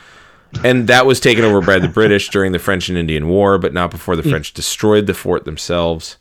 and 0.64 0.88
that 0.88 1.06
was 1.06 1.20
taken 1.20 1.44
over 1.44 1.60
by 1.60 1.78
the 1.78 1.88
British 1.88 2.28
during 2.30 2.52
the 2.52 2.58
French 2.58 2.88
and 2.88 2.98
Indian 2.98 3.28
War, 3.28 3.58
but 3.58 3.72
not 3.72 3.90
before 3.90 4.16
the 4.16 4.22
French 4.22 4.52
destroyed 4.52 5.06
the 5.06 5.14
fort 5.14 5.44
themselves. 5.44 6.18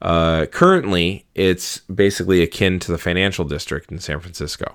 Uh, 0.00 0.46
currently, 0.46 1.26
it's 1.34 1.78
basically 1.80 2.42
akin 2.42 2.78
to 2.80 2.92
the 2.92 2.98
financial 2.98 3.44
district 3.44 3.92
in 3.92 3.98
San 3.98 4.20
Francisco. 4.20 4.74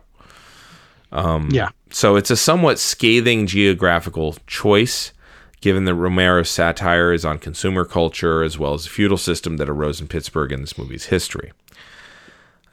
Um, 1.12 1.50
yeah, 1.52 1.70
So 1.90 2.16
it's 2.16 2.32
a 2.32 2.36
somewhat 2.36 2.80
scathing 2.80 3.48
geographical 3.48 4.36
choice, 4.46 5.14
given 5.62 5.86
that 5.86 5.96
Romero's 5.96 6.50
satire 6.50 7.14
is 7.14 7.26
on 7.26 7.40
consumer 7.40 7.86
culture 7.86 8.44
as 8.44 8.60
well 8.60 8.74
as 8.74 8.84
the 8.84 8.90
feudal 8.90 9.18
system 9.18 9.58
that 9.58 9.70
arose 9.70 10.02
in 10.02 10.08
Pittsburgh 10.08 10.52
in 10.52 10.62
this 10.62 10.78
movie's 10.78 11.06
history. 11.06 11.52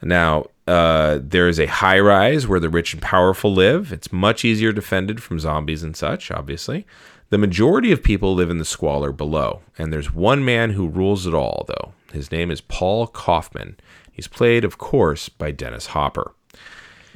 Now, 0.01 0.47
uh, 0.67 1.19
there 1.21 1.47
is 1.47 1.59
a 1.59 1.65
high 1.65 1.99
rise 1.99 2.47
where 2.47 2.59
the 2.59 2.69
rich 2.69 2.93
and 2.93 3.01
powerful 3.01 3.53
live. 3.53 3.91
It's 3.91 4.11
much 4.11 4.43
easier 4.45 4.71
defended 4.71 5.21
from 5.23 5.39
zombies 5.39 5.83
and 5.83 5.95
such, 5.95 6.29
obviously. 6.29 6.85
The 7.29 7.37
majority 7.39 7.91
of 7.91 8.03
people 8.03 8.35
live 8.35 8.51
in 8.51 8.59
the 8.59 8.65
squalor 8.65 9.11
below, 9.11 9.61
and 9.79 9.91
there's 9.91 10.13
one 10.13 10.45
man 10.45 10.71
who 10.71 10.87
rules 10.87 11.25
it 11.25 11.33
all, 11.33 11.65
though. 11.67 11.93
His 12.13 12.31
name 12.31 12.51
is 12.51 12.61
Paul 12.61 13.07
Kaufman. 13.07 13.77
He's 14.11 14.27
played, 14.27 14.63
of 14.63 14.77
course, 14.77 15.27
by 15.27 15.51
Dennis 15.51 15.87
Hopper. 15.87 16.33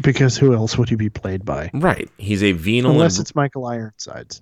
Because 0.02 0.38
who 0.38 0.54
else 0.54 0.78
would 0.78 0.90
he 0.90 0.96
be 0.96 1.10
played 1.10 1.46
by? 1.46 1.70
Right. 1.74 2.10
He's 2.18 2.44
a 2.44 2.52
venal 2.54 2.92
Unless 2.92 3.18
and 3.18 3.26
it's 3.26 3.36
Michael 3.36 3.66
Ironsides. 3.66 4.42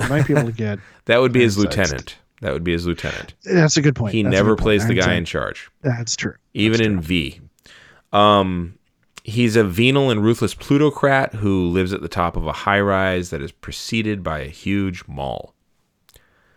You 0.00 0.08
might 0.08 0.26
be 0.26 0.32
able 0.34 0.46
to 0.46 0.52
get. 0.56 0.78
That 1.06 1.20
would 1.20 1.32
be 1.32 1.40
his 1.42 1.56
lieutenant. 1.58 2.16
That 2.40 2.52
would 2.52 2.64
be 2.64 2.72
his 2.72 2.86
lieutenant. 2.86 3.34
That's 3.44 3.76
a 3.76 3.82
good 3.82 3.94
point. 3.96 4.12
He 4.14 4.22
That's 4.22 4.32
never 4.32 4.50
good 4.50 4.58
point. 4.58 4.64
plays 4.64 4.86
the 4.88 4.94
guy 4.94 5.14
in 5.14 5.24
charge, 5.24 5.70
That's 5.82 6.16
true. 6.16 6.34
even 6.52 6.78
That's 6.78 6.86
in 6.88 7.00
V. 7.00 7.40
Um, 8.12 8.78
he's 9.22 9.56
a 9.56 9.64
venal 9.64 10.10
and 10.10 10.22
ruthless 10.22 10.52
plutocrat 10.54 11.34
who 11.34 11.68
lives 11.68 11.92
at 11.92 12.02
the 12.02 12.08
top 12.08 12.36
of 12.36 12.46
a 12.46 12.52
high 12.52 12.80
rise 12.80 13.30
that 13.30 13.40
is 13.40 13.50
preceded 13.52 14.22
by 14.22 14.40
a 14.40 14.48
huge 14.48 15.04
mall. 15.08 15.54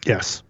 Yes. 0.06 0.44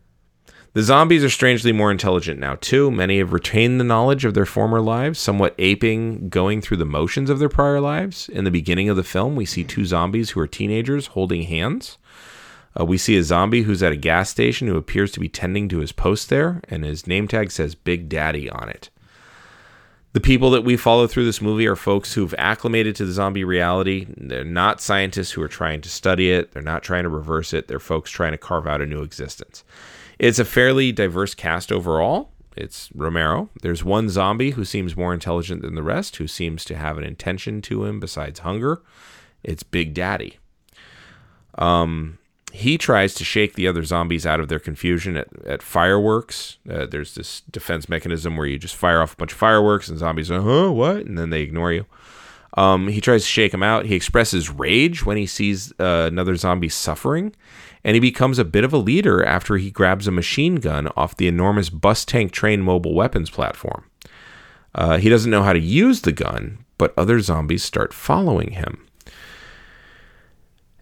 The 0.78 0.84
zombies 0.84 1.24
are 1.24 1.30
strangely 1.32 1.72
more 1.72 1.90
intelligent 1.90 2.40
now, 2.40 2.54
too. 2.54 2.92
Many 2.92 3.18
have 3.18 3.34
retained 3.34 3.80
the 3.80 3.84
knowledge 3.84 4.26
of 4.26 4.36
their 4.36 4.46
former 4.46 4.80
lives, 4.80 5.18
somewhat 5.18 5.56
aping 5.58 6.30
going 6.30 6.62
through 6.62 6.78
the 6.78 6.86
motions 6.86 7.32
of 7.32 7.40
their 7.40 7.50
prior 7.50 7.82
lives. 7.82 8.30
In 8.30 8.44
the 8.44 8.52
beginning 8.52 8.88
of 8.88 8.96
the 8.96 9.04
film, 9.04 9.36
we 9.36 9.44
see 9.44 9.64
two 9.64 9.86
zombies 9.86 10.30
who 10.30 10.40
are 10.40 10.46
teenagers 10.46 11.08
holding 11.08 11.42
hands. 11.42 11.98
Uh, 12.80 12.86
we 12.86 12.96
see 12.96 13.18
a 13.18 13.24
zombie 13.24 13.64
who's 13.64 13.82
at 13.82 13.92
a 13.92 13.96
gas 13.96 14.30
station 14.30 14.68
who 14.68 14.78
appears 14.78 15.12
to 15.14 15.20
be 15.20 15.28
tending 15.28 15.68
to 15.70 15.80
his 15.80 15.92
post 15.92 16.30
there, 16.30 16.62
and 16.70 16.86
his 16.86 17.08
name 17.08 17.28
tag 17.28 17.50
says 17.50 17.74
Big 17.74 18.08
Daddy 18.08 18.48
on 18.48 18.70
it. 18.70 18.92
The 20.14 20.20
people 20.20 20.52
that 20.52 20.64
we 20.64 20.78
follow 20.78 21.08
through 21.08 21.26
this 21.26 21.42
movie 21.42 21.66
are 21.66 21.76
folks 21.76 22.14
who've 22.14 22.36
acclimated 22.38 22.96
to 22.98 23.06
the 23.08 23.14
zombie 23.14 23.44
reality. 23.44 24.06
They're 24.16 24.44
not 24.44 24.80
scientists 24.80 25.32
who 25.32 25.42
are 25.42 25.48
trying 25.48 25.82
to 25.82 25.90
study 25.90 26.32
it, 26.32 26.52
they're 26.52 26.62
not 26.62 26.84
trying 26.84 27.02
to 27.02 27.10
reverse 27.10 27.52
it. 27.52 27.68
They're 27.68 27.80
folks 27.80 28.12
trying 28.12 28.34
to 28.34 28.38
carve 28.38 28.68
out 28.68 28.84
a 28.84 28.86
new 28.86 29.02
existence. 29.02 29.64
It's 30.20 30.40
a 30.40 30.46
fairly 30.46 30.92
diverse 30.92 31.36
cast 31.36 31.72
overall. 31.72 32.32
It's 32.56 32.90
Romero. 32.96 33.50
There's 33.62 33.84
one 33.84 34.10
zombie 34.10 34.52
who 34.52 34.66
seems 34.66 34.98
more 34.98 35.14
intelligent 35.14 35.62
than 35.62 35.76
the 35.76 35.84
rest, 35.84 36.16
who 36.16 36.28
seems 36.28 36.66
to 36.66 36.76
have 36.76 36.98
an 36.98 37.04
intention 37.04 37.62
to 37.64 37.86
him 37.86 38.00
besides 38.00 38.40
hunger. 38.40 38.82
It's 39.44 39.62
Big 39.62 39.94
Daddy. 39.94 40.40
Um, 41.56 42.18
he 42.52 42.78
tries 42.78 43.14
to 43.16 43.24
shake 43.24 43.54
the 43.54 43.68
other 43.68 43.84
zombies 43.84 44.26
out 44.26 44.40
of 44.40 44.48
their 44.48 44.60
confusion 44.60 45.18
at, 45.18 45.28
at 45.46 45.62
fireworks. 45.62 46.58
Uh, 46.68 46.88
there's 46.88 47.14
this 47.14 47.42
defense 47.42 47.88
mechanism 47.88 48.36
where 48.36 48.48
you 48.48 48.58
just 48.58 48.76
fire 48.76 49.02
off 49.02 49.14
a 49.14 49.18
bunch 49.18 49.34
of 49.34 49.38
fireworks 49.38 49.88
and 49.88 50.00
zombies 50.00 50.32
are, 50.32 50.42
huh, 50.42 50.72
what? 50.72 50.98
And 50.98 51.18
then 51.18 51.30
they 51.30 51.42
ignore 51.42 51.72
you. 51.72 51.86
Um, 52.56 52.88
he 52.88 53.02
tries 53.02 53.22
to 53.22 53.28
shake 53.28 53.54
him 53.54 53.62
out. 53.62 53.86
He 53.86 53.96
expresses 53.96 54.50
rage 54.50 55.06
when 55.06 55.18
he 55.18 55.28
sees 55.28 55.72
uh, 55.80 56.08
another 56.12 56.36
zombie 56.36 56.70
suffering, 56.70 57.36
and 57.88 57.96
he 57.96 58.02
becomes 58.02 58.38
a 58.38 58.44
bit 58.44 58.66
of 58.66 58.74
a 58.74 58.78
leader 58.78 59.24
after 59.24 59.56
he 59.56 59.72
grabs 59.72 60.10
a 60.10 60.12
machine 60.12 60.56
gun 60.56 60.90
off 60.98 61.16
the 61.16 61.26
enormous 61.26 61.70
bus 61.70 62.04
tank 62.04 62.34
train 62.34 62.62
mobile 62.62 62.94
weapons 62.94 63.30
platform. 63.30 63.86
Uh, 64.76 64.98
he 64.98 65.08
doesn't 65.08 65.32
know 65.32 65.42
how 65.42 65.54
to 65.54 65.60
use 65.60 66.02
the 66.02 66.12
gun, 66.12 66.66
but 66.78 66.94
other 66.98 67.22
zombies 67.22 67.64
start 67.64 67.94
following 67.94 68.52
him. 68.52 68.86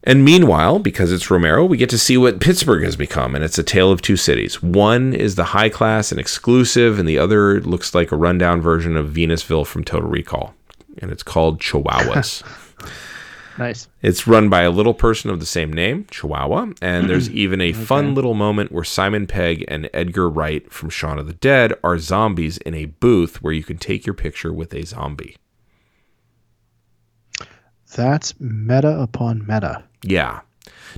And 0.03 0.25
meanwhile, 0.25 0.79
because 0.79 1.11
it's 1.11 1.29
Romero, 1.29 1.63
we 1.63 1.77
get 1.77 1.91
to 1.91 1.99
see 1.99 2.17
what 2.17 2.41
Pittsburgh 2.41 2.83
has 2.83 2.95
become, 2.95 3.35
and 3.35 3.43
it's 3.43 3.59
a 3.59 3.63
tale 3.63 3.91
of 3.91 4.01
two 4.01 4.17
cities. 4.17 4.63
One 4.63 5.13
is 5.13 5.35
the 5.35 5.45
high 5.45 5.69
class 5.69 6.11
and 6.11 6.19
exclusive, 6.19 6.97
and 6.97 7.07
the 7.07 7.19
other 7.19 7.61
looks 7.61 7.93
like 7.93 8.11
a 8.11 8.17
rundown 8.17 8.61
version 8.61 8.97
of 8.97 9.11
Venusville 9.11 9.67
from 9.67 9.83
Total 9.83 10.09
Recall, 10.09 10.55
and 10.97 11.11
it's 11.11 11.23
called 11.23 11.59
Chihuahuas. 11.61 12.41
Nice. 13.57 13.87
It's 14.01 14.27
run 14.27 14.49
by 14.49 14.63
a 14.63 14.69
little 14.69 14.93
person 14.93 15.29
of 15.29 15.39
the 15.39 15.45
same 15.45 15.71
name, 15.71 16.05
Chihuahua, 16.11 16.61
and 16.61 16.75
mm-hmm. 16.75 17.07
there's 17.07 17.29
even 17.29 17.61
a 17.61 17.71
fun 17.71 18.13
little 18.13 18.33
moment 18.33 18.71
where 18.71 18.83
Simon 18.83 19.27
Pegg 19.27 19.63
and 19.67 19.89
Edgar 19.93 20.29
Wright 20.29 20.69
from 20.71 20.89
Shaun 20.89 21.19
of 21.19 21.27
the 21.27 21.33
Dead 21.33 21.73
are 21.83 21.97
zombies 21.97 22.57
in 22.57 22.73
a 22.73 22.85
booth 22.85 23.41
where 23.41 23.53
you 23.53 23.63
can 23.63 23.77
take 23.77 24.05
your 24.05 24.13
picture 24.13 24.51
with 24.51 24.73
a 24.73 24.85
zombie. 24.85 25.37
That's 27.95 28.33
meta 28.41 28.99
upon 28.99 29.47
meta. 29.47 29.83
Yeah. 30.03 30.41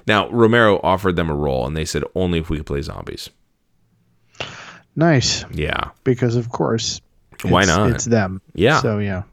Now, 0.08 0.30
Romero 0.30 0.80
offered 0.82 1.16
them 1.16 1.30
a 1.30 1.36
role, 1.36 1.68
and 1.68 1.78
they 1.78 1.86
said 1.86 2.04
only 2.16 2.40
if 2.40 2.50
we 2.50 2.58
could 2.58 2.66
play 2.66 2.82
zombies. 2.82 3.30
Nice. 4.96 5.46
Yeah. 5.52 5.92
Because 6.04 6.36
of 6.36 6.50
course 6.50 7.02
Why 7.44 7.66
not? 7.66 7.92
It's 7.92 8.06
them. 8.06 8.42
Yeah. 8.56 8.82
So 8.82 8.98
yeah. 8.98 9.24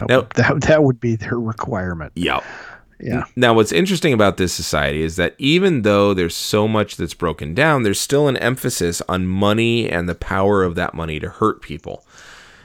That, 0.00 0.08
Now- 0.08 0.28
that, 0.34 0.60
that 0.62 0.82
would 0.82 1.00
be 1.00 1.16
their 1.16 1.38
requirement. 1.38 2.12
Yeah. 2.14 2.40
Yeah. 3.04 3.24
Now, 3.36 3.52
what's 3.52 3.70
interesting 3.70 4.14
about 4.14 4.38
this 4.38 4.54
society 4.54 5.02
is 5.02 5.16
that 5.16 5.34
even 5.36 5.82
though 5.82 6.14
there's 6.14 6.34
so 6.34 6.66
much 6.66 6.96
that's 6.96 7.12
broken 7.12 7.54
down, 7.54 7.82
there's 7.82 8.00
still 8.00 8.28
an 8.28 8.38
emphasis 8.38 9.02
on 9.08 9.26
money 9.26 9.90
and 9.90 10.08
the 10.08 10.14
power 10.14 10.62
of 10.64 10.74
that 10.76 10.94
money 10.94 11.20
to 11.20 11.28
hurt 11.28 11.60
people. 11.60 12.06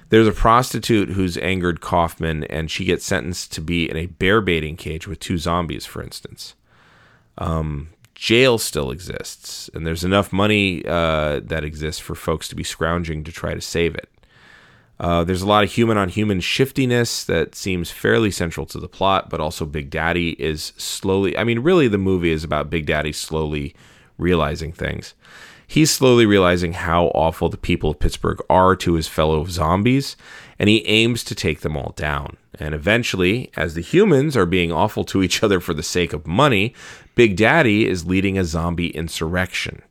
There's 0.07 0.28
a 0.28 0.32
prostitute 0.32 1.10
who's 1.10 1.38
angered 1.38 1.82
Kaufman, 1.82 2.45
and 2.45 2.72
she 2.72 2.86
gets 2.86 3.06
sentenced 3.06 3.52
to 3.53 3.61
be 3.61 3.90
in 3.90 3.98
a 3.98 4.06
bear 4.06 4.40
baiting 4.40 4.78
cage 4.78 5.07
with 5.07 5.20
two 5.20 5.38
zombies, 5.38 5.86
for 5.86 6.02
instance. 6.02 6.56
Um, 7.38 7.90
jail 8.16 8.57
still 8.57 8.91
exists, 8.91 9.70
and 9.74 9.86
there's 9.86 10.06
enough 10.06 10.32
money 10.32 10.86
uh, 10.86 11.41
that 11.44 11.66
exists 11.66 12.02
for 12.02 12.16
folks 12.16 12.48
to 12.48 12.56
be 12.56 12.64
scrounging 12.64 13.26
to 13.26 13.32
try 13.32 13.53
to 13.53 13.61
save 13.61 13.94
it. 13.94 14.10
Uh, 15.00 15.24
there's 15.24 15.42
a 15.42 15.48
lot 15.48 15.64
of 15.64 15.72
human 15.72 15.98
on 15.98 16.10
human 16.10 16.42
shiftiness 16.42 17.24
that 17.24 17.56
seems 17.56 17.90
fairly 17.90 18.30
central 18.30 18.66
to 18.66 18.80
the 18.80 18.90
plot, 18.90 19.30
but 19.30 19.40
also 19.40 19.66
Big 19.66 19.90
Daddy 19.90 20.32
is 20.32 20.74
slowly. 20.76 21.38
I 21.38 21.44
mean, 21.46 21.60
really, 21.60 21.88
the 21.88 21.98
movie 21.98 22.32
is 22.32 22.44
about 22.44 22.70
Big 22.70 22.86
Daddy 22.86 23.14
slowly 23.14 23.74
realizing 24.18 24.74
things. 24.74 25.14
He's 25.66 25.92
slowly 25.92 26.26
realizing 26.26 26.74
how 26.74 27.08
awful 27.08 27.48
the 27.48 27.56
people 27.56 27.92
of 27.92 28.00
Pittsburgh 28.00 28.42
are 28.50 28.76
to 28.78 28.94
his 28.94 29.08
fellow 29.08 29.46
zombies, 29.46 30.18
and 30.58 30.68
he 30.68 30.86
aims 30.88 31.24
to 31.26 31.36
take 31.36 31.62
them 31.62 31.78
all 31.78 31.94
down. 31.96 32.38
And 32.56 32.74
eventually, 32.74 33.52
as 33.56 33.76
the 33.76 33.82
humans 33.82 34.36
are 34.36 34.48
being 34.48 34.72
awful 34.72 35.04
to 35.06 35.22
each 35.22 35.44
other 35.44 35.60
for 35.60 35.74
the 35.74 35.84
sake 35.84 36.12
of 36.12 36.28
money, 36.28 36.74
Big 37.16 37.38
Daddy 37.38 37.88
is 37.88 38.06
leading 38.06 38.38
a 38.38 38.44
zombie 38.44 38.90
insurrection. 38.90 39.82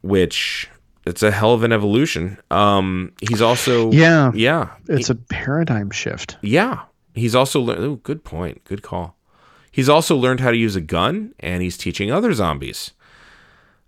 Which 0.00 0.70
it's 1.10 1.22
a 1.22 1.30
hell 1.30 1.52
of 1.52 1.62
an 1.62 1.72
evolution. 1.72 2.38
Um, 2.50 3.12
he's 3.28 3.42
also 3.42 3.90
Yeah. 3.92 4.32
yeah 4.34 4.70
It's 4.88 5.10
a 5.10 5.14
paradigm 5.14 5.90
shift. 5.90 6.36
yeah. 6.42 6.80
He's 7.14 7.34
also 7.34 7.60
learned. 7.60 7.82
Oh, 7.84 7.96
good 7.96 8.22
point. 8.24 8.62
Good 8.64 8.82
call. 8.82 9.16
He's 9.72 9.88
also 9.88 10.16
learned 10.16 10.40
how 10.40 10.50
to 10.52 10.56
use 10.56 10.76
a 10.76 10.80
gun, 10.80 11.34
and 11.40 11.60
he's 11.62 11.76
teaching 11.76 12.10
other 12.10 12.32
zombies. 12.32 12.92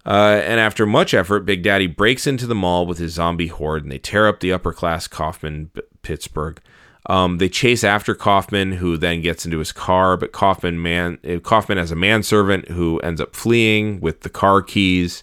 Uh, 0.04 0.40
and 0.44 0.58
after 0.58 0.84
much 0.86 1.14
effort, 1.14 1.46
Big 1.46 1.62
Daddy 1.62 1.86
breaks 1.86 2.26
into 2.26 2.46
the 2.48 2.54
mall 2.56 2.84
with 2.86 2.98
his 2.98 3.12
zombie 3.14 3.46
horde, 3.46 3.84
and 3.84 3.92
they 3.92 3.98
tear 3.98 4.26
up 4.26 4.40
the 4.40 4.52
upper 4.52 4.72
class 4.72 5.06
Kaufman 5.06 5.70
B- 5.72 5.82
Pittsburgh. 6.02 6.60
Um, 7.06 7.38
they 7.38 7.48
chase 7.48 7.84
after 7.84 8.14
Kaufman, 8.14 8.72
who 8.72 8.96
then 8.96 9.22
gets 9.22 9.44
into 9.44 9.58
his 9.58 9.70
car. 9.72 10.16
But 10.16 10.32
Kaufman 10.32 10.82
man 10.82 11.18
uh, 11.28 11.38
Kaufman 11.38 11.78
has 11.78 11.90
a 11.92 11.96
manservant 11.96 12.68
who 12.68 12.98
ends 13.00 13.20
up 13.20 13.34
fleeing 13.36 14.00
with 14.00 14.20
the 14.22 14.30
car 14.30 14.62
keys. 14.62 15.22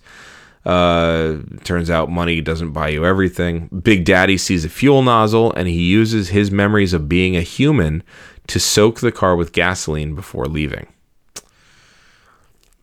Uh, 0.69 1.37
turns 1.63 1.89
out 1.89 2.11
money 2.11 2.41
doesn't 2.41 2.73
buy 2.73 2.89
you 2.89 3.03
everything. 3.05 3.67
Big 3.81 4.05
Daddy 4.05 4.37
sees 4.37 4.63
a 4.63 4.69
fuel 4.69 5.01
nozzle 5.01 5.51
and 5.53 5.67
he 5.67 5.81
uses 5.81 6.29
his 6.29 6.51
memories 6.51 6.93
of 6.93 7.09
being 7.09 7.35
a 7.35 7.41
human 7.41 8.03
to 8.47 8.59
soak 8.59 8.99
the 8.99 9.11
car 9.11 9.35
with 9.35 9.51
gasoline 9.51 10.13
before 10.13 10.45
leaving. 10.45 10.85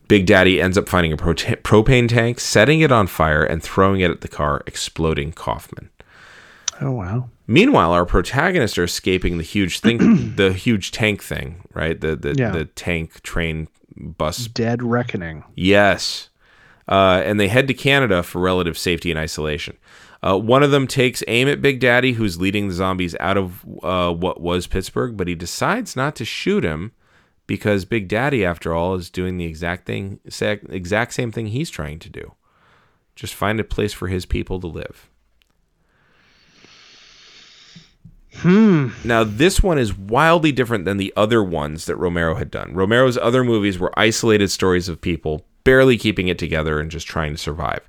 Big 0.08 0.26
Daddy 0.26 0.60
ends 0.60 0.78
up 0.78 0.88
finding 0.88 1.12
a 1.12 1.16
propane 1.16 2.08
tank, 2.08 2.38
setting 2.40 2.80
it 2.80 2.90
on 2.92 3.06
fire, 3.08 3.42
and 3.44 3.62
throwing 3.62 4.00
it 4.00 4.10
at 4.10 4.20
the 4.20 4.28
car, 4.28 4.62
exploding 4.66 5.32
Kaufman. 5.32 5.90
Oh 6.80 6.92
wow. 6.92 7.28
Meanwhile, 7.46 7.92
our 7.92 8.04
protagonists 8.04 8.78
are 8.78 8.84
escaping 8.84 9.38
the 9.38 9.44
huge 9.44 9.80
thing, 9.80 10.34
the 10.36 10.52
huge 10.52 10.90
tank 10.92 11.22
thing, 11.22 11.62
right? 11.74 12.00
The 12.00 12.16
the, 12.16 12.34
Yeah. 12.36 12.50
the 12.50 12.64
tank 12.66 13.22
train 13.22 13.68
bus 13.96 14.46
Dead 14.48 14.82
reckoning. 14.82 15.42
Yes. 15.54 16.28
Uh, 16.88 17.22
and 17.24 17.40
they 17.40 17.48
head 17.48 17.66
to 17.68 17.74
Canada 17.74 18.22
for 18.22 18.40
relative 18.40 18.78
safety 18.78 19.10
and 19.10 19.18
isolation. 19.18 19.76
Uh, 20.22 20.38
one 20.38 20.62
of 20.62 20.70
them 20.70 20.86
takes 20.86 21.22
aim 21.28 21.48
at 21.48 21.62
Big 21.62 21.80
Daddy, 21.80 22.12
who's 22.12 22.40
leading 22.40 22.68
the 22.68 22.74
zombies 22.74 23.14
out 23.20 23.36
of 23.36 23.64
uh, 23.82 24.12
what 24.12 24.40
was 24.40 24.66
Pittsburgh, 24.66 25.16
but 25.16 25.28
he 25.28 25.34
decides 25.34 25.96
not 25.96 26.16
to 26.16 26.24
shoot 26.24 26.64
him 26.64 26.92
because 27.46 27.84
Big 27.84 28.08
Daddy, 28.08 28.44
after 28.44 28.74
all, 28.74 28.94
is 28.94 29.10
doing 29.10 29.36
the 29.36 29.44
exact 29.44 29.86
thing, 29.86 30.20
exact 30.24 31.14
same 31.14 31.30
thing 31.30 31.48
he's 31.48 31.70
trying 31.70 31.98
to 32.00 32.08
do. 32.08 32.34
Just 33.14 33.34
find 33.34 33.60
a 33.60 33.64
place 33.64 33.92
for 33.92 34.08
his 34.08 34.26
people 34.26 34.60
to 34.60 34.66
live. 34.66 35.08
Hmm. 38.38 38.88
Now, 39.02 39.24
this 39.24 39.62
one 39.62 39.78
is 39.78 39.96
wildly 39.96 40.52
different 40.52 40.84
than 40.84 40.98
the 40.98 41.12
other 41.16 41.42
ones 41.42 41.86
that 41.86 41.96
Romero 41.96 42.34
had 42.34 42.50
done. 42.50 42.74
Romero's 42.74 43.16
other 43.16 43.42
movies 43.42 43.78
were 43.78 43.98
isolated 43.98 44.50
stories 44.50 44.88
of 44.88 45.00
people 45.00 45.46
barely 45.66 45.98
keeping 45.98 46.28
it 46.28 46.38
together 46.38 46.78
and 46.78 46.92
just 46.92 47.08
trying 47.08 47.32
to 47.32 47.38
survive. 47.38 47.80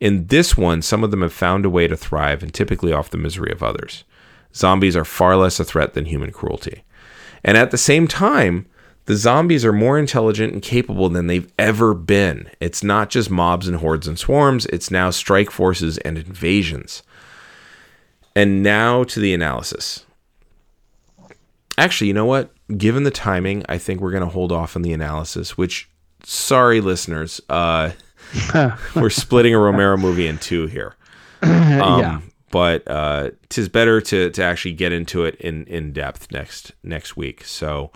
In 0.00 0.26
this 0.26 0.56
one, 0.56 0.82
some 0.82 1.04
of 1.04 1.12
them 1.12 1.22
have 1.22 1.32
found 1.32 1.64
a 1.64 1.70
way 1.70 1.86
to 1.86 1.96
thrive 1.96 2.42
and 2.42 2.52
typically 2.52 2.92
off 2.92 3.10
the 3.10 3.16
misery 3.16 3.52
of 3.52 3.62
others. 3.62 4.02
Zombies 4.52 4.96
are 4.96 5.04
far 5.04 5.36
less 5.36 5.60
a 5.60 5.64
threat 5.64 5.94
than 5.94 6.06
human 6.06 6.32
cruelty. 6.32 6.82
And 7.44 7.56
at 7.56 7.70
the 7.70 7.78
same 7.78 8.08
time, 8.08 8.66
the 9.04 9.14
zombies 9.14 9.64
are 9.64 9.72
more 9.72 9.96
intelligent 9.96 10.52
and 10.52 10.60
capable 10.60 11.08
than 11.08 11.28
they've 11.28 11.50
ever 11.56 11.94
been. 11.94 12.50
It's 12.58 12.82
not 12.82 13.10
just 13.10 13.30
mobs 13.30 13.68
and 13.68 13.76
hordes 13.76 14.08
and 14.08 14.18
swarms, 14.18 14.66
it's 14.66 14.90
now 14.90 15.10
strike 15.10 15.52
forces 15.52 15.98
and 15.98 16.18
invasions. 16.18 17.04
And 18.34 18.60
now 18.60 19.04
to 19.04 19.20
the 19.20 19.32
analysis. 19.32 20.04
Actually, 21.78 22.08
you 22.08 22.14
know 22.14 22.26
what? 22.26 22.52
Given 22.76 23.04
the 23.04 23.10
timing, 23.12 23.64
I 23.68 23.78
think 23.78 24.00
we're 24.00 24.10
going 24.10 24.24
to 24.24 24.28
hold 24.28 24.50
off 24.50 24.74
on 24.74 24.82
the 24.82 24.92
analysis, 24.92 25.56
which, 25.56 25.89
sorry, 26.24 26.80
listeners, 26.80 27.40
uh, 27.48 27.92
we're 28.94 29.10
splitting 29.10 29.54
a 29.54 29.58
Romero 29.58 29.96
movie 29.96 30.26
in 30.26 30.38
two 30.38 30.66
here. 30.66 30.96
Um, 31.42 32.00
yeah. 32.00 32.20
But 32.50 32.88
uh, 32.90 33.30
tis 33.48 33.68
better 33.68 34.00
to, 34.00 34.30
to 34.30 34.42
actually 34.42 34.72
get 34.72 34.92
into 34.92 35.24
it 35.24 35.36
in, 35.36 35.64
in 35.66 35.92
depth 35.92 36.32
next 36.32 36.72
next 36.82 37.16
week. 37.16 37.44
So 37.44 37.92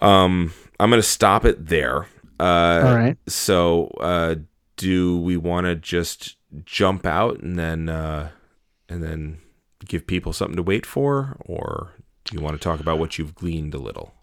um, 0.00 0.52
I'm 0.78 0.90
going 0.90 1.00
to 1.02 1.06
stop 1.06 1.44
it 1.44 1.66
there. 1.66 2.06
Uh, 2.38 2.82
All 2.84 2.96
right. 2.96 3.18
So 3.26 3.88
uh, 4.00 4.36
do 4.76 5.20
we 5.20 5.36
want 5.36 5.66
to 5.66 5.74
just 5.76 6.36
jump 6.64 7.04
out 7.04 7.40
and 7.40 7.58
then 7.58 7.88
uh, 7.90 8.30
and 8.88 9.02
then 9.02 9.38
give 9.86 10.06
people 10.06 10.32
something 10.32 10.56
to 10.56 10.62
wait 10.62 10.86
for, 10.86 11.36
or 11.40 11.92
do 12.24 12.36
you 12.36 12.42
want 12.42 12.56
to 12.56 12.62
talk 12.62 12.80
about 12.80 12.98
what 12.98 13.18
you've 13.18 13.34
gleaned 13.34 13.74
a 13.74 13.78
little? 13.78 14.14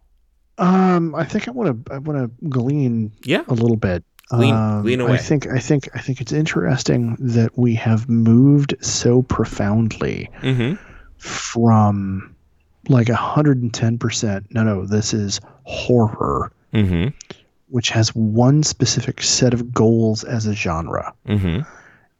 Um, 0.57 1.13
I 1.15 1.23
think 1.23 1.47
I 1.47 1.51
want 1.51 1.85
to 1.85 1.93
I 1.93 1.97
want 1.99 2.17
to 2.39 2.47
glean 2.49 3.11
Yeah. 3.23 3.43
a 3.47 3.53
little 3.53 3.77
bit. 3.77 4.03
Glean- 4.29 4.53
Um, 4.53 4.81
glean 4.81 5.01
I 5.01 5.17
think 5.17 5.47
I 5.47 5.59
think 5.59 5.87
I 5.93 5.99
think 5.99 6.19
it's 6.21 6.33
interesting 6.33 7.15
that 7.19 7.57
we 7.57 7.75
have 7.75 8.09
moved 8.09 8.75
so 8.81 9.21
profoundly 9.21 10.29
Mm-hmm. 10.41 10.75
from 11.17 12.35
like 12.89 13.07
110%. 13.07 14.45
No, 14.51 14.63
no, 14.63 14.85
this 14.85 15.13
is 15.13 15.39
horror, 15.63 16.51
Mm-hmm. 16.73 17.09
which 17.69 17.89
has 17.89 18.13
one 18.15 18.63
specific 18.63 19.21
set 19.21 19.53
of 19.53 19.73
goals 19.73 20.23
as 20.23 20.45
a 20.45 20.53
genre. 20.53 21.13
Mm-hmm. 21.27 21.61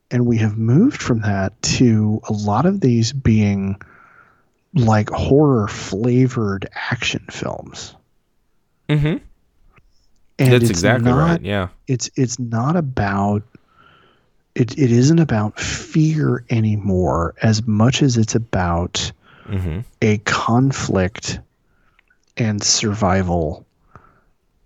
and 0.10 0.26
we 0.26 0.38
have 0.38 0.58
moved 0.58 1.02
from 1.02 1.20
that 1.22 1.60
to 1.62 2.22
a 2.30 2.34
lot 2.34 2.66
of 2.66 2.80
these 2.80 3.12
being 3.12 3.76
like 4.74 5.10
horror 5.10 5.68
flavored 5.68 6.70
action 6.74 7.26
films 7.30 7.94
Mm-hmm. 8.90 9.18
and 10.40 10.52
That's 10.54 10.64
it's 10.64 10.70
exactly 10.70 11.12
not, 11.12 11.18
right. 11.18 11.42
Yeah. 11.42 11.68
it's 11.88 12.10
it's 12.16 12.40
not 12.40 12.76
about 12.76 13.44
it, 14.56 14.78
it 14.78 14.92
isn't 14.92 15.20
about 15.20 15.60
fear 15.60 16.44
anymore 16.50 17.36
as 17.44 17.66
much 17.68 18.02
as 18.02 18.18
it's 18.18 18.36
about 18.36 19.12
Mm-hmm. 19.48 19.80
a 20.02 20.18
conflict 20.26 21.40
and 22.36 22.62
survival 22.62 23.66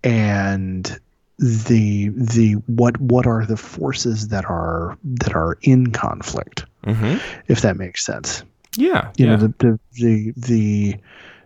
and 0.03 0.99
the 1.38 2.10
the 2.10 2.53
what 2.65 2.99
what 2.99 3.26
are 3.27 3.45
the 3.45 3.57
forces 3.57 4.30
that 4.30 4.45
are 4.45 4.98
that 5.03 5.35
are 5.35 5.57
in 5.61 5.91
conflict 5.91 6.65
Mm-hmm. 6.85 7.18
if 7.48 7.61
that 7.61 7.77
makes 7.77 8.03
sense 8.03 8.43
Yeah. 8.76 9.11
you 9.18 9.26
yeah. 9.27 9.35
know 9.35 9.38
the, 9.38 9.53
the 9.60 9.80
the 9.93 10.34
the 10.35 10.95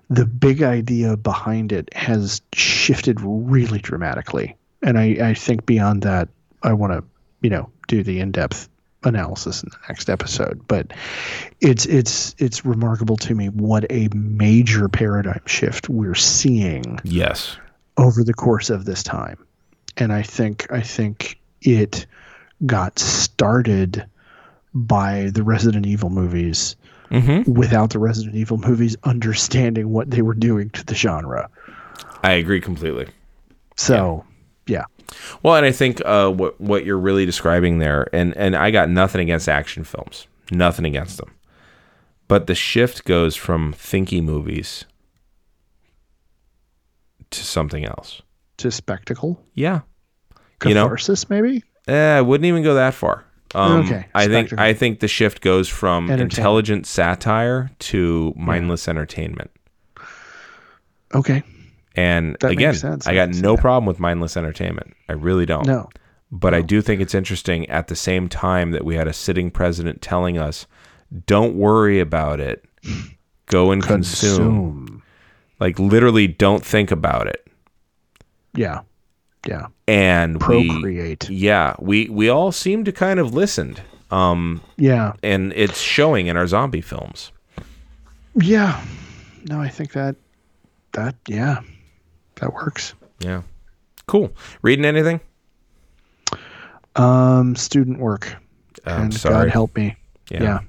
the 0.10 0.26
big 0.26 0.62
idea 0.62 1.18
behind 1.18 1.72
it 1.72 1.94
has 1.94 2.42
shifted 2.54 3.20
really 3.22 3.80
dramatically. 3.80 4.56
And 4.82 5.00
i 5.00 5.18
i 5.22 5.34
think 5.34 5.66
beyond 5.66 6.04
that 6.04 6.30
i 6.64 6.74
want 6.74 6.94
to 6.94 7.04
you 7.42 7.50
know 7.50 7.70
do 7.88 8.04
the 8.04 8.20
in-depth 8.20 8.70
analysis 9.06 9.64
in 9.64 9.70
the 9.70 9.78
next 9.88 10.10
episode. 10.10 10.68
But 10.68 10.92
it's 11.62 11.86
it's 11.86 12.36
it's 12.38 12.66
remarkable 12.66 13.18
to 13.18 13.36
me 13.36 13.50
what 13.50 13.86
a 13.90 14.10
major 14.14 14.90
paradigm 14.90 15.42
shift 15.46 15.90
we're 15.90 16.16
seeing 16.16 17.00
yes. 17.04 17.58
over 17.98 18.24
the 18.24 18.34
course 18.34 18.70
of 18.70 18.86
this 18.86 19.04
time. 19.04 19.38
And 19.98 20.12
i 20.12 20.22
think 20.22 20.70
i 20.72 20.82
think 20.82 21.40
it 21.62 22.06
got 22.66 23.00
started 23.00 24.06
by 24.74 25.30
the 25.34 25.44
resident 25.44 25.86
evil 25.86 26.10
movies 26.10 26.76
Mm-hmm. 27.12 27.54
without 27.54 27.92
the 27.92 28.00
resident 28.00 28.36
evil 28.36 28.58
movies 28.58 28.96
understanding 29.04 29.90
what 29.90 30.10
they 30.12 30.22
were 30.24 30.34
doing 30.34 30.70
to 30.72 30.84
the 30.86 30.96
genre 30.96 31.50
I 32.24 32.32
agree 32.34 32.60
completely. 32.62 33.08
so 33.78 34.26
yeah, 34.68 34.86
Well, 35.44 35.56
and 35.56 35.66
I 35.66 35.72
think 35.72 36.02
uh, 36.06 36.30
what 36.32 36.60
what 36.60 36.86
you're 36.86 36.98
really 36.98 37.26
describing 37.26 37.78
there, 37.78 38.08
and 38.14 38.36
and 38.36 38.56
I 38.56 38.72
got 38.72 38.90
nothing 38.90 39.22
against 39.22 39.48
action 39.48 39.84
films, 39.84 40.26
nothing 40.52 40.86
against 40.86 41.18
them, 41.18 41.32
but 42.28 42.48
the 42.48 42.56
shift 42.56 43.06
goes 43.06 43.36
from 43.36 43.74
thinky 43.74 44.24
movies 44.24 44.86
to 47.32 47.44
something 47.44 47.86
else. 47.86 48.22
to 48.58 48.72
spectacle 48.72 49.40
Yeah, 49.54 49.82
You 50.66 50.74
know? 50.74 50.96
maybe 51.30 51.64
eh, 51.88 52.18
I 52.18 52.22
wouldn't 52.22 52.46
even 52.46 52.64
go 52.64 52.74
that 52.76 52.94
far. 52.94 53.25
Um, 53.56 53.86
Okay, 53.86 54.06
I 54.14 54.28
think. 54.28 54.54
I 54.60 54.74
think 54.74 55.00
the 55.00 55.08
shift 55.08 55.42
goes 55.42 55.68
from 55.70 56.10
intelligent 56.12 56.86
satire 56.86 57.72
to 57.80 58.34
mindless 58.36 58.88
entertainment. 58.88 59.52
okay 61.14 61.44
And 61.96 62.36
That 62.42 62.52
again. 62.52 62.76
I 63.06 63.16
got 63.16 63.30
no 63.30 63.56
that. 63.56 63.62
problem 63.62 63.86
with 63.86 64.00
mindless 64.00 64.36
entertainment. 64.38 64.94
I 65.10 65.14
really 65.14 65.46
don't. 65.46 65.66
no 65.68 65.90
But 66.32 66.54
I 66.54 66.62
do 66.62 66.82
think 66.82 67.02
it's 67.02 67.16
interesting 67.16 67.70
at 67.70 67.88
the 67.88 67.96
same 67.96 68.28
time 68.28 68.72
that 68.72 68.84
we 68.84 68.96
had 68.96 69.08
a 69.08 69.14
sitting 69.14 69.50
president 69.52 70.02
telling 70.02 70.38
us 70.38 70.68
Don't 71.28 71.56
worry 71.56 72.00
about 72.00 72.40
it. 72.40 72.66
Go 73.48 73.72
and 73.72 73.82
consume. 73.82 75.02
Like 75.60 75.80
literally, 75.80 76.28
don't 76.28 76.66
think 76.66 76.92
about 76.92 77.28
it. 77.28 77.48
Yeah. 78.54 78.82
Yeah. 79.48 79.68
And 79.88 80.36
we, 80.48 80.70
Procreate. 80.70 81.30
yeah, 81.30 81.76
we 81.80 82.10
we 82.10 82.30
all 82.30 82.52
seem 82.52 82.84
to 82.86 82.92
kind 82.92 83.20
of 83.20 83.34
listened. 83.34 83.82
Um, 84.12 84.62
Yeah. 84.78 85.14
and 85.24 85.52
it's 85.56 85.80
showing 85.80 86.28
in 86.28 86.38
our 86.38 86.48
zombie 86.48 86.82
films. 86.82 87.32
Yeah. 88.36 88.84
No, 89.50 89.60
I 89.62 89.70
think 89.70 89.94
that 89.94 90.16
that 90.94 91.16
yeah. 91.28 91.60
That 92.42 92.54
works. 92.54 92.94
Yeah. 93.20 93.42
Cool. 94.08 94.32
Reading 94.62 94.86
anything? 94.86 95.20
Um 96.96 97.56
student 97.56 98.00
work. 98.00 98.36
I'm 98.86 99.04
and 99.04 99.14
sorry. 99.14 99.46
God 99.46 99.52
help 99.52 99.76
me. 99.76 99.96
Yeah. 100.30 100.44
Yeah. 100.44 100.60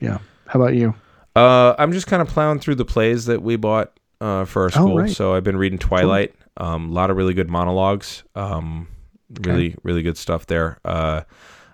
yeah. 0.00 0.18
How 0.46 0.60
about 0.60 0.74
you? 0.74 0.94
Uh, 1.34 1.74
I'm 1.78 1.92
just 1.92 2.06
kind 2.06 2.22
of 2.22 2.28
plowing 2.28 2.60
through 2.60 2.76
the 2.76 2.84
plays 2.84 3.26
that 3.26 3.42
we 3.42 3.56
bought 3.56 3.92
uh, 4.22 4.46
for 4.46 4.62
our 4.62 4.66
Oh, 4.68 4.70
school. 4.70 4.98
right. 5.00 5.10
So 5.10 5.34
I've 5.34 5.44
been 5.44 5.56
reading 5.58 5.78
Twilight. 5.78 6.34
Um, 6.56 6.90
a 6.90 6.92
lot 6.92 7.10
of 7.10 7.16
really 7.16 7.34
good 7.34 7.50
monologues. 7.50 8.24
Um, 8.34 8.88
really, 9.42 9.76
really 9.82 10.02
good 10.02 10.16
stuff 10.16 10.46
there. 10.46 10.78
Uh, 10.84 11.22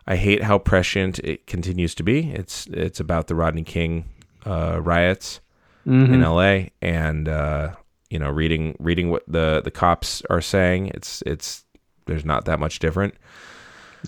I 0.07 0.17
hate 0.17 0.43
how 0.43 0.59
prescient 0.59 1.19
it 1.21 1.47
continues 1.47 1.95
to 1.97 2.03
be. 2.03 2.31
It's 2.33 2.67
it's 2.69 2.99
about 3.01 3.27
the 3.29 3.35
Rodney 3.35 3.63
King 3.65 4.05
uh, 4.47 4.81
riots 4.83 5.41
Mm-hmm. 5.87 6.15
in 6.15 6.23
L.A. 6.23 6.71
and 6.81 7.29
uh, 7.29 7.75
you 8.09 8.21
know 8.21 8.31
reading 8.31 8.77
reading 8.79 9.11
what 9.11 9.25
the 9.27 9.61
the 9.65 9.71
cops 9.73 10.23
are 10.31 10.41
saying. 10.41 10.89
It's 10.95 11.23
it's 11.27 11.65
there's 12.07 12.25
not 12.25 12.45
that 12.45 12.61
much 12.61 12.79
different. 12.79 13.15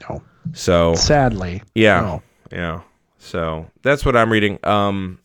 No. 0.09 0.23
So 0.53 0.95
Sadly. 0.95 1.63
yeah. 1.75 2.01
no. 2.01 2.23
Yeah. 2.53 2.81
So 3.19 3.67
that's 3.83 4.05
what 4.05 4.15
I'm 4.17 4.31
reading. 4.31 4.59
Um 4.65 5.19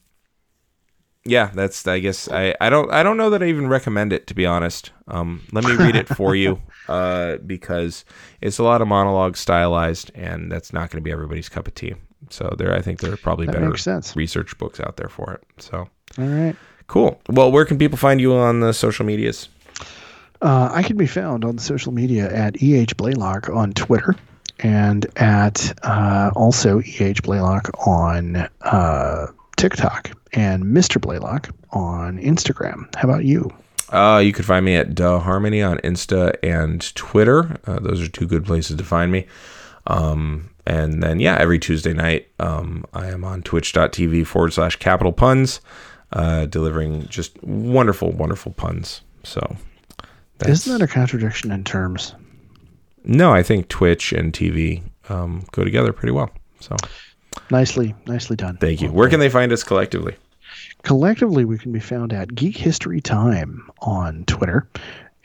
yeah, 1.30 1.52
that's 1.54 1.88
I 1.88 2.00
guess 2.00 2.28
I, 2.30 2.56
I 2.60 2.70
don't 2.70 2.92
I 2.92 3.04
don't 3.04 3.18
know 3.18 3.30
that 3.30 3.42
I 3.44 3.46
even 3.48 3.68
recommend 3.68 4.12
it 4.14 4.28
to 4.28 4.34
be 4.34 4.46
honest. 4.46 4.92
Um 5.08 5.42
let 5.52 5.64
me 5.64 5.76
read 5.76 5.96
it 5.96 6.08
for 6.10 6.36
you 6.36 6.62
uh 6.90 7.38
because 7.46 8.04
it's 8.42 8.58
a 8.60 8.64
lot 8.64 8.82
of 8.82 8.88
monologue 8.88 9.38
stylized 9.38 10.12
and 10.16 10.52
that's 10.52 10.74
not 10.74 10.90
going 10.90 11.02
to 11.02 11.08
be 11.08 11.12
everybody's 11.12 11.50
cup 11.50 11.68
of 11.68 11.76
tea. 11.76 11.94
So 12.30 12.54
there 12.58 12.74
I 12.76 12.82
think 12.82 13.00
there 13.00 13.14
are 13.14 13.18
probably 13.18 13.46
That 13.46 13.54
better 13.54 13.78
sense. 13.78 14.16
research 14.16 14.58
books 14.58 14.80
out 14.80 14.98
there 14.98 15.10
for 15.10 15.34
it. 15.34 15.44
So 15.62 15.88
All 16.18 16.26
right. 16.26 16.56
cool. 16.88 17.22
Well, 17.30 17.52
where 17.52 17.66
can 17.66 17.78
people 17.78 17.98
find 17.98 18.20
you 18.20 18.34
on 18.34 18.60
the 18.60 18.74
social 18.74 19.06
medias? 19.06 19.50
Uh, 20.42 20.70
I 20.72 20.84
can 20.84 20.96
be 20.98 21.08
found 21.08 21.44
on 21.44 21.58
social 21.58 21.92
media 21.92 22.32
at 22.34 22.56
EH 22.64 22.96
Blaylock 22.98 23.50
on 23.50 23.74
Twitter 23.74 24.16
and 24.60 25.06
at 25.18 25.74
uh, 25.84 26.32
also 26.36 26.80
EH 26.80 27.22
Blaylock 27.24 27.70
on 27.88 28.48
uh, 28.62 29.28
TikTok 29.60 30.12
and 30.32 30.64
Mr. 30.64 31.02
Blaylock 31.02 31.50
on 31.72 32.18
Instagram. 32.18 32.96
How 32.96 33.10
about 33.10 33.26
you? 33.26 33.52
Uh, 33.90 34.22
you 34.24 34.32
can 34.32 34.46
find 34.46 34.64
me 34.64 34.76
at 34.76 34.96
Duh 34.96 35.20
Harmony 35.20 35.62
on 35.62 35.80
Insta 35.80 36.34
and 36.42 36.96
Twitter. 36.96 37.58
Uh, 37.68 37.80
those 37.80 38.02
are 38.02 38.08
two 38.08 38.26
good 38.26 38.46
places 38.46 38.78
to 38.78 38.84
find 38.86 39.12
me. 39.12 39.28
Um, 39.88 40.50
and 40.66 41.04
then, 41.04 41.20
yeah, 41.20 41.36
every 41.38 41.60
Tuesday 41.60 41.92
night, 41.94 42.30
um, 42.40 42.86
I 42.94 43.08
am 43.08 43.26
on 43.26 43.42
twitch.tv 43.42 44.26
forward 44.28 44.54
slash 44.54 44.78
capital 44.78 45.12
puns, 45.12 45.60
uh, 46.14 46.46
delivering 46.46 47.08
just 47.08 47.42
wonderful, 47.44 48.12
wonderful 48.12 48.54
puns. 48.54 49.02
So, 49.24 49.58
that's, 50.38 50.52
Isn't 50.52 50.80
that 50.80 50.86
a 50.86 50.88
contradiction 50.88 51.52
in 51.52 51.66
terms? 51.66 52.16
no, 53.04 53.34
I 53.34 53.44
think 53.44 53.68
Twitch 53.68 54.14
and 54.14 54.32
TV 54.32 54.84
um, 55.10 55.44
go 55.52 55.66
together 55.66 55.92
pretty 55.92 56.12
well. 56.14 56.30
So, 56.62 56.78
Nicely, 57.52 57.96
nicely 58.06 58.36
done. 58.36 58.58
thank 58.58 58.82
you. 58.82 58.92
Where 58.92 59.10
can 59.10 59.20
they 59.20 59.30
find 59.30 59.52
us 59.52 59.64
collectively? 59.64 60.16
Collectively, 60.84 61.46
we 61.46 61.58
can 61.58 61.72
be 61.72 61.80
found 61.80 62.14
at 62.14 62.34
Geek 62.34 62.56
History 62.56 63.02
Time 63.02 63.70
on 63.82 64.24
Twitter 64.26 64.68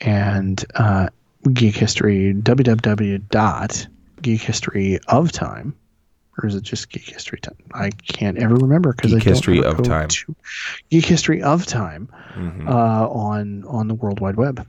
and 0.01 0.63
uh, 0.75 1.07
Geek 1.53 1.75
History 1.75 2.33
www.geekhistory 2.33 4.99
of 5.07 5.31
time. 5.31 5.75
Or 6.37 6.47
is 6.47 6.55
it 6.55 6.63
just 6.63 6.89
Geek 6.89 7.07
History 7.09 7.39
Time? 7.39 7.55
I 7.73 7.91
can't 7.91 8.37
ever 8.39 8.55
remember 8.55 8.91
because 8.91 9.13
I 9.13 9.19
don't 9.19 9.23
History 9.27 9.63
of 9.63 9.81
Time. 9.83 10.09
to 10.09 10.35
Geek 10.89 11.05
History 11.05 11.41
of 11.41 11.65
Time 11.65 12.09
Mhm. 12.35 12.67
uh, 12.67 13.07
on 13.09 13.63
on 13.65 13.87
the 13.87 13.93
World 13.93 14.19
Wide 14.19 14.35
Web. 14.35 14.67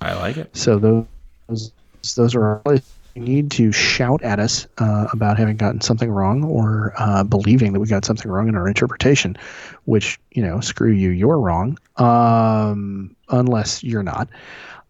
I 0.00 0.14
like 0.14 0.36
it. 0.36 0.56
So 0.56 0.78
those 0.78 1.72
those 2.14 2.34
are 2.36 2.60
all 2.64 2.78
you 3.14 3.22
need 3.22 3.50
to 3.52 3.72
shout 3.72 4.22
at 4.22 4.38
us 4.38 4.66
uh, 4.78 5.06
about 5.12 5.38
having 5.38 5.56
gotten 5.56 5.80
something 5.80 6.10
wrong 6.10 6.44
or 6.44 6.94
uh, 6.96 7.22
believing 7.24 7.72
that 7.74 7.80
we 7.80 7.86
got 7.86 8.04
something 8.04 8.30
wrong 8.30 8.48
in 8.48 8.54
our 8.56 8.66
interpretation, 8.66 9.36
which 9.84 10.18
you 10.32 10.42
know, 10.42 10.60
screw 10.60 10.90
you, 10.92 11.10
you're 11.10 11.38
wrong. 11.38 11.78
Um, 11.96 13.14
unless 13.28 13.82
you're 13.84 14.02
not. 14.02 14.28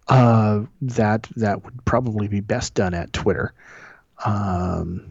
Uh, 0.09 0.63
that 0.81 1.29
that 1.37 1.65
would 1.65 1.85
probably 1.85 2.29
be 2.29 2.41
best 2.41 2.75
done 2.75 2.93
at 2.95 3.13
Twitter. 3.13 3.53
Um, 4.25 5.05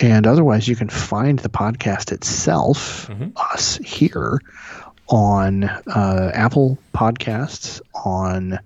and 0.00 0.26
otherwise, 0.26 0.66
you 0.68 0.76
can 0.76 0.88
find 0.88 1.38
the 1.40 1.48
podcast 1.48 2.10
itself, 2.12 3.08
Mhm. 3.08 3.32
us 3.36 3.76
here, 3.84 4.40
on 5.08 5.64
uh, 5.64 6.30
Apple 6.32 6.78
Podcasts, 6.94 7.80
on 8.04 8.58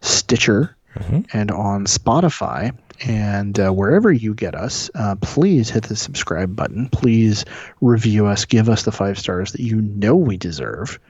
Stitcher, 0.00 0.76
Mhm. 0.96 1.26
and 1.32 1.50
on 1.50 1.86
Spotify. 1.86 2.72
And 3.04 3.58
uh, 3.58 3.70
wherever 3.70 4.12
you 4.12 4.34
get 4.34 4.54
us, 4.54 4.90
uh, 4.94 5.16
please 5.16 5.68
hit 5.70 5.84
the 5.84 5.96
subscribe 5.96 6.54
button. 6.54 6.88
Please 6.88 7.44
review 7.80 8.26
us. 8.26 8.44
Give 8.44 8.68
us 8.68 8.84
the 8.84 8.92
five 8.92 9.18
stars 9.18 9.52
that 9.52 9.60
you 9.60 9.80
know 9.80 10.14
we 10.14 10.36
deserve. 10.36 11.00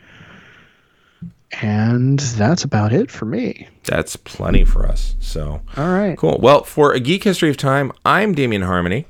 And 1.61 2.19
that's 2.19 2.65
about 2.65 2.95
it 2.95 3.11
for 3.11 3.27
me. 3.27 3.69
That's 3.85 4.17
plenty 4.17 4.65
for 4.65 4.87
us. 4.87 5.15
So, 5.21 5.61
All 5.77 5.93
right. 5.93 6.17
cool. 6.17 6.39
Well, 6.41 6.65
for 6.65 6.93
a 6.95 7.01
geek 7.01 7.25
history 7.25 7.51
of 7.51 7.59
time, 7.59 7.93
I'm 8.07 8.35
Damien 8.35 8.63
Harmony. 8.63 9.07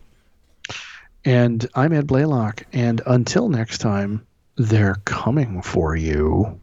And 1.25 1.65
I'm 1.77 1.93
Ed 1.93 2.09
Blaylock. 2.09 2.65
And 2.73 3.01
until 3.07 3.49
next 3.49 3.79
time, 3.79 4.27
they're 4.57 4.97
coming 5.05 5.63
for 5.63 5.95
you. 5.95 6.59